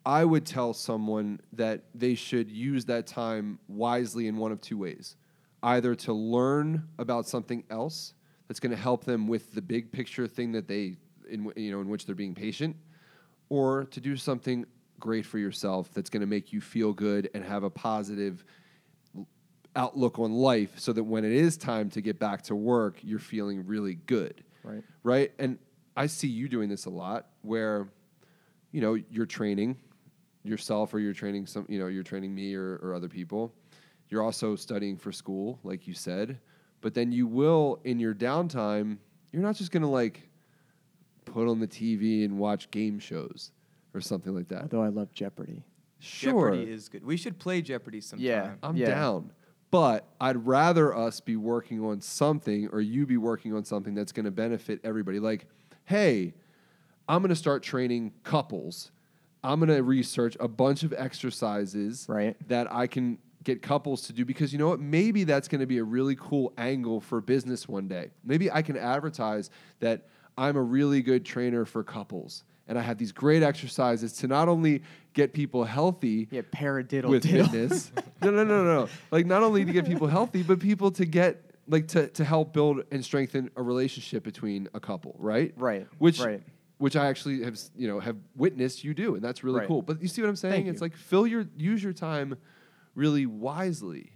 I 0.04 0.24
would 0.24 0.46
tell 0.46 0.72
someone 0.72 1.40
that 1.54 1.82
they 1.92 2.14
should 2.14 2.48
use 2.48 2.84
that 2.84 3.08
time 3.08 3.58
wisely 3.66 4.28
in 4.28 4.36
one 4.36 4.52
of 4.52 4.60
two 4.60 4.78
ways. 4.78 5.16
Either 5.64 5.96
to 5.96 6.12
learn 6.12 6.86
about 6.98 7.26
something 7.26 7.64
else 7.70 8.14
that's 8.46 8.60
going 8.60 8.70
to 8.70 8.80
help 8.80 9.04
them 9.04 9.26
with 9.26 9.52
the 9.52 9.62
big 9.62 9.90
picture 9.90 10.28
thing 10.28 10.52
that 10.52 10.68
they 10.68 10.96
in 11.28 11.52
you 11.56 11.72
know 11.72 11.80
in 11.80 11.88
which 11.88 12.06
they're 12.06 12.14
being 12.14 12.34
patient 12.34 12.76
or 13.48 13.84
to 13.86 14.00
do 14.00 14.16
something 14.16 14.64
great 15.00 15.26
for 15.26 15.38
yourself 15.38 15.92
that's 15.92 16.10
going 16.10 16.20
to 16.20 16.26
make 16.26 16.52
you 16.52 16.60
feel 16.60 16.92
good 16.92 17.28
and 17.34 17.44
have 17.44 17.64
a 17.64 17.70
positive 17.70 18.44
outlook 19.76 20.18
on 20.18 20.32
life 20.32 20.78
so 20.78 20.92
that 20.92 21.04
when 21.04 21.24
it 21.24 21.32
is 21.32 21.56
time 21.56 21.90
to 21.90 22.00
get 22.00 22.18
back 22.18 22.42
to 22.42 22.54
work 22.56 22.98
you're 23.02 23.18
feeling 23.18 23.66
really 23.66 23.94
good 23.94 24.42
Right. 24.64 24.82
right 25.04 25.32
and 25.38 25.58
i 25.96 26.06
see 26.06 26.26
you 26.28 26.48
doing 26.48 26.68
this 26.68 26.86
a 26.86 26.90
lot 26.90 27.26
where 27.42 27.88
you 28.72 28.80
know 28.80 28.94
you're 28.94 29.26
training 29.26 29.76
yourself 30.44 30.92
or 30.94 30.98
you're 30.98 31.12
training 31.12 31.46
some 31.46 31.66
you 31.68 31.78
know 31.78 31.86
you're 31.88 32.02
training 32.02 32.34
me 32.34 32.54
or, 32.54 32.76
or 32.82 32.94
other 32.94 33.08
people 33.08 33.52
you're 34.08 34.22
also 34.22 34.56
studying 34.56 34.96
for 34.96 35.12
school 35.12 35.58
like 35.62 35.86
you 35.86 35.94
said 35.94 36.38
but 36.80 36.94
then 36.94 37.12
you 37.12 37.26
will 37.26 37.80
in 37.84 37.98
your 38.00 38.14
downtime 38.14 38.96
you're 39.32 39.42
not 39.42 39.54
just 39.56 39.70
going 39.72 39.82
to 39.82 39.88
like 39.88 40.28
put 41.24 41.48
on 41.48 41.60
the 41.60 41.66
tv 41.68 42.24
and 42.24 42.38
watch 42.38 42.70
game 42.70 42.98
shows 42.98 43.50
or 43.94 44.00
something 44.00 44.34
like 44.34 44.48
that 44.48 44.62
Although 44.62 44.82
I 44.82 44.88
love 44.88 45.12
Jeopardy. 45.12 45.64
sure 45.98 46.50
Jeopardy 46.52 46.70
is 46.72 46.88
good. 46.88 47.04
We 47.04 47.16
should 47.16 47.38
play 47.38 47.62
Jeopardy 47.62 48.00
sometime. 48.00 48.26
Yeah. 48.26 48.50
I'm 48.62 48.76
Yeah. 48.76 48.86
down. 48.86 49.32
But 49.70 50.04
I'd 50.20 50.46
rather 50.46 50.96
us 50.96 51.20
be 51.20 51.36
working 51.36 51.84
on 51.84 52.00
something 52.00 52.68
or 52.68 52.80
you 52.80 53.06
be 53.06 53.16
working 53.16 53.54
on 53.54 53.64
something 53.64 53.94
that's 53.94 54.12
going 54.12 54.24
to 54.24 54.30
benefit 54.30 54.80
everybody. 54.84 55.18
Like, 55.18 55.46
hey, 55.84 56.34
I'm 57.08 57.20
going 57.20 57.30
to 57.30 57.36
start 57.36 57.62
training 57.62 58.12
couples. 58.22 58.90
I'm 59.42 59.60
going 59.60 59.68
to 59.68 59.82
research 59.82 60.36
a 60.40 60.48
bunch 60.48 60.82
of 60.82 60.92
exercises 60.96 62.06
Right. 62.08 62.36
that 62.48 62.72
I 62.72 62.86
can 62.86 63.18
get 63.44 63.62
couples 63.62 64.02
to 64.02 64.12
do 64.12 64.24
because 64.24 64.52
you 64.52 64.58
know 64.58 64.68
what? 64.68 64.80
Maybe 64.80 65.24
that's 65.24 65.46
going 65.46 65.60
to 65.60 65.66
be 65.66 65.78
a 65.78 65.84
really 65.84 66.16
cool 66.16 66.52
angle 66.58 67.00
for 67.00 67.20
business 67.20 67.68
one 67.68 67.86
day. 67.86 68.10
Maybe 68.24 68.50
I 68.50 68.62
can 68.62 68.76
advertise 68.76 69.50
that 69.80 70.08
I'm 70.36 70.56
a 70.56 70.62
really 70.62 71.00
good 71.00 71.24
trainer 71.24 71.64
for 71.64 71.84
couples 71.84 72.44
and 72.68 72.78
I 72.78 72.82
have 72.82 72.98
these 72.98 73.12
great 73.12 73.42
exercises 73.42 74.12
to 74.14 74.28
not 74.28 74.48
only 74.48 74.82
get 75.12 75.32
people 75.32 75.64
healthy, 75.64 76.28
Yeah, 76.30 76.42
paradiddle 76.52 77.08
with 77.08 77.22
diddle. 77.22 77.46
fitness. 77.48 77.92
no, 78.22 78.30
no, 78.30 78.44
no, 78.44 78.64
no. 78.64 78.88
Like 79.10 79.26
not 79.26 79.42
only 79.42 79.64
to 79.64 79.72
get 79.72 79.86
people 79.86 80.06
healthy, 80.08 80.42
but 80.42 80.58
people 80.60 80.90
to 80.92 81.04
get 81.04 81.42
like 81.68 81.88
to 81.88 82.08
to 82.08 82.24
help 82.24 82.52
build 82.52 82.82
and 82.92 83.04
strengthen 83.04 83.50
a 83.56 83.62
relationship 83.62 84.22
between 84.24 84.68
a 84.74 84.80
couple, 84.80 85.14
right? 85.18 85.52
Right, 85.56 85.86
Which 85.98 86.20
right. 86.20 86.42
which 86.78 86.94
I 86.96 87.06
actually 87.06 87.42
have 87.44 87.58
you 87.76 87.88
know 87.88 87.98
have 88.00 88.16
witnessed 88.36 88.84
you 88.84 88.94
do, 88.94 89.14
and 89.14 89.22
that's 89.24 89.42
really 89.42 89.60
Right. 89.60 89.68
cool. 89.68 89.82
But 89.82 90.00
you 90.02 90.08
see 90.08 90.22
what 90.22 90.28
I'm 90.28 90.36
saying? 90.36 90.52
Thank 90.52 90.66
it's 90.68 90.80
you. 90.80 90.84
like 90.84 90.96
fill 90.96 91.26
your 91.26 91.46
use 91.56 91.82
your 91.82 91.92
time 91.92 92.36
really 92.94 93.26
wisely. 93.26 94.12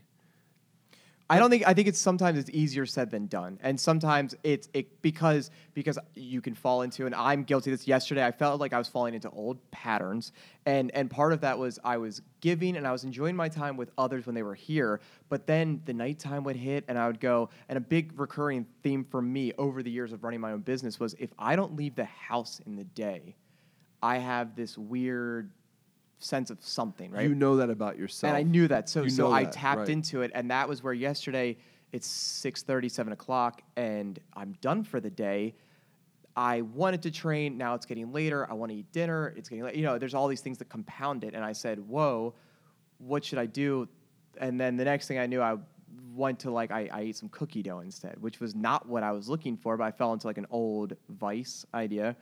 I 1.30 1.38
don't 1.38 1.48
think 1.48 1.64
I 1.64 1.74
think 1.74 1.86
it's 1.86 2.00
sometimes 2.00 2.40
it's 2.40 2.50
easier 2.50 2.84
said 2.86 3.08
than 3.08 3.28
done, 3.28 3.60
and 3.62 3.78
sometimes 3.78 4.34
it's 4.42 4.68
it 4.74 5.00
because 5.00 5.52
because 5.74 5.96
you 6.16 6.40
can 6.40 6.54
fall 6.54 6.82
into 6.82 7.06
and 7.06 7.14
I'm 7.14 7.44
guilty 7.44 7.70
of 7.70 7.78
this. 7.78 7.86
Yesterday, 7.86 8.26
I 8.26 8.32
felt 8.32 8.58
like 8.58 8.72
I 8.72 8.78
was 8.78 8.88
falling 8.88 9.14
into 9.14 9.30
old 9.30 9.58
patterns, 9.70 10.32
and 10.66 10.90
and 10.90 11.08
part 11.08 11.32
of 11.32 11.40
that 11.42 11.56
was 11.56 11.78
I 11.84 11.98
was 11.98 12.20
giving 12.40 12.76
and 12.76 12.84
I 12.84 12.90
was 12.90 13.04
enjoying 13.04 13.36
my 13.36 13.48
time 13.48 13.76
with 13.76 13.92
others 13.96 14.26
when 14.26 14.34
they 14.34 14.42
were 14.42 14.56
here, 14.56 15.00
but 15.28 15.46
then 15.46 15.80
the 15.84 15.92
nighttime 15.94 16.42
would 16.42 16.56
hit 16.56 16.84
and 16.88 16.98
I 16.98 17.06
would 17.06 17.20
go. 17.20 17.48
And 17.68 17.76
a 17.76 17.80
big 17.80 18.18
recurring 18.18 18.66
theme 18.82 19.04
for 19.08 19.22
me 19.22 19.52
over 19.56 19.84
the 19.84 19.90
years 19.90 20.12
of 20.12 20.24
running 20.24 20.40
my 20.40 20.50
own 20.50 20.62
business 20.62 20.98
was 20.98 21.14
if 21.20 21.30
I 21.38 21.54
don't 21.54 21.76
leave 21.76 21.94
the 21.94 22.06
house 22.06 22.60
in 22.66 22.74
the 22.74 22.84
day, 22.84 23.36
I 24.02 24.18
have 24.18 24.56
this 24.56 24.76
weird 24.76 25.52
sense 26.20 26.50
of 26.50 26.58
something, 26.62 27.10
right? 27.10 27.28
You 27.28 27.34
know 27.34 27.56
that 27.56 27.70
about 27.70 27.98
yourself. 27.98 28.30
And 28.30 28.36
I 28.36 28.42
knew 28.42 28.68
that. 28.68 28.88
So 28.88 29.02
You 29.02 29.10
so 29.10 29.32
I 29.32 29.44
that, 29.44 29.52
tapped 29.52 29.80
right. 29.80 29.88
into 29.88 30.22
it. 30.22 30.30
And 30.34 30.50
that 30.50 30.68
was 30.68 30.82
where 30.82 30.92
yesterday 30.92 31.56
it's 31.92 32.06
6 32.06 32.64
7 32.88 33.12
o'clock 33.12 33.62
and 33.76 34.18
I'm 34.34 34.52
done 34.60 34.84
for 34.84 35.00
the 35.00 35.10
day. 35.10 35.54
I 36.36 36.60
wanted 36.60 37.02
to 37.02 37.10
train. 37.10 37.58
Now 37.58 37.74
it's 37.74 37.86
getting 37.86 38.12
later. 38.12 38.48
I 38.48 38.54
want 38.54 38.70
to 38.70 38.78
eat 38.78 38.92
dinner. 38.92 39.34
It's 39.36 39.48
getting 39.48 39.64
late. 39.64 39.74
You 39.74 39.82
know, 39.82 39.98
there's 39.98 40.14
all 40.14 40.28
these 40.28 40.40
things 40.40 40.58
that 40.58 40.68
compound 40.68 41.24
it. 41.24 41.34
And 41.34 41.44
I 41.44 41.52
said, 41.52 41.80
whoa, 41.80 42.34
what 42.98 43.24
should 43.24 43.38
I 43.38 43.46
do? 43.46 43.88
And 44.38 44.60
then 44.60 44.76
the 44.76 44.84
next 44.84 45.08
thing 45.08 45.18
I 45.18 45.26
knew, 45.26 45.42
I 45.42 45.56
went 46.14 46.38
to 46.40 46.50
like, 46.50 46.70
I, 46.70 46.88
I 46.92 47.00
ate 47.00 47.16
some 47.16 47.28
cookie 47.30 47.62
dough 47.62 47.80
instead, 47.80 48.20
which 48.22 48.38
was 48.40 48.54
not 48.54 48.88
what 48.88 49.02
I 49.02 49.10
was 49.10 49.28
looking 49.28 49.56
for, 49.56 49.76
but 49.76 49.84
I 49.84 49.90
fell 49.90 50.12
into 50.12 50.26
like 50.26 50.38
an 50.38 50.46
old 50.50 50.96
vice 51.08 51.66
idea. 51.74 52.16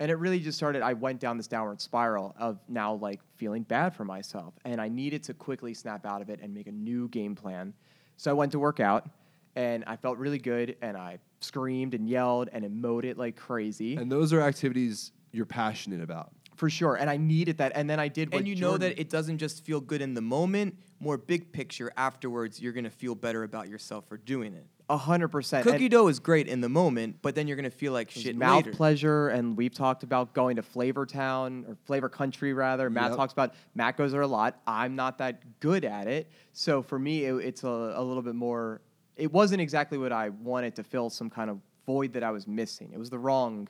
And 0.00 0.10
it 0.10 0.16
really 0.16 0.40
just 0.40 0.58
started, 0.58 0.82
I 0.82 0.92
went 0.92 1.20
down 1.20 1.36
this 1.36 1.46
downward 1.46 1.80
spiral 1.80 2.34
of 2.38 2.58
now 2.68 2.94
like 2.94 3.20
feeling 3.36 3.62
bad 3.62 3.94
for 3.94 4.04
myself. 4.04 4.54
And 4.64 4.80
I 4.80 4.88
needed 4.88 5.22
to 5.24 5.34
quickly 5.34 5.72
snap 5.74 6.04
out 6.04 6.20
of 6.20 6.30
it 6.30 6.40
and 6.42 6.52
make 6.52 6.66
a 6.66 6.72
new 6.72 7.08
game 7.08 7.34
plan. 7.34 7.74
So 8.16 8.30
I 8.30 8.34
went 8.34 8.52
to 8.52 8.58
work 8.58 8.80
out 8.80 9.08
and 9.54 9.84
I 9.86 9.96
felt 9.96 10.18
really 10.18 10.38
good 10.38 10.76
and 10.82 10.96
I 10.96 11.18
screamed 11.40 11.94
and 11.94 12.08
yelled 12.08 12.48
and 12.52 12.64
emoted 12.64 13.16
like 13.18 13.36
crazy. 13.36 13.96
And 13.96 14.10
those 14.10 14.32
are 14.32 14.40
activities 14.40 15.12
you're 15.32 15.46
passionate 15.46 16.00
about. 16.00 16.30
for 16.56 16.70
sure. 16.70 16.94
And 16.94 17.10
I 17.10 17.16
needed 17.16 17.58
that. 17.58 17.72
And 17.74 17.90
then 17.90 17.98
I 17.98 18.06
did 18.06 18.32
what 18.32 18.38
and 18.38 18.48
you 18.48 18.54
know 18.54 18.72
Jordan- 18.72 18.90
that 18.90 19.00
it 19.00 19.10
doesn't 19.10 19.38
just 19.38 19.64
feel 19.64 19.80
good 19.80 20.00
in 20.00 20.14
the 20.14 20.20
moment. 20.20 20.76
More 21.00 21.18
big 21.18 21.50
picture 21.52 21.92
afterwards, 21.96 22.60
you're 22.60 22.72
gonna 22.72 22.90
feel 22.90 23.16
better 23.16 23.42
about 23.42 23.68
yourself 23.68 24.06
for 24.08 24.16
doing 24.16 24.54
it. 24.54 24.66
A 24.90 24.96
hundred 24.98 25.28
percent. 25.28 25.64
Cookie 25.64 25.84
And- 25.84 25.90
dough 25.90 26.08
is 26.08 26.18
great 26.18 26.46
in 26.46 26.60
the 26.60 26.68
moment, 26.68 27.16
but 27.22 27.34
then 27.34 27.46
you're 27.48 27.56
gonna 27.56 27.70
feel 27.70 27.92
like 27.92 28.10
shit 28.10 28.36
mouth 28.36 28.64
later. 28.66 28.76
pleasure, 28.76 29.28
and 29.28 29.56
we've 29.56 29.72
talked 29.74 30.02
about 30.02 30.34
going 30.34 30.56
to 30.56 30.62
Flavor 30.62 31.06
Town 31.06 31.64
or 31.68 31.76
Flavor 31.86 32.08
Country 32.08 32.52
rather. 32.52 32.90
Matt 32.90 33.10
Yep. 33.10 33.16
talks 33.16 33.32
about 33.32 33.54
Matt 33.74 33.96
goes 33.96 34.12
there 34.12 34.20
a 34.20 34.26
lot. 34.26 34.60
I'm 34.66 34.94
not 34.94 35.18
that 35.18 35.60
good 35.60 35.84
at 35.84 36.06
it, 36.06 36.30
so 36.52 36.82
for 36.82 36.98
me, 36.98 37.24
it, 37.24 37.34
it's 37.36 37.64
a, 37.64 37.68
a 37.96 38.02
little 38.02 38.22
bit 38.22 38.34
more. 38.34 38.80
It 39.16 39.32
wasn't 39.32 39.60
exactly 39.62 39.96
what 39.96 40.12
I 40.12 40.28
wanted 40.30 40.74
to 40.76 40.82
fill 40.84 41.08
some 41.08 41.30
kind 41.30 41.48
of 41.48 41.60
void 41.86 42.12
that 42.14 42.22
I 42.22 42.30
was 42.30 42.46
missing. 42.46 42.90
It 42.92 42.98
was 42.98 43.10
the 43.10 43.18
wrong 43.18 43.68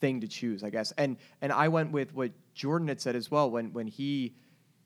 thing 0.00 0.20
to 0.20 0.28
choose, 0.28 0.62
I 0.64 0.70
guess. 0.70 0.92
And 0.92 1.16
and 1.42 1.52
I 1.52 1.68
went 1.68 1.92
with 1.92 2.14
what 2.14 2.32
Jordan 2.54 2.88
had 2.88 3.00
said 3.00 3.16
as 3.16 3.30
well 3.30 3.50
when 3.50 3.72
when 3.72 3.86
he 3.86 4.34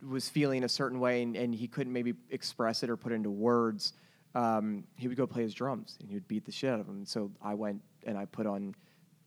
was 0.08 0.28
feeling 0.28 0.62
a 0.64 0.68
certain 0.68 1.00
way 1.00 1.22
and, 1.22 1.34
and 1.36 1.52
he 1.54 1.66
couldn't 1.66 1.92
maybe 1.92 2.14
express 2.30 2.82
it 2.84 2.90
or 2.90 2.96
put 2.96 3.10
it 3.12 3.16
into 3.16 3.30
words. 3.30 3.94
Um, 4.38 4.84
he 4.96 5.08
would 5.08 5.16
go 5.16 5.26
play 5.26 5.42
his 5.42 5.52
drums 5.52 5.96
and 6.00 6.08
he 6.08 6.14
would 6.14 6.28
beat 6.28 6.44
the 6.44 6.52
shit 6.52 6.70
out 6.70 6.78
of 6.78 6.86
them. 6.86 6.98
And 6.98 7.08
so 7.08 7.30
I 7.42 7.54
went 7.54 7.82
and 8.06 8.16
I 8.16 8.24
put 8.24 8.46
on 8.46 8.74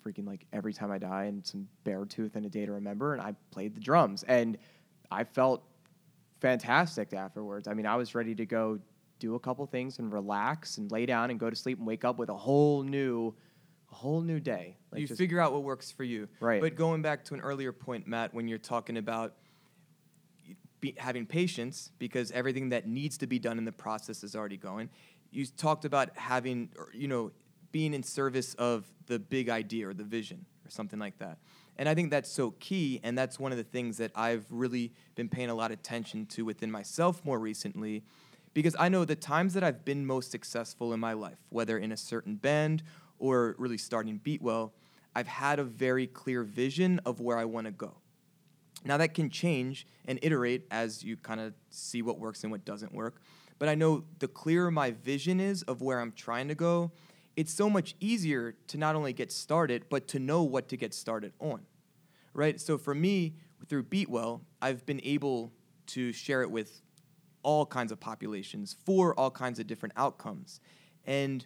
freaking 0.05 0.25
like 0.25 0.45
every 0.53 0.73
time 0.73 0.89
I 0.89 0.97
die 0.97 1.25
and 1.25 1.45
some 1.45 1.67
Beartooth 1.85 2.35
and 2.35 2.45
a 2.45 2.49
day 2.49 2.65
to 2.65 2.71
remember 2.71 3.13
and 3.13 3.21
I 3.21 3.35
played 3.51 3.75
the 3.75 3.81
drums 3.81 4.23
and 4.23 4.57
I 5.11 5.25
felt 5.25 5.63
fantastic 6.39 7.13
afterwards. 7.13 7.67
I 7.67 7.73
mean, 7.73 7.85
I 7.85 7.95
was 7.97 8.15
ready 8.15 8.33
to 8.35 8.45
go 8.45 8.79
do 9.19 9.35
a 9.35 9.39
couple 9.39 9.65
things 9.67 9.99
and 9.99 10.11
relax 10.11 10.77
and 10.77 10.89
lay 10.91 11.05
down 11.05 11.29
and 11.29 11.39
go 11.39 11.49
to 11.49 11.55
sleep 11.55 11.77
and 11.77 11.85
wake 11.85 12.05
up 12.05 12.17
with 12.17 12.29
a 12.29 12.37
whole 12.37 12.81
new 12.81 13.35
a 13.91 13.95
whole 13.95 14.21
new 14.21 14.39
day. 14.39 14.77
Like 14.91 15.01
you 15.01 15.07
just- 15.07 15.17
figure 15.19 15.41
out 15.41 15.51
what 15.51 15.63
works 15.63 15.91
for 15.91 16.05
you. 16.05 16.29
Right. 16.39 16.61
But 16.61 16.75
going 16.75 17.01
back 17.01 17.25
to 17.25 17.33
an 17.33 17.41
earlier 17.41 17.73
point, 17.73 18.07
Matt, 18.07 18.33
when 18.33 18.47
you're 18.47 18.57
talking 18.57 18.97
about 18.97 19.35
be, 20.81 20.95
having 20.97 21.25
patience 21.25 21.91
because 21.99 22.31
everything 22.31 22.69
that 22.69 22.87
needs 22.87 23.17
to 23.19 23.27
be 23.27 23.39
done 23.39 23.57
in 23.57 23.65
the 23.65 23.71
process 23.71 24.23
is 24.23 24.35
already 24.35 24.57
going. 24.57 24.89
You 25.31 25.45
talked 25.45 25.85
about 25.85 26.09
having, 26.17 26.69
you 26.93 27.07
know, 27.07 27.31
being 27.71 27.93
in 27.93 28.03
service 28.03 28.53
of 28.55 28.85
the 29.05 29.17
big 29.17 29.47
idea 29.47 29.87
or 29.87 29.93
the 29.93 30.03
vision 30.03 30.45
or 30.65 30.69
something 30.69 30.99
like 30.99 31.17
that. 31.19 31.37
And 31.77 31.87
I 31.87 31.95
think 31.95 32.11
that's 32.11 32.29
so 32.29 32.51
key, 32.59 32.99
and 33.01 33.17
that's 33.17 33.39
one 33.39 33.53
of 33.53 33.57
the 33.57 33.63
things 33.63 33.97
that 33.97 34.11
I've 34.13 34.45
really 34.49 34.91
been 35.15 35.29
paying 35.29 35.49
a 35.49 35.55
lot 35.55 35.71
of 35.71 35.79
attention 35.79 36.25
to 36.27 36.43
within 36.43 36.69
myself 36.69 37.23
more 37.23 37.39
recently, 37.39 38.03
because 38.53 38.75
I 38.77 38.89
know 38.89 39.05
the 39.05 39.15
times 39.15 39.53
that 39.53 39.63
I've 39.63 39.85
been 39.85 40.05
most 40.05 40.31
successful 40.31 40.93
in 40.93 40.99
my 40.99 41.13
life, 41.13 41.37
whether 41.49 41.77
in 41.77 41.93
a 41.93 41.97
certain 41.97 42.35
band 42.35 42.83
or 43.19 43.55
really 43.57 43.77
starting 43.77 44.19
Beatwell, 44.19 44.71
I've 45.15 45.27
had 45.27 45.59
a 45.59 45.63
very 45.63 46.07
clear 46.07 46.43
vision 46.43 46.99
of 47.05 47.21
where 47.21 47.37
I 47.37 47.45
want 47.45 47.65
to 47.65 47.71
go. 47.71 48.00
Now 48.83 48.97
that 48.97 49.13
can 49.13 49.29
change 49.29 49.85
and 50.05 50.19
iterate 50.21 50.65
as 50.71 51.03
you 51.03 51.17
kind 51.17 51.39
of 51.39 51.53
see 51.69 52.01
what 52.01 52.19
works 52.19 52.43
and 52.43 52.51
what 52.51 52.65
doesn't 52.65 52.93
work. 52.93 53.21
But 53.59 53.69
I 53.69 53.75
know 53.75 54.05
the 54.19 54.27
clearer 54.27 54.71
my 54.71 54.91
vision 54.91 55.39
is 55.39 55.61
of 55.63 55.81
where 55.81 55.99
I'm 55.99 56.11
trying 56.11 56.47
to 56.47 56.55
go, 56.55 56.91
it's 57.35 57.53
so 57.53 57.69
much 57.69 57.95
easier 57.99 58.55
to 58.67 58.77
not 58.77 58.95
only 58.95 59.13
get 59.13 59.31
started, 59.31 59.85
but 59.89 60.07
to 60.09 60.19
know 60.19 60.43
what 60.43 60.67
to 60.69 60.77
get 60.77 60.93
started 60.93 61.33
on. 61.39 61.61
Right? 62.33 62.59
So 62.59 62.77
for 62.77 62.95
me, 62.95 63.35
through 63.67 63.83
Beatwell, 63.83 64.41
I've 64.61 64.85
been 64.85 65.01
able 65.03 65.51
to 65.87 66.11
share 66.11 66.41
it 66.41 66.49
with 66.49 66.81
all 67.43 67.65
kinds 67.65 67.91
of 67.91 67.99
populations 67.99 68.75
for 68.85 69.17
all 69.19 69.31
kinds 69.31 69.59
of 69.59 69.67
different 69.67 69.93
outcomes. 69.97 70.59
And 71.05 71.45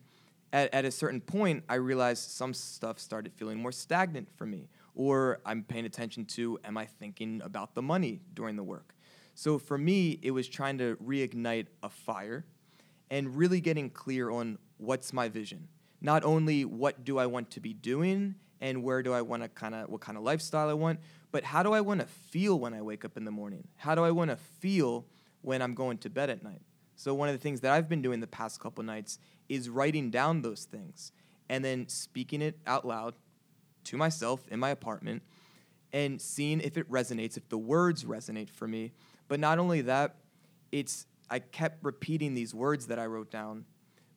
at, 0.53 0.73
at 0.73 0.85
a 0.85 0.91
certain 0.91 1.21
point, 1.21 1.63
I 1.69 1.75
realized 1.75 2.31
some 2.31 2.53
stuff 2.53 2.99
started 2.99 3.33
feeling 3.33 3.57
more 3.57 3.71
stagnant 3.71 4.29
for 4.35 4.45
me, 4.45 4.69
or 4.95 5.39
I'm 5.45 5.63
paying 5.63 5.85
attention 5.85 6.25
to, 6.25 6.57
am 6.63 6.77
I 6.77 6.85
thinking 6.85 7.41
about 7.43 7.75
the 7.75 7.81
money 7.81 8.21
during 8.33 8.55
the 8.55 8.63
work? 8.63 8.95
So 9.33 9.59
for 9.59 9.77
me, 9.77 10.17
it 10.21 10.31
was 10.31 10.47
trying 10.47 10.77
to 10.77 10.95
reignite 10.95 11.67
a 11.83 11.89
fire 11.89 12.45
and 13.11 13.35
really 13.35 13.59
getting 13.59 13.89
clear 13.89 14.29
on 14.29 14.57
what's 14.77 15.13
my 15.13 15.27
vision. 15.27 15.67
Not 16.01 16.23
only 16.23 16.65
what 16.65 17.03
do 17.03 17.17
I 17.17 17.25
want 17.25 17.51
to 17.51 17.59
be 17.59 17.73
doing 17.73 18.35
and 18.61 18.83
where 18.83 19.03
do 19.03 19.13
I 19.13 19.21
want 19.21 19.43
to 19.43 19.49
kind 19.49 19.75
of, 19.75 19.89
what 19.89 20.01
kind 20.01 20.17
of 20.17 20.23
lifestyle 20.23 20.69
I 20.69 20.73
want, 20.73 20.99
but 21.31 21.43
how 21.43 21.61
do 21.61 21.73
I 21.73 21.81
want 21.81 21.99
to 21.99 22.07
feel 22.07 22.57
when 22.57 22.73
I 22.73 22.81
wake 22.81 23.03
up 23.03 23.17
in 23.17 23.25
the 23.25 23.31
morning? 23.31 23.67
How 23.75 23.93
do 23.93 24.03
I 24.03 24.11
want 24.11 24.31
to 24.31 24.37
feel 24.37 25.05
when 25.41 25.61
I'm 25.61 25.73
going 25.75 25.97
to 25.99 26.09
bed 26.09 26.29
at 26.29 26.41
night? 26.43 26.61
So 26.95 27.13
one 27.13 27.27
of 27.27 27.35
the 27.35 27.39
things 27.39 27.59
that 27.61 27.73
I've 27.73 27.89
been 27.89 28.01
doing 28.01 28.21
the 28.21 28.27
past 28.27 28.61
couple 28.61 28.83
nights 28.83 29.19
is 29.49 29.69
writing 29.69 30.09
down 30.09 30.41
those 30.41 30.63
things 30.63 31.11
and 31.49 31.63
then 31.63 31.89
speaking 31.89 32.41
it 32.41 32.57
out 32.65 32.87
loud 32.87 33.15
to 33.85 33.97
myself 33.97 34.47
in 34.49 34.59
my 34.59 34.69
apartment 34.69 35.23
and 35.93 36.21
seeing 36.21 36.59
if 36.59 36.77
it 36.77 36.89
resonates, 36.91 37.37
if 37.37 37.47
the 37.49 37.57
words 37.57 38.03
resonate 38.03 38.49
for 38.49 38.67
me. 38.67 38.91
But 39.27 39.39
not 39.39 39.59
only 39.59 39.81
that, 39.81 40.15
it's 40.71 41.05
I 41.29 41.39
kept 41.39 41.83
repeating 41.83 42.33
these 42.33 42.53
words 42.53 42.87
that 42.87 42.99
I 42.99 43.05
wrote 43.05 43.31
down, 43.31 43.65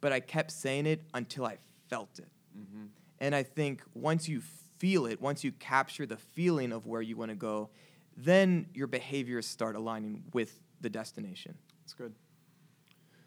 but 0.01 0.13
I 0.13 0.21
kept 0.21 0.51
saying 0.51 0.87
it 0.87 1.03
until 1.15 1.47
I 1.47 1.59
felt 1.89 2.19
it. 2.19 2.29
Mm-hmm. 2.59 2.87
And 3.21 3.35
I 3.35 3.43
think 3.43 3.83
once 3.95 4.29
you 4.29 4.43
feel 4.79 5.07
it, 5.07 5.21
once 5.21 5.43
you 5.45 5.53
capture 5.53 6.07
the 6.07 6.17
feeling 6.17 6.73
of 6.73 6.87
where 6.87 7.03
you 7.03 7.17
want 7.17 7.31
to 7.31 7.37
go, 7.37 7.71
then 8.17 8.67
your 8.75 8.87
behaviors 8.87 9.47
start 9.47 9.77
aligning 9.77 10.25
with 10.33 10.61
the 10.81 10.91
destination. 10.91 11.57
That's 11.83 11.95
good. 11.95 12.13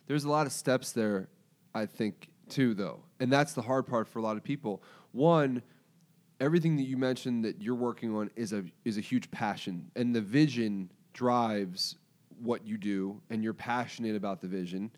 There's 0.08 0.26
a 0.26 0.30
lot 0.30 0.46
of 0.46 0.52
steps 0.52 0.92
there, 0.92 1.30
I 1.74 1.86
think, 1.86 2.30
too, 2.50 2.74
though. 2.74 3.02
And 3.20 3.32
that's 3.32 3.54
the 3.54 3.62
hard 3.62 3.88
part 3.88 4.08
for 4.08 4.20
a 4.20 4.22
lot 4.22 4.38
of 4.38 4.44
people. 4.44 4.84
One, 5.12 5.62
everything 6.42 6.76
that 6.76 6.84
you 6.84 6.98
mentioned 6.98 7.46
that 7.46 7.62
you're 7.62 7.76
working 7.76 8.14
on 8.14 8.30
is 8.36 8.52
a 8.52 8.66
is 8.84 8.98
a 8.98 9.02
huge 9.02 9.32
passion. 9.32 9.90
And 9.96 10.14
the 10.14 10.20
vision 10.20 10.92
drives 11.14 11.96
what 12.42 12.66
you 12.66 12.78
do, 12.78 13.22
and 13.30 13.44
you're 13.44 13.54
passionate 13.54 14.16
about 14.16 14.42
the 14.42 14.48
vision. 14.48 14.92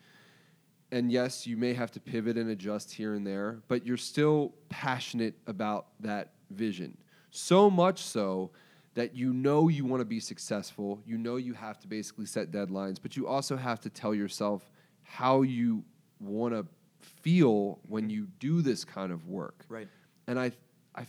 And 0.91 1.11
yes, 1.11 1.45
you 1.45 1.57
may 1.57 1.73
have 1.73 1.91
to 1.91 1.99
pivot 1.99 2.37
and 2.37 2.49
adjust 2.49 2.93
here 2.93 3.15
and 3.15 3.25
there, 3.27 3.61
but 3.67 3.85
you're 3.85 3.97
still 3.97 4.53
passionate 4.69 5.35
about 5.47 5.87
that 5.99 6.33
vision. 6.51 6.97
So 7.31 7.69
much 7.69 8.03
so 8.03 8.51
that 8.93 9.15
you 9.15 9.33
know 9.33 9.69
you 9.69 9.85
want 9.85 10.01
to 10.01 10.05
be 10.05 10.19
successful. 10.19 11.01
You 11.05 11.17
know 11.17 11.37
you 11.37 11.53
have 11.53 11.79
to 11.79 11.87
basically 11.87 12.27
set 12.27 12.51
deadlines, 12.51 12.97
but 13.01 13.17
you 13.17 13.27
also 13.27 13.57
have 13.57 13.79
to 13.81 13.89
tell 13.89 14.13
yourself 14.13 14.69
how 15.01 15.41
you 15.41 15.83
want 16.19 16.53
to 16.53 16.65
feel 17.01 17.79
when 17.87 18.09
you 18.09 18.27
do 18.39 18.61
this 18.61 18.85
kind 18.85 19.11
of 19.11 19.27
work. 19.27 19.65
Right. 19.67 19.87
And 20.27 20.39
I, 20.39 20.51
I, 20.95 21.05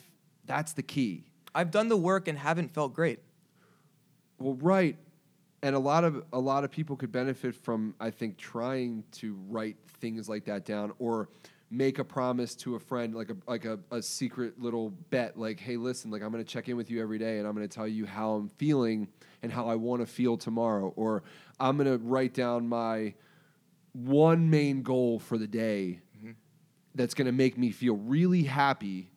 that's 0.46 0.72
the 0.72 0.82
key. 0.82 1.24
I've 1.54 1.70
done 1.70 1.88
the 1.88 1.96
work 1.96 2.28
and 2.28 2.38
haven't 2.38 2.72
felt 2.72 2.94
great. 2.94 3.20
Well, 4.38 4.54
right, 4.54 4.96
and 5.62 5.74
a 5.74 5.78
lot 5.78 6.04
of 6.04 6.22
a 6.32 6.38
lot 6.38 6.62
of 6.62 6.70
people 6.70 6.94
could 6.94 7.10
benefit 7.10 7.54
from 7.54 7.94
I 7.98 8.10
think 8.10 8.36
trying 8.36 9.04
to 9.12 9.38
write 9.48 9.76
things 10.00 10.28
like 10.28 10.44
that 10.44 10.64
down 10.64 10.92
or 10.98 11.30
make 11.70 11.98
a 11.98 12.04
promise 12.04 12.54
to 12.54 12.76
a 12.76 12.78
friend 12.78 13.14
like 13.14 13.30
a 13.30 13.36
like 13.48 13.64
a, 13.64 13.78
a 13.90 14.02
secret 14.02 14.60
little 14.60 14.90
bet 15.08 15.38
like 15.38 15.58
hey 15.58 15.78
listen 15.78 16.10
like 16.10 16.22
I'm 16.22 16.30
going 16.30 16.44
to 16.44 16.48
check 16.48 16.68
in 16.68 16.76
with 16.76 16.90
you 16.90 17.02
every 17.02 17.18
day 17.18 17.38
and 17.38 17.48
I'm 17.48 17.54
going 17.54 17.66
to 17.66 17.74
tell 17.74 17.88
you 17.88 18.04
how 18.04 18.34
I'm 18.34 18.48
feeling 18.50 19.08
and 19.42 19.50
how 19.50 19.66
I 19.66 19.74
want 19.76 20.02
to 20.02 20.06
feel 20.06 20.36
tomorrow 20.36 20.92
or 20.96 21.22
I'm 21.58 21.78
going 21.78 21.90
to 21.90 22.04
write 22.04 22.34
down 22.34 22.68
my 22.68 23.14
one 23.92 24.50
main 24.50 24.82
goal 24.82 25.18
for 25.18 25.38
the 25.38 25.46
day 25.46 26.00
mm-hmm. 26.18 26.32
that's 26.94 27.14
going 27.14 27.26
to 27.26 27.32
make 27.32 27.56
me 27.56 27.70
feel 27.70 27.96
really 27.96 28.42
happy 28.42 29.10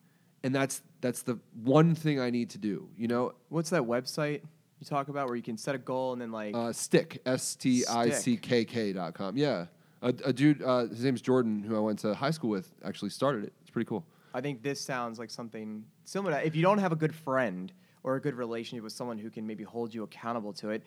and 0.44 0.56
that's 0.56 0.82
that's 1.08 1.22
the 1.22 1.40
one 1.64 1.96
thing 1.96 2.20
I 2.20 2.30
need 2.30 2.50
to 2.52 2.58
do 2.58 2.88
you 2.98 3.08
know 3.08 3.32
What's 3.50 3.70
that 3.72 3.82
website 3.84 4.42
you 4.80 4.86
talk 4.86 5.08
about 5.08 5.28
where 5.28 5.36
you 5.36 5.42
can 5.42 5.58
set 5.58 5.74
a 5.74 5.78
goal 5.80 6.12
and 6.14 6.22
then 6.22 6.32
like 6.32 6.54
Uh, 6.56 6.72
Stick, 6.74 7.22
S 7.26 7.56
T 7.56 7.86
I 7.88 8.10
C 8.12 8.38
K 8.38 8.64
K 8.64 8.94
dot 8.94 9.14
com. 9.16 9.36
Yeah. 9.36 9.66
A, 10.04 10.10
a 10.26 10.32
dude, 10.32 10.62
uh, 10.62 10.86
his 10.86 11.04
name's 11.04 11.22
Jordan, 11.22 11.64
who 11.64 11.76
I 11.76 11.80
went 11.80 11.98
to 12.00 12.14
high 12.14 12.30
school 12.30 12.52
with, 12.52 12.70
actually 12.86 13.10
started 13.10 13.44
it. 13.46 13.54
It's 13.62 13.72
pretty 13.72 13.88
cool. 13.88 14.06
I 14.36 14.42
think 14.42 14.62
this 14.62 14.80
sounds 14.80 15.18
like 15.18 15.32
something 15.32 15.84
similar. 16.06 16.34
to- 16.40 16.46
If 16.46 16.56
you 16.56 16.62
don't 16.62 16.78
have 16.78 16.92
a 16.92 16.96
good 16.96 17.16
friend 17.16 17.74
or 18.04 18.16
a 18.18 18.22
good 18.22 18.36
relationship 18.36 18.84
with 18.84 18.94
someone 18.94 19.18
who 19.18 19.32
can 19.32 19.48
maybe 19.48 19.64
hold 19.64 19.96
you 19.96 20.04
accountable 20.04 20.54
to 20.62 20.70
it, 20.70 20.84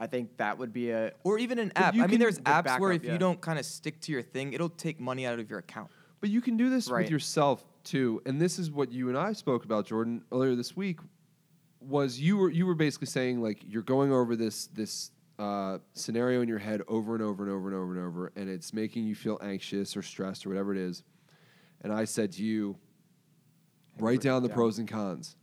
I 0.00 0.06
think 0.06 0.34
that 0.38 0.56
would 0.56 0.72
be 0.72 0.88
a 0.92 1.12
Or 1.24 1.38
even 1.38 1.58
an 1.58 1.70
app. 1.76 1.94
you 1.94 2.00
I 2.02 2.06
mean, 2.06 2.12
can- 2.12 2.20
there's 2.20 2.38
the 2.38 2.44
apps 2.44 2.80
where 2.80 2.92
if 2.92 3.04
yeah. 3.04 3.12
you 3.12 3.18
don't 3.18 3.40
kind 3.42 3.58
of 3.58 3.66
stick 3.66 4.00
to 4.00 4.12
your 4.12 4.22
thing, 4.22 4.54
it'll 4.54 4.70
take 4.70 4.98
money 4.98 5.26
out 5.26 5.38
of 5.38 5.50
your 5.50 5.58
account. 5.58 5.90
But 6.22 6.30
you 6.30 6.40
can 6.40 6.56
do 6.56 6.70
this 6.70 6.88
Right. 6.88 7.02
with 7.02 7.10
yourself 7.10 7.62
too. 7.84 8.22
And 8.26 8.40
this 8.40 8.58
is 8.58 8.70
what 8.70 8.92
you 8.92 9.08
and 9.08 9.18
I 9.18 9.32
spoke 9.32 9.64
about, 9.64 9.86
Jordan, 9.86 10.22
earlier 10.32 10.54
this 10.54 10.76
week. 10.76 11.00
Was 11.80 12.18
you 12.18 12.38
were 12.38 12.50
you 12.50 12.66
were 12.66 12.74
basically 12.74 13.06
saying 13.06 13.42
like 13.42 13.58
you're 13.66 13.82
going 13.82 14.10
over 14.10 14.36
this 14.36 14.68
this 14.68 15.10
uh, 15.38 15.78
scenario 15.92 16.40
in 16.40 16.48
your 16.48 16.58
head 16.58 16.80
over 16.88 17.14
and 17.14 17.22
over 17.22 17.44
and 17.44 17.52
over 17.52 17.68
and 17.68 17.76
over 17.76 17.94
and 17.94 18.06
over, 18.06 18.32
and 18.36 18.48
it's 18.48 18.72
making 18.72 19.04
you 19.04 19.14
feel 19.14 19.38
anxious 19.42 19.96
or 19.96 20.02
stressed 20.02 20.46
or 20.46 20.48
whatever 20.48 20.72
it 20.72 20.78
is. 20.78 21.02
And 21.82 21.92
I 21.92 22.04
said 22.04 22.32
to 22.32 22.42
you, 22.42 22.76
write 23.98 24.22
down 24.22 24.42
the 24.42 24.48
down. 24.48 24.54
pros 24.56 24.78
and 24.78 24.88
cons. 24.88 25.36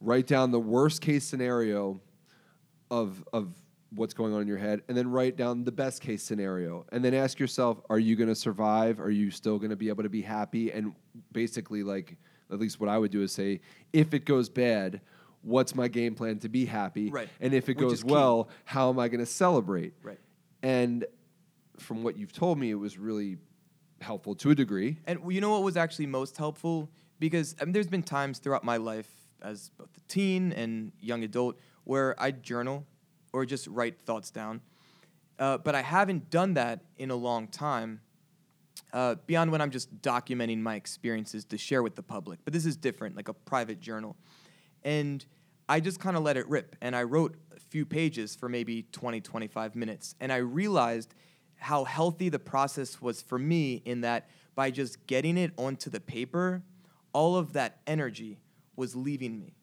Write 0.00 0.26
down 0.26 0.50
the 0.50 0.60
worst 0.60 1.00
case 1.02 1.24
scenario 1.24 2.00
of 2.90 3.22
of 3.32 3.54
what's 3.94 4.14
going 4.14 4.32
on 4.32 4.40
in 4.40 4.48
your 4.48 4.58
head, 4.58 4.82
and 4.88 4.96
then 4.96 5.10
write 5.10 5.36
down 5.36 5.64
the 5.64 5.72
best 5.72 6.00
case 6.00 6.22
scenario, 6.22 6.86
and 6.92 7.04
then 7.04 7.14
ask 7.14 7.38
yourself, 7.38 7.80
are 7.90 7.98
you 7.98 8.16
going 8.16 8.28
to 8.28 8.34
survive? 8.34 9.00
Are 9.00 9.10
you 9.10 9.30
still 9.30 9.58
going 9.58 9.70
to 9.70 9.76
be 9.76 9.88
able 9.88 10.02
to 10.02 10.08
be 10.08 10.22
happy? 10.22 10.72
And 10.72 10.94
basically, 11.32 11.82
like 11.82 12.16
at 12.50 12.58
least 12.58 12.80
what 12.80 12.88
I 12.88 12.98
would 12.98 13.10
do 13.10 13.22
is 13.22 13.32
say, 13.32 13.60
if 13.92 14.14
it 14.14 14.24
goes 14.24 14.48
bad, 14.48 15.00
what's 15.42 15.74
my 15.74 15.88
game 15.88 16.14
plan 16.14 16.38
to 16.40 16.48
be 16.48 16.64
happy? 16.64 17.10
Right. 17.10 17.28
And 17.40 17.54
if 17.54 17.68
it 17.68 17.76
Which 17.76 17.88
goes 17.88 18.04
well, 18.04 18.48
how 18.64 18.88
am 18.90 18.98
I 18.98 19.08
going 19.08 19.20
to 19.20 19.26
celebrate? 19.26 19.94
Right. 20.02 20.20
And 20.62 21.04
from 21.78 22.02
what 22.02 22.16
you've 22.16 22.32
told 22.32 22.58
me, 22.58 22.70
it 22.70 22.74
was 22.74 22.98
really 22.98 23.38
helpful 24.00 24.34
to 24.36 24.50
a 24.50 24.54
degree. 24.54 24.98
And 25.06 25.20
you 25.32 25.40
know 25.40 25.50
what 25.50 25.62
was 25.62 25.76
actually 25.76 26.06
most 26.06 26.36
helpful? 26.36 26.90
Because 27.18 27.54
I 27.60 27.64
mean, 27.64 27.72
there's 27.72 27.88
been 27.88 28.02
times 28.02 28.38
throughout 28.38 28.64
my 28.64 28.76
life 28.76 29.08
as 29.42 29.70
both 29.76 29.88
a 29.96 30.00
teen 30.08 30.52
and 30.52 30.92
young 31.00 31.24
adult 31.24 31.58
where 31.84 32.20
I 32.20 32.30
journal 32.30 32.86
or 33.32 33.46
just 33.46 33.66
write 33.66 34.00
thoughts 34.04 34.30
down. 34.30 34.60
Uh, 35.38 35.58
but 35.58 35.74
I 35.74 35.82
haven't 35.82 36.30
done 36.30 36.54
that 36.54 36.80
in 36.98 37.10
a 37.10 37.16
long 37.16 37.48
time 37.48 38.00
uh, 38.92 39.16
beyond 39.26 39.50
when 39.50 39.60
I'm 39.60 39.70
just 39.70 40.02
documenting 40.02 40.60
my 40.60 40.74
experiences 40.76 41.44
to 41.46 41.58
share 41.58 41.82
with 41.82 41.94
the 41.94 42.02
public. 42.02 42.40
But 42.44 42.52
this 42.52 42.66
is 42.66 42.76
different, 42.76 43.16
like 43.16 43.28
a 43.28 43.34
private 43.34 43.80
journal. 43.80 44.16
And 44.82 45.24
I 45.68 45.80
just 45.80 46.00
kind 46.00 46.16
of 46.16 46.22
let 46.22 46.36
it 46.36 46.48
rip. 46.48 46.76
And 46.80 46.94
I 46.94 47.04
wrote 47.04 47.36
a 47.56 47.60
few 47.60 47.86
pages 47.86 48.36
for 48.36 48.48
maybe 48.48 48.82
20, 48.92 49.20
25 49.20 49.74
minutes. 49.74 50.14
And 50.20 50.32
I 50.32 50.36
realized 50.36 51.14
how 51.56 51.84
healthy 51.84 52.28
the 52.28 52.38
process 52.38 53.00
was 53.00 53.22
for 53.22 53.38
me 53.38 53.82
in 53.84 54.02
that 54.02 54.28
by 54.54 54.70
just 54.70 55.06
getting 55.06 55.38
it 55.38 55.52
onto 55.56 55.88
the 55.88 56.00
paper, 56.00 56.62
all 57.12 57.36
of 57.36 57.52
that 57.54 57.80
energy 57.86 58.38
was 58.76 58.96
leaving 58.96 59.38
me. 59.38 59.54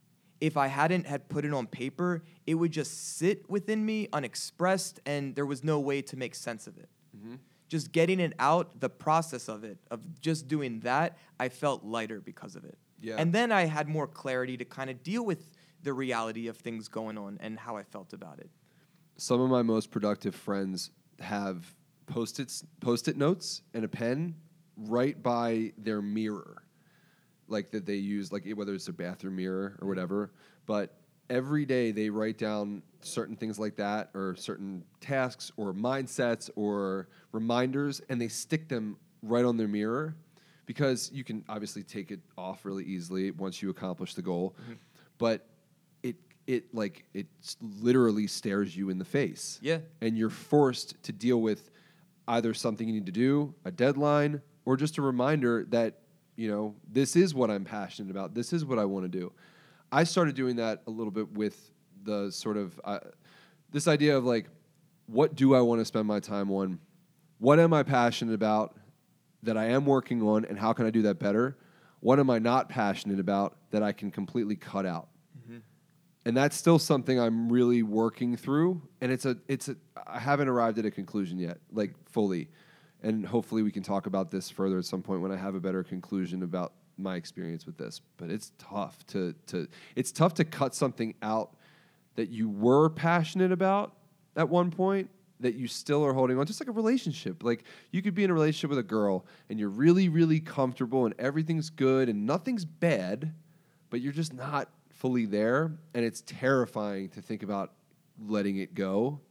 If 0.41 0.55
I 0.57 0.67
hadn't 0.67 1.05
had 1.05 1.27
put 1.29 1.45
it 1.45 1.53
on 1.53 1.67
paper, 1.67 2.23
it 2.47 2.55
would 2.55 2.71
just 2.71 3.17
sit 3.17 3.49
within 3.49 3.85
me 3.85 4.07
unexpressed 4.13 4.99
and 5.05 5.35
there 5.35 5.45
was 5.45 5.63
no 5.63 5.79
way 5.79 6.01
to 6.03 6.15
make 6.15 6.33
sense 6.35 6.65
of 6.67 6.77
it 6.77 6.89
mm-hmm. 7.15 7.35
just 7.67 7.91
getting 7.91 8.19
it 8.19 8.33
out, 8.39 8.79
the 8.79 8.89
process 8.89 9.47
of 9.47 9.63
it, 9.63 9.77
of 9.91 10.19
just 10.19 10.47
doing 10.47 10.79
that, 10.81 11.17
I 11.39 11.49
felt 11.49 11.83
lighter 11.83 12.19
because 12.19 12.55
of 12.55 12.63
it. 12.63 12.77
Yeah. 13.01 13.15
And 13.17 13.33
then 13.33 13.51
I 13.51 13.65
had 13.65 13.87
more 13.87 14.07
clarity 14.07 14.57
to 14.57 14.65
kind 14.65 14.89
of 14.89 15.03
deal 15.03 15.25
with 15.25 15.53
the 15.83 15.93
reality 15.93 16.47
of 16.47 16.57
things 16.57 16.87
going 16.87 17.17
on 17.17 17.37
and 17.41 17.57
how 17.57 17.77
I 17.77 17.83
felt 17.83 18.13
about 18.13 18.39
it. 18.39 18.49
Some 19.17 19.39
of 19.39 19.49
my 19.49 19.61
most 19.61 19.91
productive 19.91 20.35
friends 20.35 20.91
have 21.19 21.73
post-its, 22.07 22.63
post-it 22.81 23.17
notes 23.17 23.61
and 23.73 23.85
a 23.85 23.87
pen 23.87 24.35
right 24.75 25.21
by 25.21 25.73
their 25.77 26.01
mirror, 26.01 26.63
like 27.51 27.71
that 27.71 27.85
they 27.85 27.95
use, 27.95 28.31
like 28.31 28.47
whether 28.53 28.73
it's 28.73 28.85
their 28.85 28.93
bathroom 28.93 29.35
mirror 29.35 29.63
or 29.63 29.69
mm-hmm. 29.69 29.87
whatever. 29.87 30.31
But 30.65 30.95
every 31.29 31.65
day 31.65 31.91
they 31.91 32.09
write 32.09 32.37
down 32.37 32.81
certain 33.01 33.35
things 33.35 33.59
like 33.59 33.75
that, 33.77 34.09
or 34.13 34.35
certain 34.35 34.83
tasks, 34.99 35.51
or 35.57 35.73
mindsets, 35.73 36.49
or 36.55 37.07
reminders, 37.31 38.01
and 38.09 38.19
they 38.19 38.27
stick 38.27 38.67
them 38.67 38.97
right 39.21 39.45
on 39.45 39.57
their 39.57 39.67
mirror 39.67 40.15
because 40.65 41.09
you 41.13 41.23
can 41.23 41.43
obviously 41.49 41.83
take 41.83 42.11
it 42.11 42.19
off 42.37 42.63
really 42.65 42.83
easily 42.83 43.31
once 43.31 43.61
you 43.61 43.69
accomplish 43.69 44.13
the 44.13 44.21
goal. 44.21 44.55
Mm-hmm. 44.61 44.73
But 45.17 45.47
it 46.03 46.15
it 46.45 46.73
like 46.73 47.05
it 47.13 47.27
literally 47.81 48.27
stares 48.27 48.75
you 48.75 48.89
in 48.89 48.97
the 48.99 49.05
face 49.05 49.59
Yeah. 49.61 49.79
and 50.01 50.17
you're 50.17 50.29
forced 50.29 51.01
to 51.03 51.11
deal 51.11 51.41
with 51.41 51.71
either 52.27 52.53
something 52.53 52.87
you 52.87 52.93
need 52.93 53.07
to 53.07 53.11
do, 53.11 53.53
a 53.65 53.71
deadline, 53.71 54.41
or 54.65 54.77
just 54.77 54.99
a 54.99 55.01
reminder 55.01 55.65
that, 55.69 56.01
you 56.39 56.49
know, 56.49 56.73
this 56.89 57.17
is 57.17 57.35
what 57.35 57.51
I'm 57.51 57.65
passionate 57.65 58.09
about. 58.09 58.33
This 58.33 58.53
is 58.53 58.63
what 58.63 58.79
I 58.79 58.85
want 58.85 59.03
to 59.03 59.09
do. 59.09 59.33
I 59.91 60.05
started 60.05 60.35
doing 60.35 60.55
that 60.55 60.81
a 60.87 60.89
little 60.89 61.11
bit 61.11 61.29
with 61.33 61.71
the 62.03 62.31
sort 62.31 62.55
of 62.55 62.79
uh, 62.85 62.99
this 63.71 63.89
idea 63.89 64.17
of 64.17 64.23
like, 64.23 64.47
what 65.07 65.35
do 65.35 65.53
I 65.53 65.59
want 65.59 65.81
to 65.81 65.85
spend 65.85 66.07
my 66.07 66.21
time 66.21 66.49
on? 66.49 66.79
What 67.39 67.59
am 67.59 67.73
I 67.73 67.83
passionate 67.83 68.35
about 68.35 68.77
that 69.43 69.57
I 69.57 69.65
am 69.65 69.85
working 69.85 70.21
on, 70.21 70.45
and 70.45 70.57
how 70.57 70.71
can 70.71 70.85
I 70.85 70.91
do 70.91 71.01
that 71.01 71.19
better? 71.19 71.57
What 71.99 72.19
am 72.19 72.29
I 72.29 72.39
not 72.39 72.69
passionate 72.69 73.19
about 73.19 73.57
that 73.71 73.83
I 73.83 73.91
can 73.91 74.09
completely 74.09 74.55
cut 74.55 74.85
out? 74.85 75.09
and 76.25 76.37
that's 76.37 76.55
still 76.55 76.79
something 76.79 77.19
I'm 77.19 77.51
really 77.51 77.83
working 77.83 78.37
through. 78.37 78.81
And 79.01 79.11
it's 79.11 79.25
a, 79.25 79.35
it's 79.47 79.67
a, 79.67 79.75
I 80.07 80.19
haven't 80.19 80.47
arrived 80.47 80.77
at 80.79 80.85
a 80.85 80.91
conclusion 80.91 81.37
yet, 81.39 81.57
like 81.71 81.93
fully. 82.09 82.49
And 83.01 83.25
hopefully 83.25 83.63
we 83.63 83.71
can 83.71 83.83
talk 83.83 84.07
about 84.07 84.29
this 84.29 84.49
further 84.49 84.77
at 84.77 84.85
some 84.85 85.01
point 85.01 85.21
when 85.21 85.31
I 85.31 85.37
have 85.37 85.55
a 85.55 85.59
better 85.59 85.83
conclusion 85.83 86.43
about 86.43 86.73
my 86.97 87.15
experience 87.15 87.65
with 87.65 87.77
this. 87.77 88.01
But 88.17 88.29
it's 88.29 88.51
tough 88.57 89.05
to, 89.07 89.33
to, 89.47 89.67
it's 89.95 90.11
tough 90.11 90.33
to 90.35 90.45
cut 90.45 90.75
something 90.75 91.15
out 91.21 91.55
that 92.15 92.29
you 92.29 92.49
were 92.49 92.89
passionate 92.89 93.51
about 93.51 93.93
at 94.35 94.49
one 94.49 94.71
point 94.71 95.09
that 95.39 95.55
you 95.55 95.67
still 95.67 96.05
are 96.05 96.13
holding 96.13 96.37
on, 96.37 96.45
just 96.45 96.59
like 96.59 96.67
a 96.67 96.73
relationship. 96.73 97.43
Like 97.43 97.63
you 97.91 98.01
could 98.01 98.13
be 98.13 98.23
in 98.23 98.29
a 98.29 98.33
relationship 98.33 98.69
with 98.69 98.79
a 98.79 98.83
girl 98.83 99.25
and 99.49 99.57
you're 99.57 99.69
really, 99.69 100.09
really 100.09 100.39
comfortable 100.41 101.05
and 101.05 101.15
everything's 101.17 101.69
good 101.69 102.09
and 102.09 102.25
nothing's 102.25 102.65
bad, 102.65 103.33
but 103.89 104.01
you're 104.01 104.13
just 104.13 104.33
not 104.33 104.69
fully 104.89 105.25
there. 105.25 105.71
And 105.93 106.03
it's 106.03 106.23
terrifying 106.25 107.09
to 107.09 107.21
think 107.21 107.43
about 107.43 107.71
letting 108.27 108.57
it 108.57 108.73
go. 108.73 109.21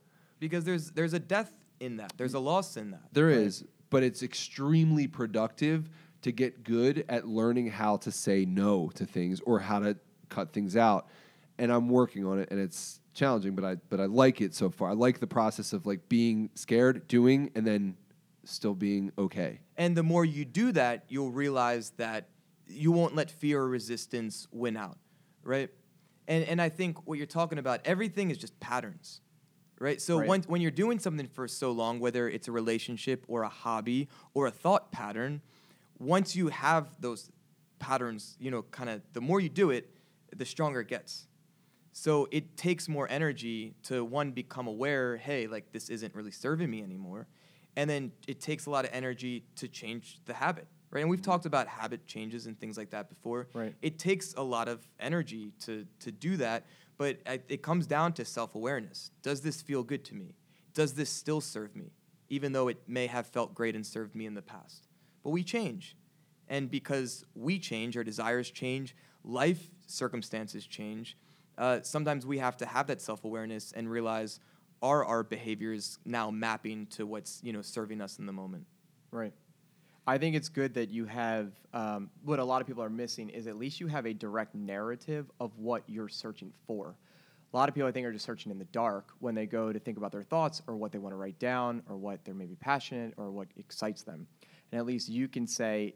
Because 0.40 0.64
there's 0.64 0.92
there's 0.92 1.14
a 1.14 1.18
death 1.18 1.52
in 1.80 1.96
that. 1.98 2.12
There's 2.16 2.34
a 2.34 2.38
loss 2.38 2.76
in 2.76 2.90
that. 2.92 3.02
There 3.12 3.30
is, 3.30 3.64
but 3.90 4.02
it's 4.02 4.22
extremely 4.22 5.06
productive 5.06 5.88
to 6.22 6.32
get 6.32 6.64
good 6.64 7.04
at 7.08 7.26
learning 7.26 7.70
how 7.70 7.96
to 7.98 8.10
say 8.10 8.44
no 8.44 8.90
to 8.94 9.06
things 9.06 9.40
or 9.40 9.60
how 9.60 9.78
to 9.78 9.96
cut 10.28 10.52
things 10.52 10.76
out. 10.76 11.08
And 11.58 11.72
I'm 11.72 11.88
working 11.88 12.24
on 12.24 12.38
it 12.38 12.50
and 12.50 12.60
it's 12.60 13.00
challenging, 13.14 13.54
but 13.54 13.64
I 13.64 13.76
but 13.88 14.00
I 14.00 14.06
like 14.06 14.40
it 14.40 14.54
so 14.54 14.70
far. 14.70 14.90
I 14.90 14.92
like 14.92 15.20
the 15.20 15.26
process 15.26 15.72
of 15.72 15.86
like 15.86 16.08
being 16.08 16.50
scared, 16.54 17.08
doing 17.08 17.50
and 17.54 17.66
then 17.66 17.96
still 18.44 18.74
being 18.74 19.12
okay. 19.18 19.60
And 19.76 19.96
the 19.96 20.02
more 20.02 20.24
you 20.24 20.44
do 20.44 20.72
that, 20.72 21.04
you'll 21.08 21.32
realize 21.32 21.90
that 21.96 22.28
you 22.66 22.92
won't 22.92 23.14
let 23.14 23.30
fear 23.30 23.60
or 23.60 23.68
resistance 23.68 24.46
win 24.52 24.76
out, 24.76 24.98
right? 25.42 25.70
And 26.28 26.44
and 26.44 26.62
I 26.62 26.68
think 26.68 27.06
what 27.06 27.18
you're 27.18 27.26
talking 27.26 27.58
about, 27.58 27.80
everything 27.84 28.30
is 28.30 28.38
just 28.38 28.58
patterns, 28.60 29.20
right? 29.80 30.00
So 30.00 30.18
Right. 30.18 30.28
when 30.28 30.42
when 30.42 30.60
you're 30.60 30.70
doing 30.70 30.98
something 30.98 31.26
for 31.26 31.48
so 31.48 31.72
long, 31.72 32.00
whether 32.00 32.28
it's 32.28 32.48
a 32.48 32.52
relationship 32.52 33.24
or 33.28 33.42
a 33.42 33.48
hobby 33.48 34.08
or 34.34 34.46
a 34.46 34.50
thought 34.50 34.92
pattern, 34.92 35.42
once 35.98 36.36
you 36.36 36.48
have 36.48 36.94
those 37.00 37.30
patterns, 37.78 38.36
you 38.40 38.50
know, 38.50 38.62
kind 38.62 38.90
of 38.90 39.02
the 39.12 39.20
more 39.20 39.40
you 39.40 39.48
do 39.48 39.70
it, 39.70 39.90
the 40.36 40.44
stronger 40.44 40.80
it 40.80 40.88
gets. 40.88 41.26
So 41.92 42.28
it 42.30 42.56
takes 42.56 42.88
more 42.88 43.08
energy 43.10 43.74
to 43.84 44.04
one 44.04 44.30
become 44.30 44.68
aware, 44.68 45.16
hey, 45.16 45.46
like 45.46 45.72
this 45.72 45.88
isn't 45.88 46.14
really 46.14 46.30
serving 46.30 46.70
me 46.70 46.82
anymore. 46.82 47.26
And 47.76 47.88
then 47.88 48.12
it 48.26 48.40
takes 48.40 48.66
a 48.66 48.70
lot 48.70 48.84
of 48.84 48.90
energy 48.92 49.44
to 49.56 49.68
change 49.68 50.20
the 50.24 50.34
habit, 50.34 50.66
right? 50.90 51.00
And 51.00 51.10
we've 51.10 51.20
mm-hmm. 51.20 51.30
talked 51.30 51.46
about 51.46 51.66
habit 51.66 52.06
changes 52.06 52.46
and 52.46 52.58
things 52.58 52.76
like 52.76 52.90
that 52.90 53.08
before. 53.08 53.48
Right. 53.52 53.74
It 53.82 53.98
takes 53.98 54.34
a 54.34 54.42
lot 54.42 54.68
of 54.68 54.86
energy 55.00 55.52
to 55.64 55.86
to 56.00 56.12
do 56.12 56.36
that, 56.36 56.66
but 56.98 57.18
it 57.48 57.62
comes 57.62 57.86
down 57.86 58.12
to 58.14 58.24
self-awareness. 58.24 59.12
Does 59.22 59.40
this 59.40 59.62
feel 59.62 59.82
good 59.82 60.04
to 60.06 60.14
me? 60.14 60.34
Does 60.74 60.92
this 60.94 61.08
still 61.08 61.40
serve 61.40 61.74
me, 61.74 61.92
even 62.28 62.52
though 62.52 62.68
it 62.68 62.78
may 62.86 63.06
have 63.06 63.26
felt 63.26 63.54
great 63.54 63.74
and 63.74 63.86
served 63.86 64.14
me 64.14 64.26
in 64.26 64.34
the 64.34 64.42
past? 64.42 64.88
But 65.22 65.30
we 65.30 65.42
change. 65.42 65.96
And 66.48 66.70
because 66.70 67.24
we 67.34 67.58
change, 67.58 67.96
our 67.96 68.04
desires 68.04 68.50
change, 68.50 68.96
life 69.24 69.70
circumstances 69.86 70.66
change, 70.66 71.16
uh, 71.56 71.80
sometimes 71.82 72.26
we 72.26 72.38
have 72.38 72.56
to 72.58 72.66
have 72.66 72.86
that 72.88 73.00
self 73.00 73.24
awareness 73.24 73.72
and 73.72 73.90
realize 73.90 74.40
are 74.80 75.04
our 75.04 75.24
behaviors 75.24 75.98
now 76.04 76.30
mapping 76.30 76.86
to 76.86 77.04
what's 77.04 77.40
you 77.42 77.52
know 77.52 77.62
serving 77.62 78.00
us 78.00 78.18
in 78.18 78.26
the 78.26 78.32
moment. 78.32 78.64
Right. 79.10 79.32
I 80.08 80.16
think 80.16 80.34
it's 80.34 80.48
good 80.48 80.72
that 80.72 80.88
you 80.88 81.04
have 81.04 81.52
um, 81.74 82.08
what 82.24 82.38
a 82.38 82.44
lot 82.44 82.62
of 82.62 82.66
people 82.66 82.82
are 82.82 82.88
missing 82.88 83.28
is 83.28 83.46
at 83.46 83.58
least 83.58 83.78
you 83.78 83.88
have 83.88 84.06
a 84.06 84.14
direct 84.14 84.54
narrative 84.54 85.30
of 85.38 85.50
what 85.58 85.82
you're 85.86 86.08
searching 86.08 86.50
for. 86.66 86.96
A 87.52 87.56
lot 87.56 87.68
of 87.68 87.74
people, 87.74 87.86
I 87.86 87.92
think, 87.92 88.06
are 88.06 88.12
just 88.12 88.24
searching 88.24 88.50
in 88.50 88.58
the 88.58 88.64
dark 88.66 89.10
when 89.18 89.34
they 89.34 89.44
go 89.44 89.70
to 89.70 89.78
think 89.78 89.98
about 89.98 90.10
their 90.10 90.22
thoughts 90.22 90.62
or 90.66 90.76
what 90.76 90.92
they 90.92 90.98
want 90.98 91.12
to 91.12 91.18
write 91.18 91.38
down 91.38 91.82
or 91.90 91.98
what 91.98 92.24
they're 92.24 92.32
maybe 92.32 92.54
passionate 92.54 93.12
or 93.18 93.30
what 93.30 93.48
excites 93.58 94.02
them. 94.02 94.26
And 94.72 94.78
at 94.78 94.86
least 94.86 95.10
you 95.10 95.28
can 95.28 95.46
say 95.46 95.94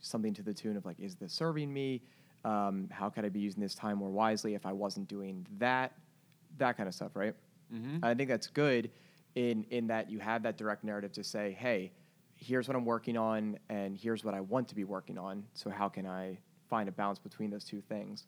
something 0.00 0.34
to 0.34 0.42
the 0.42 0.52
tune 0.52 0.76
of 0.76 0.84
like, 0.84 0.98
"Is 0.98 1.14
this 1.14 1.32
serving 1.32 1.72
me? 1.72 2.02
Um, 2.44 2.88
how 2.90 3.10
could 3.10 3.24
I 3.24 3.28
be 3.28 3.38
using 3.38 3.62
this 3.62 3.76
time 3.76 3.98
more 3.98 4.10
wisely 4.10 4.54
if 4.54 4.66
I 4.66 4.72
wasn't 4.72 5.06
doing 5.06 5.46
that?" 5.58 5.92
That 6.58 6.76
kind 6.76 6.88
of 6.88 6.96
stuff, 6.96 7.14
right? 7.14 7.34
I 8.02 8.12
think 8.14 8.28
that's 8.28 8.48
good 8.48 8.90
in 9.36 9.64
in 9.70 9.86
that 9.86 10.10
you 10.10 10.18
have 10.18 10.42
that 10.42 10.56
direct 10.56 10.82
narrative 10.82 11.12
to 11.12 11.22
say, 11.22 11.52
"Hey, 11.52 11.92
here's 12.42 12.68
what 12.68 12.76
I'm 12.76 12.84
working 12.84 13.16
on, 13.16 13.58
and 13.68 13.96
here's 13.96 14.24
what 14.24 14.34
I 14.34 14.40
want 14.40 14.68
to 14.68 14.74
be 14.74 14.84
working 14.84 15.18
on. 15.18 15.44
So 15.54 15.70
how 15.70 15.88
can 15.88 16.06
I 16.06 16.38
find 16.68 16.88
a 16.88 16.92
balance 16.92 17.18
between 17.18 17.50
those 17.50 17.64
two 17.64 17.80
things?" 17.80 18.26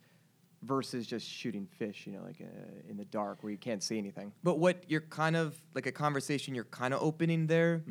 Versus 0.63 1.07
just 1.07 1.29
shooting 1.29 1.67
fish, 1.67 2.07
you 2.07 2.13
know, 2.13 2.23
like 2.25 2.41
uh, 2.41 2.91
in 2.91 2.97
the 2.97 3.05
dark 3.05 3.43
where 3.43 3.53
you 3.53 3.59
can't 3.59 3.83
see 3.83 3.99
anything. 3.99 4.33
But 4.43 4.59
what 4.59 4.85
you're 4.89 5.03
kind 5.03 5.37
of 5.37 5.61
like 5.75 5.87
a 5.87 5.93
conversation 5.93 6.55
you're 6.55 6.65
kind 6.65 6.95
of 6.95 7.03
opening 7.03 7.47
there, 7.49 7.83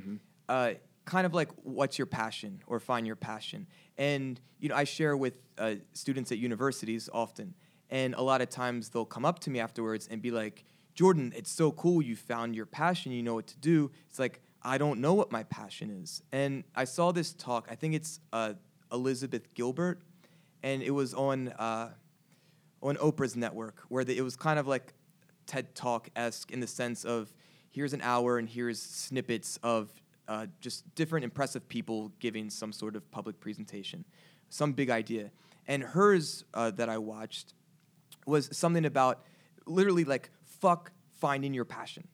uh, 0.50 0.74
kind 1.06 1.26
of 1.28 1.34
like 1.36 1.50
what's 1.64 2.00
your 2.00 2.08
passion 2.08 2.64
or 2.66 2.80
find 2.80 3.06
your 3.06 3.16
passion. 3.16 3.68
And 3.98 4.42
you 4.60 4.70
know, 4.70 4.76
I 4.76 4.86
share 4.86 5.16
with 5.16 5.36
uh, 5.60 5.76
students 5.94 6.32
at 6.32 6.40
universities 6.40 7.10
often, 7.14 7.54
and 7.92 8.16
a 8.16 8.22
lot 8.22 8.42
of 8.42 8.50
times 8.50 8.90
they'll 8.90 9.06
come 9.06 9.26
up 9.26 9.38
to 9.40 9.52
me 9.52 9.60
afterwards 9.60 10.08
and 10.10 10.20
be 10.20 10.32
like, 10.32 10.66
Jordan, 10.96 11.32
it's 11.36 11.52
so 11.52 11.72
cool. 11.72 12.02
You 12.02 12.16
found 12.16 12.56
your 12.56 12.66
passion. 12.66 13.12
You 13.12 13.22
know 13.22 13.36
what 13.36 13.48
to 13.48 13.58
do. 13.58 13.92
It's 14.10 14.20
like, 14.20 14.42
I 14.64 14.78
don't 14.78 15.02
know 15.02 15.14
what 15.14 15.32
my 15.32 15.44
passion 15.44 15.90
is. 15.90 16.22
And 16.32 16.64
I 16.76 16.86
saw 16.86 17.12
this 17.12 17.34
talk, 17.34 17.68
I 17.70 17.76
think 17.76 17.96
it's 17.96 18.20
uh, 18.32 18.54
Elizabeth 18.92 19.54
Gilbert, 19.54 20.02
and 20.62 20.82
it 20.82 20.92
was 20.92 21.14
on, 21.14 21.50
uh, 21.50 21.90
on 22.82 22.96
Oprah's 22.98 23.36
network, 23.36 23.84
where 23.90 24.04
the, 24.04 24.18
it 24.18 24.22
was 24.22 24.36
kind 24.36 24.58
of 24.58 24.68
like 24.68 24.94
TED 25.46 25.76
Talk 25.76 26.10
esque 26.16 26.52
in 26.52 26.60
the 26.62 26.68
sense 26.68 27.04
of 27.04 27.34
here's 27.72 27.94
an 27.94 28.02
hour 28.02 28.38
and 28.38 28.48
here's 28.48 28.82
snippets 28.82 29.60
of 29.64 29.92
uh, 30.28 30.48
just 30.62 30.96
different 30.96 31.26
impressive 31.26 31.68
people 31.68 32.12
giving 32.20 32.50
some 32.50 32.72
sort 32.72 32.96
of 32.96 33.10
public 33.12 33.40
presentation, 33.40 34.06
some 34.50 34.72
big 34.72 34.90
idea. 34.90 35.32
And 35.68 35.84
hers 35.84 36.46
uh, 36.54 36.72
that 36.72 36.88
I 36.88 36.98
watched 36.98 37.54
was 38.26 38.50
something 38.56 38.86
about 38.86 39.24
literally 39.66 40.06
like 40.06 40.30
fuck 40.44 40.92
finding 41.12 41.54
your 41.54 41.66
passion, 41.66 42.08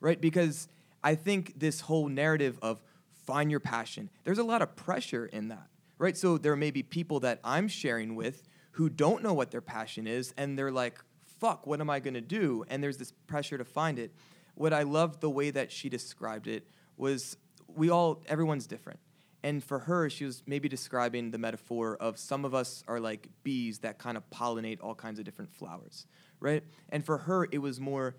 right? 0.00 0.20
Because 0.20 0.68
I 1.08 1.14
think 1.14 1.58
this 1.58 1.80
whole 1.80 2.06
narrative 2.10 2.58
of 2.60 2.82
find 3.24 3.50
your 3.50 3.60
passion, 3.60 4.10
there's 4.24 4.36
a 4.36 4.44
lot 4.44 4.60
of 4.60 4.76
pressure 4.76 5.24
in 5.24 5.48
that, 5.48 5.66
right? 5.96 6.14
So 6.14 6.36
there 6.36 6.54
may 6.54 6.70
be 6.70 6.82
people 6.82 7.20
that 7.20 7.40
I'm 7.42 7.66
sharing 7.66 8.14
with 8.14 8.42
who 8.72 8.90
don't 8.90 9.22
know 9.22 9.32
what 9.32 9.50
their 9.50 9.62
passion 9.62 10.06
is, 10.06 10.34
and 10.36 10.58
they're 10.58 10.70
like, 10.70 11.02
fuck, 11.40 11.66
what 11.66 11.80
am 11.80 11.88
I 11.88 11.98
gonna 12.00 12.20
do? 12.20 12.62
And 12.68 12.82
there's 12.82 12.98
this 12.98 13.12
pressure 13.26 13.56
to 13.56 13.64
find 13.64 13.98
it. 13.98 14.12
What 14.54 14.74
I 14.74 14.82
loved 14.82 15.22
the 15.22 15.30
way 15.30 15.50
that 15.50 15.72
she 15.72 15.88
described 15.88 16.46
it 16.46 16.68
was 16.98 17.38
we 17.66 17.88
all, 17.88 18.22
everyone's 18.26 18.66
different. 18.66 19.00
And 19.42 19.64
for 19.64 19.78
her, 19.78 20.10
she 20.10 20.26
was 20.26 20.42
maybe 20.44 20.68
describing 20.68 21.30
the 21.30 21.38
metaphor 21.38 21.96
of 21.96 22.18
some 22.18 22.44
of 22.44 22.54
us 22.54 22.84
are 22.86 23.00
like 23.00 23.30
bees 23.44 23.78
that 23.78 23.98
kind 23.98 24.18
of 24.18 24.28
pollinate 24.28 24.80
all 24.82 24.94
kinds 24.94 25.18
of 25.18 25.24
different 25.24 25.54
flowers, 25.54 26.06
right? 26.38 26.64
And 26.90 27.02
for 27.02 27.16
her, 27.16 27.48
it 27.50 27.62
was 27.62 27.80
more 27.80 28.16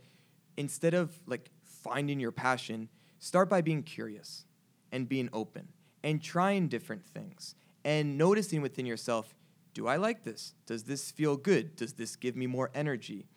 instead 0.57 0.95
of 0.95 1.19
like 1.27 1.51
finding 1.83 2.19
your 2.19 2.31
passion, 2.31 2.89
start 3.19 3.49
by 3.49 3.61
being 3.61 3.83
curious 3.83 4.45
and 4.91 5.07
being 5.07 5.29
open 5.33 5.67
and 6.03 6.21
trying 6.21 6.67
different 6.67 7.05
things 7.05 7.55
and 7.83 8.17
noticing 8.17 8.61
within 8.61 8.85
yourself 8.85 9.35
do 9.75 9.87
I 9.87 9.97
like 9.97 10.23
this? 10.23 10.55
Does 10.65 10.83
this 10.83 11.11
feel 11.11 11.37
good? 11.37 11.75
Does 11.75 11.93
this 11.93 12.15
give 12.15 12.35
me 12.35 12.47
more 12.47 12.71
energy? 12.73 13.27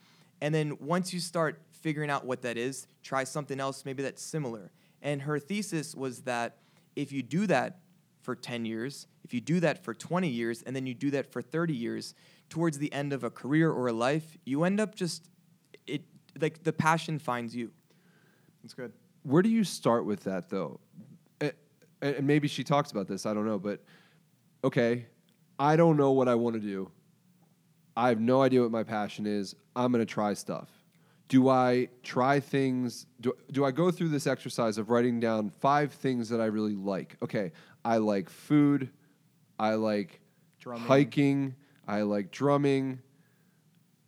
And 0.40 0.54
then 0.54 0.76
once 0.80 1.12
you 1.12 1.20
start 1.20 1.60
figuring 1.70 2.10
out 2.10 2.24
what 2.24 2.42
that 2.42 2.56
is, 2.56 2.86
try 3.02 3.22
something 3.24 3.60
else 3.60 3.84
maybe 3.84 4.02
that's 4.02 4.22
similar. 4.22 4.72
And 5.02 5.22
her 5.22 5.38
thesis 5.38 5.94
was 5.94 6.22
that 6.22 6.56
if 6.96 7.12
you 7.12 7.22
do 7.22 7.46
that 7.48 7.78
for 8.22 8.34
10 8.34 8.64
years, 8.64 9.06
if 9.24 9.34
you 9.34 9.40
do 9.40 9.60
that 9.60 9.84
for 9.84 9.94
20 9.94 10.28
years, 10.28 10.62
and 10.62 10.74
then 10.74 10.86
you 10.86 10.94
do 10.94 11.10
that 11.10 11.30
for 11.30 11.42
30 11.42 11.74
years, 11.74 12.14
towards 12.48 12.78
the 12.78 12.92
end 12.92 13.12
of 13.12 13.24
a 13.24 13.30
career 13.30 13.70
or 13.70 13.88
a 13.88 13.92
life, 13.92 14.36
you 14.44 14.64
end 14.64 14.80
up 14.80 14.94
just, 14.94 15.28
it 15.86 16.02
like 16.40 16.62
the 16.62 16.72
passion 16.72 17.18
finds 17.18 17.54
you. 17.54 17.72
That's 18.62 18.74
good. 18.74 18.92
Where 19.24 19.42
do 19.42 19.48
you 19.48 19.64
start 19.64 20.04
with 20.04 20.24
that 20.24 20.48
though? 20.48 20.80
A- 21.40 21.52
And 22.00 22.26
maybe 22.26 22.48
she 22.48 22.64
talks 22.64 22.90
about 22.90 23.06
this, 23.08 23.26
I 23.26 23.34
don't 23.34 23.46
know, 23.46 23.58
but 23.58 23.82
okay, 24.64 25.06
I 25.58 25.76
don't 25.76 25.96
know 25.96 26.12
what 26.12 26.28
I 26.28 26.34
want 26.34 26.54
to 26.54 26.60
do. 26.60 26.90
I 27.96 28.08
have 28.08 28.20
no 28.20 28.42
idea 28.42 28.62
what 28.62 28.70
my 28.70 28.82
passion 28.84 29.26
is. 29.26 29.54
I'm 29.76 29.92
going 29.92 30.04
to 30.04 30.10
try 30.12 30.34
stuff. 30.34 30.68
Do 31.28 31.48
I 31.48 31.88
try 32.02 32.40
things? 32.40 33.06
Do, 33.20 33.32
do 33.52 33.64
I 33.64 33.70
go 33.70 33.90
through 33.90 34.08
this 34.08 34.26
exercise 34.26 34.76
of 34.78 34.90
writing 34.90 35.20
down 35.20 35.50
five 35.50 35.92
things 35.92 36.28
that 36.30 36.40
I 36.40 36.46
really 36.46 36.74
like? 36.74 37.16
Okay, 37.22 37.52
I 37.84 37.98
like 37.98 38.28
food. 38.28 38.90
I 39.58 39.74
like 39.74 40.20
Drumming. 40.60 40.86
hiking. 40.86 41.54
I 41.86 42.02
like 42.02 42.30
drumming. 42.30 43.00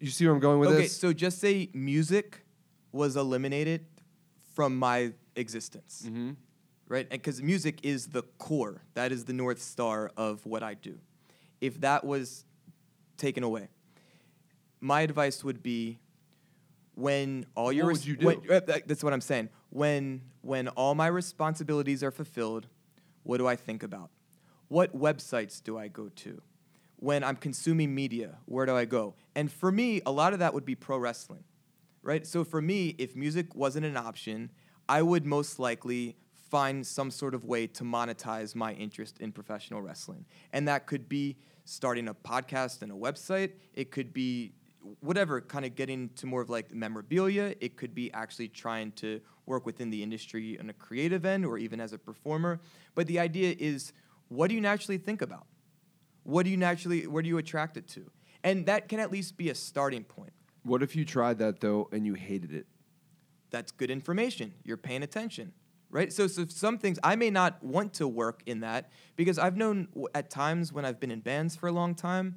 You 0.01 0.11
see 0.11 0.27
where 0.27 0.35
I'm 0.35 0.41
going 0.41 0.59
with 0.61 0.71
okay, 0.71 0.83
this? 0.83 0.93
Okay, 1.05 1.09
so 1.09 1.13
just 1.13 1.39
say 1.39 1.71
music 1.73 2.45
was 2.93 3.17
eliminated 3.17 3.87
from 4.55 4.77
my 4.79 5.13
existence, 5.37 6.05
mm-hmm. 6.07 6.31
right? 6.89 7.07
And 7.11 7.21
because 7.21 7.43
music 7.43 7.81
is 7.83 8.07
the 8.09 8.23
core, 8.39 8.83
that 8.95 9.13
is 9.13 9.25
the 9.25 9.33
north 9.33 9.61
star 9.61 10.11
of 10.17 10.47
what 10.47 10.63
I 10.63 10.75
do. 10.75 10.99
If 11.61 11.81
that 11.81 12.05
was 12.05 12.45
taken 13.17 13.43
away, 13.43 13.69
my 14.81 15.03
advice 15.03 15.43
would 15.45 15.63
be 15.63 15.99
when 16.95 17.47
all 17.57 17.73
your 17.73 17.87
What 17.87 17.91
res- 17.91 18.07
you 18.07 18.17
do? 18.17 18.27
when- 18.27 18.51
uh, 18.51 18.61
that's 18.87 19.03
what 19.03 19.13
I'm 19.13 19.21
saying. 19.21 19.49
When 19.71 20.23
when 20.43 20.69
all 20.69 20.95
my 20.95 21.07
responsibilities 21.09 22.05
are 22.05 22.11
fulfilled, 22.11 22.69
what 23.23 23.39
do 23.39 23.47
I 23.47 23.57
think 23.57 23.83
about? 23.83 24.11
What 24.69 24.97
websites 24.97 25.63
do 25.63 25.79
I 25.79 25.89
go 25.89 26.11
to? 26.11 26.43
When 26.97 27.25
I'm 27.25 27.37
consuming 27.37 27.95
media, 27.95 28.37
where 28.45 28.67
do 28.67 28.77
I 28.77 28.85
go? 28.85 29.15
And 29.35 29.51
for 29.51 29.73
me, 29.73 30.01
a 30.07 30.13
lot 30.13 30.33
of 30.33 30.39
that 30.39 30.55
would 30.55 30.65
be 30.65 30.75
pro 30.75 30.99
wrestling, 30.99 31.45
right? 32.05 32.27
So 32.27 32.45
for 32.45 32.61
me, 32.61 32.95
if 32.99 33.17
music 33.17 33.55
wasn't 33.55 33.87
an 33.87 33.97
option, 33.97 34.51
I 34.89 35.03
would 35.03 35.25
most 35.25 35.59
likely 35.59 36.17
find 36.51 36.87
some 36.87 37.11
sort 37.11 37.35
of 37.35 37.45
way 37.45 37.67
to 37.67 37.83
monetize 37.83 38.55
my 38.55 38.75
interest 38.75 39.19
in 39.19 39.33
professional 39.33 39.83
wrestling. 39.83 40.25
And 40.53 40.69
that 40.69 40.87
could 40.87 41.09
be 41.09 41.37
starting 41.65 42.09
a 42.09 42.15
podcast 42.15 42.83
and 42.83 42.93
a 42.93 42.95
website. 42.95 43.53
It 43.73 43.91
could 43.91 44.13
be 44.13 44.53
whatever, 45.01 45.41
kind 45.41 45.65
of 45.65 45.75
getting 45.75 46.11
to 46.11 46.27
more 46.27 46.43
of 46.43 46.51
like 46.51 46.73
memorabilia. 46.73 47.55
It 47.61 47.77
could 47.77 47.95
be 47.95 48.13
actually 48.13 48.49
trying 48.49 48.93
to 48.93 49.21
work 49.47 49.65
within 49.65 49.89
the 49.89 50.03
industry 50.03 50.59
on 50.61 50.69
a 50.69 50.75
creative 50.75 51.25
end 51.25 51.47
or 51.47 51.57
even 51.57 51.81
as 51.81 51.95
a 51.95 51.99
performer. 51.99 52.61
But 52.95 53.07
the 53.07 53.19
idea 53.19 53.57
is 53.59 53.95
what 54.29 54.49
do 54.49 54.55
you 54.55 54.61
naturally 54.61 54.99
think 54.99 55.23
about? 55.23 55.47
What 56.23 56.45
do 56.45 56.51
you 56.51 56.59
naturally, 56.59 57.07
where 57.07 57.23
do 57.23 57.29
you 57.29 57.39
attract 57.39 57.79
it 57.79 57.89
to? 57.89 58.11
And 58.43 58.67
that 58.67 58.89
can 58.89 59.01
at 59.01 59.11
least 59.11 59.39
be 59.39 59.49
a 59.49 59.55
starting 59.55 60.05
point. 60.05 60.34
What 60.65 60.83
if 60.83 60.97
you 60.97 61.05
tried 61.05 61.39
that 61.39 61.61
though 61.61 61.89
and 61.93 62.07
you 62.07 62.15
hated 62.15 62.53
it? 62.53 62.67
That's 63.51 63.71
good 63.71 63.91
information. 63.91 64.55
You're 64.65 64.77
paying 64.77 65.03
attention, 65.03 65.53
right? 65.91 66.13
So, 66.13 66.27
so 66.27 66.47
some 66.49 66.79
things 66.79 66.99
I 67.05 67.15
may 67.15 67.31
not 67.31 67.63
want 67.63 67.95
to 67.95 68.09
work 68.09 68.43
in 68.47 68.61
that 68.61 68.91
because 69.15 69.39
I've 69.39 69.57
known 69.57 69.89
at 70.15 70.31
times 70.31 70.73
when 70.73 70.85
I've 70.85 70.99
been 70.99 71.11
in 71.11 71.21
bands 71.21 71.55
for 71.55 71.69
a 71.69 71.73
long 71.73 71.95
time, 71.95 72.37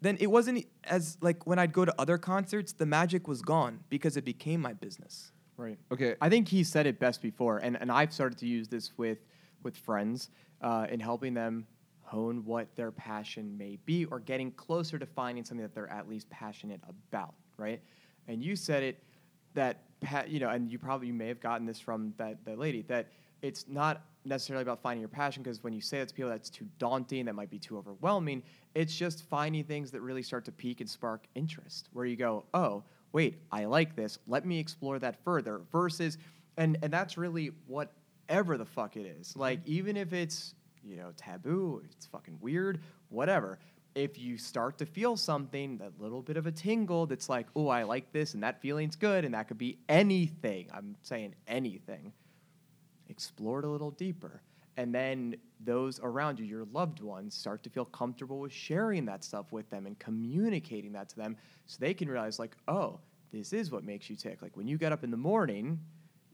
then 0.00 0.16
it 0.20 0.28
wasn't 0.28 0.64
as 0.84 1.18
like 1.20 1.46
when 1.46 1.58
I'd 1.58 1.72
go 1.72 1.84
to 1.84 1.94
other 1.98 2.16
concerts, 2.16 2.72
the 2.72 2.86
magic 2.86 3.26
was 3.26 3.42
gone 3.42 3.80
because 3.90 4.16
it 4.16 4.24
became 4.24 4.60
my 4.60 4.72
business. 4.72 5.32
Right. 5.56 5.78
Okay. 5.90 6.14
I 6.20 6.28
think 6.28 6.46
he 6.46 6.62
said 6.62 6.86
it 6.86 7.00
best 7.00 7.20
before, 7.20 7.58
and, 7.58 7.76
and 7.80 7.90
I've 7.90 8.12
started 8.12 8.38
to 8.38 8.46
use 8.46 8.68
this 8.68 8.96
with 8.96 9.18
with 9.64 9.76
friends 9.76 10.30
uh, 10.62 10.86
in 10.88 11.00
helping 11.00 11.34
them 11.34 11.66
hone 12.02 12.44
what 12.44 12.74
their 12.76 12.92
passion 12.92 13.58
may 13.58 13.76
be, 13.84 14.04
or 14.06 14.20
getting 14.20 14.52
closer 14.52 14.98
to 14.98 15.04
finding 15.04 15.44
something 15.44 15.62
that 15.62 15.74
they're 15.74 15.92
at 15.92 16.08
least 16.08 16.30
passionate 16.30 16.80
about. 16.88 17.34
Right. 17.58 17.80
And 18.26 18.42
you 18.42 18.56
said 18.56 18.82
it 18.82 19.02
that 19.54 19.80
you 20.28 20.38
know, 20.38 20.48
and 20.48 20.70
you 20.70 20.78
probably 20.78 21.08
you 21.08 21.12
may 21.12 21.28
have 21.28 21.40
gotten 21.40 21.66
this 21.66 21.80
from 21.80 22.14
that 22.16 22.44
that 22.44 22.58
lady 22.58 22.82
that 22.82 23.08
it's 23.42 23.66
not 23.68 24.02
necessarily 24.24 24.62
about 24.62 24.80
finding 24.80 25.00
your 25.00 25.08
passion 25.08 25.42
because 25.42 25.62
when 25.62 25.72
you 25.72 25.80
say 25.80 25.98
that 25.98 26.08
to 26.08 26.14
people 26.14 26.30
that's 26.30 26.50
too 26.50 26.66
daunting 26.78 27.24
that 27.24 27.34
might 27.34 27.50
be 27.50 27.58
too 27.58 27.78
overwhelming. 27.78 28.42
It's 28.74 28.94
just 28.94 29.24
finding 29.24 29.64
things 29.64 29.90
that 29.92 30.00
really 30.00 30.22
start 30.22 30.44
to 30.44 30.52
pique 30.52 30.80
and 30.80 30.88
spark 30.88 31.26
interest 31.34 31.88
where 31.92 32.04
you 32.04 32.16
go 32.16 32.44
oh 32.54 32.84
wait 33.12 33.38
i 33.50 33.64
like 33.64 33.96
this. 33.96 34.18
Let 34.26 34.44
me 34.44 34.58
explore 34.58 34.98
that 34.98 35.22
further 35.24 35.60
versus 35.72 36.18
and 36.56 36.78
and 36.82 36.92
that's 36.92 37.16
really 37.16 37.50
whatever 37.66 38.56
the 38.56 38.66
fuck 38.66 38.96
it 38.96 39.06
is. 39.06 39.30
Mm-hmm. 39.30 39.40
Like 39.40 39.60
even 39.66 39.96
if 39.96 40.12
it's 40.12 40.54
you 40.84 40.96
know 40.96 41.12
taboo 41.16 41.82
it's 41.84 42.06
fucking 42.06 42.38
weird 42.40 42.80
whatever 43.08 43.58
if 43.98 44.18
you 44.18 44.38
start 44.38 44.78
to 44.78 44.86
feel 44.86 45.16
something 45.16 45.78
that 45.78 45.92
little 46.00 46.22
bit 46.22 46.36
of 46.36 46.46
a 46.46 46.52
tingle 46.52 47.06
that's 47.06 47.28
like 47.28 47.46
oh 47.56 47.68
i 47.68 47.82
like 47.82 48.12
this 48.12 48.34
and 48.34 48.42
that 48.42 48.60
feeling's 48.60 48.96
good 48.96 49.24
and 49.24 49.34
that 49.34 49.48
could 49.48 49.58
be 49.58 49.78
anything 49.88 50.68
i'm 50.72 50.96
saying 51.02 51.34
anything 51.46 52.12
explore 53.08 53.60
it 53.60 53.64
a 53.64 53.68
little 53.68 53.90
deeper. 53.90 54.42
And 54.76 54.94
then 54.94 55.36
those 55.60 55.98
around 56.00 56.38
you, 56.38 56.44
your 56.44 56.66
loved 56.72 57.00
ones, 57.00 57.34
start 57.34 57.62
to 57.64 57.70
feel 57.70 57.84
comfortable 57.86 58.38
with 58.38 58.52
sharing 58.52 59.04
that 59.06 59.24
stuff 59.24 59.50
with 59.50 59.68
them 59.70 59.86
and 59.86 59.98
communicating 59.98 60.92
that 60.92 61.08
to 61.10 61.16
them 61.16 61.36
so 61.66 61.78
they 61.80 61.94
can 61.94 62.08
realize, 62.08 62.38
like, 62.38 62.56
oh, 62.68 63.00
this 63.32 63.52
is 63.52 63.70
what 63.72 63.84
makes 63.84 64.08
you 64.08 64.16
tick. 64.16 64.40
Like 64.40 64.56
when 64.56 64.68
you 64.68 64.78
get 64.78 64.92
up 64.92 65.02
in 65.02 65.10
the 65.10 65.16
morning, 65.16 65.80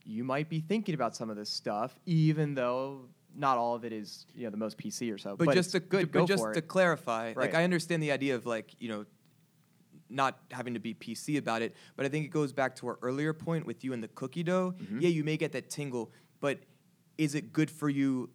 you 0.04 0.24
might 0.24 0.50
be 0.50 0.60
thinking 0.60 0.94
about 0.94 1.16
some 1.16 1.30
of 1.30 1.36
this 1.36 1.48
stuff, 1.48 1.98
even 2.04 2.54
though 2.54 3.08
not 3.37 3.59
all 3.59 3.74
of 3.74 3.85
it 3.85 3.93
is, 3.93 4.26
you 4.35 4.45
know, 4.45 4.51
the 4.51 4.57
most 4.57 4.78
PC 4.78 5.12
or 5.12 5.18
so. 5.18 5.37
But, 5.37 5.53
just 5.55 5.68
it's 5.68 5.72
to 5.72 5.80
good. 5.80 6.12
but 6.12 6.26
just 6.26 6.43
to 6.43 6.59
it. 6.59 6.68
clarify, 6.68 7.32
like 7.37 7.55
I 7.55 7.64
understand 7.64 8.03
the 8.03 8.12
idea 8.12 8.35
of 8.35 8.47
like 8.47 8.74
you 8.78 8.89
know, 8.89 9.05
not 10.11 10.39
having 10.51 10.74
to 10.74 10.80
be 10.80 10.95
PC 10.95 11.39
about 11.39 11.62
it, 11.62 11.74
but 11.97 12.07
I 12.07 12.09
think 12.09 12.26
it 12.26 12.30
goes 12.30 12.53
back 12.53 12.76
to 12.76 12.87
our 12.89 12.99
earlier 13.03 13.32
point 13.32 13.66
with 13.66 13.82
you 13.85 13.93
and 13.93 14.03
the 14.03 14.09
cookie 14.09 14.43
dough. 14.43 14.74
Mm-hmm. 14.80 15.01
Yeah, 15.01 15.09
you 15.09 15.24
may 15.24 15.37
get 15.37 15.53
that 15.53 15.70
tingle, 15.70 16.12
but 16.41 16.61
is 17.18 17.35
it 17.35 17.53
good 17.53 17.70
for 17.70 17.89
you 17.89 18.30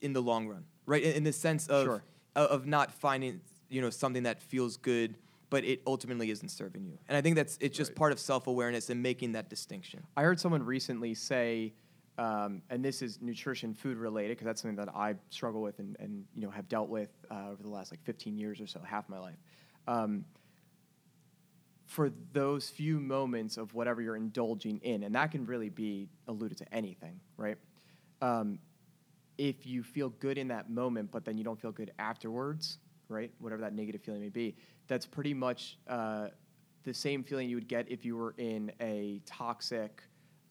in 0.00 0.12
the 0.12 0.20
long 0.22 0.46
run? 0.48 0.64
Right, 0.86 1.02
in, 1.02 1.14
in 1.14 1.24
the 1.24 1.32
sense 1.32 1.66
of 1.68 1.84
Sure. 1.86 2.04
of 2.36 2.46
of 2.50 2.66
not 2.66 2.92
finding 2.92 3.40
you 3.68 3.80
know 3.80 3.90
something 3.90 4.24
that 4.24 4.42
feels 4.42 4.76
good. 4.76 5.16
But 5.50 5.62
it 5.64 5.82
ultimately 5.86 6.30
isn't 6.30 6.48
serving 6.48 6.84
you, 6.84 6.98
and 7.08 7.16
I 7.16 7.20
think 7.20 7.36
that's 7.36 7.56
it's 7.60 7.76
just 7.76 7.90
Right. 7.90 7.96
part 7.96 8.12
of 8.12 8.18
self 8.18 8.48
awareness 8.48 8.90
and 8.90 9.00
making 9.02 9.32
that 9.32 9.48
distinction. 9.48 10.02
I 10.16 10.22
heard 10.22 10.40
someone 10.40 10.64
recently 10.64 11.14
say, 11.14 11.74
um, 12.18 12.62
and 12.70 12.84
this 12.84 13.02
is 13.02 13.18
nutrition 13.20 13.74
food 13.74 13.96
related 13.96 14.30
because 14.30 14.44
that's 14.44 14.62
something 14.62 14.76
that 14.76 14.94
I 14.94 15.14
struggle 15.30 15.62
with 15.62 15.78
and, 15.80 15.96
and 15.98 16.24
you 16.34 16.42
know 16.42 16.50
have 16.50 16.68
dealt 16.68 16.88
with 16.88 17.10
uh, 17.30 17.48
over 17.50 17.62
the 17.62 17.68
last 17.68 17.90
like 17.90 18.02
15 18.04 18.36
years 18.36 18.60
or 18.60 18.66
so, 18.66 18.80
half 18.80 19.08
my 19.08 19.18
life. 19.18 19.36
Um, 19.88 20.24
for 21.86 22.10
those 22.32 22.70
few 22.70 22.98
moments 22.98 23.56
of 23.56 23.74
whatever 23.74 24.00
you're 24.00 24.16
indulging 24.16 24.78
in, 24.78 25.02
and 25.02 25.14
that 25.14 25.32
can 25.32 25.44
really 25.44 25.68
be 25.68 26.08
alluded 26.28 26.56
to 26.58 26.74
anything, 26.74 27.20
right? 27.36 27.58
Um, 28.22 28.58
if 29.36 29.66
you 29.66 29.82
feel 29.82 30.10
good 30.20 30.38
in 30.38 30.48
that 30.48 30.70
moment, 30.70 31.10
but 31.10 31.24
then 31.24 31.36
you 31.36 31.44
don't 31.44 31.60
feel 31.60 31.72
good 31.72 31.92
afterwards, 31.98 32.78
right? 33.08 33.30
Whatever 33.38 33.60
that 33.62 33.74
negative 33.74 34.02
feeling 34.02 34.20
may 34.20 34.28
be, 34.28 34.56
that's 34.86 35.04
pretty 35.04 35.34
much 35.34 35.78
uh, 35.88 36.28
the 36.84 36.94
same 36.94 37.22
feeling 37.22 37.48
you 37.48 37.56
would 37.56 37.68
get 37.68 37.90
if 37.90 38.04
you 38.04 38.16
were 38.16 38.34
in 38.38 38.72
a 38.80 39.20
toxic 39.26 40.02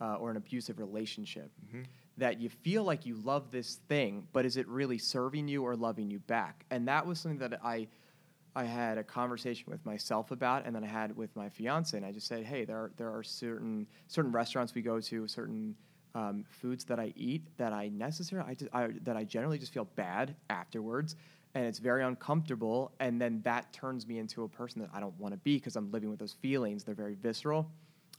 uh, 0.01 0.15
or 0.15 0.31
an 0.31 0.37
abusive 0.37 0.79
relationship. 0.79 1.51
That 2.17 2.39
you 2.39 2.49
feel 2.49 2.83
like 2.83 3.05
you 3.05 3.15
love 3.15 3.49
this 3.51 3.79
thing, 3.89 4.27
but 4.33 4.45
is 4.45 4.57
it 4.57 4.67
really 4.67 4.99
serving 4.99 5.47
you 5.47 5.63
or 5.63 5.75
loving 5.75 6.11
you 6.11 6.19
back? 6.19 6.65
And 6.69 6.87
that 6.87 7.05
was 7.05 7.19
something 7.19 7.39
that 7.39 7.59
I. 7.63 7.87
I 8.55 8.65
had 8.65 8.99
a 8.99 9.03
conversation 9.03 9.65
with 9.71 9.83
myself 9.83 10.29
about, 10.29 10.67
and 10.67 10.75
then 10.75 10.83
I 10.83 10.87
had 10.87 11.17
with 11.17 11.35
my 11.35 11.49
fiance, 11.49 11.97
and 11.97 12.05
I 12.05 12.11
just 12.11 12.27
said, 12.27 12.43
"Hey, 12.45 12.65
there 12.65 12.77
are, 12.77 12.91
there 12.97 13.09
are 13.09 13.23
certain 13.23 13.87
certain 14.07 14.31
restaurants 14.31 14.75
we 14.75 14.83
go 14.83 14.99
to, 14.99 15.27
certain 15.27 15.75
um, 16.15 16.45
foods 16.61 16.83
that 16.85 16.99
I 16.99 17.13
eat 17.15 17.41
that 17.57 17.73
I 17.73 17.89
necessarily 17.89 18.51
I, 18.51 18.53
just, 18.53 18.69
I 18.71 18.89
that 19.05 19.17
I 19.17 19.23
generally 19.23 19.57
just 19.57 19.73
feel 19.73 19.85
bad 19.95 20.35
afterwards, 20.51 21.15
and 21.55 21.65
it's 21.65 21.79
very 21.79 22.03
uncomfortable, 22.03 22.91
and 22.99 23.19
then 23.19 23.41
that 23.43 23.73
turns 23.73 24.05
me 24.05 24.19
into 24.19 24.43
a 24.43 24.47
person 24.47 24.81
that 24.81 24.89
I 24.93 24.99
don't 24.99 25.17
want 25.19 25.33
to 25.33 25.39
be 25.39 25.55
because 25.55 25.75
I'm 25.75 25.91
living 25.91 26.09
with 26.09 26.19
those 26.19 26.33
feelings. 26.33 26.83
They're 26.83 26.93
very 26.93 27.15
visceral, 27.15 27.71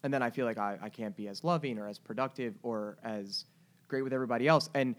and 0.05 0.15
then 0.15 0.23
I 0.23 0.31
feel 0.31 0.47
like 0.47 0.59
I, 0.59 0.79
I 0.81 0.91
can't 0.91 1.17
be 1.17 1.27
as 1.29 1.43
loving 1.43 1.79
or 1.79 1.89
as 1.89 1.99
productive 1.99 2.55
or 2.63 2.99
as 3.03 3.47
great 3.89 4.03
with 4.03 4.13
everybody 4.13 4.47
else. 4.47 4.69
And 4.75 4.95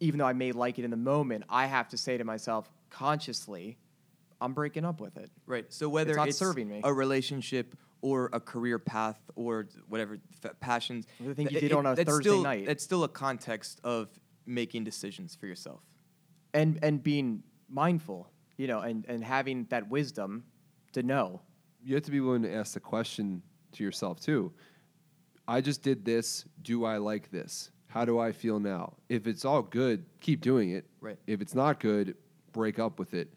even 0.00 0.18
though 0.18 0.26
I 0.26 0.32
may 0.32 0.50
like 0.52 0.78
it 0.80 0.84
in 0.84 0.90
the 0.90 0.96
moment, 0.96 1.44
I 1.48 1.66
have 1.66 1.88
to 1.90 1.96
say 1.96 2.16
to 2.18 2.24
myself 2.24 2.68
consciously, 2.90 3.76
I'm 4.40 4.54
breaking 4.54 4.84
up 4.84 5.00
with 5.00 5.16
it. 5.18 5.30
Right. 5.46 5.66
So 5.72 5.88
whether 5.88 6.12
it's, 6.12 6.16
not 6.16 6.28
it's 6.28 6.38
serving 6.38 6.68
me. 6.68 6.80
a 6.82 6.92
relationship 6.92 7.76
or 8.00 8.30
a 8.32 8.40
career 8.40 8.78
path 8.80 9.20
or 9.36 9.68
whatever 9.88 10.18
f- 10.42 10.58
passions, 10.60 11.06
the 11.20 11.34
thing 11.34 11.46
you 11.46 11.60
th- 11.60 11.60
did 11.60 11.72
on 11.72 11.86
a 11.86 11.94
that's 11.94 12.08
Thursday 12.08 12.30
still, 12.30 12.42
night. 12.42 12.64
It's 12.66 12.82
still 12.82 13.04
a 13.04 13.08
context 13.08 13.80
of 13.84 14.08
making 14.46 14.82
decisions 14.84 15.36
for 15.36 15.46
yourself. 15.46 15.82
and 16.54 16.78
and 16.82 17.02
being 17.02 17.44
mindful, 17.68 18.28
you 18.56 18.66
know, 18.66 18.80
and 18.80 19.04
and 19.08 19.22
having 19.22 19.66
that 19.70 19.88
wisdom 19.88 20.44
to 20.94 21.02
know. 21.02 21.42
you 21.84 21.94
have 21.94 22.04
to 22.04 22.10
be 22.10 22.20
willing 22.20 22.42
to 22.42 22.52
ask 22.52 22.74
the 22.74 22.80
question 22.80 23.42
to 23.72 23.84
yourself 23.84 24.20
too. 24.20 24.52
I 25.46 25.60
just 25.60 25.82
did 25.82 26.04
this. 26.04 26.44
Do 26.62 26.84
I 26.84 26.98
like 26.98 27.30
this? 27.30 27.70
How 27.88 28.04
do 28.04 28.18
I 28.18 28.32
feel 28.32 28.58
now? 28.58 28.94
If 29.08 29.26
it's 29.26 29.44
all 29.44 29.62
good, 29.62 30.06
keep 30.20 30.40
doing 30.40 30.70
it. 30.70 30.86
Right. 31.00 31.18
If 31.26 31.40
it's 31.40 31.54
not 31.54 31.80
good, 31.80 32.16
break 32.52 32.78
up 32.78 32.98
with 32.98 33.12
it. 33.14 33.32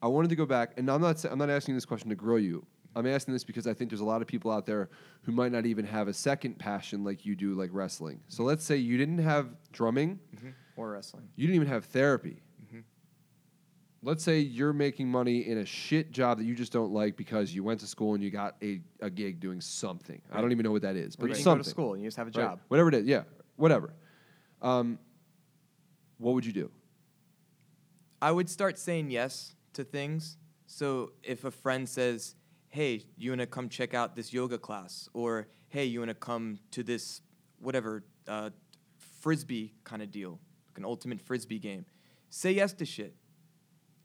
I 0.00 0.08
wanted 0.08 0.28
to 0.30 0.36
go 0.36 0.46
back, 0.46 0.72
and 0.76 0.90
I'm 0.90 1.00
not. 1.00 1.24
I'm 1.24 1.38
not 1.38 1.50
asking 1.50 1.74
this 1.74 1.84
question 1.84 2.08
to 2.10 2.16
grow 2.16 2.36
you. 2.36 2.64
I'm 2.94 3.06
asking 3.06 3.32
this 3.34 3.44
because 3.44 3.66
I 3.66 3.74
think 3.74 3.90
there's 3.90 4.00
a 4.00 4.04
lot 4.04 4.20
of 4.20 4.28
people 4.28 4.50
out 4.50 4.66
there 4.66 4.90
who 5.22 5.32
might 5.32 5.52
not 5.52 5.64
even 5.64 5.84
have 5.86 6.08
a 6.08 6.12
second 6.12 6.58
passion 6.58 7.04
like 7.04 7.24
you 7.24 7.34
do, 7.34 7.54
like 7.54 7.70
wrestling. 7.72 8.20
So 8.28 8.42
let's 8.42 8.64
say 8.64 8.76
you 8.76 8.98
didn't 8.98 9.18
have 9.18 9.48
drumming, 9.72 10.18
mm-hmm. 10.36 10.50
Or 10.76 10.90
wrestling. 10.90 11.28
you 11.36 11.46
didn't 11.46 11.56
even 11.56 11.68
have 11.68 11.86
therapy. 11.86 12.42
Let's 14.04 14.24
say 14.24 14.40
you're 14.40 14.72
making 14.72 15.08
money 15.08 15.46
in 15.46 15.58
a 15.58 15.64
shit 15.64 16.10
job 16.10 16.38
that 16.38 16.44
you 16.44 16.56
just 16.56 16.72
don't 16.72 16.92
like 16.92 17.16
because 17.16 17.54
you 17.54 17.62
went 17.62 17.78
to 17.80 17.86
school 17.86 18.14
and 18.14 18.22
you 18.22 18.30
got 18.30 18.56
a, 18.60 18.80
a 19.00 19.08
gig 19.08 19.38
doing 19.38 19.60
something. 19.60 20.20
I 20.32 20.40
don't 20.40 20.50
even 20.50 20.64
know 20.64 20.72
what 20.72 20.82
that 20.82 20.96
is, 20.96 21.14
Or 21.14 21.18
but 21.20 21.28
you 21.28 21.34
didn't 21.34 21.44
something. 21.44 21.58
go 21.58 21.62
to 21.64 21.70
school 21.70 21.94
and 21.94 22.02
you 22.02 22.08
just 22.08 22.16
have 22.16 22.26
a 22.26 22.30
Right. 22.30 22.34
job. 22.48 22.60
Whatever 22.66 22.88
it 22.88 22.94
is, 22.96 23.06
yeah, 23.06 23.22
whatever. 23.54 23.94
Um, 24.60 24.98
what 26.18 26.34
would 26.34 26.44
you 26.44 26.52
do? 26.52 26.70
I 28.20 28.32
would 28.32 28.48
start 28.50 28.76
saying 28.78 29.10
yes 29.10 29.54
to 29.74 29.84
things. 29.84 30.36
So 30.66 31.12
if 31.22 31.44
a 31.44 31.50
friend 31.52 31.88
says, 31.88 32.34
"Hey, 32.70 33.04
you 33.16 33.30
want 33.30 33.40
to 33.40 33.46
come 33.46 33.68
check 33.68 33.94
out 33.94 34.16
this 34.16 34.32
yoga 34.32 34.58
class?" 34.58 35.08
or 35.12 35.46
"Hey, 35.68 35.84
you 35.84 36.00
want 36.00 36.08
to 36.10 36.14
come 36.14 36.58
to 36.72 36.82
this 36.82 37.20
whatever 37.60 38.04
uh, 38.26 38.50
frisbee 39.20 39.74
kind 39.84 40.02
of 40.02 40.10
deal, 40.10 40.40
like 40.70 40.78
an 40.78 40.84
ultimate 40.84 41.20
frisbee 41.20 41.58
game," 41.58 41.84
say 42.30 42.52
yes 42.52 42.72
to 42.74 42.84
shit, 42.84 43.14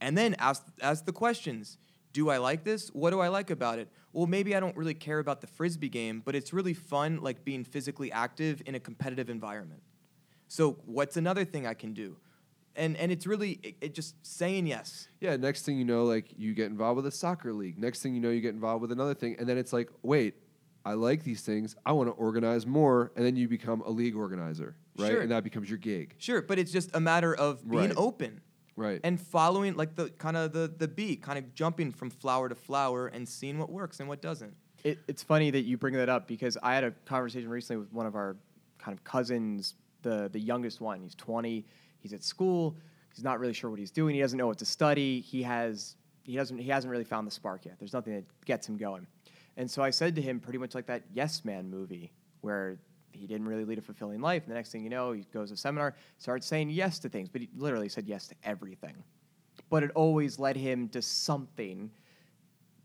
and 0.01 0.17
then 0.17 0.35
ask 0.39 0.63
ask 0.81 1.05
the 1.05 1.13
questions. 1.13 1.77
Do 2.13 2.29
I 2.29 2.37
like 2.37 2.63
this? 2.63 2.87
What 2.89 3.11
do 3.11 3.19
I 3.19 3.27
like 3.27 3.51
about 3.51 3.77
it? 3.77 3.89
Well, 4.11 4.25
maybe 4.25 4.55
I 4.55 4.59
don't 4.59 4.75
really 4.75 4.95
care 4.95 5.19
about 5.19 5.41
the 5.41 5.47
frisbee 5.47 5.89
game, 5.89 6.23
but 6.25 6.33
it's 6.33 6.51
really 6.51 6.73
fun, 6.73 7.19
like 7.21 7.43
being 7.45 7.63
physically 7.63 8.11
active 8.11 8.63
in 8.65 8.73
a 8.73 8.79
competitive 8.79 9.29
environment. 9.29 9.81
So 10.47 10.77
what's 10.85 11.17
another 11.17 11.45
thing 11.45 11.67
I 11.67 11.73
can 11.75 11.93
do? 11.93 12.17
And 12.75 12.95
and 12.97 13.11
it's 13.11 13.27
really 13.27 13.59
it, 13.63 13.75
it 13.81 13.93
just 13.93 14.15
saying 14.25 14.67
yes. 14.67 15.07
Yeah, 15.19 15.35
next 15.35 15.63
thing 15.63 15.77
you 15.77 15.85
know, 15.85 16.05
like 16.05 16.31
you 16.37 16.53
get 16.53 16.67
involved 16.67 16.95
with 16.97 17.05
a 17.07 17.11
soccer 17.11 17.53
league. 17.53 17.77
Next 17.77 18.01
thing 18.01 18.15
you 18.15 18.21
know, 18.21 18.29
you 18.29 18.41
get 18.41 18.53
involved 18.53 18.81
with 18.81 18.91
another 18.91 19.13
thing, 19.13 19.35
and 19.39 19.47
then 19.47 19.57
it's 19.57 19.73
like, 19.73 19.89
wait, 20.03 20.35
I 20.85 20.93
like 20.93 21.23
these 21.23 21.41
things. 21.41 21.75
I 21.85 21.91
want 21.91 22.07
to 22.07 22.13
organize 22.13 22.65
more, 22.65 23.11
and 23.15 23.25
then 23.25 23.35
you 23.35 23.47
become 23.47 23.81
a 23.81 23.89
league 23.89 24.15
organizer, 24.15 24.75
right? 24.97 25.11
Sure. 25.11 25.21
And 25.21 25.31
that 25.31 25.43
becomes 25.43 25.69
your 25.69 25.79
gig, 25.79 26.15
Sure, 26.17 26.41
but 26.41 26.57
it's 26.59 26.71
just 26.71 26.95
a 26.95 26.99
matter 26.99 27.35
of 27.35 27.67
being 27.69 27.89
Right. 27.89 27.93
open 27.97 28.41
right? 28.77 29.01
and 29.03 29.19
following 29.19 29.75
like 29.75 29.95
the 29.95 30.09
kind 30.11 30.37
of 30.37 30.53
the 30.53 30.71
the 30.77 30.87
bee, 30.87 31.17
kind 31.17 31.37
of 31.37 31.53
jumping 31.53 31.91
from 31.91 32.09
flower 32.09 32.47
to 32.47 32.55
flower 32.55 33.07
and 33.07 33.27
seeing 33.27 33.59
what 33.59 33.69
works 33.69 33.99
and 33.99 34.07
what 34.07 34.21
doesn't. 34.21 34.55
It, 34.83 34.99
it's 35.07 35.23
funny 35.23 35.51
that 35.51 35.61
you 35.61 35.77
bring 35.77 35.95
that 35.95 36.07
up 36.07 36.27
because 36.27 36.57
I 36.63 36.75
had 36.75 36.85
a 36.85 36.91
conversation 37.05 37.49
recently 37.49 37.81
with 37.81 37.91
one 37.91 38.05
of 38.05 38.15
our 38.15 38.37
kind 38.77 38.97
of 38.97 39.03
cousins, 39.03 39.73
the 40.03 40.29
the 40.31 40.39
youngest 40.39 40.79
one. 40.79 41.01
He's 41.01 41.15
20. 41.15 41.65
He's 41.99 42.13
at 42.13 42.23
school. 42.23 42.77
He's 43.13 43.23
not 43.23 43.39
really 43.39 43.53
sure 43.53 43.69
what 43.69 43.79
he's 43.79 43.91
doing. 43.91 44.15
He 44.15 44.21
doesn't 44.21 44.37
know 44.37 44.47
what 44.47 44.59
to 44.59 44.65
study. 44.65 45.19
He 45.21 45.41
has 45.43 45.95
he 46.23 46.35
doesn't 46.35 46.57
he 46.57 46.69
hasn't 46.69 46.91
really 46.91 47.03
found 47.03 47.27
the 47.27 47.31
spark 47.31 47.65
yet. 47.65 47.75
There's 47.79 47.93
nothing 47.93 48.13
that 48.13 48.25
gets 48.45 48.69
him 48.69 48.77
going. 48.77 49.07
And 49.57 49.69
so 49.69 49.81
I 49.81 49.89
said 49.89 50.15
to 50.15 50.21
him, 50.21 50.39
pretty 50.39 50.59
much 50.59 50.75
like 50.75 50.85
that 50.85 51.03
Yes 51.11 51.43
Man 51.43 51.69
movie, 51.69 52.11
where 52.41 52.77
he 53.11 53.27
didn't 53.27 53.47
really 53.47 53.65
lead 53.65 53.77
a 53.77 53.81
fulfilling 53.81 54.21
life. 54.21 54.43
And 54.43 54.51
the 54.51 54.55
next 54.55 54.71
thing 54.71 54.83
you 54.83 54.89
know, 54.89 55.11
he 55.11 55.25
goes 55.33 55.49
to 55.49 55.55
a 55.55 55.57
seminar, 55.57 55.95
starts 56.17 56.45
saying 56.47 56.69
yes 56.69 56.99
to 56.99 57.09
things, 57.09 57.29
but 57.29 57.41
he 57.41 57.49
literally 57.55 57.89
said 57.89 58.07
yes 58.07 58.27
to 58.27 58.35
everything. 58.43 58.95
But 59.69 59.83
it 59.83 59.91
always 59.95 60.39
led 60.39 60.55
him 60.55 60.87
to 60.89 61.01
something 61.01 61.91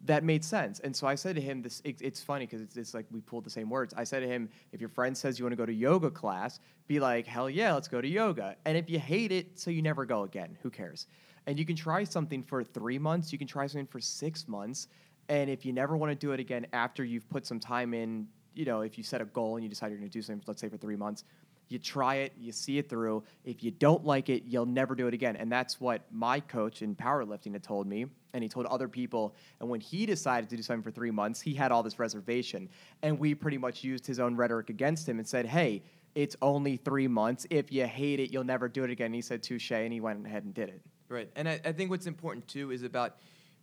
that 0.05 0.25
made 0.25 0.45
sense. 0.45 0.81
And 0.81 0.95
so 0.95 1.07
I 1.07 1.15
said 1.15 1.37
to 1.37 1.41
him, 1.41 1.63
this 1.63 1.81
it, 1.85 2.01
it's 2.01 2.21
funny 2.21 2.47
because 2.47 2.61
it's, 2.61 2.77
it's 2.77 2.95
like 2.95 3.07
we 3.13 3.21
pulled 3.21 3.45
the 3.45 3.51
same 3.51 3.71
words. 3.71 3.95
I 3.97 4.05
said 4.05 4.21
to 4.21 4.27
him, 4.27 4.49
if 4.73 4.81
your 4.81 4.89
friend 4.89 5.17
says 5.17 5.39
you 5.39 5.45
want 5.45 5.53
to 5.53 5.57
go 5.57 5.67
to 5.67 5.73
yoga 5.73 6.11
class, 6.11 6.59
be 6.89 6.99
like, 6.99 7.27
hell 7.27 7.49
yeah, 7.49 7.73
let's 7.73 7.89
go 7.89 8.01
to 8.01 8.09
yoga. 8.09 8.57
And 8.65 8.77
if 8.77 8.91
you 8.91 8.99
hate 8.99 9.31
it, 9.31 9.59
so 9.59 9.71
you 9.71 9.81
never 9.81 10.05
go 10.05 10.23
again. 10.25 10.59
Who 10.63 10.71
cares? 10.71 11.07
And 11.47 11.59
you 11.59 11.65
can 11.65 11.77
try 11.77 12.05
something 12.05 12.43
for 12.43 12.65
three 12.65 12.99
months. 12.99 13.33
You 13.33 13.39
can 13.39 13.47
try 13.47 13.67
something 13.67 13.87
for 13.87 14.01
six 14.01 14.49
months. 14.49 14.89
And 15.29 15.49
if 15.49 15.65
you 15.65 15.73
never 15.73 15.97
want 15.97 16.11
to 16.11 16.17
do 16.17 16.33
it 16.33 16.41
again 16.41 16.67
after 16.73 17.05
you've 17.05 17.29
put 17.29 17.47
some 17.47 17.61
time 17.61 17.95
in, 17.95 18.27
you 18.55 18.65
know, 18.65 18.81
if 18.83 18.99
you 18.99 19.05
set 19.05 19.21
a 19.21 19.25
goal 19.25 19.57
and 19.57 19.65
you 19.65 19.69
decide 19.69 19.89
you're 19.89 19.99
going 19.99 20.11
to 20.11 20.13
do 20.13 20.23
something, 20.23 20.43
let's 20.47 20.61
say 20.61 20.69
for 20.69 20.77
three 20.77 20.97
months, 20.97 21.25
you 21.69 21.79
try 21.79 22.17
it, 22.17 22.35
you 22.39 22.53
see 22.53 22.77
it 22.79 22.89
through. 22.89 23.23
If 23.45 23.63
you 23.65 23.71
don't 23.71 24.05
like 24.05 24.29
it, 24.29 24.43
you'll 24.47 24.67
never 24.67 24.95
do 24.95 25.07
it 25.07 25.15
again. 25.15 25.37
And 25.37 25.51
that's 25.51 25.81
what 25.81 26.03
my 26.11 26.39
coach 26.39 26.83
in 26.83 26.95
powerlifting 26.95 27.53
had 27.53 27.63
told 27.63 27.87
me. 27.87 28.07
And 28.35 28.43
he 28.43 28.49
told 28.49 28.67
other 28.67 28.89
people. 28.89 29.35
And 29.61 29.69
when 29.71 29.81
he 29.81 30.05
decided 30.05 30.51
to 30.51 30.57
do 30.57 30.63
something 30.63 30.83
for 30.83 30.91
three 30.91 31.11
months, 31.11 31.41
he 31.41 31.55
had 31.55 31.73
all 31.73 31.83
this 31.83 31.99
reservation. 31.99 32.69
And 33.03 33.19
we 33.19 33.35
pretty 33.35 33.59
much 33.59 33.83
used 33.85 34.07
his 34.07 34.21
own 34.21 34.37
rhetoric 34.37 34.69
against 34.69 35.09
him 35.09 35.19
and 35.19 35.27
said, 35.27 35.47
hey, 35.47 35.83
it's 36.15 36.37
only 36.43 36.77
three 36.77 37.09
months. 37.09 37.47
If 37.49 37.73
you 37.73 37.87
hate 37.87 38.21
it, 38.21 38.31
you'll 38.31 38.45
never 38.45 38.69
do 38.69 38.85
it 38.85 38.91
again. 38.91 39.07
And 39.07 39.15
he 39.15 39.23
said, 39.23 39.43
touche. 39.43 39.73
And 39.73 39.93
he 39.93 40.01
went 40.01 40.27
ahead 40.27 40.45
and 40.45 40.53
did 40.53 40.69
it. 40.69 40.83
Right. 41.09 41.31
And 41.37 41.49
I, 41.49 41.61
I 41.65 41.73
think 41.73 41.91
what's 41.91 42.07
important 42.07 42.49
too 42.49 42.71
is 42.71 42.83
about 42.83 43.17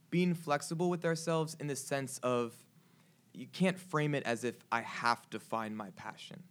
being 0.09 0.33
flexible 0.33 0.89
with 0.89 1.05
ourselves 1.05 1.55
in 1.59 1.67
the 1.67 1.75
sense 1.75 2.19
of 2.23 2.55
you 3.33 3.47
can't 3.47 3.77
frame 3.79 4.15
it 4.15 4.23
as 4.23 4.43
if 4.43 4.55
I 4.71 4.81
have 4.81 5.29
to 5.31 5.39
find 5.39 5.75
my 5.75 5.89
passion. 5.91 6.43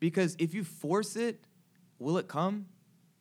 Because 0.00 0.36
if 0.38 0.54
you 0.54 0.64
force 0.64 1.16
it, 1.16 1.44
will 1.98 2.18
it 2.18 2.28
come? 2.28 2.66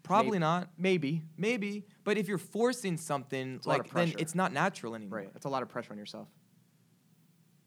Probably 0.03 0.31
Maybe. 0.31 0.39
not. 0.39 0.69
Maybe. 0.77 1.21
Maybe. 1.37 1.85
But 2.03 2.17
if 2.17 2.27
you're 2.27 2.37
forcing 2.37 2.97
something, 2.97 3.61
a 3.65 3.69
lot 3.69 3.79
of 3.79 3.85
like 3.85 3.93
then 3.93 4.13
it's 4.19 4.35
not 4.35 4.51
natural 4.51 4.95
anymore. 4.95 5.19
Right. 5.19 5.33
That's 5.33 5.45
a 5.45 5.49
lot 5.49 5.63
of 5.63 5.69
pressure 5.69 5.93
on 5.93 5.97
yourself. 5.97 6.27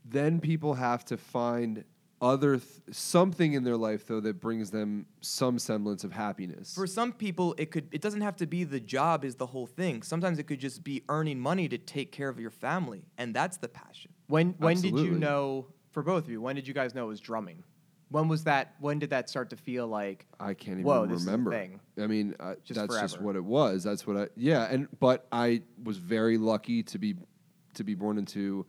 then 0.05 0.41
people 0.41 0.75
have 0.75 1.05
to 1.07 1.17
find 1.17 1.85
other 2.21 2.57
th- 2.59 2.65
something 2.93 3.53
in 3.55 3.65
their 3.65 3.77
life 3.77 4.07
though 4.07 4.21
that 4.21 4.41
brings 4.41 4.71
them 4.71 5.05
some 5.21 5.59
semblance 5.59 6.05
of 6.05 6.13
happiness. 6.13 6.75
For 6.75 6.87
some 6.87 7.13
people, 7.13 7.55
it 7.59 7.71
could 7.71 7.89
it 7.93 8.01
doesn't 8.01 8.21
have 8.23 8.37
to 8.37 8.47
be 8.47 8.65
the 8.65 8.81
job 8.81 9.25
is 9.25 9.35
the 9.37 9.47
whole 9.47 9.67
thing. 9.67 10.03
Sometimes 10.03 10.39
it 10.39 10.45
could 10.45 10.61
just 10.61 10.85
be 10.85 11.03
earning 11.09 11.39
money 11.41 11.69
to 11.69 11.79
take 11.79 12.13
care 12.13 12.29
of 12.29 12.39
your 12.39 12.51
family, 12.51 13.05
and 13.19 13.35
that's 13.35 13.57
the 13.59 13.69
passion. 13.69 14.13
When 14.29 14.55
when 14.59 14.81
did 14.81 14.99
you 14.99 15.13
know 15.13 15.67
for 15.93 16.03
both 16.03 16.25
of 16.25 16.31
you? 16.31 16.41
When 16.41 16.57
did 16.57 16.67
you 16.67 16.75
guys 16.75 16.95
know 16.95 17.05
it 17.05 17.09
was 17.09 17.21
drumming? 17.21 17.63
When 18.09 18.29
was 18.29 18.45
that? 18.45 18.75
When 18.79 18.99
did 18.99 19.11
that 19.11 19.29
start 19.29 19.51
to 19.51 19.57
feel 19.57 19.89
like? 19.89 20.27
I 20.39 20.55
can't 20.55 20.79
even 20.79 20.85
Whoa, 20.85 21.07
this 21.07 21.23
is 21.23 21.27
a 21.27 21.31
remember. 21.31 21.51
thing. 21.51 21.81
I 21.99 22.07
mean, 22.07 22.35
uh, 22.39 22.55
Just 22.65 22.79
that's 22.81 23.01
just 23.01 23.21
what 23.21 23.35
it 23.37 23.45
was. 23.45 23.83
That's 23.83 24.07
what 24.07 24.17
I 24.17 24.29
yeah, 24.37 24.65
and 24.71 24.89
but 25.01 25.27
I 25.33 25.63
was 25.83 25.99
very 25.99 26.39
lucky 26.39 26.83
to 26.85 26.99
be 26.99 27.17
to 27.75 27.85
be 27.85 27.95
born 27.95 28.17
into 28.19 28.65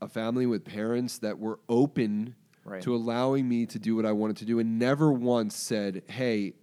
a 0.00 0.08
family 0.08 0.46
with 0.46 0.64
parents 0.64 1.18
that 1.18 1.38
were 1.38 1.60
open 1.68 2.34
Right. 2.64 2.80
to 2.82 2.94
allowing 2.94 3.48
me 3.48 3.66
to 3.66 3.78
do 3.80 3.96
what 3.96 4.06
I 4.06 4.12
wanted 4.12 4.36
to 4.36 4.44
do 4.44 4.60
and 4.60 4.78
never 4.78 5.12
once 5.12 5.56
said, 5.56 6.04
"Hey, 6.06 6.54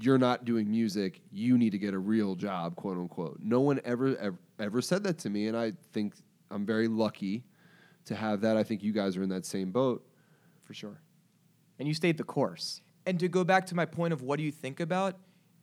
you're 0.00 0.16
not 0.18 0.44
doing 0.44 0.70
music. 0.70 1.20
You 1.32 1.58
need 1.58 1.70
to 1.70 1.78
get 1.78 1.94
a 1.94 1.98
real 1.98 2.36
job, 2.36 2.76
quote 2.76 2.96
unquote." 2.96 3.40
No 3.42 3.60
one 3.60 3.80
ever 3.84 4.16
ever, 4.18 4.38
ever 4.60 4.80
said 4.80 5.02
that 5.02 5.18
to 5.18 5.30
me 5.30 5.48
and 5.48 5.56
I 5.56 5.72
think 5.92 6.14
I'm 6.52 6.66
very 6.66 6.88
lucky 6.88 7.44
to 8.04 8.14
have 8.14 8.40
that. 8.42 8.56
I 8.56 8.62
think 8.62 8.82
you 8.82 8.92
guys 8.92 9.16
are 9.16 9.22
in 9.22 9.28
that 9.30 9.46
same 9.46 9.72
boat. 9.72 10.06
for 10.62 10.74
sure. 10.74 11.00
And 11.78 11.88
you 11.88 11.94
stayed 11.94 12.18
the 12.18 12.24
course. 12.24 12.82
And 13.06 13.18
to 13.18 13.28
go 13.28 13.42
back 13.42 13.66
to 13.66 13.74
my 13.74 13.84
point 13.86 14.12
of 14.12 14.22
what 14.22 14.36
do 14.36 14.44
you 14.44 14.52
think 14.52 14.78
about, 14.78 15.18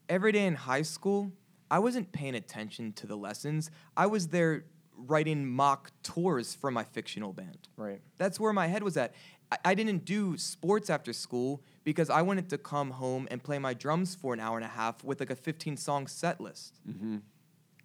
every 0.10 0.32
day 0.32 0.46
in 0.46 0.56
high 0.56 0.82
school, 0.82 1.32
I 1.72 1.80
wasn't 1.80 2.12
paying 2.12 2.36
attention 2.36 2.94
to 2.94 3.08
the 3.08 3.16
lessons. 3.16 3.70
I 3.96 4.08
was 4.08 4.28
there 4.30 4.66
writing 4.98 5.48
mock 5.48 5.92
tours 6.04 6.54
for 6.54 6.72
my 6.72 6.84
fictional 6.84 7.32
band. 7.32 7.70
Right. 7.78 8.02
That's 8.18 8.40
where 8.40 8.52
my 8.52 8.68
head 8.68 8.84
was 8.84 8.98
at. 8.98 9.14
I, 9.52 9.58
I 9.66 9.74
didn't 9.76 10.04
do 10.04 10.38
sports 10.38 10.90
after 10.90 11.14
school 11.14 11.64
because 11.84 12.10
I 12.10 12.22
wanted 12.22 12.50
to 12.50 12.58
come 12.58 12.92
home 12.92 13.28
and 13.32 13.42
play 13.42 13.60
my 13.60 13.74
drums 13.74 14.16
for 14.16 14.34
an 14.34 14.40
hour 14.40 14.58
and 14.58 14.66
a 14.66 14.70
half 14.70 15.04
with 15.04 15.20
like 15.22 15.30
a 15.30 15.36
15 15.36 15.78
song 15.78 16.08
set 16.08 16.42
list. 16.42 16.82
Mm-hmm. 16.90 17.18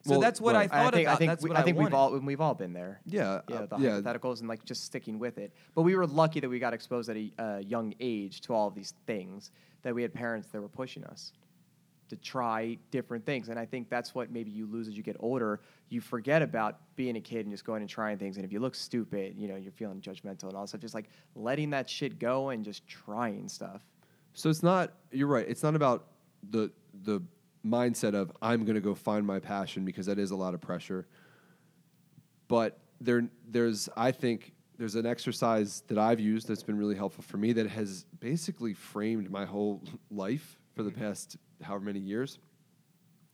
So 0.05 0.11
Well, 0.13 0.21
that's 0.21 0.41
what 0.41 0.55
right. 0.55 0.71
I 0.71 0.85
thought 0.85 0.95
I 0.95 0.97
think, 0.97 1.07
about. 1.07 1.15
I 1.15 1.17
think, 1.17 1.31
that's 1.31 1.43
we, 1.43 1.51
what 1.51 1.59
I 1.59 1.63
I, 1.63 1.73
we've 1.73 1.95
all 1.95 2.19
we've 2.19 2.41
all 2.41 2.55
been 2.55 2.75
there. 2.75 3.01
Yeah, 3.07 3.41
Yeah, 3.49 3.57
uh, 3.57 3.67
the 3.67 3.79
yeah. 3.79 3.91
hypotheticals 3.91 4.41
and 4.41 4.49
like 4.49 4.65
just 4.65 4.85
sticking 4.85 5.19
with 5.19 5.39
it. 5.39 5.55
But 5.75 5.83
we 5.83 5.97
were 5.97 6.07
lucky 6.07 6.41
that 6.41 6.49
we 6.49 6.59
got 6.59 6.75
exposed 6.75 7.09
at 7.09 7.17
a 7.17 7.33
uh, 7.39 7.59
young 7.59 7.95
age 8.01 8.43
to 8.43 8.55
all 8.55 8.69
of 8.69 8.75
these 8.75 8.93
things. 9.07 9.51
That 9.83 9.95
we 9.95 10.03
had 10.03 10.13
parents 10.13 10.49
that 10.49 10.61
were 10.61 10.69
pushing 10.69 11.05
us 11.05 11.33
to 12.11 12.17
try 12.17 12.77
different 12.91 13.25
things, 13.25 13.49
and 13.49 13.59
I 13.59 13.65
think 13.65 13.89
that's 13.89 14.15
what 14.15 14.31
maybe 14.31 14.51
you 14.51 14.67
lose 14.67 14.89
as 14.89 14.97
you 14.97 15.03
get 15.03 15.17
older. 15.21 15.61
You 15.89 16.03
forget 16.03 16.43
about 16.43 16.81
being 16.97 17.17
a 17.17 17.21
kid 17.21 17.47
and 17.47 17.51
just 17.51 17.65
going 17.65 17.81
and 17.81 17.89
trying 17.89 18.19
things. 18.19 18.37
And 18.37 18.45
if 18.45 18.53
you 18.53 18.61
look 18.61 18.75
stupid, 18.75 19.37
you 19.39 19.49
know, 19.49 19.57
you're 19.57 19.73
feeling 19.73 20.03
judgmental 20.03 20.45
and 20.45 20.55
all 20.55 20.63
that 20.63 20.69
stuff. 20.69 20.81
Just 20.83 20.95
like 20.95 21.09
letting 21.35 21.71
that 21.71 21.89
shit 21.89 22.19
go 22.19 22.51
and 22.51 22.63
just 22.63 22.87
trying 22.87 23.49
stuff. 23.49 23.83
So 24.35 24.51
it's 24.51 24.63
not. 24.63 24.93
You're 25.13 25.29
right. 25.29 25.47
It's 25.49 25.63
not 25.63 25.75
about 25.75 26.09
the 26.51 26.71
the 27.05 27.23
mindset 27.67 28.15
of 28.15 28.33
I'm 28.43 28.65
going 28.65 28.75
to 28.75 28.81
go 28.81 28.95
find 28.95 29.27
my 29.27 29.39
passion 29.39 29.85
because 29.85 30.07
that 30.07 30.19
is 30.19 30.31
a 30.31 30.37
lot 30.37 30.55
of 30.55 30.61
pressure. 30.61 31.07
But 32.49 32.79
there, 33.01 33.29
there's 33.49 33.89
I 33.97 34.13
think 34.13 34.53
there's 34.79 34.95
an 34.95 35.07
exercise 35.07 35.83
that 35.89 35.99
I've 35.99 36.21
used 36.21 36.49
that's 36.49 36.63
been 36.63 36.77
really 36.77 36.97
helpful 36.97 37.23
for 37.23 37.37
me 37.37 37.53
that 37.53 37.69
has 37.69 38.05
basically 38.19 38.75
framed 38.75 39.31
my 39.31 39.45
whole 39.45 39.83
life 40.11 40.59
for 40.75 40.83
the 40.83 40.91
past 40.91 41.37
however 41.63 41.85
many 41.85 42.01
years. 42.01 42.39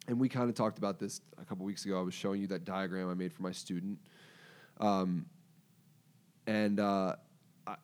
And 0.08 0.18
we 0.18 0.28
kind 0.28 0.48
of 0.48 0.54
talked 0.54 0.78
about 0.78 0.98
this 0.98 1.20
a 1.40 1.44
couple 1.44 1.64
weeks 1.64 1.84
ago. 1.84 1.98
I 1.98 2.02
was 2.02 2.14
showing 2.14 2.40
you 2.40 2.46
that 2.48 2.64
diagram 2.64 3.10
I 3.10 3.14
made 3.14 3.32
for 3.32 3.42
my 3.42 3.52
student, 3.52 3.98
um, 4.80 5.26
and 6.46 6.80
uh, 6.80 7.14
I, 7.66 7.76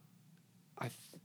I 0.79 0.89
th- 0.89 1.23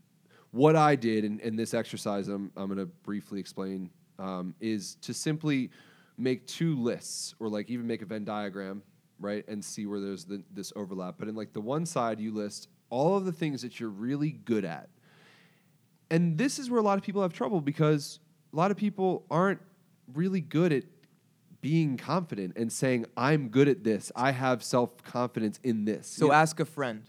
what 0.51 0.75
I 0.75 0.95
did 0.95 1.23
in, 1.23 1.39
in 1.39 1.55
this 1.55 1.73
exercise, 1.73 2.27
I'm, 2.27 2.51
I'm 2.55 2.67
going 2.67 2.77
to 2.77 2.85
briefly 2.85 3.39
explain, 3.39 3.89
um, 4.21 4.55
is 4.59 4.95
to 5.01 5.13
simply 5.13 5.71
make 6.17 6.45
two 6.45 6.75
lists 6.75 7.33
or 7.39 7.49
like 7.49 7.69
even 7.69 7.87
make 7.87 8.01
a 8.01 8.05
Venn 8.05 8.23
diagram, 8.23 8.83
right? 9.19 9.43
And 9.47 9.63
see 9.63 9.85
where 9.85 9.99
there's 9.99 10.25
the, 10.25 10.43
this 10.53 10.71
overlap. 10.75 11.15
But 11.17 11.27
in 11.27 11.35
like 11.35 11.53
the 11.53 11.61
one 11.61 11.85
side, 11.85 12.19
you 12.19 12.33
list 12.33 12.67
all 12.89 13.17
of 13.17 13.25
the 13.25 13.31
things 13.31 13.61
that 13.63 13.79
you're 13.79 13.89
really 13.89 14.31
good 14.31 14.65
at. 14.65 14.89
And 16.09 16.37
this 16.37 16.59
is 16.59 16.69
where 16.69 16.79
a 16.79 16.83
lot 16.83 16.97
of 16.97 17.03
people 17.03 17.21
have 17.21 17.33
trouble 17.33 17.61
because 17.61 18.19
a 18.53 18.55
lot 18.55 18.69
of 18.71 18.77
people 18.77 19.25
aren't 19.31 19.61
really 20.13 20.41
good 20.41 20.73
at 20.73 20.83
being 21.61 21.95
confident 21.95 22.57
and 22.57 22.71
saying, 22.71 23.05
I'm 23.15 23.47
good 23.49 23.67
at 23.69 23.83
this. 23.83 24.11
I 24.15 24.31
have 24.31 24.61
self 24.63 25.03
confidence 25.03 25.59
in 25.63 25.85
this. 25.85 26.07
So 26.07 26.27
You- 26.27 26.31
ask 26.33 26.59
a 26.59 26.65
friend. 26.65 27.03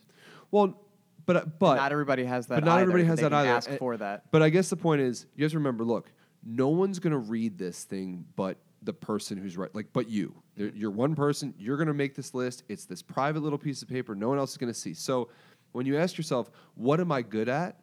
well, 0.50 0.78
but 1.24 1.58
but 1.58 1.76
not 1.76 1.92
everybody 1.92 2.24
has 2.24 2.46
that. 2.48 2.56
but 2.56 2.64
not 2.64 2.74
either, 2.74 2.82
everybody 2.82 3.04
has 3.04 3.16
they 3.18 3.22
that 3.24 3.32
either. 3.32 3.48
Ask 3.50 3.70
And- 3.70 3.78
for 3.78 3.96
that. 3.96 4.30
But 4.30 4.42
I 4.42 4.50
guess 4.50 4.70
the 4.70 4.76
point 4.76 5.00
is, 5.02 5.26
you 5.36 5.44
have 5.44 5.52
to 5.52 5.58
remember. 5.58 5.84
Look, 5.84 6.12
no 6.44 6.68
one's 6.68 6.98
gonna 6.98 7.18
read 7.18 7.58
this 7.58 7.84
thing, 7.84 8.24
but 8.36 8.58
the 8.82 8.92
person 8.92 9.38
who's 9.38 9.56
right, 9.56 9.72
like, 9.74 9.92
but 9.92 10.08
you. 10.08 10.34
You're 10.56 10.90
one 10.90 11.14
person. 11.14 11.54
You're 11.56 11.76
gonna 11.76 11.94
make 11.94 12.14
this 12.14 12.34
list. 12.34 12.64
It's 12.68 12.84
this 12.84 13.00
private 13.00 13.42
little 13.42 13.58
piece 13.58 13.82
of 13.82 13.88
paper. 13.88 14.14
No 14.14 14.28
one 14.28 14.38
else 14.38 14.52
is 14.52 14.58
gonna 14.58 14.74
see. 14.74 14.94
So 14.94 15.28
when 15.72 15.86
you 15.86 15.96
ask 15.96 16.16
yourself, 16.16 16.50
what 16.74 17.00
am 17.00 17.10
I 17.12 17.22
good 17.22 17.48
at? 17.48 17.80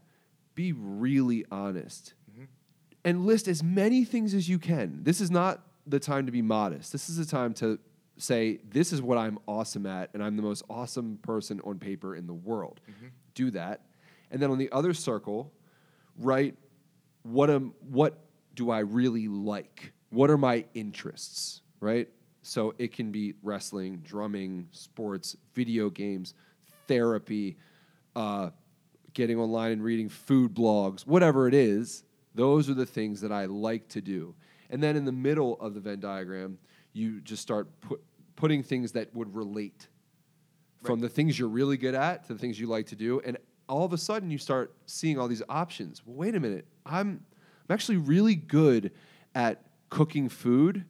Be 0.55 0.73
really 0.73 1.45
honest, 1.51 2.13
mm-hmm. 2.31 2.43
and 3.05 3.25
list 3.25 3.47
as 3.47 3.63
many 3.63 4.03
things 4.03 4.33
as 4.33 4.49
you 4.49 4.59
can. 4.59 5.03
This 5.03 5.21
is 5.21 5.31
not 5.31 5.63
the 5.87 5.99
time 5.99 6.25
to 6.25 6.31
be 6.31 6.41
modest. 6.41 6.91
This 6.91 7.09
is 7.09 7.17
the 7.17 7.25
time 7.25 7.53
to 7.55 7.79
say, 8.17 8.59
this 8.69 8.91
is 8.91 9.01
what 9.01 9.17
I'm 9.17 9.39
awesome 9.47 9.85
at, 9.85 10.09
and 10.13 10.21
I'm 10.21 10.35
the 10.35 10.41
most 10.41 10.63
awesome 10.69 11.17
person 11.21 11.61
on 11.63 11.79
paper 11.79 12.15
in 12.15 12.27
the 12.27 12.33
world. 12.33 12.81
Mm-hmm. 12.89 13.07
Do 13.33 13.51
that. 13.51 13.85
And 14.31 14.41
then 14.41 14.51
on 14.51 14.57
the 14.57 14.69
other 14.71 14.93
circle, 14.93 15.53
write 16.17 16.55
what 17.23 17.49
am 17.49 17.73
what 17.89 18.17
do 18.59 18.71
I 18.71 18.79
really 18.79 19.29
like? 19.29 19.93
What 20.09 20.29
are 20.29 20.37
my 20.37 20.65
interests? 20.73 21.61
Right? 21.79 22.09
So 22.41 22.75
it 22.77 22.93
can 22.93 23.09
be 23.09 23.35
wrestling, 23.41 24.01
drumming, 24.03 24.67
sports, 24.71 25.37
video 25.53 25.89
games, 25.89 26.33
therapy, 26.85 27.57
uh, 28.17 28.49
getting 29.13 29.39
online 29.39 29.71
and 29.71 29.81
reading 29.81 30.09
food 30.09 30.53
blogs, 30.53 31.07
whatever 31.07 31.47
it 31.47 31.53
is. 31.53 32.03
Those 32.35 32.69
are 32.69 32.73
the 32.73 32.85
things 32.85 33.21
that 33.21 33.31
I 33.31 33.45
like 33.45 33.87
to 33.89 34.01
do. 34.01 34.35
And 34.69 34.83
then 34.83 34.97
in 34.97 35.05
the 35.05 35.13
middle 35.13 35.57
of 35.61 35.73
the 35.73 35.79
Venn 35.79 36.01
diagram, 36.01 36.57
you 36.91 37.21
just 37.21 37.41
start 37.41 37.69
put, 37.79 38.03
putting 38.35 38.61
things 38.61 38.91
that 38.91 39.15
would 39.15 39.33
relate 39.33 39.87
from 40.83 40.99
the 40.99 41.09
things 41.09 41.39
you're 41.39 41.47
really 41.47 41.77
good 41.77 41.95
at 41.95 42.25
to 42.27 42.33
the 42.33 42.39
things 42.39 42.59
you 42.59 42.67
like 42.67 42.87
to 42.87 42.95
do 42.95 43.21
and 43.25 43.37
all 43.67 43.85
of 43.85 43.91
a 43.91 43.97
sudden 43.97 44.31
you 44.31 44.37
start 44.37 44.73
seeing 44.85 45.19
all 45.19 45.27
these 45.27 45.43
options 45.49 46.01
well 46.05 46.15
wait 46.15 46.35
a 46.35 46.39
minute 46.39 46.65
i'm 46.85 47.19
i'm 47.69 47.73
actually 47.73 47.97
really 47.97 48.35
good 48.35 48.91
at 49.35 49.63
cooking 49.89 50.29
food 50.29 50.85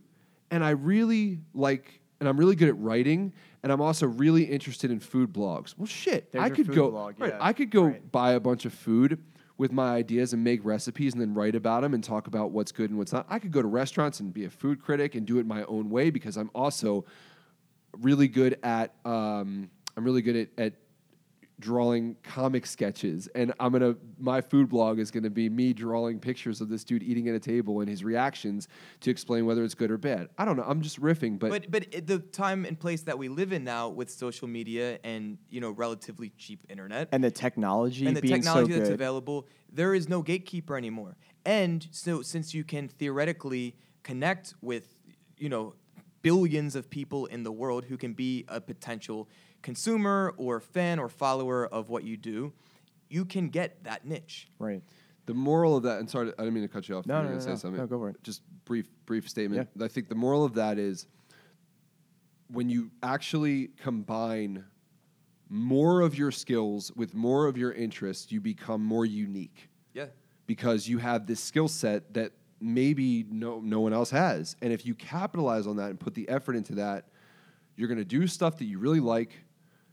and 0.51 0.63
i 0.63 0.69
really 0.69 1.39
like 1.53 1.99
and 2.19 2.29
i'm 2.29 2.37
really 2.37 2.55
good 2.55 2.69
at 2.69 2.79
writing 2.79 3.33
and 3.63 3.71
i'm 3.71 3.81
also 3.81 4.07
really 4.07 4.43
interested 4.43 4.89
in 4.91 4.99
food 4.99 5.33
blogs 5.33 5.75
well 5.77 5.85
shit 5.85 6.31
There's 6.31 6.43
i 6.43 6.49
could 6.49 6.73
go 6.73 6.89
blog, 6.91 7.19
right, 7.19 7.33
yeah, 7.33 7.37
i 7.39 7.53
could 7.53 7.69
go 7.69 7.83
right. 7.83 8.11
buy 8.11 8.33
a 8.33 8.39
bunch 8.39 8.65
of 8.65 8.73
food 8.73 9.21
with 9.59 9.73
my 9.73 9.93
ideas 9.93 10.31
and 10.31 10.41
make 10.41 10.63
recipes 10.63 11.13
and 11.13 11.21
then 11.21 11.33
write 11.33 11.53
about 11.53 11.81
them 11.81 11.93
and 11.93 12.01
talk 12.01 12.27
about 12.27 12.51
what's 12.51 12.71
good 12.71 12.89
and 12.89 12.97
what's 12.97 13.11
not. 13.11 13.25
I 13.29 13.39
could 13.39 13.51
go 13.51 13.61
to 13.61 13.67
restaurants 13.67 14.21
and 14.21 14.33
be 14.33 14.45
a 14.45 14.49
food 14.49 14.81
critic 14.81 15.15
and 15.15 15.27
do 15.27 15.37
it 15.37 15.45
my 15.45 15.63
own 15.65 15.89
way 15.89 16.09
because 16.09 16.37
I'm 16.37 16.49
also 16.55 17.03
really 17.97 18.29
good 18.29 18.57
at 18.63 18.95
um, 19.03 19.69
I'm 19.97 20.05
really 20.05 20.21
good 20.21 20.37
at, 20.37 20.47
at 20.57 20.73
drawing 21.59 22.15
comic 22.23 22.65
sketches 22.65 23.27
and 23.35 23.53
I'm 23.59 23.73
gonna 23.73 23.95
my 24.17 24.39
food 24.39 24.69
blog 24.69 24.97
is 24.97 25.11
gonna 25.11 25.29
be 25.29 25.49
me 25.49 25.73
drawing 25.73 26.17
pictures 26.19 26.61
of 26.61 26.69
this 26.69 26.83
dude 26.85 27.03
eating 27.03 27.27
at 27.27 27.35
a 27.35 27.39
table 27.39 27.81
and 27.81 27.89
his 27.89 28.03
reactions 28.03 28.67
to 29.01 29.11
explain 29.11 29.45
whether 29.45 29.63
it's 29.63 29.75
good 29.75 29.91
or 29.91 29.97
bad. 29.97 30.29
I 30.37 30.45
don't 30.45 30.55
know. 30.55 30.63
I'm 30.65 30.81
just 30.81 31.01
riffing, 31.01 31.37
but, 31.37 31.49
But 31.49 31.69
but 31.71 31.85
it- 31.93 32.07
the 32.07 32.19
time 32.19 32.63
and 32.65 32.79
place 32.79 33.01
that 33.03 33.17
we 33.17 33.27
live 33.27 33.51
in 33.51 33.63
now 33.65 33.89
with 33.89 34.09
social 34.09 34.47
media 34.47 34.99
and 35.03 35.37
you 35.49 35.59
know 35.59 35.71
relatively 35.71 36.31
cheap 36.37 36.63
internet 36.69 37.09
And 37.11 37.23
the 37.23 37.31
technology 37.31 38.07
and 38.07 38.15
the 38.15 38.21
being 38.21 38.35
technology 38.35 38.71
so 38.73 38.77
that's 38.79 38.89
good. 38.89 38.95
available, 38.95 39.47
there 39.71 39.93
is 39.93 40.07
no 40.07 40.21
gatekeeper 40.21 40.77
anymore. 40.77 41.17
And 41.45 41.85
so 41.91 42.21
since 42.21 42.53
you 42.53 42.63
can 42.63 42.87
theoretically 42.87 43.75
connect 44.03 44.53
with 44.61 44.95
you 45.37 45.49
know 45.49 45.73
billions 46.21 46.75
of 46.75 46.89
people 46.89 47.25
in 47.27 47.43
the 47.43 47.51
world 47.51 47.85
who 47.85 47.97
can 47.97 48.13
be 48.13 48.43
a 48.49 48.59
potential 48.59 49.29
consumer 49.61 50.33
or 50.37 50.59
fan 50.59 50.99
or 50.99 51.09
follower 51.09 51.67
of 51.67 51.89
what 51.89 52.03
you 52.03 52.17
do, 52.17 52.53
you 53.09 53.25
can 53.25 53.49
get 53.49 53.83
that 53.83 54.05
niche. 54.05 54.47
Right. 54.59 54.81
The 55.25 55.33
moral 55.33 55.75
of 55.77 55.83
that, 55.83 55.99
and 55.99 56.09
sorry, 56.09 56.29
I 56.37 56.41
didn't 56.43 56.53
mean 56.55 56.63
to 56.63 56.69
cut 56.69 56.89
you 56.89 56.97
off. 56.97 57.05
No, 57.05 57.21
you 57.21 57.27
no, 57.27 57.33
no, 57.35 57.39
say 57.39 57.49
no. 57.51 57.55
something. 57.55 57.79
No, 57.81 57.87
go 57.87 57.99
for 57.99 58.09
it. 58.09 58.23
Just 58.23 58.41
brief, 58.65 58.87
brief 59.05 59.29
statement. 59.29 59.69
Yeah. 59.75 59.85
I 59.85 59.87
think 59.87 60.09
the 60.09 60.15
moral 60.15 60.43
of 60.43 60.55
that 60.55 60.77
is 60.79 61.05
when 62.51 62.69
you 62.69 62.89
actually 63.03 63.69
combine 63.77 64.63
more 65.49 66.01
of 66.01 66.17
your 66.17 66.31
skills 66.31 66.91
with 66.95 67.13
more 67.13 67.47
of 67.47 67.57
your 67.57 67.71
interests, 67.71 68.31
you 68.31 68.39
become 68.41 68.83
more 68.83 69.05
unique 69.05 69.69
Yeah. 69.93 70.07
because 70.47 70.87
you 70.87 70.97
have 70.99 71.25
this 71.27 71.39
skill 71.39 71.67
set 71.67 72.13
that 72.13 72.31
maybe 72.61 73.25
no 73.29 73.59
no 73.59 73.79
one 73.79 73.93
else 73.93 74.09
has. 74.11 74.55
And 74.61 74.73
if 74.73 74.85
you 74.85 74.93
capitalize 74.95 75.65
on 75.67 75.77
that 75.77 75.89
and 75.91 75.99
put 75.99 76.13
the 76.13 76.27
effort 76.29 76.55
into 76.55 76.75
that, 76.75 77.05
you're 77.75 77.87
going 77.87 77.97
to 77.99 78.05
do 78.05 78.27
stuff 78.27 78.57
that 78.57 78.65
you 78.65 78.79
really 78.79 78.99
like. 78.99 79.31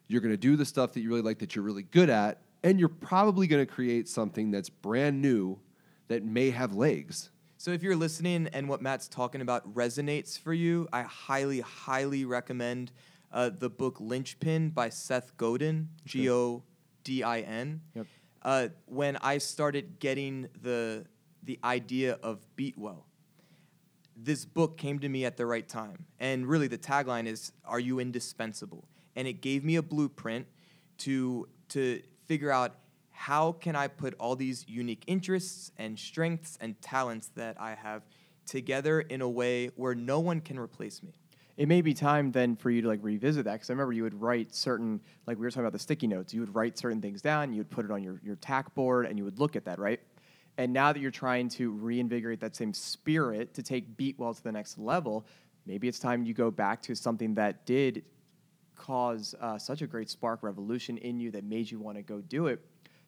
You're 0.09 0.21
going 0.21 0.33
to 0.33 0.37
do 0.37 0.57
the 0.57 0.65
stuff 0.65 0.93
that 0.93 1.01
you 1.01 1.09
really 1.09 1.23
like 1.23 1.39
that 1.41 1.55
you're 1.55 1.65
really 1.65 1.83
good 1.83 2.11
at, 2.11 2.43
and 2.63 2.79
you're 2.79 2.89
probably 2.89 3.47
going 3.47 3.65
to 3.65 3.71
create 3.71 4.09
something 4.09 4.51
that's 4.51 4.69
brand 4.69 5.21
new 5.21 5.59
that 6.09 6.25
may 6.25 6.51
have 6.51 6.75
legs. 6.75 7.31
So 7.59 7.71
if 7.73 7.83
you're 7.83 7.97
listening 7.97 8.49
and 8.53 8.69
what 8.69 8.83
Matt's 8.83 9.09
talking 9.09 9.41
about 9.41 9.75
resonates 9.75 10.39
for 10.39 10.53
you, 10.53 10.89
I 10.93 11.03
highly, 11.03 11.61
highly 11.61 12.25
recommend 12.25 12.93
uh, 13.33 13.51
the 13.51 13.71
book 13.71 13.97
Linchpin 13.99 14.71
by 14.71 14.91
Seth 14.91 15.37
Godin, 15.37 15.89
G 16.05 16.31
O 16.31 16.63
D 17.03 17.23
I 17.23 17.41
N. 17.41 17.81
Yep. 17.95 18.07
Uh, 18.43 18.69
when 18.87 19.17
I 19.17 19.39
started 19.39 19.99
getting 19.99 20.49
the 20.63 21.07
the 21.43 21.59
idea 21.65 22.19
of 22.23 22.45
Beatwell, 22.57 23.05
this 24.17 24.45
book 24.45 24.77
came 24.77 24.99
to 25.01 25.09
me 25.09 25.25
at 25.25 25.37
the 25.37 25.47
right 25.47 25.69
time. 25.69 26.07
And 26.21 26.47
really, 26.47 26.69
the 26.69 26.79
tagline 26.79 27.27
is 27.27 27.53
"Are 27.65 27.81
you 27.81 27.99
indispensable?" 27.99 28.87
And 29.17 29.27
it 29.27 29.41
gave 29.41 29.65
me 29.65 29.77
a 29.77 29.83
blueprint 29.83 30.47
to 30.99 31.49
to 31.71 32.03
figure 32.27 32.51
out 32.51 32.75
how 33.11 33.53
can 33.53 33.75
I 33.75 33.89
put 33.89 34.15
all 34.21 34.37
these 34.37 34.65
unique 34.69 35.03
interests 35.07 35.73
and 35.79 35.99
strengths 35.99 36.59
and 36.61 36.81
talents 36.83 37.31
that 37.35 37.57
I 37.59 37.75
have 37.75 38.03
together 38.45 39.01
in 39.01 39.23
a 39.23 39.29
way 39.29 39.71
where 39.77 39.95
no 39.95 40.21
one 40.21 40.41
can 40.41 40.59
replace 40.59 41.03
me. 41.03 41.15
it 41.57 41.69
may 41.69 41.81
be 41.81 41.95
time 41.95 42.31
then 42.33 42.55
for 42.55 42.71
you 42.71 42.83
to 42.83 42.89
like 42.89 43.01
revisit 43.03 43.45
that 43.47 43.55
because 43.55 43.71
I 43.71 43.73
remember 43.73 43.93
you 43.95 44.03
would 44.03 44.21
write 44.21 44.55
certain 44.55 45.01
like 45.27 45.39
we 45.39 45.47
were 45.47 45.51
talking 45.51 45.63
about 45.63 45.73
the 45.73 45.79
sticky 45.79 46.07
notes. 46.07 46.35
You 46.35 46.41
would 46.41 46.55
write 46.55 46.77
certain 46.79 47.01
things 47.01 47.23
down. 47.23 47.53
You 47.53 47.59
would 47.59 47.71
put 47.71 47.85
it 47.85 47.91
on 47.91 48.03
your 48.03 48.21
your 48.23 48.37
tack 48.37 48.75
board, 48.75 49.07
and 49.07 49.19
you 49.19 49.25
would 49.25 49.39
look 49.39 49.57
at 49.57 49.65
that, 49.65 49.79
right? 49.79 50.01
And 50.59 50.73
now 50.73 50.93
that 50.93 51.01
you're 51.01 51.11
trying 51.11 51.49
to 51.51 51.71
reinvigorate 51.71 52.41
that 52.41 52.57
same 52.57 52.73
spirit 52.73 53.55
to 53.55 53.63
take 53.63 53.97
Beatwell 53.97 54.35
to 54.37 54.43
the 54.43 54.53
next 54.53 54.79
level, 54.79 55.27
maybe 55.67 55.89
it's 55.89 55.99
time 55.99 56.25
you 56.25 56.35
go 56.35 56.51
back 56.51 56.83
to 56.83 56.95
something 56.95 57.35
that 57.35 57.67
did 57.67 58.05
cause 58.77 59.35
uh, 59.41 59.59
such 59.59 59.83
a 59.83 59.87
great 59.87 60.09
spark 60.11 60.43
revolution 60.43 60.99
in 60.99 61.19
you 61.19 61.31
that 61.33 61.45
made 61.45 61.71
you 61.71 61.79
want 61.81 61.97
to 61.97 62.03
go 62.03 62.21
do 62.21 62.47
it. 62.47 62.65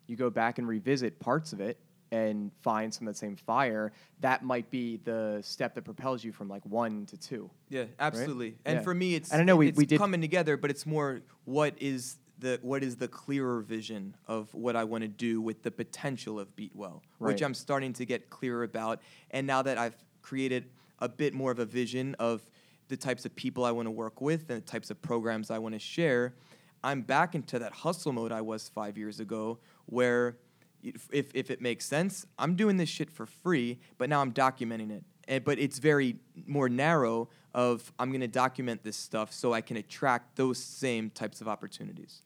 You 0.07 0.16
go 0.16 0.31
back 0.31 0.59
and 0.59 0.66
revisit 0.66 1.19
parts 1.21 1.53
of 1.53 1.61
it 1.61 1.79
and 2.11 2.51
find 2.62 2.93
some 2.93 3.07
of 3.07 3.12
that 3.14 3.19
same 3.19 3.37
fire. 3.37 3.93
That 4.21 4.43
might 4.43 4.71
be 4.71 4.97
the 5.05 5.41
step 5.43 5.75
that 5.75 5.85
propels 5.85 6.25
you 6.25 6.33
from 6.33 6.49
like 6.49 6.64
one 6.64 7.05
to 7.07 7.19
two. 7.19 7.51
Yeah, 7.69 7.85
absolutely. 8.01 8.57
And 8.64 8.77
Yeah. 8.79 8.83
for 8.83 8.95
me, 8.95 9.14
it's 9.14 9.31
And 9.31 9.43
I 9.43 9.45
know 9.45 9.57
we- 9.57 9.69
it's 9.69 9.77
we 9.77 9.85
did- 9.85 9.99
coming 9.99 10.23
together, 10.23 10.57
but 10.57 10.71
it's 10.71 10.87
more 10.87 11.21
what 11.45 11.75
is 11.81 12.16
the 12.39 12.59
what 12.62 12.83
is 12.85 12.97
the 12.97 13.09
clearer 13.09 13.61
vision 13.61 14.16
of 14.29 14.55
what 14.55 14.77
I 14.77 14.85
want 14.85 15.03
to 15.03 15.09
do 15.09 15.41
with 15.43 15.64
the 15.64 15.71
potential 15.73 16.39
of 16.39 16.55
Beatwell, 16.57 17.03
Right. 17.19 17.33
which 17.33 17.43
I'm 17.43 17.53
starting 17.53 17.93
to 17.95 18.07
get 18.07 18.31
clearer 18.31 18.62
about. 18.62 19.03
And 19.33 19.47
now 19.47 19.61
that 19.62 19.77
I've 19.77 19.97
created 20.23 20.71
a 21.01 21.09
bit 21.09 21.35
more 21.35 21.51
of 21.51 21.59
a 21.59 21.64
vision 21.66 22.14
of 22.14 22.49
the 22.89 22.97
types 22.97 23.24
of 23.24 23.34
people 23.36 23.64
I 23.64 23.70
want 23.70 23.86
to 23.86 23.91
work 23.91 24.20
with 24.20 24.51
and 24.51 24.59
the 24.62 24.66
types 24.66 24.91
of 24.91 25.01
programs 25.01 25.51
I 25.51 25.59
want 25.59 25.74
to 25.74 25.78
share, 25.78 26.34
I'm 26.82 27.03
back 27.03 27.34
into 27.34 27.59
that 27.59 27.72
hustle 27.72 28.12
mode 28.12 28.32
I 28.32 28.41
was 28.41 28.68
five 28.68 28.97
years 28.97 29.20
ago, 29.20 29.59
where 29.86 30.39
if, 30.82 31.09
if, 31.34 31.51
it 31.51 31.61
makes 31.61 31.84
sense, 31.84 32.24
I'm 32.39 32.55
doing 32.55 32.76
this 32.76 32.89
shit 32.89 33.11
for 33.11 33.26
free, 33.26 33.78
but 33.99 34.09
now 34.09 34.20
I'm 34.20 34.32
documenting 34.32 34.91
it. 34.91 35.05
And, 35.26 35.45
but 35.45 35.59
it's 35.59 35.78
very 35.78 36.16
more 36.47 36.68
narrow 36.68 37.28
of 37.55 37.93
I'm 37.99 38.11
going 38.11 38.20
to 38.20 38.28
document 38.28 38.84
this 38.84 38.97
stuff 38.97 39.32
so 39.32 39.53
I 39.53 39.61
can 39.61 39.76
attract 39.76 40.36
those 40.36 40.59
same 40.59 41.11
types 41.11 41.41
of 41.41 41.49
opportunities. 41.49 42.22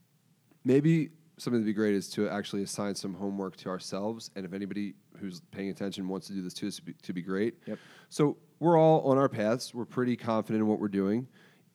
maybe 0.65 1.11
something 1.39 1.61
that'd 1.61 1.67
be 1.67 1.73
great 1.73 1.95
is 1.95 2.09
to 2.11 2.29
actually 2.29 2.63
assign 2.63 2.95
some 2.95 3.15
homework 3.15 3.57
to 3.57 3.69
ourselves 3.69 4.31
and 4.37 4.45
if 4.45 4.53
anybody 4.53 4.95
who's 5.19 5.41
paying 5.51 5.71
attention 5.71 6.07
wants 6.07 6.27
to 6.27 6.35
do 6.35 6.43
this 6.43 6.53
too 6.55 6.67
this 6.67 6.79
would 6.79 6.85
be, 6.85 6.93
to 7.03 7.13
be 7.13 7.23
great 7.23 7.55
Yep. 7.67 7.79
so 8.11 8.37
we're 8.63 8.79
all 8.79 9.01
on 9.11 9.19
our 9.19 9.29
paths 9.29 9.75
we're 9.75 9.85
pretty 9.85 10.17
confident 10.17 10.61
in 10.63 10.67
what 10.69 10.79
we're 10.79 10.89
doing 10.89 11.27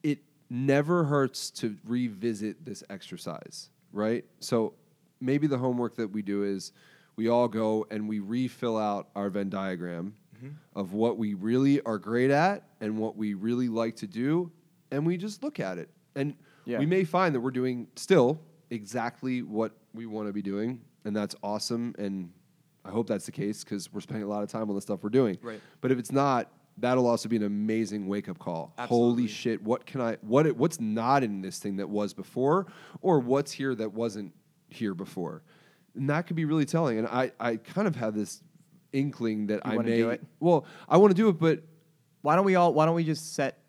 it 0.03 0.19
never 0.49 1.03
hurts 1.03 1.51
to 1.51 1.75
revisit 1.85 2.63
this 2.65 2.83
exercise 2.89 3.69
right 3.91 4.23
so 4.39 4.73
maybe 5.19 5.47
the 5.47 5.57
homework 5.57 5.95
that 5.95 6.07
we 6.11 6.21
do 6.21 6.43
is 6.43 6.71
we 7.15 7.27
all 7.27 7.47
go 7.47 7.85
and 7.91 8.07
we 8.07 8.19
refill 8.19 8.77
out 8.77 9.09
our 9.15 9.29
venn 9.29 9.49
diagram 9.49 10.13
mm-hmm. 10.35 10.49
of 10.79 10.93
what 10.93 11.17
we 11.17 11.33
really 11.33 11.81
are 11.81 11.97
great 11.97 12.31
at 12.31 12.63
and 12.79 12.97
what 12.97 13.17
we 13.17 13.33
really 13.33 13.67
like 13.67 13.95
to 13.95 14.07
do 14.07 14.51
and 14.91 15.05
we 15.05 15.17
just 15.17 15.43
look 15.43 15.59
at 15.59 15.77
it 15.77 15.89
and 16.15 16.35
Yeah. 16.65 16.79
we 16.79 16.85
may 16.85 17.03
find 17.03 17.33
that 17.35 17.41
we're 17.41 17.51
doing 17.51 17.87
still 17.95 18.39
exactly 18.69 19.41
what 19.41 19.71
we 19.93 20.05
want 20.05 20.27
to 20.27 20.33
be 20.33 20.41
doing, 20.41 20.81
and 21.05 21.15
that's 21.15 21.35
awesome. 21.41 21.95
And 21.97 22.31
I 22.83 22.89
hope 22.91 23.07
that's 23.07 23.25
the 23.25 23.31
case 23.31 23.63
because 23.63 23.91
we're 23.93 24.01
spending 24.01 24.23
a 24.23 24.27
lot 24.27 24.43
of 24.43 24.49
time 24.49 24.69
on 24.69 24.75
the 24.75 24.81
stuff 24.81 25.03
we're 25.03 25.09
doing. 25.09 25.37
Right. 25.41 25.61
But 25.81 25.91
if 25.91 25.97
it's 25.97 26.11
not, 26.11 26.51
that'll 26.77 27.07
also 27.07 27.27
be 27.29 27.35
an 27.37 27.43
amazing 27.43 28.07
wake 28.07 28.29
up 28.29 28.39
call. 28.39 28.73
Absolutely. 28.77 29.23
Holy 29.23 29.27
shit! 29.27 29.61
What 29.63 29.85
can 29.85 30.01
I? 30.01 30.17
What? 30.21 30.45
it- 30.45 30.55
What's 30.57 30.79
not 30.79 31.23
in 31.23 31.41
this 31.41 31.59
thing 31.59 31.77
that 31.77 31.89
was 31.89 32.13
before, 32.13 32.67
or 33.01 33.19
what's 33.19 33.51
here 33.51 33.73
that 33.75 33.93
wasn't 33.93 34.33
here 34.69 34.93
before? 34.93 35.43
And 35.95 36.09
that 36.09 36.27
could 36.27 36.35
be 36.35 36.45
really 36.45 36.65
telling. 36.65 36.99
And 36.99 37.07
I, 37.07 37.31
I 37.39 37.55
kind 37.55 37.87
of 37.87 37.95
have 37.95 38.13
this 38.13 38.43
inkling 38.93 39.47
that 39.47 39.65
You 39.65 39.71
I 39.71 39.77
may. 39.83 39.97
do 39.97 40.09
it? 40.11 40.23
Well, 40.39 40.65
I 40.87 40.97
want 40.97 41.11
to 41.11 41.15
do 41.15 41.29
it, 41.29 41.39
but 41.39 41.63
Why 42.21 42.35
don't 42.35 42.45
we 42.45 42.55
all? 42.55 42.73
Why 42.73 42.85
don't 42.85 42.95
we 42.95 43.03
just 43.03 43.33
set 43.33 43.59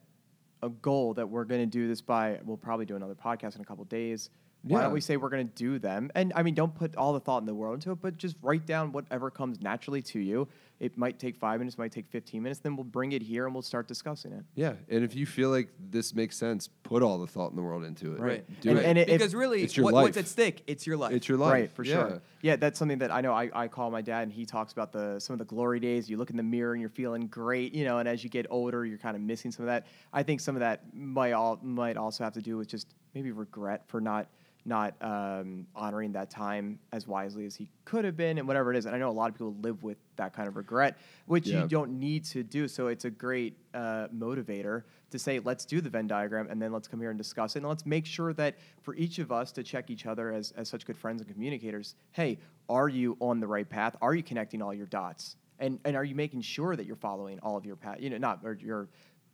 a 0.62 0.68
goal 0.68 1.14
that 1.14 1.28
we're 1.28 1.44
going 1.44 1.60
to 1.60 1.66
do 1.66 1.86
this 1.88 2.00
by? 2.00 2.38
We'll 2.44 2.56
probably 2.56 2.84
do 2.86 2.96
another 2.96 3.14
podcast 3.14 3.54
in 3.56 3.62
a 3.62 3.64
couple 3.64 3.84
days. 3.84 4.30
Why 4.68 4.78
Yeah. 4.80 4.84
don't 4.84 4.92
we 4.92 5.00
say 5.00 5.16
we're 5.16 5.28
going 5.30 5.48
to 5.48 5.54
do 5.54 5.78
them? 5.78 6.10
And 6.14 6.32
I 6.36 6.42
mean, 6.42 6.54
don't 6.54 6.74
put 6.74 6.94
all 6.96 7.12
the 7.12 7.20
thought 7.20 7.38
in 7.40 7.46
the 7.46 7.54
world 7.54 7.74
into 7.74 7.90
it, 7.92 7.98
but 8.00 8.16
just 8.18 8.36
write 8.42 8.66
down 8.66 8.92
whatever 8.92 9.30
comes 9.30 9.60
naturally 9.60 10.02
to 10.02 10.18
you. 10.20 10.46
It 10.80 10.96
might 10.96 11.18
take 11.18 11.36
five 11.36 11.58
minutes, 11.58 11.76
might 11.76 11.90
take 11.90 12.06
fifteen 12.06 12.40
minutes. 12.44 12.60
Then 12.60 12.76
we'll 12.76 12.84
bring 12.84 13.10
it 13.10 13.20
here 13.20 13.46
and 13.46 13.54
we'll 13.54 13.62
start 13.62 13.88
discussing 13.88 14.30
it. 14.32 14.44
yeah. 14.54 14.74
And 14.88 15.02
if 15.02 15.12
you 15.16 15.26
feel 15.26 15.50
like 15.50 15.70
this 15.90 16.14
makes 16.14 16.36
sense, 16.36 16.68
put 16.84 17.02
all 17.02 17.18
the 17.18 17.26
thought 17.26 17.50
in 17.50 17.56
the 17.56 17.62
world 17.62 17.82
into 17.84 18.12
it. 18.14 18.20
Right. 18.20 18.60
Do 18.60 18.70
And- 18.70 18.78
it. 18.78 18.84
and 18.84 18.98
it- 18.98 19.08
if- 19.08 19.18
because 19.18 19.34
really, 19.34 19.62
It's 19.62 19.76
your 19.76 19.84
what, 19.84 19.94
what's 19.94 20.16
life. 20.16 20.24
at 20.24 20.28
stake? 20.28 20.62
It's 20.68 20.86
your 20.86 20.96
life. 20.96 21.12
It's 21.12 21.28
your 21.28 21.36
life. 21.38 21.52
Right, 21.52 21.72
for 21.72 21.82
Yeah. 21.82 21.94
sure. 21.94 22.22
Yeah, 22.42 22.54
that's 22.54 22.78
something 22.78 22.98
that 22.98 23.10
I 23.10 23.20
know. 23.22 23.32
I, 23.32 23.50
I 23.52 23.66
call 23.66 23.90
my 23.90 24.02
dad, 24.02 24.22
and 24.22 24.32
he 24.32 24.46
talks 24.46 24.72
about 24.72 24.92
the 24.92 25.18
some 25.18 25.34
of 25.34 25.38
the 25.40 25.44
glory 25.46 25.80
days. 25.80 26.08
You 26.08 26.16
look 26.16 26.30
in 26.30 26.36
the 26.36 26.44
mirror 26.44 26.72
and 26.74 26.80
you're 26.80 26.88
feeling 26.90 27.26
great, 27.26 27.74
you 27.74 27.84
know. 27.84 27.98
And 27.98 28.08
as 28.08 28.22
you 28.22 28.30
get 28.30 28.46
older, 28.48 28.86
you're 28.86 28.98
kind 28.98 29.16
of 29.16 29.22
missing 29.22 29.50
some 29.50 29.64
of 29.64 29.68
that. 29.68 29.86
I 30.12 30.22
think 30.22 30.38
some 30.40 30.54
of 30.54 30.60
that 30.60 30.94
might 30.94 31.32
all 31.32 31.58
might 31.60 31.96
also 31.96 32.22
have 32.22 32.34
to 32.34 32.42
do 32.42 32.56
with 32.56 32.68
just 32.68 32.86
maybe 33.14 33.32
regret 33.32 33.82
for 33.88 34.00
not 34.00 34.28
not 34.68 34.94
um, 35.00 35.66
honoring 35.74 36.12
that 36.12 36.30
time 36.30 36.78
as 36.92 37.08
wisely 37.08 37.46
as 37.46 37.56
he 37.56 37.68
could 37.84 38.04
have 38.04 38.16
been, 38.16 38.38
and 38.38 38.46
whatever 38.46 38.72
it 38.72 38.76
is. 38.76 38.86
And 38.86 38.94
I 38.94 38.98
know 38.98 39.08
a 39.08 39.10
lot 39.10 39.28
of 39.30 39.34
people 39.34 39.56
live 39.62 39.82
with 39.82 39.96
that 40.16 40.32
kind 40.34 40.46
of 40.46 40.56
regret, 40.56 40.98
which 41.26 41.46
Yeah. 41.48 41.62
you 41.62 41.68
don't 41.68 41.98
need 41.98 42.24
to 42.26 42.42
do. 42.42 42.68
So 42.68 42.88
it's 42.88 43.04
a 43.06 43.10
great 43.10 43.56
uh, 43.74 44.08
motivator 44.08 44.84
to 45.10 45.18
say, 45.18 45.38
let's 45.40 45.64
do 45.64 45.80
the 45.80 45.88
Venn 45.88 46.06
diagram, 46.06 46.48
and 46.50 46.60
then 46.60 46.70
let's 46.70 46.86
come 46.86 47.00
here 47.00 47.10
and 47.10 47.18
discuss 47.18 47.56
it, 47.56 47.60
and 47.60 47.68
let's 47.68 47.86
make 47.86 48.04
sure 48.06 48.32
that 48.34 48.56
for 48.82 48.94
each 48.94 49.18
of 49.18 49.32
us 49.32 49.50
to 49.52 49.62
check 49.62 49.90
each 49.90 50.04
other 50.06 50.32
as 50.32 50.52
as 50.52 50.68
such 50.68 50.84
good 50.86 50.96
friends 50.96 51.20
and 51.22 51.30
communicators. 51.32 51.94
Hey, 52.12 52.38
are 52.68 52.88
you 52.88 53.16
on 53.20 53.40
the 53.40 53.46
right 53.46 53.68
path? 53.68 53.96
Are 54.02 54.14
you 54.14 54.22
connecting 54.22 54.60
all 54.62 54.74
your 54.74 54.86
dots? 54.86 55.36
And 55.58 55.80
and 55.84 55.96
are 55.96 56.04
you 56.04 56.14
making 56.14 56.42
sure 56.42 56.76
that 56.76 56.84
you're 56.86 56.94
following 56.96 57.38
all 57.40 57.56
of 57.56 57.64
your 57.64 57.76
path? 57.76 57.96
you 58.00 58.10
know 58.10 58.18
not 58.18 58.40
or 58.44 58.52
your 58.52 58.88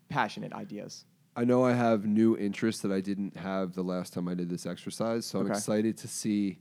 passionate 0.08 0.52
ideas? 0.52 1.04
I 1.36 1.44
know 1.44 1.64
I 1.64 1.72
have 1.72 2.04
new 2.06 2.36
interests 2.36 2.82
that 2.82 2.92
I 2.92 3.00
didn't 3.00 3.36
have 3.36 3.74
the 3.74 3.82
last 3.82 4.12
time 4.12 4.28
I 4.28 4.34
did 4.34 4.48
this 4.48 4.66
exercise, 4.66 5.26
so 5.26 5.40
I'm 5.40 5.46
Okay. 5.46 5.54
excited 5.54 5.96
to 5.98 6.08
see. 6.08 6.58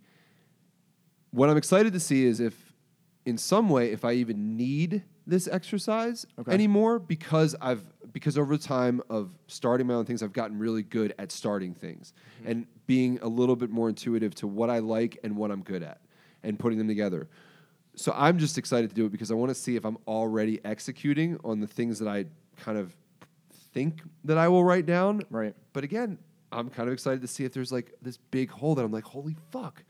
What 1.31 1.49
I'm 1.49 1.57
excited 1.57 1.93
to 1.93 1.99
see 1.99 2.25
is 2.25 2.39
if, 2.39 2.73
in 3.25 3.37
some 3.37 3.69
way, 3.69 3.91
if 3.91 4.03
I 4.03 4.13
even 4.13 4.57
need 4.57 5.03
this 5.25 5.47
exercise 5.47 6.25
Okay. 6.39 6.51
anymore, 6.51 6.99
because 6.99 7.55
I've 7.61 7.83
because 8.11 8.37
over 8.37 8.55
the 8.55 8.63
time 8.63 9.01
of 9.09 9.31
starting 9.47 9.87
my 9.87 9.95
own 9.95 10.05
things, 10.05 10.21
I've 10.21 10.33
gotten 10.33 10.59
really 10.59 10.83
good 10.83 11.15
at 11.17 11.31
starting 11.31 11.73
things 11.73 12.13
Mm-hmm. 12.39 12.51
and 12.51 12.67
being 12.85 13.17
a 13.21 13.27
little 13.27 13.55
bit 13.55 13.69
more 13.71 13.89
intuitive 13.89 14.35
to 14.35 14.47
what 14.47 14.69
I 14.69 14.79
like 14.79 15.17
and 15.23 15.35
what 15.37 15.49
I'm 15.51 15.63
good 15.63 15.81
at, 15.81 16.01
and 16.43 16.59
putting 16.59 16.77
them 16.77 16.87
together. 16.87 17.27
So 17.95 18.11
I'm 18.15 18.37
just 18.37 18.57
excited 18.57 18.89
to 18.89 18.95
do 18.95 19.05
it 19.05 19.11
because 19.11 19.31
I 19.31 19.35
want 19.35 19.49
to 19.49 19.55
see 19.55 19.75
if 19.75 19.85
I'm 19.85 19.97
already 20.07 20.59
executing 20.65 21.39
on 21.43 21.59
the 21.59 21.67
things 21.67 21.97
that 21.99 22.07
I 22.07 22.25
kind 22.57 22.77
of 22.77 22.95
think 23.73 24.01
that 24.23 24.37
I 24.37 24.47
will 24.47 24.63
write 24.63 24.85
down. 24.85 25.21
Right. 25.29 25.55
But 25.73 25.83
again, 25.83 26.17
I'm 26.51 26.69
kind 26.69 26.87
of 26.87 26.93
excited 26.93 27.21
to 27.21 27.27
see 27.27 27.45
if 27.45 27.53
there's 27.53 27.71
like 27.71 27.93
this 28.01 28.17
big 28.17 28.51
hole 28.51 28.75
that 28.75 28.85
I'm 28.85 28.91
like, 28.91 29.03
holy 29.03 29.35
fuck, 29.51 29.83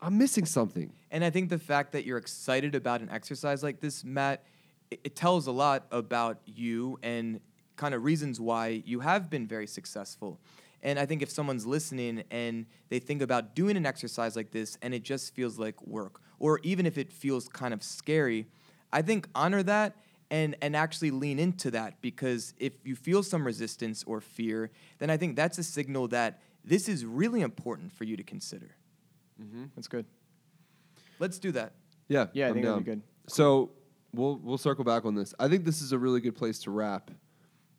I'm 0.00 0.16
missing 0.16 0.46
something. 0.46 0.92
And 1.10 1.24
I 1.24 1.30
think 1.30 1.50
the 1.50 1.58
fact 1.58 1.92
that 1.92 2.04
you're 2.04 2.18
excited 2.18 2.74
about 2.74 3.00
an 3.00 3.10
exercise 3.10 3.62
like 3.62 3.80
this, 3.80 4.04
Matt, 4.04 4.44
it, 4.90 5.00
it 5.04 5.16
tells 5.16 5.46
a 5.46 5.52
lot 5.52 5.86
about 5.90 6.40
you 6.46 6.98
and 7.02 7.40
kind 7.76 7.94
of 7.94 8.04
reasons 8.04 8.40
why 8.40 8.82
you 8.84 9.00
have 9.00 9.30
been 9.30 9.46
very 9.46 9.66
successful. 9.66 10.40
And 10.82 10.98
I 10.98 11.06
think 11.06 11.22
if 11.22 11.30
someone's 11.30 11.66
listening 11.66 12.22
and 12.30 12.66
they 12.88 12.98
think 12.98 13.20
about 13.20 13.54
doing 13.54 13.76
an 13.76 13.84
exercise 13.84 14.36
like 14.36 14.52
this 14.52 14.78
and 14.80 14.94
it 14.94 15.02
just 15.02 15.34
feels 15.34 15.58
like 15.58 15.80
work, 15.86 16.20
or 16.38 16.60
even 16.62 16.86
if 16.86 16.96
it 16.96 17.12
feels 17.12 17.48
kind 17.48 17.74
of 17.74 17.82
scary, 17.82 18.46
I 18.92 19.02
think 19.02 19.28
honor 19.34 19.62
that 19.64 19.96
and 20.30 20.56
and 20.60 20.76
actually 20.76 21.10
lean 21.10 21.38
into 21.38 21.70
that 21.70 22.00
because 22.00 22.54
if 22.58 22.72
you 22.84 22.94
feel 22.94 23.22
some 23.22 23.44
resistance 23.46 24.04
or 24.06 24.20
fear, 24.20 24.70
then 24.98 25.10
I 25.10 25.16
think 25.16 25.36
that's 25.36 25.58
a 25.58 25.64
signal 25.64 26.08
that 26.08 26.40
this 26.64 26.88
is 26.88 27.04
really 27.04 27.40
important 27.40 27.92
for 27.92 28.04
you 28.04 28.16
to 28.16 28.22
consider. 28.22 28.70
Mm-hmm. 29.42 29.64
That's 29.74 29.88
good. 29.88 30.06
Let's 31.18 31.38
do 31.38 31.52
that. 31.52 31.72
Yeah, 32.08 32.26
Yeah, 32.32 32.46
I 32.46 32.48
I'm 32.48 32.54
think 32.54 32.66
that'd 32.66 32.84
be 32.84 32.90
good. 32.90 33.02
So 33.26 33.70
we'll 34.12 34.36
we'll 34.36 34.58
circle 34.58 34.84
back 34.84 35.04
on 35.04 35.14
this. 35.14 35.34
I 35.38 35.48
think 35.48 35.64
this 35.64 35.82
is 35.82 35.92
a 35.92 35.98
really 35.98 36.20
good 36.20 36.36
place 36.36 36.58
to 36.60 36.70
wrap. 36.70 37.10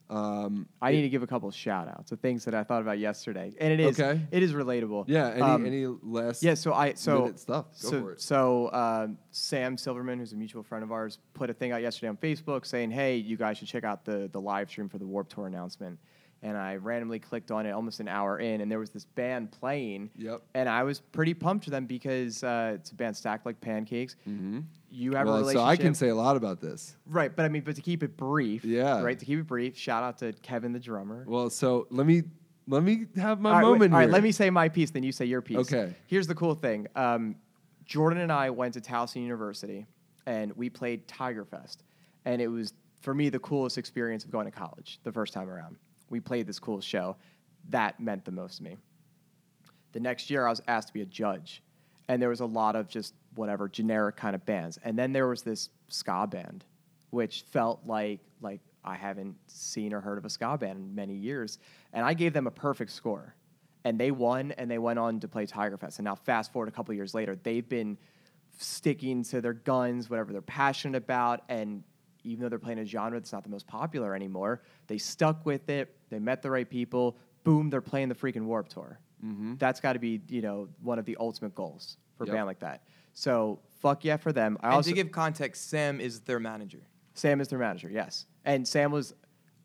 Um, 0.10 0.68
I 0.82 0.92
need 0.92 1.04
to 1.04 1.10
give 1.10 1.22
a 1.22 1.28
couple 1.28 1.48
of 1.48 1.54
shout 1.56 1.88
outs 1.88 2.12
of 2.12 2.20
things 2.20 2.44
that 2.46 2.56
I 2.56 2.64
thought 2.64 2.82
about 2.82 2.98
yesterday, 2.98 3.54
and 3.60 3.72
it 3.72 3.80
is 3.80 4.00
Okay. 4.00 4.20
it 4.32 4.42
is 4.42 4.54
relatable. 4.54 5.06
yeah. 5.08 5.30
Any 5.30 5.42
Um, 5.42 5.66
any 5.66 5.86
last 5.86 6.42
Yeah, 6.42 6.56
so 6.56 6.74
I 6.74 6.94
so 6.96 7.32
stuff? 7.36 7.66
Go 7.84 7.90
so 7.90 8.02
for 8.02 8.12
it. 8.14 8.22
so 8.22 8.72
um, 8.74 9.18
Sam 9.32 9.78
Silverman, 9.78 10.18
who's 10.18 10.34
a 10.34 10.36
mutual 10.36 10.64
friend 10.64 10.84
of 10.84 10.92
ours, 10.92 11.20
put 11.36 11.50
a 11.52 11.54
thing 11.54 11.72
out 11.72 11.82
yesterday 11.84 12.08
on 12.10 12.18
Facebook 12.18 12.66
saying, 12.66 12.90
"Hey, 12.92 13.18
you 13.18 13.38
guys 13.38 13.60
should 13.60 13.68
check 13.68 13.84
out 13.84 14.04
the 14.04 14.30
the 14.32 14.42
live 14.42 14.70
stream 14.70 14.90
for 14.90 14.98
the 14.98 15.06
Warped 15.06 15.32
Tour 15.32 15.46
announcement." 15.48 16.00
And 16.42 16.56
I 16.58 16.78
randomly 16.78 17.20
clicked 17.20 17.52
on 17.52 17.66
it 17.66 17.72
almost 17.72 18.00
an 18.00 18.08
hour 18.08 18.40
in, 18.40 18.62
and 18.62 18.72
there 18.72 18.80
was 18.80 18.90
this 18.92 19.04
band 19.04 19.52
playing. 19.52 20.10
Yep. 20.16 20.42
And 20.56 20.70
I 20.70 20.84
was 20.84 21.02
pretty 21.02 21.34
pumped 21.34 21.66
for 21.66 21.70
them 21.72 21.86
because 21.86 22.44
uh, 22.46 22.72
it's 22.76 22.92
a 22.92 22.96
band 22.96 23.18
stacked 23.18 23.46
like 23.46 23.60
pancakes. 23.60 24.16
You 24.92 25.14
have 25.14 25.28
a 25.28 25.30
well, 25.30 25.40
relationship. 25.40 25.66
so 25.66 25.70
I 25.70 25.76
can 25.76 25.94
say 25.94 26.10
a 26.10 26.16
lot 26.16 26.36
about 26.36 26.60
this. 26.60 26.96
right, 27.06 27.36
but 27.36 27.46
I 27.46 27.50
mean, 27.50 27.62
but 27.64 27.76
to 27.76 27.82
keep 27.82 28.02
it 28.04 28.18
brief. 28.18 28.66
Yeah. 28.66 29.02
Right. 29.02 29.20
To 29.20 29.26
keep 29.26 29.40
it 29.40 29.48
brief, 29.48 29.78
shout 29.78 30.04
out 30.04 30.18
to 30.20 30.34
Kevin 30.34 30.74
the 30.74 30.80
drummer. 30.80 31.26
Well, 31.28 31.50
so 31.50 31.88
let 31.92 32.08
me 32.08 32.24
let 32.68 32.84
me 32.84 33.08
have 33.18 33.40
my 33.40 33.50
All 33.50 33.56
right, 33.56 33.64
wait, 33.64 33.70
moment 33.72 33.94
all 33.94 34.00
right, 34.00 34.10
let 34.10 34.24
me 34.24 34.32
say 34.32 34.50
my 34.50 34.70
piece, 34.70 34.92
then 34.92 35.04
you 35.04 35.12
say 35.12 35.26
your 35.26 35.42
piece. 35.42 35.58
Okay. 35.58 35.94
Here's 36.06 36.28
the 36.28 36.36
cool 36.36 36.56
thing. 36.56 36.88
Um, 36.96 37.36
Jordan 37.86 38.20
and 38.20 38.32
I 38.32 38.52
went 38.52 38.76
to 38.76 38.82
Towson 38.82 39.24
University, 39.24 39.88
and 40.28 40.56
we 40.56 40.70
played 40.70 41.08
Tiger 41.08 41.44
Fest, 41.44 41.84
and 42.26 42.40
it 42.42 42.48
was 42.48 42.74
for 43.02 43.16
me 43.16 43.30
the 43.30 43.40
coolest 43.40 43.80
experience 43.80 44.24
of 44.24 44.32
going 44.32 44.46
to 44.46 44.52
college 44.52 45.00
the 45.04 45.12
first 45.12 45.34
time 45.34 45.50
around. 45.50 45.78
We 46.10 46.20
played 46.20 46.46
this 46.46 46.60
cool 46.60 46.82
show. 46.82 47.16
That 47.70 48.00
meant 48.00 48.26
the 48.26 48.32
most 48.32 48.58
to 48.58 48.64
me. 48.64 48.78
The 49.92 50.00
next 50.00 50.30
year, 50.30 50.46
I 50.46 50.50
was 50.52 50.62
asked 50.68 50.90
to 50.90 50.94
be 50.94 51.02
a 51.02 51.06
judge, 51.06 51.64
and 52.08 52.22
there 52.22 52.30
was 52.30 52.42
a 52.42 52.46
lot 52.46 52.76
of 52.76 52.88
just 52.88 53.16
whatever 53.36 53.68
generic 53.70 54.16
kind 54.16 54.36
of 54.36 54.46
bands. 54.46 54.78
And 54.84 54.98
then 54.98 55.14
there 55.14 55.28
was 55.28 55.42
this 55.42 55.70
ska 55.88 56.28
band, 56.28 56.66
which 57.10 57.44
felt 57.52 57.82
like 57.86 58.20
like 58.42 58.62
I 58.84 58.96
haven't 58.96 59.36
seen 59.48 59.94
or 59.94 60.00
heard 60.02 60.18
of 60.18 60.26
a 60.26 60.30
ska 60.30 60.58
band 60.58 60.80
in 60.80 60.96
many 60.96 61.14
years. 61.16 61.60
And 61.94 62.06
I 62.06 62.14
gave 62.14 62.34
them 62.34 62.48
a 62.48 62.52
perfect 62.52 62.92
score, 62.92 63.36
and 63.84 64.00
they 64.00 64.12
won, 64.12 64.52
and 64.54 64.70
they 64.72 64.78
went 64.78 65.00
on 65.00 65.20
to 65.20 65.28
play 65.28 65.46
Tiger 65.46 65.78
Fest. 65.78 66.00
And 66.00 66.06
now, 66.06 66.16
fast 66.16 66.54
forward 66.54 66.70
a 66.70 66.72
couple 66.72 66.94
years 66.94 67.14
later, 67.14 67.38
they've 67.44 67.68
been 67.68 67.98
sticking 68.58 69.24
to 69.24 69.42
their 69.42 69.54
guns, 69.54 70.10
whatever 70.10 70.32
they're 70.32 70.42
passionate 70.42 70.98
about, 70.98 71.44
and 71.50 71.84
even 72.24 72.44
though 72.44 72.50
they're 72.50 72.60
playing 72.60 72.80
a 72.80 72.86
genre 72.86 73.20
that's 73.20 73.32
not 73.32 73.44
the 73.44 73.50
most 73.50 73.68
popular 73.68 74.14
anymore, 74.16 74.62
they 74.88 74.98
stuck 74.98 75.46
with 75.46 75.70
it. 75.70 75.96
They 76.10 76.20
met 76.20 76.42
the 76.42 76.52
right 76.52 76.70
people. 76.70 77.18
Boom, 77.44 77.70
they're 77.70 77.82
playing 77.82 78.10
the 78.10 78.16
freaking 78.16 78.44
Warped 78.44 78.72
Tour. 78.72 79.00
Mm-hmm. 79.26 79.56
That's 79.58 79.80
got 79.80 79.94
to 79.94 80.00
be 80.00 80.22
you 80.28 80.42
know 80.42 80.68
one 80.82 81.00
of 81.00 81.06
the 81.06 81.18
ultimate 81.20 81.56
goals 81.56 81.98
for 82.18 82.26
Yep. 82.26 82.34
a 82.34 82.36
band 82.36 82.48
like 82.48 82.60
that. 82.60 82.84
So 83.20 83.60
fuck 83.82 84.06
yeah 84.06 84.16
for 84.16 84.32
them. 84.32 84.58
I 84.62 84.68
and 84.68 84.76
also 84.76 84.92
to 84.92 84.96
give 84.96 85.12
context, 85.12 85.70
Sam 85.70 86.00
is 86.00 86.22
their 86.22 86.40
manager. 86.40 86.80
Sam 87.16 87.42
is 87.42 87.50
their 87.50 87.60
manager, 87.60 87.90
yes, 87.90 88.26
and 88.46 88.66
Sam 88.66 88.94
was, 88.94 89.14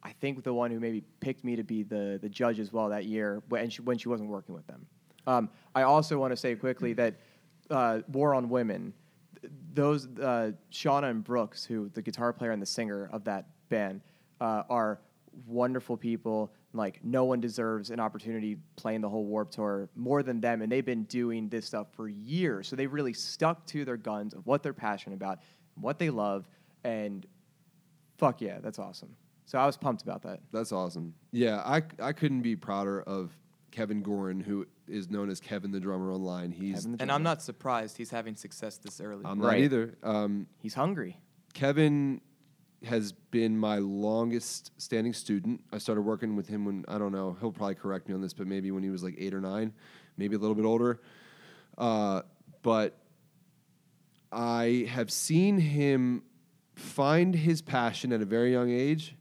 I 0.02 0.10
think, 0.10 0.42
the 0.42 0.52
one 0.52 0.72
who 0.72 0.80
maybe 0.80 1.04
picked 1.20 1.44
me 1.44 1.54
to 1.54 1.62
be 1.62 1.84
the 1.84 2.18
the 2.20 2.28
judge 2.28 2.58
as 2.58 2.72
well 2.72 2.88
that 2.88 3.04
year 3.04 3.44
when 3.48 3.70
she 3.70 3.80
when 3.82 3.96
she 3.96 4.08
wasn't 4.08 4.28
working 4.28 4.56
with 4.56 4.66
them. 4.66 4.84
Um, 5.28 5.50
I 5.72 5.82
also 5.82 6.18
want 6.18 6.32
to 6.32 6.36
say 6.36 6.56
quickly 6.56 6.94
that 6.94 7.14
uh, 7.70 8.00
War 8.08 8.34
on 8.34 8.48
Women, 8.48 8.92
th- 9.40 9.52
those 9.72 10.08
uh, 10.18 10.50
Shawna 10.72 11.10
and 11.10 11.22
Brooks, 11.22 11.64
who 11.64 11.88
the 11.90 12.02
guitar 12.02 12.32
player 12.32 12.50
and 12.50 12.60
the 12.60 12.66
singer 12.66 13.08
of 13.12 13.22
that 13.22 13.46
band, 13.68 14.00
uh, 14.40 14.64
are 14.68 14.98
wonderful 15.46 15.96
people. 15.96 16.52
Like 16.74 17.00
no 17.04 17.24
one 17.24 17.40
deserves 17.40 17.90
an 17.90 18.00
opportunity 18.00 18.56
playing 18.76 19.00
the 19.00 19.08
whole 19.08 19.24
Warped 19.24 19.54
Tour 19.54 19.88
more 19.94 20.22
than 20.24 20.40
them, 20.40 20.60
and 20.60 20.70
they've 20.70 20.84
been 20.84 21.04
doing 21.04 21.48
this 21.48 21.66
stuff 21.66 21.86
for 21.92 22.08
years. 22.08 22.66
So 22.66 22.74
they 22.76 22.88
really 22.88 23.12
stuck 23.12 23.64
to 23.68 23.84
their 23.84 23.96
guns 23.96 24.34
of 24.34 24.44
what 24.46 24.62
they're 24.64 24.72
passionate 24.74 25.14
about, 25.14 25.38
what 25.80 25.98
they 26.00 26.10
love, 26.10 26.48
and 26.82 27.24
fuck 28.18 28.40
yeah, 28.40 28.58
that's 28.60 28.78
awesome. 28.80 29.14
So 29.46 29.58
I 29.58 29.66
was 29.66 29.76
pumped 29.76 30.02
about 30.02 30.22
that. 30.22 30.40
That's 30.52 30.72
awesome. 30.72 31.14
Yeah, 31.30 31.58
I 31.64 31.82
I 32.00 32.12
couldn't 32.12 32.42
be 32.42 32.56
prouder 32.56 33.02
of 33.02 33.30
Kevin 33.70 34.02
Gorin, 34.02 34.42
who 34.42 34.66
is 34.88 35.08
known 35.10 35.30
as 35.30 35.38
Kevin 35.40 35.70
the 35.70 35.80
drummer 35.80 36.10
online. 36.12 36.50
He's 36.50 36.74
Kevin 36.76 36.96
the 36.96 37.02
And 37.02 37.12
I'm 37.12 37.22
not 37.22 37.40
surprised 37.40 37.96
he's 37.96 38.10
having 38.10 38.34
success 38.34 38.78
this 38.78 39.00
early. 39.00 39.24
I'm 39.24 39.38
not 39.38 39.46
Right. 39.46 39.62
either. 39.64 39.94
Um, 40.02 40.46
He's 40.58 40.74
hungry. 40.74 41.18
Kevin 41.54 42.20
has 42.86 43.12
been 43.12 43.56
my 43.56 43.78
longest 43.78 44.72
standing 44.78 45.12
student. 45.12 45.60
I 45.72 45.78
started 45.78 46.02
working 46.02 46.36
with 46.36 46.48
him 46.48 46.64
when 46.64 46.84
I 46.88 46.98
don't 46.98 47.12
know. 47.12 47.36
He'll 47.40 47.52
probably 47.52 47.74
correct 47.74 48.08
me 48.08 48.14
on 48.14 48.20
this, 48.20 48.32
but 48.32 48.46
maybe 48.46 48.70
when 48.70 48.82
he 48.82 48.90
was 48.90 49.02
like 49.02 49.14
eight 49.18 49.34
or 49.34 49.40
nine, 49.40 49.72
maybe 50.16 50.36
a 50.36 50.38
little 50.38 50.54
bit 50.54 50.64
older. 50.64 51.00
Uh, 51.76 52.22
but 52.62 52.98
I 54.32 54.86
have 54.90 55.10
seen 55.10 55.58
him 55.58 56.22
find 56.74 57.34
his 57.34 57.62
passion 57.62 58.12
at 58.12 58.20
a 58.20 58.24
very 58.24 58.52
young 58.52 58.70
age 58.70 59.14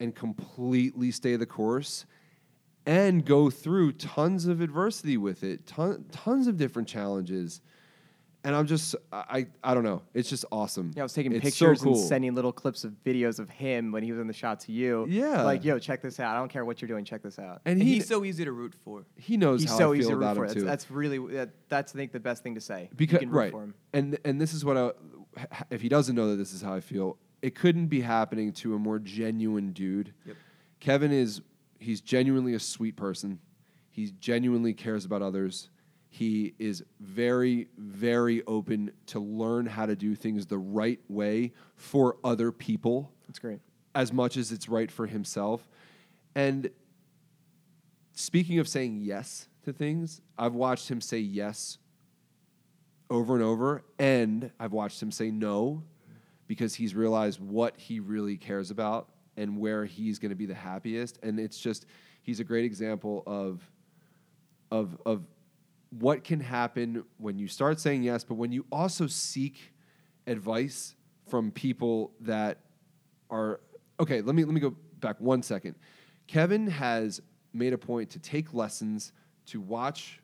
and 0.00 0.14
completely 0.14 1.10
stay 1.10 1.36
the 1.36 1.46
course 1.46 2.06
and 2.86 3.24
go 3.24 3.50
through 3.50 3.92
tons 3.92 4.46
of 4.46 4.60
adversity 4.60 5.16
with 5.16 5.42
it, 5.42 5.66
ton, 5.66 6.04
tons 6.10 6.46
of 6.46 6.56
different 6.56 6.88
challenges. 6.88 7.60
And 8.46 8.54
I'm 8.54 8.66
just, 8.66 8.94
I, 9.10 9.46
I 9.62 9.72
don't 9.72 9.84
know. 9.84 10.02
It's 10.12 10.28
just 10.28 10.44
awesome. 10.52 10.92
Yeah, 10.94 11.02
I 11.02 11.04
was 11.04 11.14
taking 11.14 11.32
It's 11.32 11.42
pictures 11.42 11.78
so 11.78 11.84
cool. 11.86 11.98
and 11.98 12.06
sending 12.08 12.34
little 12.34 12.52
clips 12.52 12.84
of 12.84 12.92
videos 13.02 13.38
of 13.38 13.48
him 13.48 13.90
when 13.90 14.02
he 14.02 14.12
was 14.12 14.20
in 14.20 14.26
the 14.26 14.34
shot 14.34 14.60
to 14.60 14.72
you. 14.72 15.06
Yeah. 15.08 15.42
Like, 15.42 15.64
yo, 15.64 15.78
check 15.78 16.02
this 16.02 16.20
out. 16.20 16.34
I 16.36 16.38
don't 16.38 16.50
care 16.50 16.62
what 16.66 16.82
you're 16.82 16.88
doing. 16.88 17.06
Check 17.06 17.22
this 17.22 17.38
out. 17.38 17.62
And 17.64 17.80
And 17.80 17.82
he, 17.88 17.94
he's 17.94 18.06
so 18.06 18.22
easy 18.22 18.44
to 18.44 18.52
root 18.52 18.74
for. 18.84 19.06
he 19.16 19.38
knows 19.38 19.62
He's 19.62 19.70
how 19.70 19.78
so 19.78 19.92
I 19.92 19.96
easy 19.96 20.02
feel 20.02 20.10
to 20.10 20.16
root 20.16 20.22
about 20.24 20.36
for. 20.36 20.42
him 20.42 20.48
That's, 20.48 20.54
too. 20.60 20.64
that's 20.66 20.90
really 20.90 21.18
that, 21.36 21.50
that's 21.70 21.94
I 21.94 21.96
think 21.96 22.12
the 22.12 22.20
best 22.20 22.42
thing 22.42 22.54
to 22.54 22.60
say. 22.60 22.88
You 22.90 22.96
because 22.96 23.18
can 23.20 23.30
root 23.30 23.38
right, 23.38 23.50
for 23.50 23.62
him. 23.62 23.74
and 23.94 24.18
and 24.26 24.38
this 24.38 24.52
is 24.52 24.62
what 24.62 24.76
I, 24.76 24.90
if 25.70 25.80
he 25.80 25.88
doesn't 25.88 26.14
know 26.14 26.28
that 26.28 26.36
this 26.36 26.52
is 26.52 26.60
how 26.60 26.74
I 26.74 26.80
feel, 26.80 27.16
it 27.40 27.54
couldn't 27.54 27.86
be 27.86 28.02
happening 28.02 28.52
to 28.52 28.74
a 28.74 28.78
more 28.78 28.98
genuine 28.98 29.72
dude. 29.72 30.12
Yep. 30.26 30.36
Kevin 30.80 31.12
is 31.12 31.40
he's 31.78 32.02
genuinely 32.02 32.52
a 32.52 32.60
sweet 32.60 32.94
person. 32.96 33.38
He 33.88 34.10
genuinely 34.20 34.74
cares 34.74 35.06
about 35.06 35.22
others. 35.22 35.70
He 36.14 36.54
is 36.60 36.84
very, 37.00 37.66
very 37.76 38.44
open 38.46 38.92
to 39.06 39.18
learn 39.18 39.66
how 39.66 39.84
to 39.86 39.96
do 39.96 40.14
things 40.14 40.46
the 40.46 40.58
right 40.58 41.00
way 41.08 41.52
for 41.74 42.18
other 42.22 42.52
people 42.52 43.10
That's 43.26 43.40
great. 43.40 43.58
as 43.96 44.12
much 44.12 44.36
as 44.36 44.52
it's 44.52 44.68
right 44.68 44.92
for 44.92 45.08
himself. 45.08 45.68
And 46.36 46.70
speaking 48.12 48.60
of 48.60 48.68
saying 48.68 49.00
yes 49.00 49.48
to 49.64 49.72
things, 49.72 50.20
I've 50.38 50.54
watched 50.54 50.88
him 50.88 51.00
say 51.00 51.18
yes 51.18 51.78
over 53.10 53.34
and 53.34 53.42
over, 53.42 53.82
and 53.98 54.52
I've 54.60 54.72
watched 54.72 55.02
him 55.02 55.10
say 55.10 55.32
no 55.32 55.82
because 56.46 56.76
he's 56.76 56.94
realized 56.94 57.40
what 57.40 57.76
he 57.76 57.98
really 57.98 58.36
cares 58.36 58.70
about 58.70 59.08
and 59.36 59.58
where 59.58 59.84
he's 59.84 60.20
going 60.20 60.30
to 60.30 60.36
be 60.36 60.46
the 60.46 60.54
happiest. 60.54 61.18
And 61.24 61.40
it's 61.40 61.58
just 61.58 61.86
he's 62.22 62.38
a 62.38 62.44
great 62.44 62.64
example 62.64 63.24
of 63.26 63.68
of 64.70 64.96
of 65.04 65.24
what 65.98 66.24
can 66.24 66.40
happen 66.40 67.04
when 67.18 67.38
you 67.38 67.48
start 67.48 67.78
saying 67.80 68.02
yes, 68.02 68.24
but 68.24 68.34
when 68.34 68.52
you 68.52 68.64
also 68.72 69.06
seek 69.06 69.72
advice 70.26 70.94
from 71.28 71.50
people 71.50 72.12
that 72.20 72.58
are 73.30 73.60
okay. 74.00 74.20
Let 74.20 74.34
me 74.34 74.44
let 74.44 74.54
me 74.54 74.60
go 74.60 74.74
back 75.00 75.20
one 75.20 75.42
second. 75.42 75.74
Kevin 76.26 76.66
has 76.66 77.20
made 77.52 77.72
a 77.72 77.78
point 77.78 78.10
to 78.10 78.18
take 78.18 78.52
lessons, 78.54 79.12
to 79.46 79.60
watch 79.60 80.20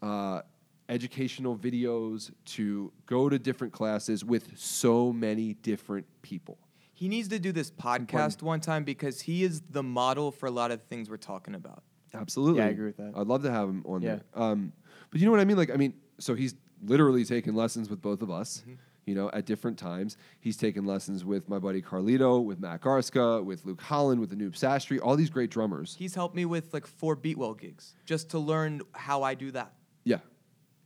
uh, 0.00 0.42
educational 0.88 1.56
videos, 1.56 2.30
to 2.44 2.92
go 3.06 3.28
to 3.28 3.38
different 3.38 3.72
classes 3.72 4.24
with 4.24 4.50
so 4.56 5.12
many 5.12 5.54
different 5.54 6.06
people. 6.22 6.58
He 6.94 7.08
needs 7.08 7.28
to 7.28 7.38
do 7.38 7.50
this 7.52 7.70
podcast 7.70 8.42
one 8.42 8.60
time 8.60 8.84
because 8.84 9.20
he 9.20 9.42
is 9.42 9.60
the 9.70 9.82
model 9.82 10.30
for 10.30 10.46
a 10.46 10.50
lot 10.50 10.70
of 10.70 10.78
the 10.80 10.86
things 10.86 11.10
we're 11.10 11.16
talking 11.16 11.54
about. 11.54 11.82
Absolutely. 12.14 12.60
Yeah, 12.60 12.66
I 12.66 12.70
agree 12.70 12.86
with 12.86 12.96
that. 12.98 13.12
I'd 13.16 13.26
love 13.26 13.42
to 13.42 13.50
have 13.50 13.68
him 13.68 13.82
on 13.86 14.02
Yeah. 14.02 14.16
there. 14.16 14.22
Um, 14.42 14.72
but 15.12 15.20
you 15.20 15.26
know 15.26 15.30
what 15.32 15.40
I 15.40 15.44
mean? 15.44 15.56
Like, 15.56 15.70
I 15.70 15.76
mean, 15.76 15.94
so 16.18 16.34
he's 16.34 16.54
literally 16.84 17.24
taken 17.24 17.54
lessons 17.54 17.88
with 17.88 18.02
both 18.02 18.20
of 18.22 18.30
us, 18.30 18.62
Mm-hmm. 18.62 18.72
you 19.06 19.14
know, 19.14 19.30
at 19.32 19.46
different 19.46 19.78
times. 19.78 20.16
He's 20.40 20.56
taken 20.56 20.84
lessons 20.84 21.24
with 21.24 21.48
my 21.48 21.58
buddy 21.60 21.80
Carlito, 21.82 22.42
with 22.44 22.58
Matt 22.58 22.80
Garstka, 22.80 23.44
with 23.44 23.64
Luke 23.64 23.80
Holland, 23.80 24.20
with 24.20 24.36
Anup 24.36 24.52
Sastry, 24.58 24.98
all 25.00 25.14
these 25.16 25.30
great 25.30 25.50
drummers. 25.50 25.94
He's 25.96 26.14
helped 26.16 26.34
me 26.34 26.44
with 26.44 26.72
like 26.74 26.86
four 26.88 27.16
Beatwell 27.16 27.56
gigs 27.58 27.94
just 28.04 28.30
to 28.30 28.38
learn 28.40 28.82
how 28.92 29.22
I 29.22 29.34
do 29.34 29.50
that. 29.52 29.72
Yeah. 30.04 30.18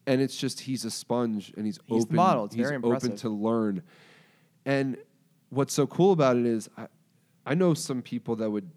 And 0.06 0.20
it's 0.20 0.36
just 0.36 0.60
he's 0.60 0.84
a 0.84 0.90
sponge 0.90 1.52
and 1.56 1.64
he's, 1.66 1.78
He's 1.86 2.04
open. 2.04 2.16
model. 2.16 2.44
It's 2.44 2.54
he's 2.54 2.64
very 2.64 2.76
impressive. 2.76 3.08
open 3.10 3.16
to 3.18 3.28
learn. 3.30 3.82
And 4.64 4.96
what's 5.50 5.72
so 5.74 5.86
cool 5.86 6.12
about 6.12 6.36
it 6.36 6.46
is 6.46 6.68
I, 6.76 6.86
I 7.44 7.54
know 7.54 7.74
some 7.74 8.02
people 8.02 8.36
that 8.36 8.50
would 8.50 8.70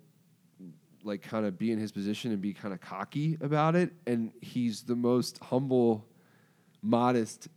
like 1.03 1.21
kind 1.21 1.45
of 1.45 1.57
be 1.57 1.71
in 1.71 1.79
his 1.79 1.91
position 1.91 2.31
and 2.31 2.41
be 2.41 2.53
kind 2.53 2.73
of 2.73 2.81
cocky 2.81 3.37
about 3.41 3.75
it. 3.75 3.91
And 4.07 4.31
he's 4.41 4.83
the 4.83 4.95
most 4.95 5.37
humble, 5.43 6.05
modest 6.81 7.47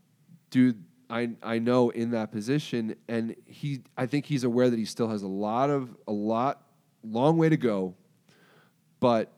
dude 0.51 0.83
I 1.11 1.31
I 1.43 1.59
know 1.59 1.91
in 1.91 2.11
that 2.13 2.31
position. 2.33 2.95
And 3.09 3.37
he 3.47 3.83
I 3.97 4.07
think 4.07 4.27
he's 4.27 4.45
aware 4.45 4.71
that 4.71 4.79
he 4.79 4.85
still 4.85 5.09
has 5.09 5.23
a 5.23 5.29
lot 5.29 5.71
of 5.71 5.95
a 6.07 6.13
lot 6.13 6.63
long 7.03 7.37
way 7.39 7.49
to 7.49 7.57
go. 7.57 7.95
But 9.01 9.33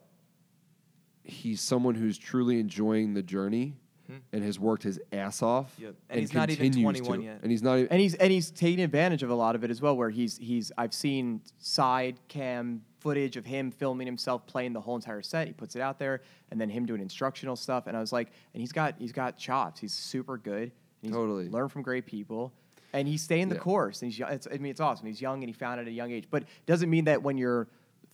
he's 1.22 1.60
someone 1.60 1.94
who's 1.94 2.18
truly 2.18 2.60
enjoying 2.60 3.14
the 3.14 3.22
journey 3.22 3.76
Hmm. 4.06 4.16
and 4.35 4.44
has 4.44 4.59
worked 4.59 4.82
his 4.82 5.01
ass 5.14 5.43
off. 5.43 5.74
Yep. 5.78 5.94
And 6.10 6.20
he's 6.20 6.35
not 6.35 6.51
even 6.51 6.66
continues 6.66 7.01
21 7.01 7.18
to. 7.20 7.24
yet. 7.24 7.39
And 7.43 7.51
he's 7.51 7.62
not 7.62 7.76
even. 7.78 7.89
and 7.90 8.01
he's 8.02 8.14
and 8.16 8.31
he's 8.31 8.51
taking 8.51 8.85
advantage 8.85 9.22
of 9.22 9.31
a 9.31 9.35
lot 9.35 9.55
of 9.55 9.64
it 9.64 9.70
as 9.70 9.81
well. 9.81 9.97
Where 9.97 10.10
he's 10.10 10.36
he's 10.36 10.70
I've 10.76 10.93
seen 10.93 11.40
side 11.56 12.18
cam 12.28 12.82
footage 13.05 13.36
of 13.36 13.44
him 13.44 13.70
filming 13.70 14.06
himself 14.06 14.47
playing 14.47 14.72
the 14.72 14.81
whole 14.81 14.97
entire 14.97 15.20
set. 15.20 15.47
He 15.47 15.52
puts 15.52 15.76
it 15.76 15.82
out 15.82 15.98
there, 15.98 16.22
and 16.51 16.59
then 16.59 16.70
him 16.70 16.86
doing 16.86 17.02
instructional 17.02 17.55
stuff. 17.55 17.86
And 17.86 17.94
I 17.94 18.01
was 18.01 18.12
like, 18.12 18.28
and 18.55 18.60
he's 18.62 18.72
got 18.72 18.94
he's 18.98 19.12
got 19.12 19.36
chops. 19.36 19.78
He's 19.78 19.93
super 19.93 20.39
good. 20.39 20.72
He's 21.02 21.12
Totally. 21.12 21.51
learned 21.51 21.70
from 21.70 21.82
great 21.82 22.06
people. 22.06 22.51
And 22.94 23.06
he's 23.06 23.20
staying 23.22 23.51
the 23.51 23.56
Yeah. 23.56 23.60
course. 23.60 24.01
And 24.01 24.10
he's 24.10 24.18
young. 24.18 24.31
It's, 24.32 24.48
I 24.51 24.56
mean, 24.56 24.70
it's 24.70 24.81
awesome. 24.81 25.06
He's 25.06 25.20
young 25.20 25.43
and 25.43 25.48
he 25.48 25.52
found 25.52 25.81
it 25.81 25.82
at 25.82 25.89
a 25.89 25.93
young 25.93 26.12
age. 26.12 26.28
But 26.31 26.44
it 26.44 26.48
doesn't 26.66 26.89
mean 26.89 27.05
that 27.05 27.22
when 27.22 27.36
you're 27.36 27.68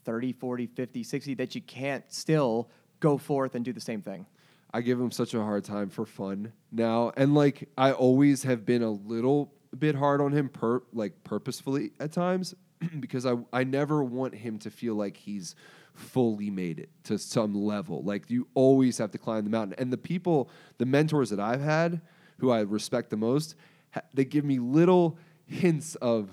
30, 0.04 0.32
40, 0.32 0.66
50, 0.66 1.02
60, 1.04 1.34
that 1.34 1.54
you 1.54 1.60
can't 1.60 2.02
still 2.12 2.68
go 2.98 3.16
forth 3.16 3.54
and 3.54 3.64
do 3.64 3.72
the 3.72 3.80
same 3.80 4.02
thing. 4.02 4.26
I 4.74 4.80
give 4.80 4.98
him 4.98 5.10
such 5.12 5.34
a 5.34 5.40
hard 5.40 5.62
time 5.64 5.88
for 5.88 6.04
fun 6.06 6.52
now, 6.72 7.12
and 7.16 7.34
like 7.34 7.68
I 7.78 7.92
always 7.92 8.42
have 8.44 8.64
been 8.66 8.82
a 8.82 8.90
little 8.90 9.52
bit 9.78 9.94
hard 9.94 10.20
on 10.20 10.32
him, 10.32 10.48
per 10.48 10.82
like 10.92 11.12
purposefully 11.24 11.90
at 12.00 12.10
times, 12.12 12.54
because 13.00 13.26
I 13.26 13.36
I 13.52 13.64
never 13.64 14.02
want 14.02 14.34
him 14.34 14.58
to 14.60 14.70
feel 14.70 14.94
like 14.94 15.16
he's 15.16 15.54
fully 15.94 16.50
made 16.50 16.78
it 16.78 16.88
to 17.04 17.18
some 17.18 17.54
level. 17.54 18.02
Like 18.02 18.30
you 18.30 18.46
always 18.54 18.98
have 18.98 19.10
to 19.12 19.18
climb 19.18 19.44
the 19.44 19.50
mountain, 19.50 19.74
and 19.78 19.92
the 19.92 19.98
people, 19.98 20.48
the 20.78 20.86
mentors 20.86 21.30
that 21.30 21.40
I've 21.40 21.60
had, 21.60 22.00
who 22.38 22.50
I 22.50 22.60
respect 22.60 23.10
the 23.10 23.16
most, 23.16 23.54
ha- 23.92 24.02
they 24.14 24.24
give 24.24 24.44
me 24.44 24.58
little 24.58 25.18
hints 25.46 25.94
of 25.96 26.30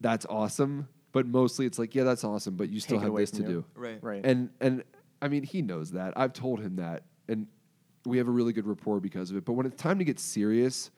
that's 0.00 0.26
awesome. 0.26 0.88
but 1.12 1.26
mostly 1.26 1.64
it's 1.66 1.78
like, 1.78 1.94
yeah, 1.94 2.04
that's 2.04 2.22
awesome, 2.24 2.54
but 2.56 2.68
you 2.68 2.80
still 2.80 2.98
Take 2.98 3.06
have 3.08 3.16
this 3.16 3.30
to 3.32 3.42
you. 3.42 3.48
do. 3.48 3.64
Right. 3.74 3.98
Right. 4.02 4.24
And 4.24 4.50
and 4.60 4.84
I 5.20 5.28
mean, 5.28 5.42
he 5.42 5.62
knows 5.62 5.92
that. 5.92 6.12
I've 6.16 6.32
told 6.32 6.60
him 6.60 6.76
that, 6.76 7.02
and 7.28 7.46
we 8.04 8.18
have 8.18 8.28
a 8.28 8.30
really 8.30 8.52
good 8.52 8.66
rapport 8.66 9.00
because 9.00 9.30
of 9.30 9.36
it. 9.36 9.44
But 9.44 9.52
when 9.54 9.66
it's 9.66 9.80
time 9.80 9.98
to 9.98 10.04
get 10.04 10.18
serious, 10.20 10.90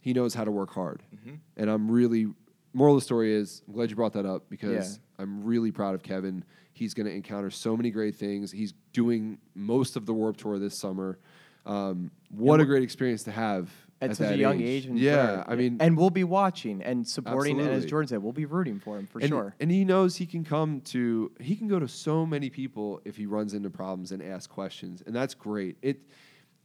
he 0.00 0.12
knows 0.12 0.34
how 0.34 0.44
to 0.44 0.50
work 0.50 0.70
hard, 0.70 1.02
Mhm. 1.14 1.38
and 1.56 1.70
I'm 1.70 1.90
really. 1.90 2.26
Moral 2.74 2.94
of 2.94 3.00
the 3.00 3.04
story 3.04 3.32
is, 3.32 3.62
I'm 3.66 3.74
glad 3.74 3.88
you 3.88 3.96
brought 3.96 4.12
that 4.14 4.26
up 4.26 4.50
because 4.50 4.98
Yeah. 5.18 5.22
I'm 5.22 5.44
really 5.44 5.70
proud 5.70 5.94
of 5.94 6.02
Kevin. 6.02 6.44
He's 6.72 6.92
going 6.92 7.06
to 7.06 7.12
encounter 7.12 7.50
so 7.50 7.76
many 7.76 7.90
great 7.90 8.16
things. 8.16 8.50
He's 8.50 8.74
doing 8.92 9.38
most 9.54 9.96
of 9.96 10.06
the 10.06 10.12
Warped 10.12 10.40
Tour 10.40 10.58
this 10.58 10.76
summer. 10.76 11.18
Um, 11.64 12.10
what 12.30 12.60
a 12.60 12.64
great 12.64 12.82
experience 12.82 13.22
to 13.24 13.30
have 13.30 13.70
at, 14.02 14.10
at 14.10 14.16
such 14.16 14.28
that 14.28 14.34
a 14.34 14.38
young 14.38 14.60
age. 14.60 14.86
and 14.86 14.98
yeah, 14.98 15.44
I 15.46 15.54
mean, 15.54 15.78
and 15.80 15.96
we'll 15.96 16.10
be 16.10 16.24
watching 16.24 16.82
and 16.82 17.06
supporting. 17.06 17.60
And 17.60 17.70
as 17.70 17.86
Jordan 17.86 18.08
said, 18.08 18.22
we'll 18.22 18.32
be 18.32 18.44
rooting 18.44 18.80
for 18.80 18.98
him 18.98 19.06
for 19.06 19.20
and, 19.20 19.28
sure. 19.28 19.54
And 19.60 19.70
he 19.70 19.84
knows 19.84 20.16
he 20.16 20.26
can 20.26 20.44
come 20.44 20.80
to 20.82 21.30
he 21.40 21.56
can 21.56 21.68
go 21.68 21.78
to 21.78 21.88
so 21.88 22.26
many 22.26 22.50
people 22.50 23.00
if 23.04 23.16
he 23.16 23.26
runs 23.26 23.54
into 23.54 23.70
problems 23.70 24.12
and 24.12 24.22
ask 24.22 24.50
questions, 24.50 25.02
and 25.06 25.14
that's 25.14 25.34
great. 25.34 25.76
It 25.80 26.00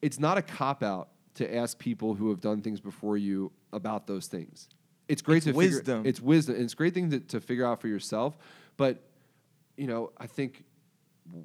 it's 0.02 0.20
not 0.20 0.38
a 0.38 0.42
cop 0.42 0.84
out 0.84 1.10
to 1.36 1.56
ask 1.56 1.78
people 1.78 2.16
who 2.16 2.30
have 2.30 2.42
done 2.42 2.62
things 2.62 2.82
before 2.82 3.18
you 3.18 3.52
about 3.72 4.08
those 4.08 4.28
things. 4.28 4.68
It's 5.10 5.22
great 5.22 5.38
It's 5.38 5.46
to 5.48 5.52
wisdom. 5.54 5.98
Figure, 6.00 6.10
it's 6.10 6.22
wisdom. 6.22 6.56
And 6.56 6.64
it's 6.64 6.74
a 6.74 6.78
great 6.78 6.94
thing 6.94 7.10
to, 7.10 7.20
to 7.20 7.42
figure 7.42 7.66
out 7.66 7.82
for 7.82 7.88
yourself. 7.90 8.38
But 8.78 9.04
you 9.76 9.88
know, 9.88 10.12
I 10.18 10.28
think 10.28 10.64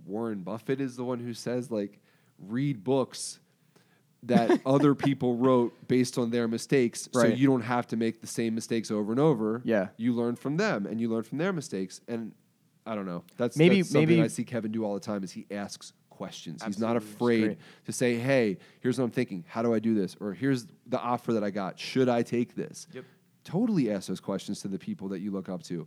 Warren 0.06 0.42
Buffett 0.42 0.80
is 0.80 0.96
the 0.96 1.04
one 1.04 1.18
who 1.20 1.34
says 1.34 1.70
like 1.70 1.98
read 2.38 2.84
books 2.84 3.38
that 4.24 4.60
other 4.66 4.94
people 4.94 5.36
wrote 5.36 5.72
based 5.86 6.18
on 6.18 6.30
their 6.30 6.48
mistakes 6.48 7.08
so 7.12 7.26
you 7.26 7.46
don't 7.46 7.60
have 7.62 7.86
to 7.88 7.96
make 7.96 8.20
the 8.20 8.26
same 8.26 8.54
mistakes 8.54 8.90
over 8.90 9.12
and 9.12 9.20
over 9.20 9.60
Yeah. 9.64 9.88
you 9.98 10.12
learn 10.14 10.34
from 10.36 10.56
them 10.56 10.86
and 10.86 11.00
you 11.00 11.08
learn 11.10 11.22
from 11.24 11.38
their 11.38 11.52
mistakes 11.52 12.00
and 12.08 12.32
i 12.86 12.94
don't 12.94 13.04
know 13.06 13.22
that's 13.36 13.56
Maybe- 13.56 13.82
that's 13.82 13.90
something 13.90 14.08
maybe- 14.08 14.22
i 14.22 14.26
see 14.28 14.42
kevin 14.44 14.72
do 14.72 14.82
all 14.84 14.94
the 14.94 15.00
time 15.00 15.22
is 15.24 15.30
he 15.32 15.46
asks 15.50 15.92
questions 16.08 16.62
he's 16.64 16.78
not 16.78 16.96
afraid 16.96 17.58
to 17.84 17.92
say 17.92 18.16
hey 18.16 18.56
here's 18.80 18.98
what 18.98 19.04
i'm 19.04 19.10
thinking 19.10 19.44
how 19.46 19.60
do 19.62 19.74
i 19.74 19.78
do 19.78 19.94
this 19.94 20.16
or 20.20 20.32
here's 20.32 20.66
the 20.86 20.98
offer 20.98 21.34
that 21.34 21.44
i 21.44 21.50
got 21.50 21.78
should 21.78 22.08
i 22.08 22.22
take 22.22 22.54
this 22.54 22.86
Yep. 22.94 23.04
Totally 23.44 23.90
ask 23.90 24.08
those 24.08 24.20
questions 24.20 24.60
to 24.62 24.68
the 24.68 24.78
people 24.78 25.08
that 25.08 25.20
you 25.20 25.30
look 25.30 25.48
up 25.48 25.62
to 25.64 25.86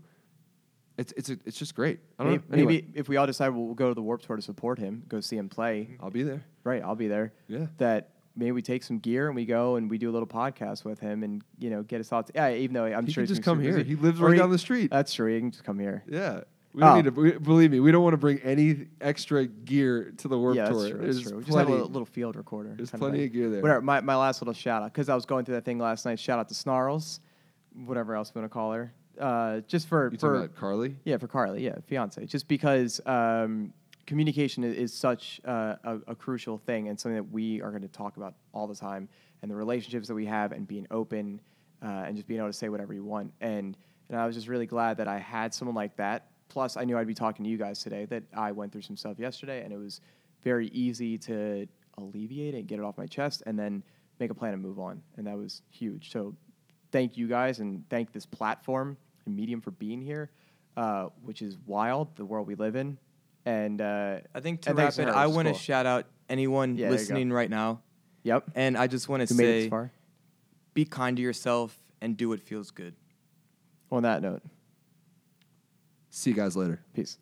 it's 0.98 1.12
it's 1.16 1.30
a, 1.30 1.38
it's 1.46 1.58
just 1.60 1.76
great 1.76 2.00
i 2.18 2.24
don't 2.24 2.32
Maybe, 2.34 2.44
know 2.50 2.54
anyway, 2.54 2.74
maybe 2.82 2.92
if 3.00 3.08
we 3.08 3.18
all 3.18 3.28
decide 3.28 3.50
we'll 3.50 3.76
go 3.76 3.88
to 3.90 3.94
the 3.94 4.02
Warped 4.02 4.26
Tour 4.26 4.36
to 4.36 4.42
support 4.42 4.80
him, 4.80 5.04
go 5.08 5.20
see 5.22 5.38
him 5.38 5.48
play. 5.48 5.82
Mm-hmm. 5.92 6.04
i'll 6.04 6.10
be 6.12 6.24
there 6.24 6.44
Right, 6.64 6.82
I'll 6.84 6.96
be 6.96 7.08
there. 7.08 7.32
Yeah. 7.48 7.68
That 7.78 8.10
maybe 8.36 8.52
we 8.52 8.62
take 8.62 8.84
some 8.84 8.98
gear 9.00 9.28
and 9.28 9.36
we 9.36 9.46
go 9.46 9.76
and 9.78 9.90
we 9.90 9.98
do 9.98 10.10
a 10.10 10.14
little 10.14 10.28
podcast 10.28 10.84
with 10.86 11.00
him 11.00 11.24
and 11.24 11.42
you 11.60 11.70
know 11.70 11.82
get 11.84 12.00
his 12.00 12.10
thoughts. 12.10 12.30
Yeah, 12.36 12.50
even 12.50 12.74
though 12.74 12.86
I'm 12.86 13.06
He 13.06 13.12
sure 13.14 13.22
can 13.24 13.30
he's 13.30 13.38
just 13.38 13.44
come 13.46 13.62
here. 13.62 13.74
busy. 13.78 13.90
He 13.90 13.96
lives 13.96 14.20
Or 14.20 14.26
right 14.30 14.38
down 14.38 14.50
the 14.52 14.58
street. 14.58 14.90
That's 14.92 15.14
true. 15.14 15.34
He 15.34 15.40
can 15.40 15.52
just 15.52 15.64
come 15.64 15.80
here. 15.80 16.04
yeah 16.10 16.42
we 16.74 16.82
don't 16.82 16.92
Oh. 16.92 16.96
need 16.96 17.06
to 17.06 17.12
we, 17.12 17.32
believe 17.34 17.72
me 17.72 17.80
we 17.80 17.92
don't 17.92 18.04
want 18.04 18.14
to 18.14 18.18
bring 18.18 18.40
any 18.40 18.88
extra 19.02 19.46
gear 19.46 20.14
to 20.18 20.28
the 20.28 20.38
warp 20.38 20.56
yeah, 20.58 20.68
tour 20.70 20.80
that's 20.82 20.90
true. 20.92 21.00
there's 21.02 21.16
That's 21.18 21.30
true. 21.30 21.38
We 21.38 21.44
just 21.46 21.58
have 21.58 21.70
a 21.70 21.76
little, 21.76 22.06
field 22.06 22.36
recorder. 22.36 22.74
there's 22.76 22.92
plenty 22.92 23.20
thing. 23.20 23.28
of 23.28 23.34
gear 23.34 23.50
there 23.50 23.62
Whatever. 23.62 23.82
My, 23.82 24.02
my 24.02 24.16
last 24.16 24.42
little 24.42 24.54
shout 24.56 24.82
out 24.84 24.92
because 24.94 25.10
I 25.10 25.16
was 25.16 25.26
going 25.28 25.46
through 25.46 25.56
that 25.56 25.64
thing 25.66 25.78
last 25.80 26.06
night. 26.06 26.20
Shout 26.20 26.38
out 26.40 26.50
to 26.50 26.54
Snarls, 26.56 27.20
whatever 27.86 28.16
else 28.16 28.32
you 28.34 28.42
want 28.42 28.52
to 28.52 28.54
call 28.54 28.72
her. 28.74 28.94
Uh, 29.20 29.62
just 29.62 29.88
for 29.88 30.12
you 30.12 30.18
for 30.18 30.36
about 30.36 30.56
carly 30.56 30.96
Yeah, 31.04 31.18
for 31.18 31.28
Carly, 31.28 31.64
yeah, 31.64 31.76
fiance. 31.88 32.24
Just 32.26 32.48
because 32.48 33.02
um, 33.06 33.74
communication 34.06 34.64
is, 34.64 34.76
is 34.76 34.94
such 34.94 35.42
uh, 35.46 35.76
a, 35.84 35.98
a 36.08 36.16
crucial 36.16 36.58
thing 36.58 36.88
and 36.88 37.00
something 37.00 37.16
that 37.16 37.32
we 37.32 37.62
are 37.62 37.72
going 37.72 37.82
to 37.82 37.88
talk 37.88 38.18
about 38.18 38.36
all 38.54 38.68
the 38.68 38.76
time, 38.76 39.10
and 39.42 39.50
the 39.50 39.56
relationships 39.56 40.08
that 40.08 40.16
we 40.16 40.26
have, 40.26 40.52
and 40.52 40.68
being 40.68 40.86
open, 40.92 41.42
uh, 41.84 42.06
and 42.06 42.16
just 42.16 42.28
being 42.28 42.40
able 42.40 42.50
to 42.50 42.54
say 42.54 42.70
whatever 42.70 42.94
you 42.94 43.04
want. 43.04 43.34
And 43.42 43.76
and 44.10 44.20
I 44.20 44.26
was 44.26 44.36
just 44.36 44.48
really 44.48 44.68
glad 44.68 44.98
that 44.98 45.08
I 45.08 45.20
had 45.20 45.54
someone 45.54 45.76
like 45.76 45.96
that. 45.98 46.28
Plus, 46.50 46.78
I 46.78 46.86
knew 46.86 46.98
I'd 46.98 47.08
be 47.08 47.14
talking 47.14 47.44
to 47.44 47.50
you 47.50 47.58
guys 47.58 47.82
today. 47.82 48.06
That 48.06 48.24
I 48.36 48.52
went 48.52 48.72
through 48.72 48.84
some 48.84 48.98
stuff 48.98 49.20
yesterday, 49.20 49.64
and 49.64 49.74
it 49.74 49.78
was 49.78 50.00
very 50.44 50.68
easy 50.68 51.18
to 51.20 51.68
alleviate 51.98 52.54
it, 52.54 52.60
and 52.60 52.68
get 52.68 52.78
it 52.80 52.86
off 52.86 52.98
my 52.98 53.08
chest, 53.08 53.44
and 53.48 53.58
then 53.58 53.84
make 54.20 54.30
a 54.30 54.36
plan 54.36 54.54
and 54.54 54.62
move 54.62 54.80
on. 54.80 55.02
And 55.18 55.26
that 55.28 55.38
was 55.38 55.64
huge. 55.70 56.12
So 56.12 56.36
thank 56.92 57.18
you 57.18 57.28
guys 57.28 57.60
and 57.60 57.84
thank 57.90 58.12
this 58.12 58.26
platform 58.26 58.98
and 59.26 59.36
medium 59.36 59.62
for 59.62 59.72
being 59.72 60.02
here, 60.02 60.32
uh, 60.76 61.08
which 61.24 61.42
is 61.42 61.58
wild, 61.66 62.16
the 62.16 62.26
world 62.26 62.48
we 62.48 62.56
live 62.56 62.76
in. 62.76 62.98
And 63.46 63.80
uh, 63.82 64.20
I 64.36 64.40
think 64.42 64.62
to 64.64 64.70
and 64.72 64.78
wrap 64.78 64.98
it, 65.00 65.08
I 65.08 65.28
want 65.28 65.48
to 65.48 65.52
cool. 65.54 65.60
shout 65.60 65.86
out 65.86 66.06
anyone 66.30 66.72
Yeah, 66.76 66.76
there 66.76 66.86
you 66.86 66.90
go. 66.90 66.92
listening 67.02 67.32
right 67.32 67.50
now, 67.50 67.82
Yep. 68.24 68.52
and 68.56 68.78
I 68.78 68.88
just 68.88 69.08
want 69.08 69.26
to 69.28 69.34
Who 69.34 69.38
made 69.38 69.44
it 69.44 69.54
this 69.54 69.64
say, 69.66 69.70
far? 69.70 69.92
be 70.74 70.84
kind 70.86 71.16
to 71.18 71.24
yourself 71.24 71.78
and 72.02 72.18
do 72.18 72.30
what 72.30 72.42
feels 72.42 72.72
good. 72.72 72.96
On 73.90 74.04
that 74.04 74.22
note, 74.22 74.42
see 76.10 76.32
you 76.32 76.36
guys 76.36 76.58
later 76.58 76.82
peace. 76.94 77.18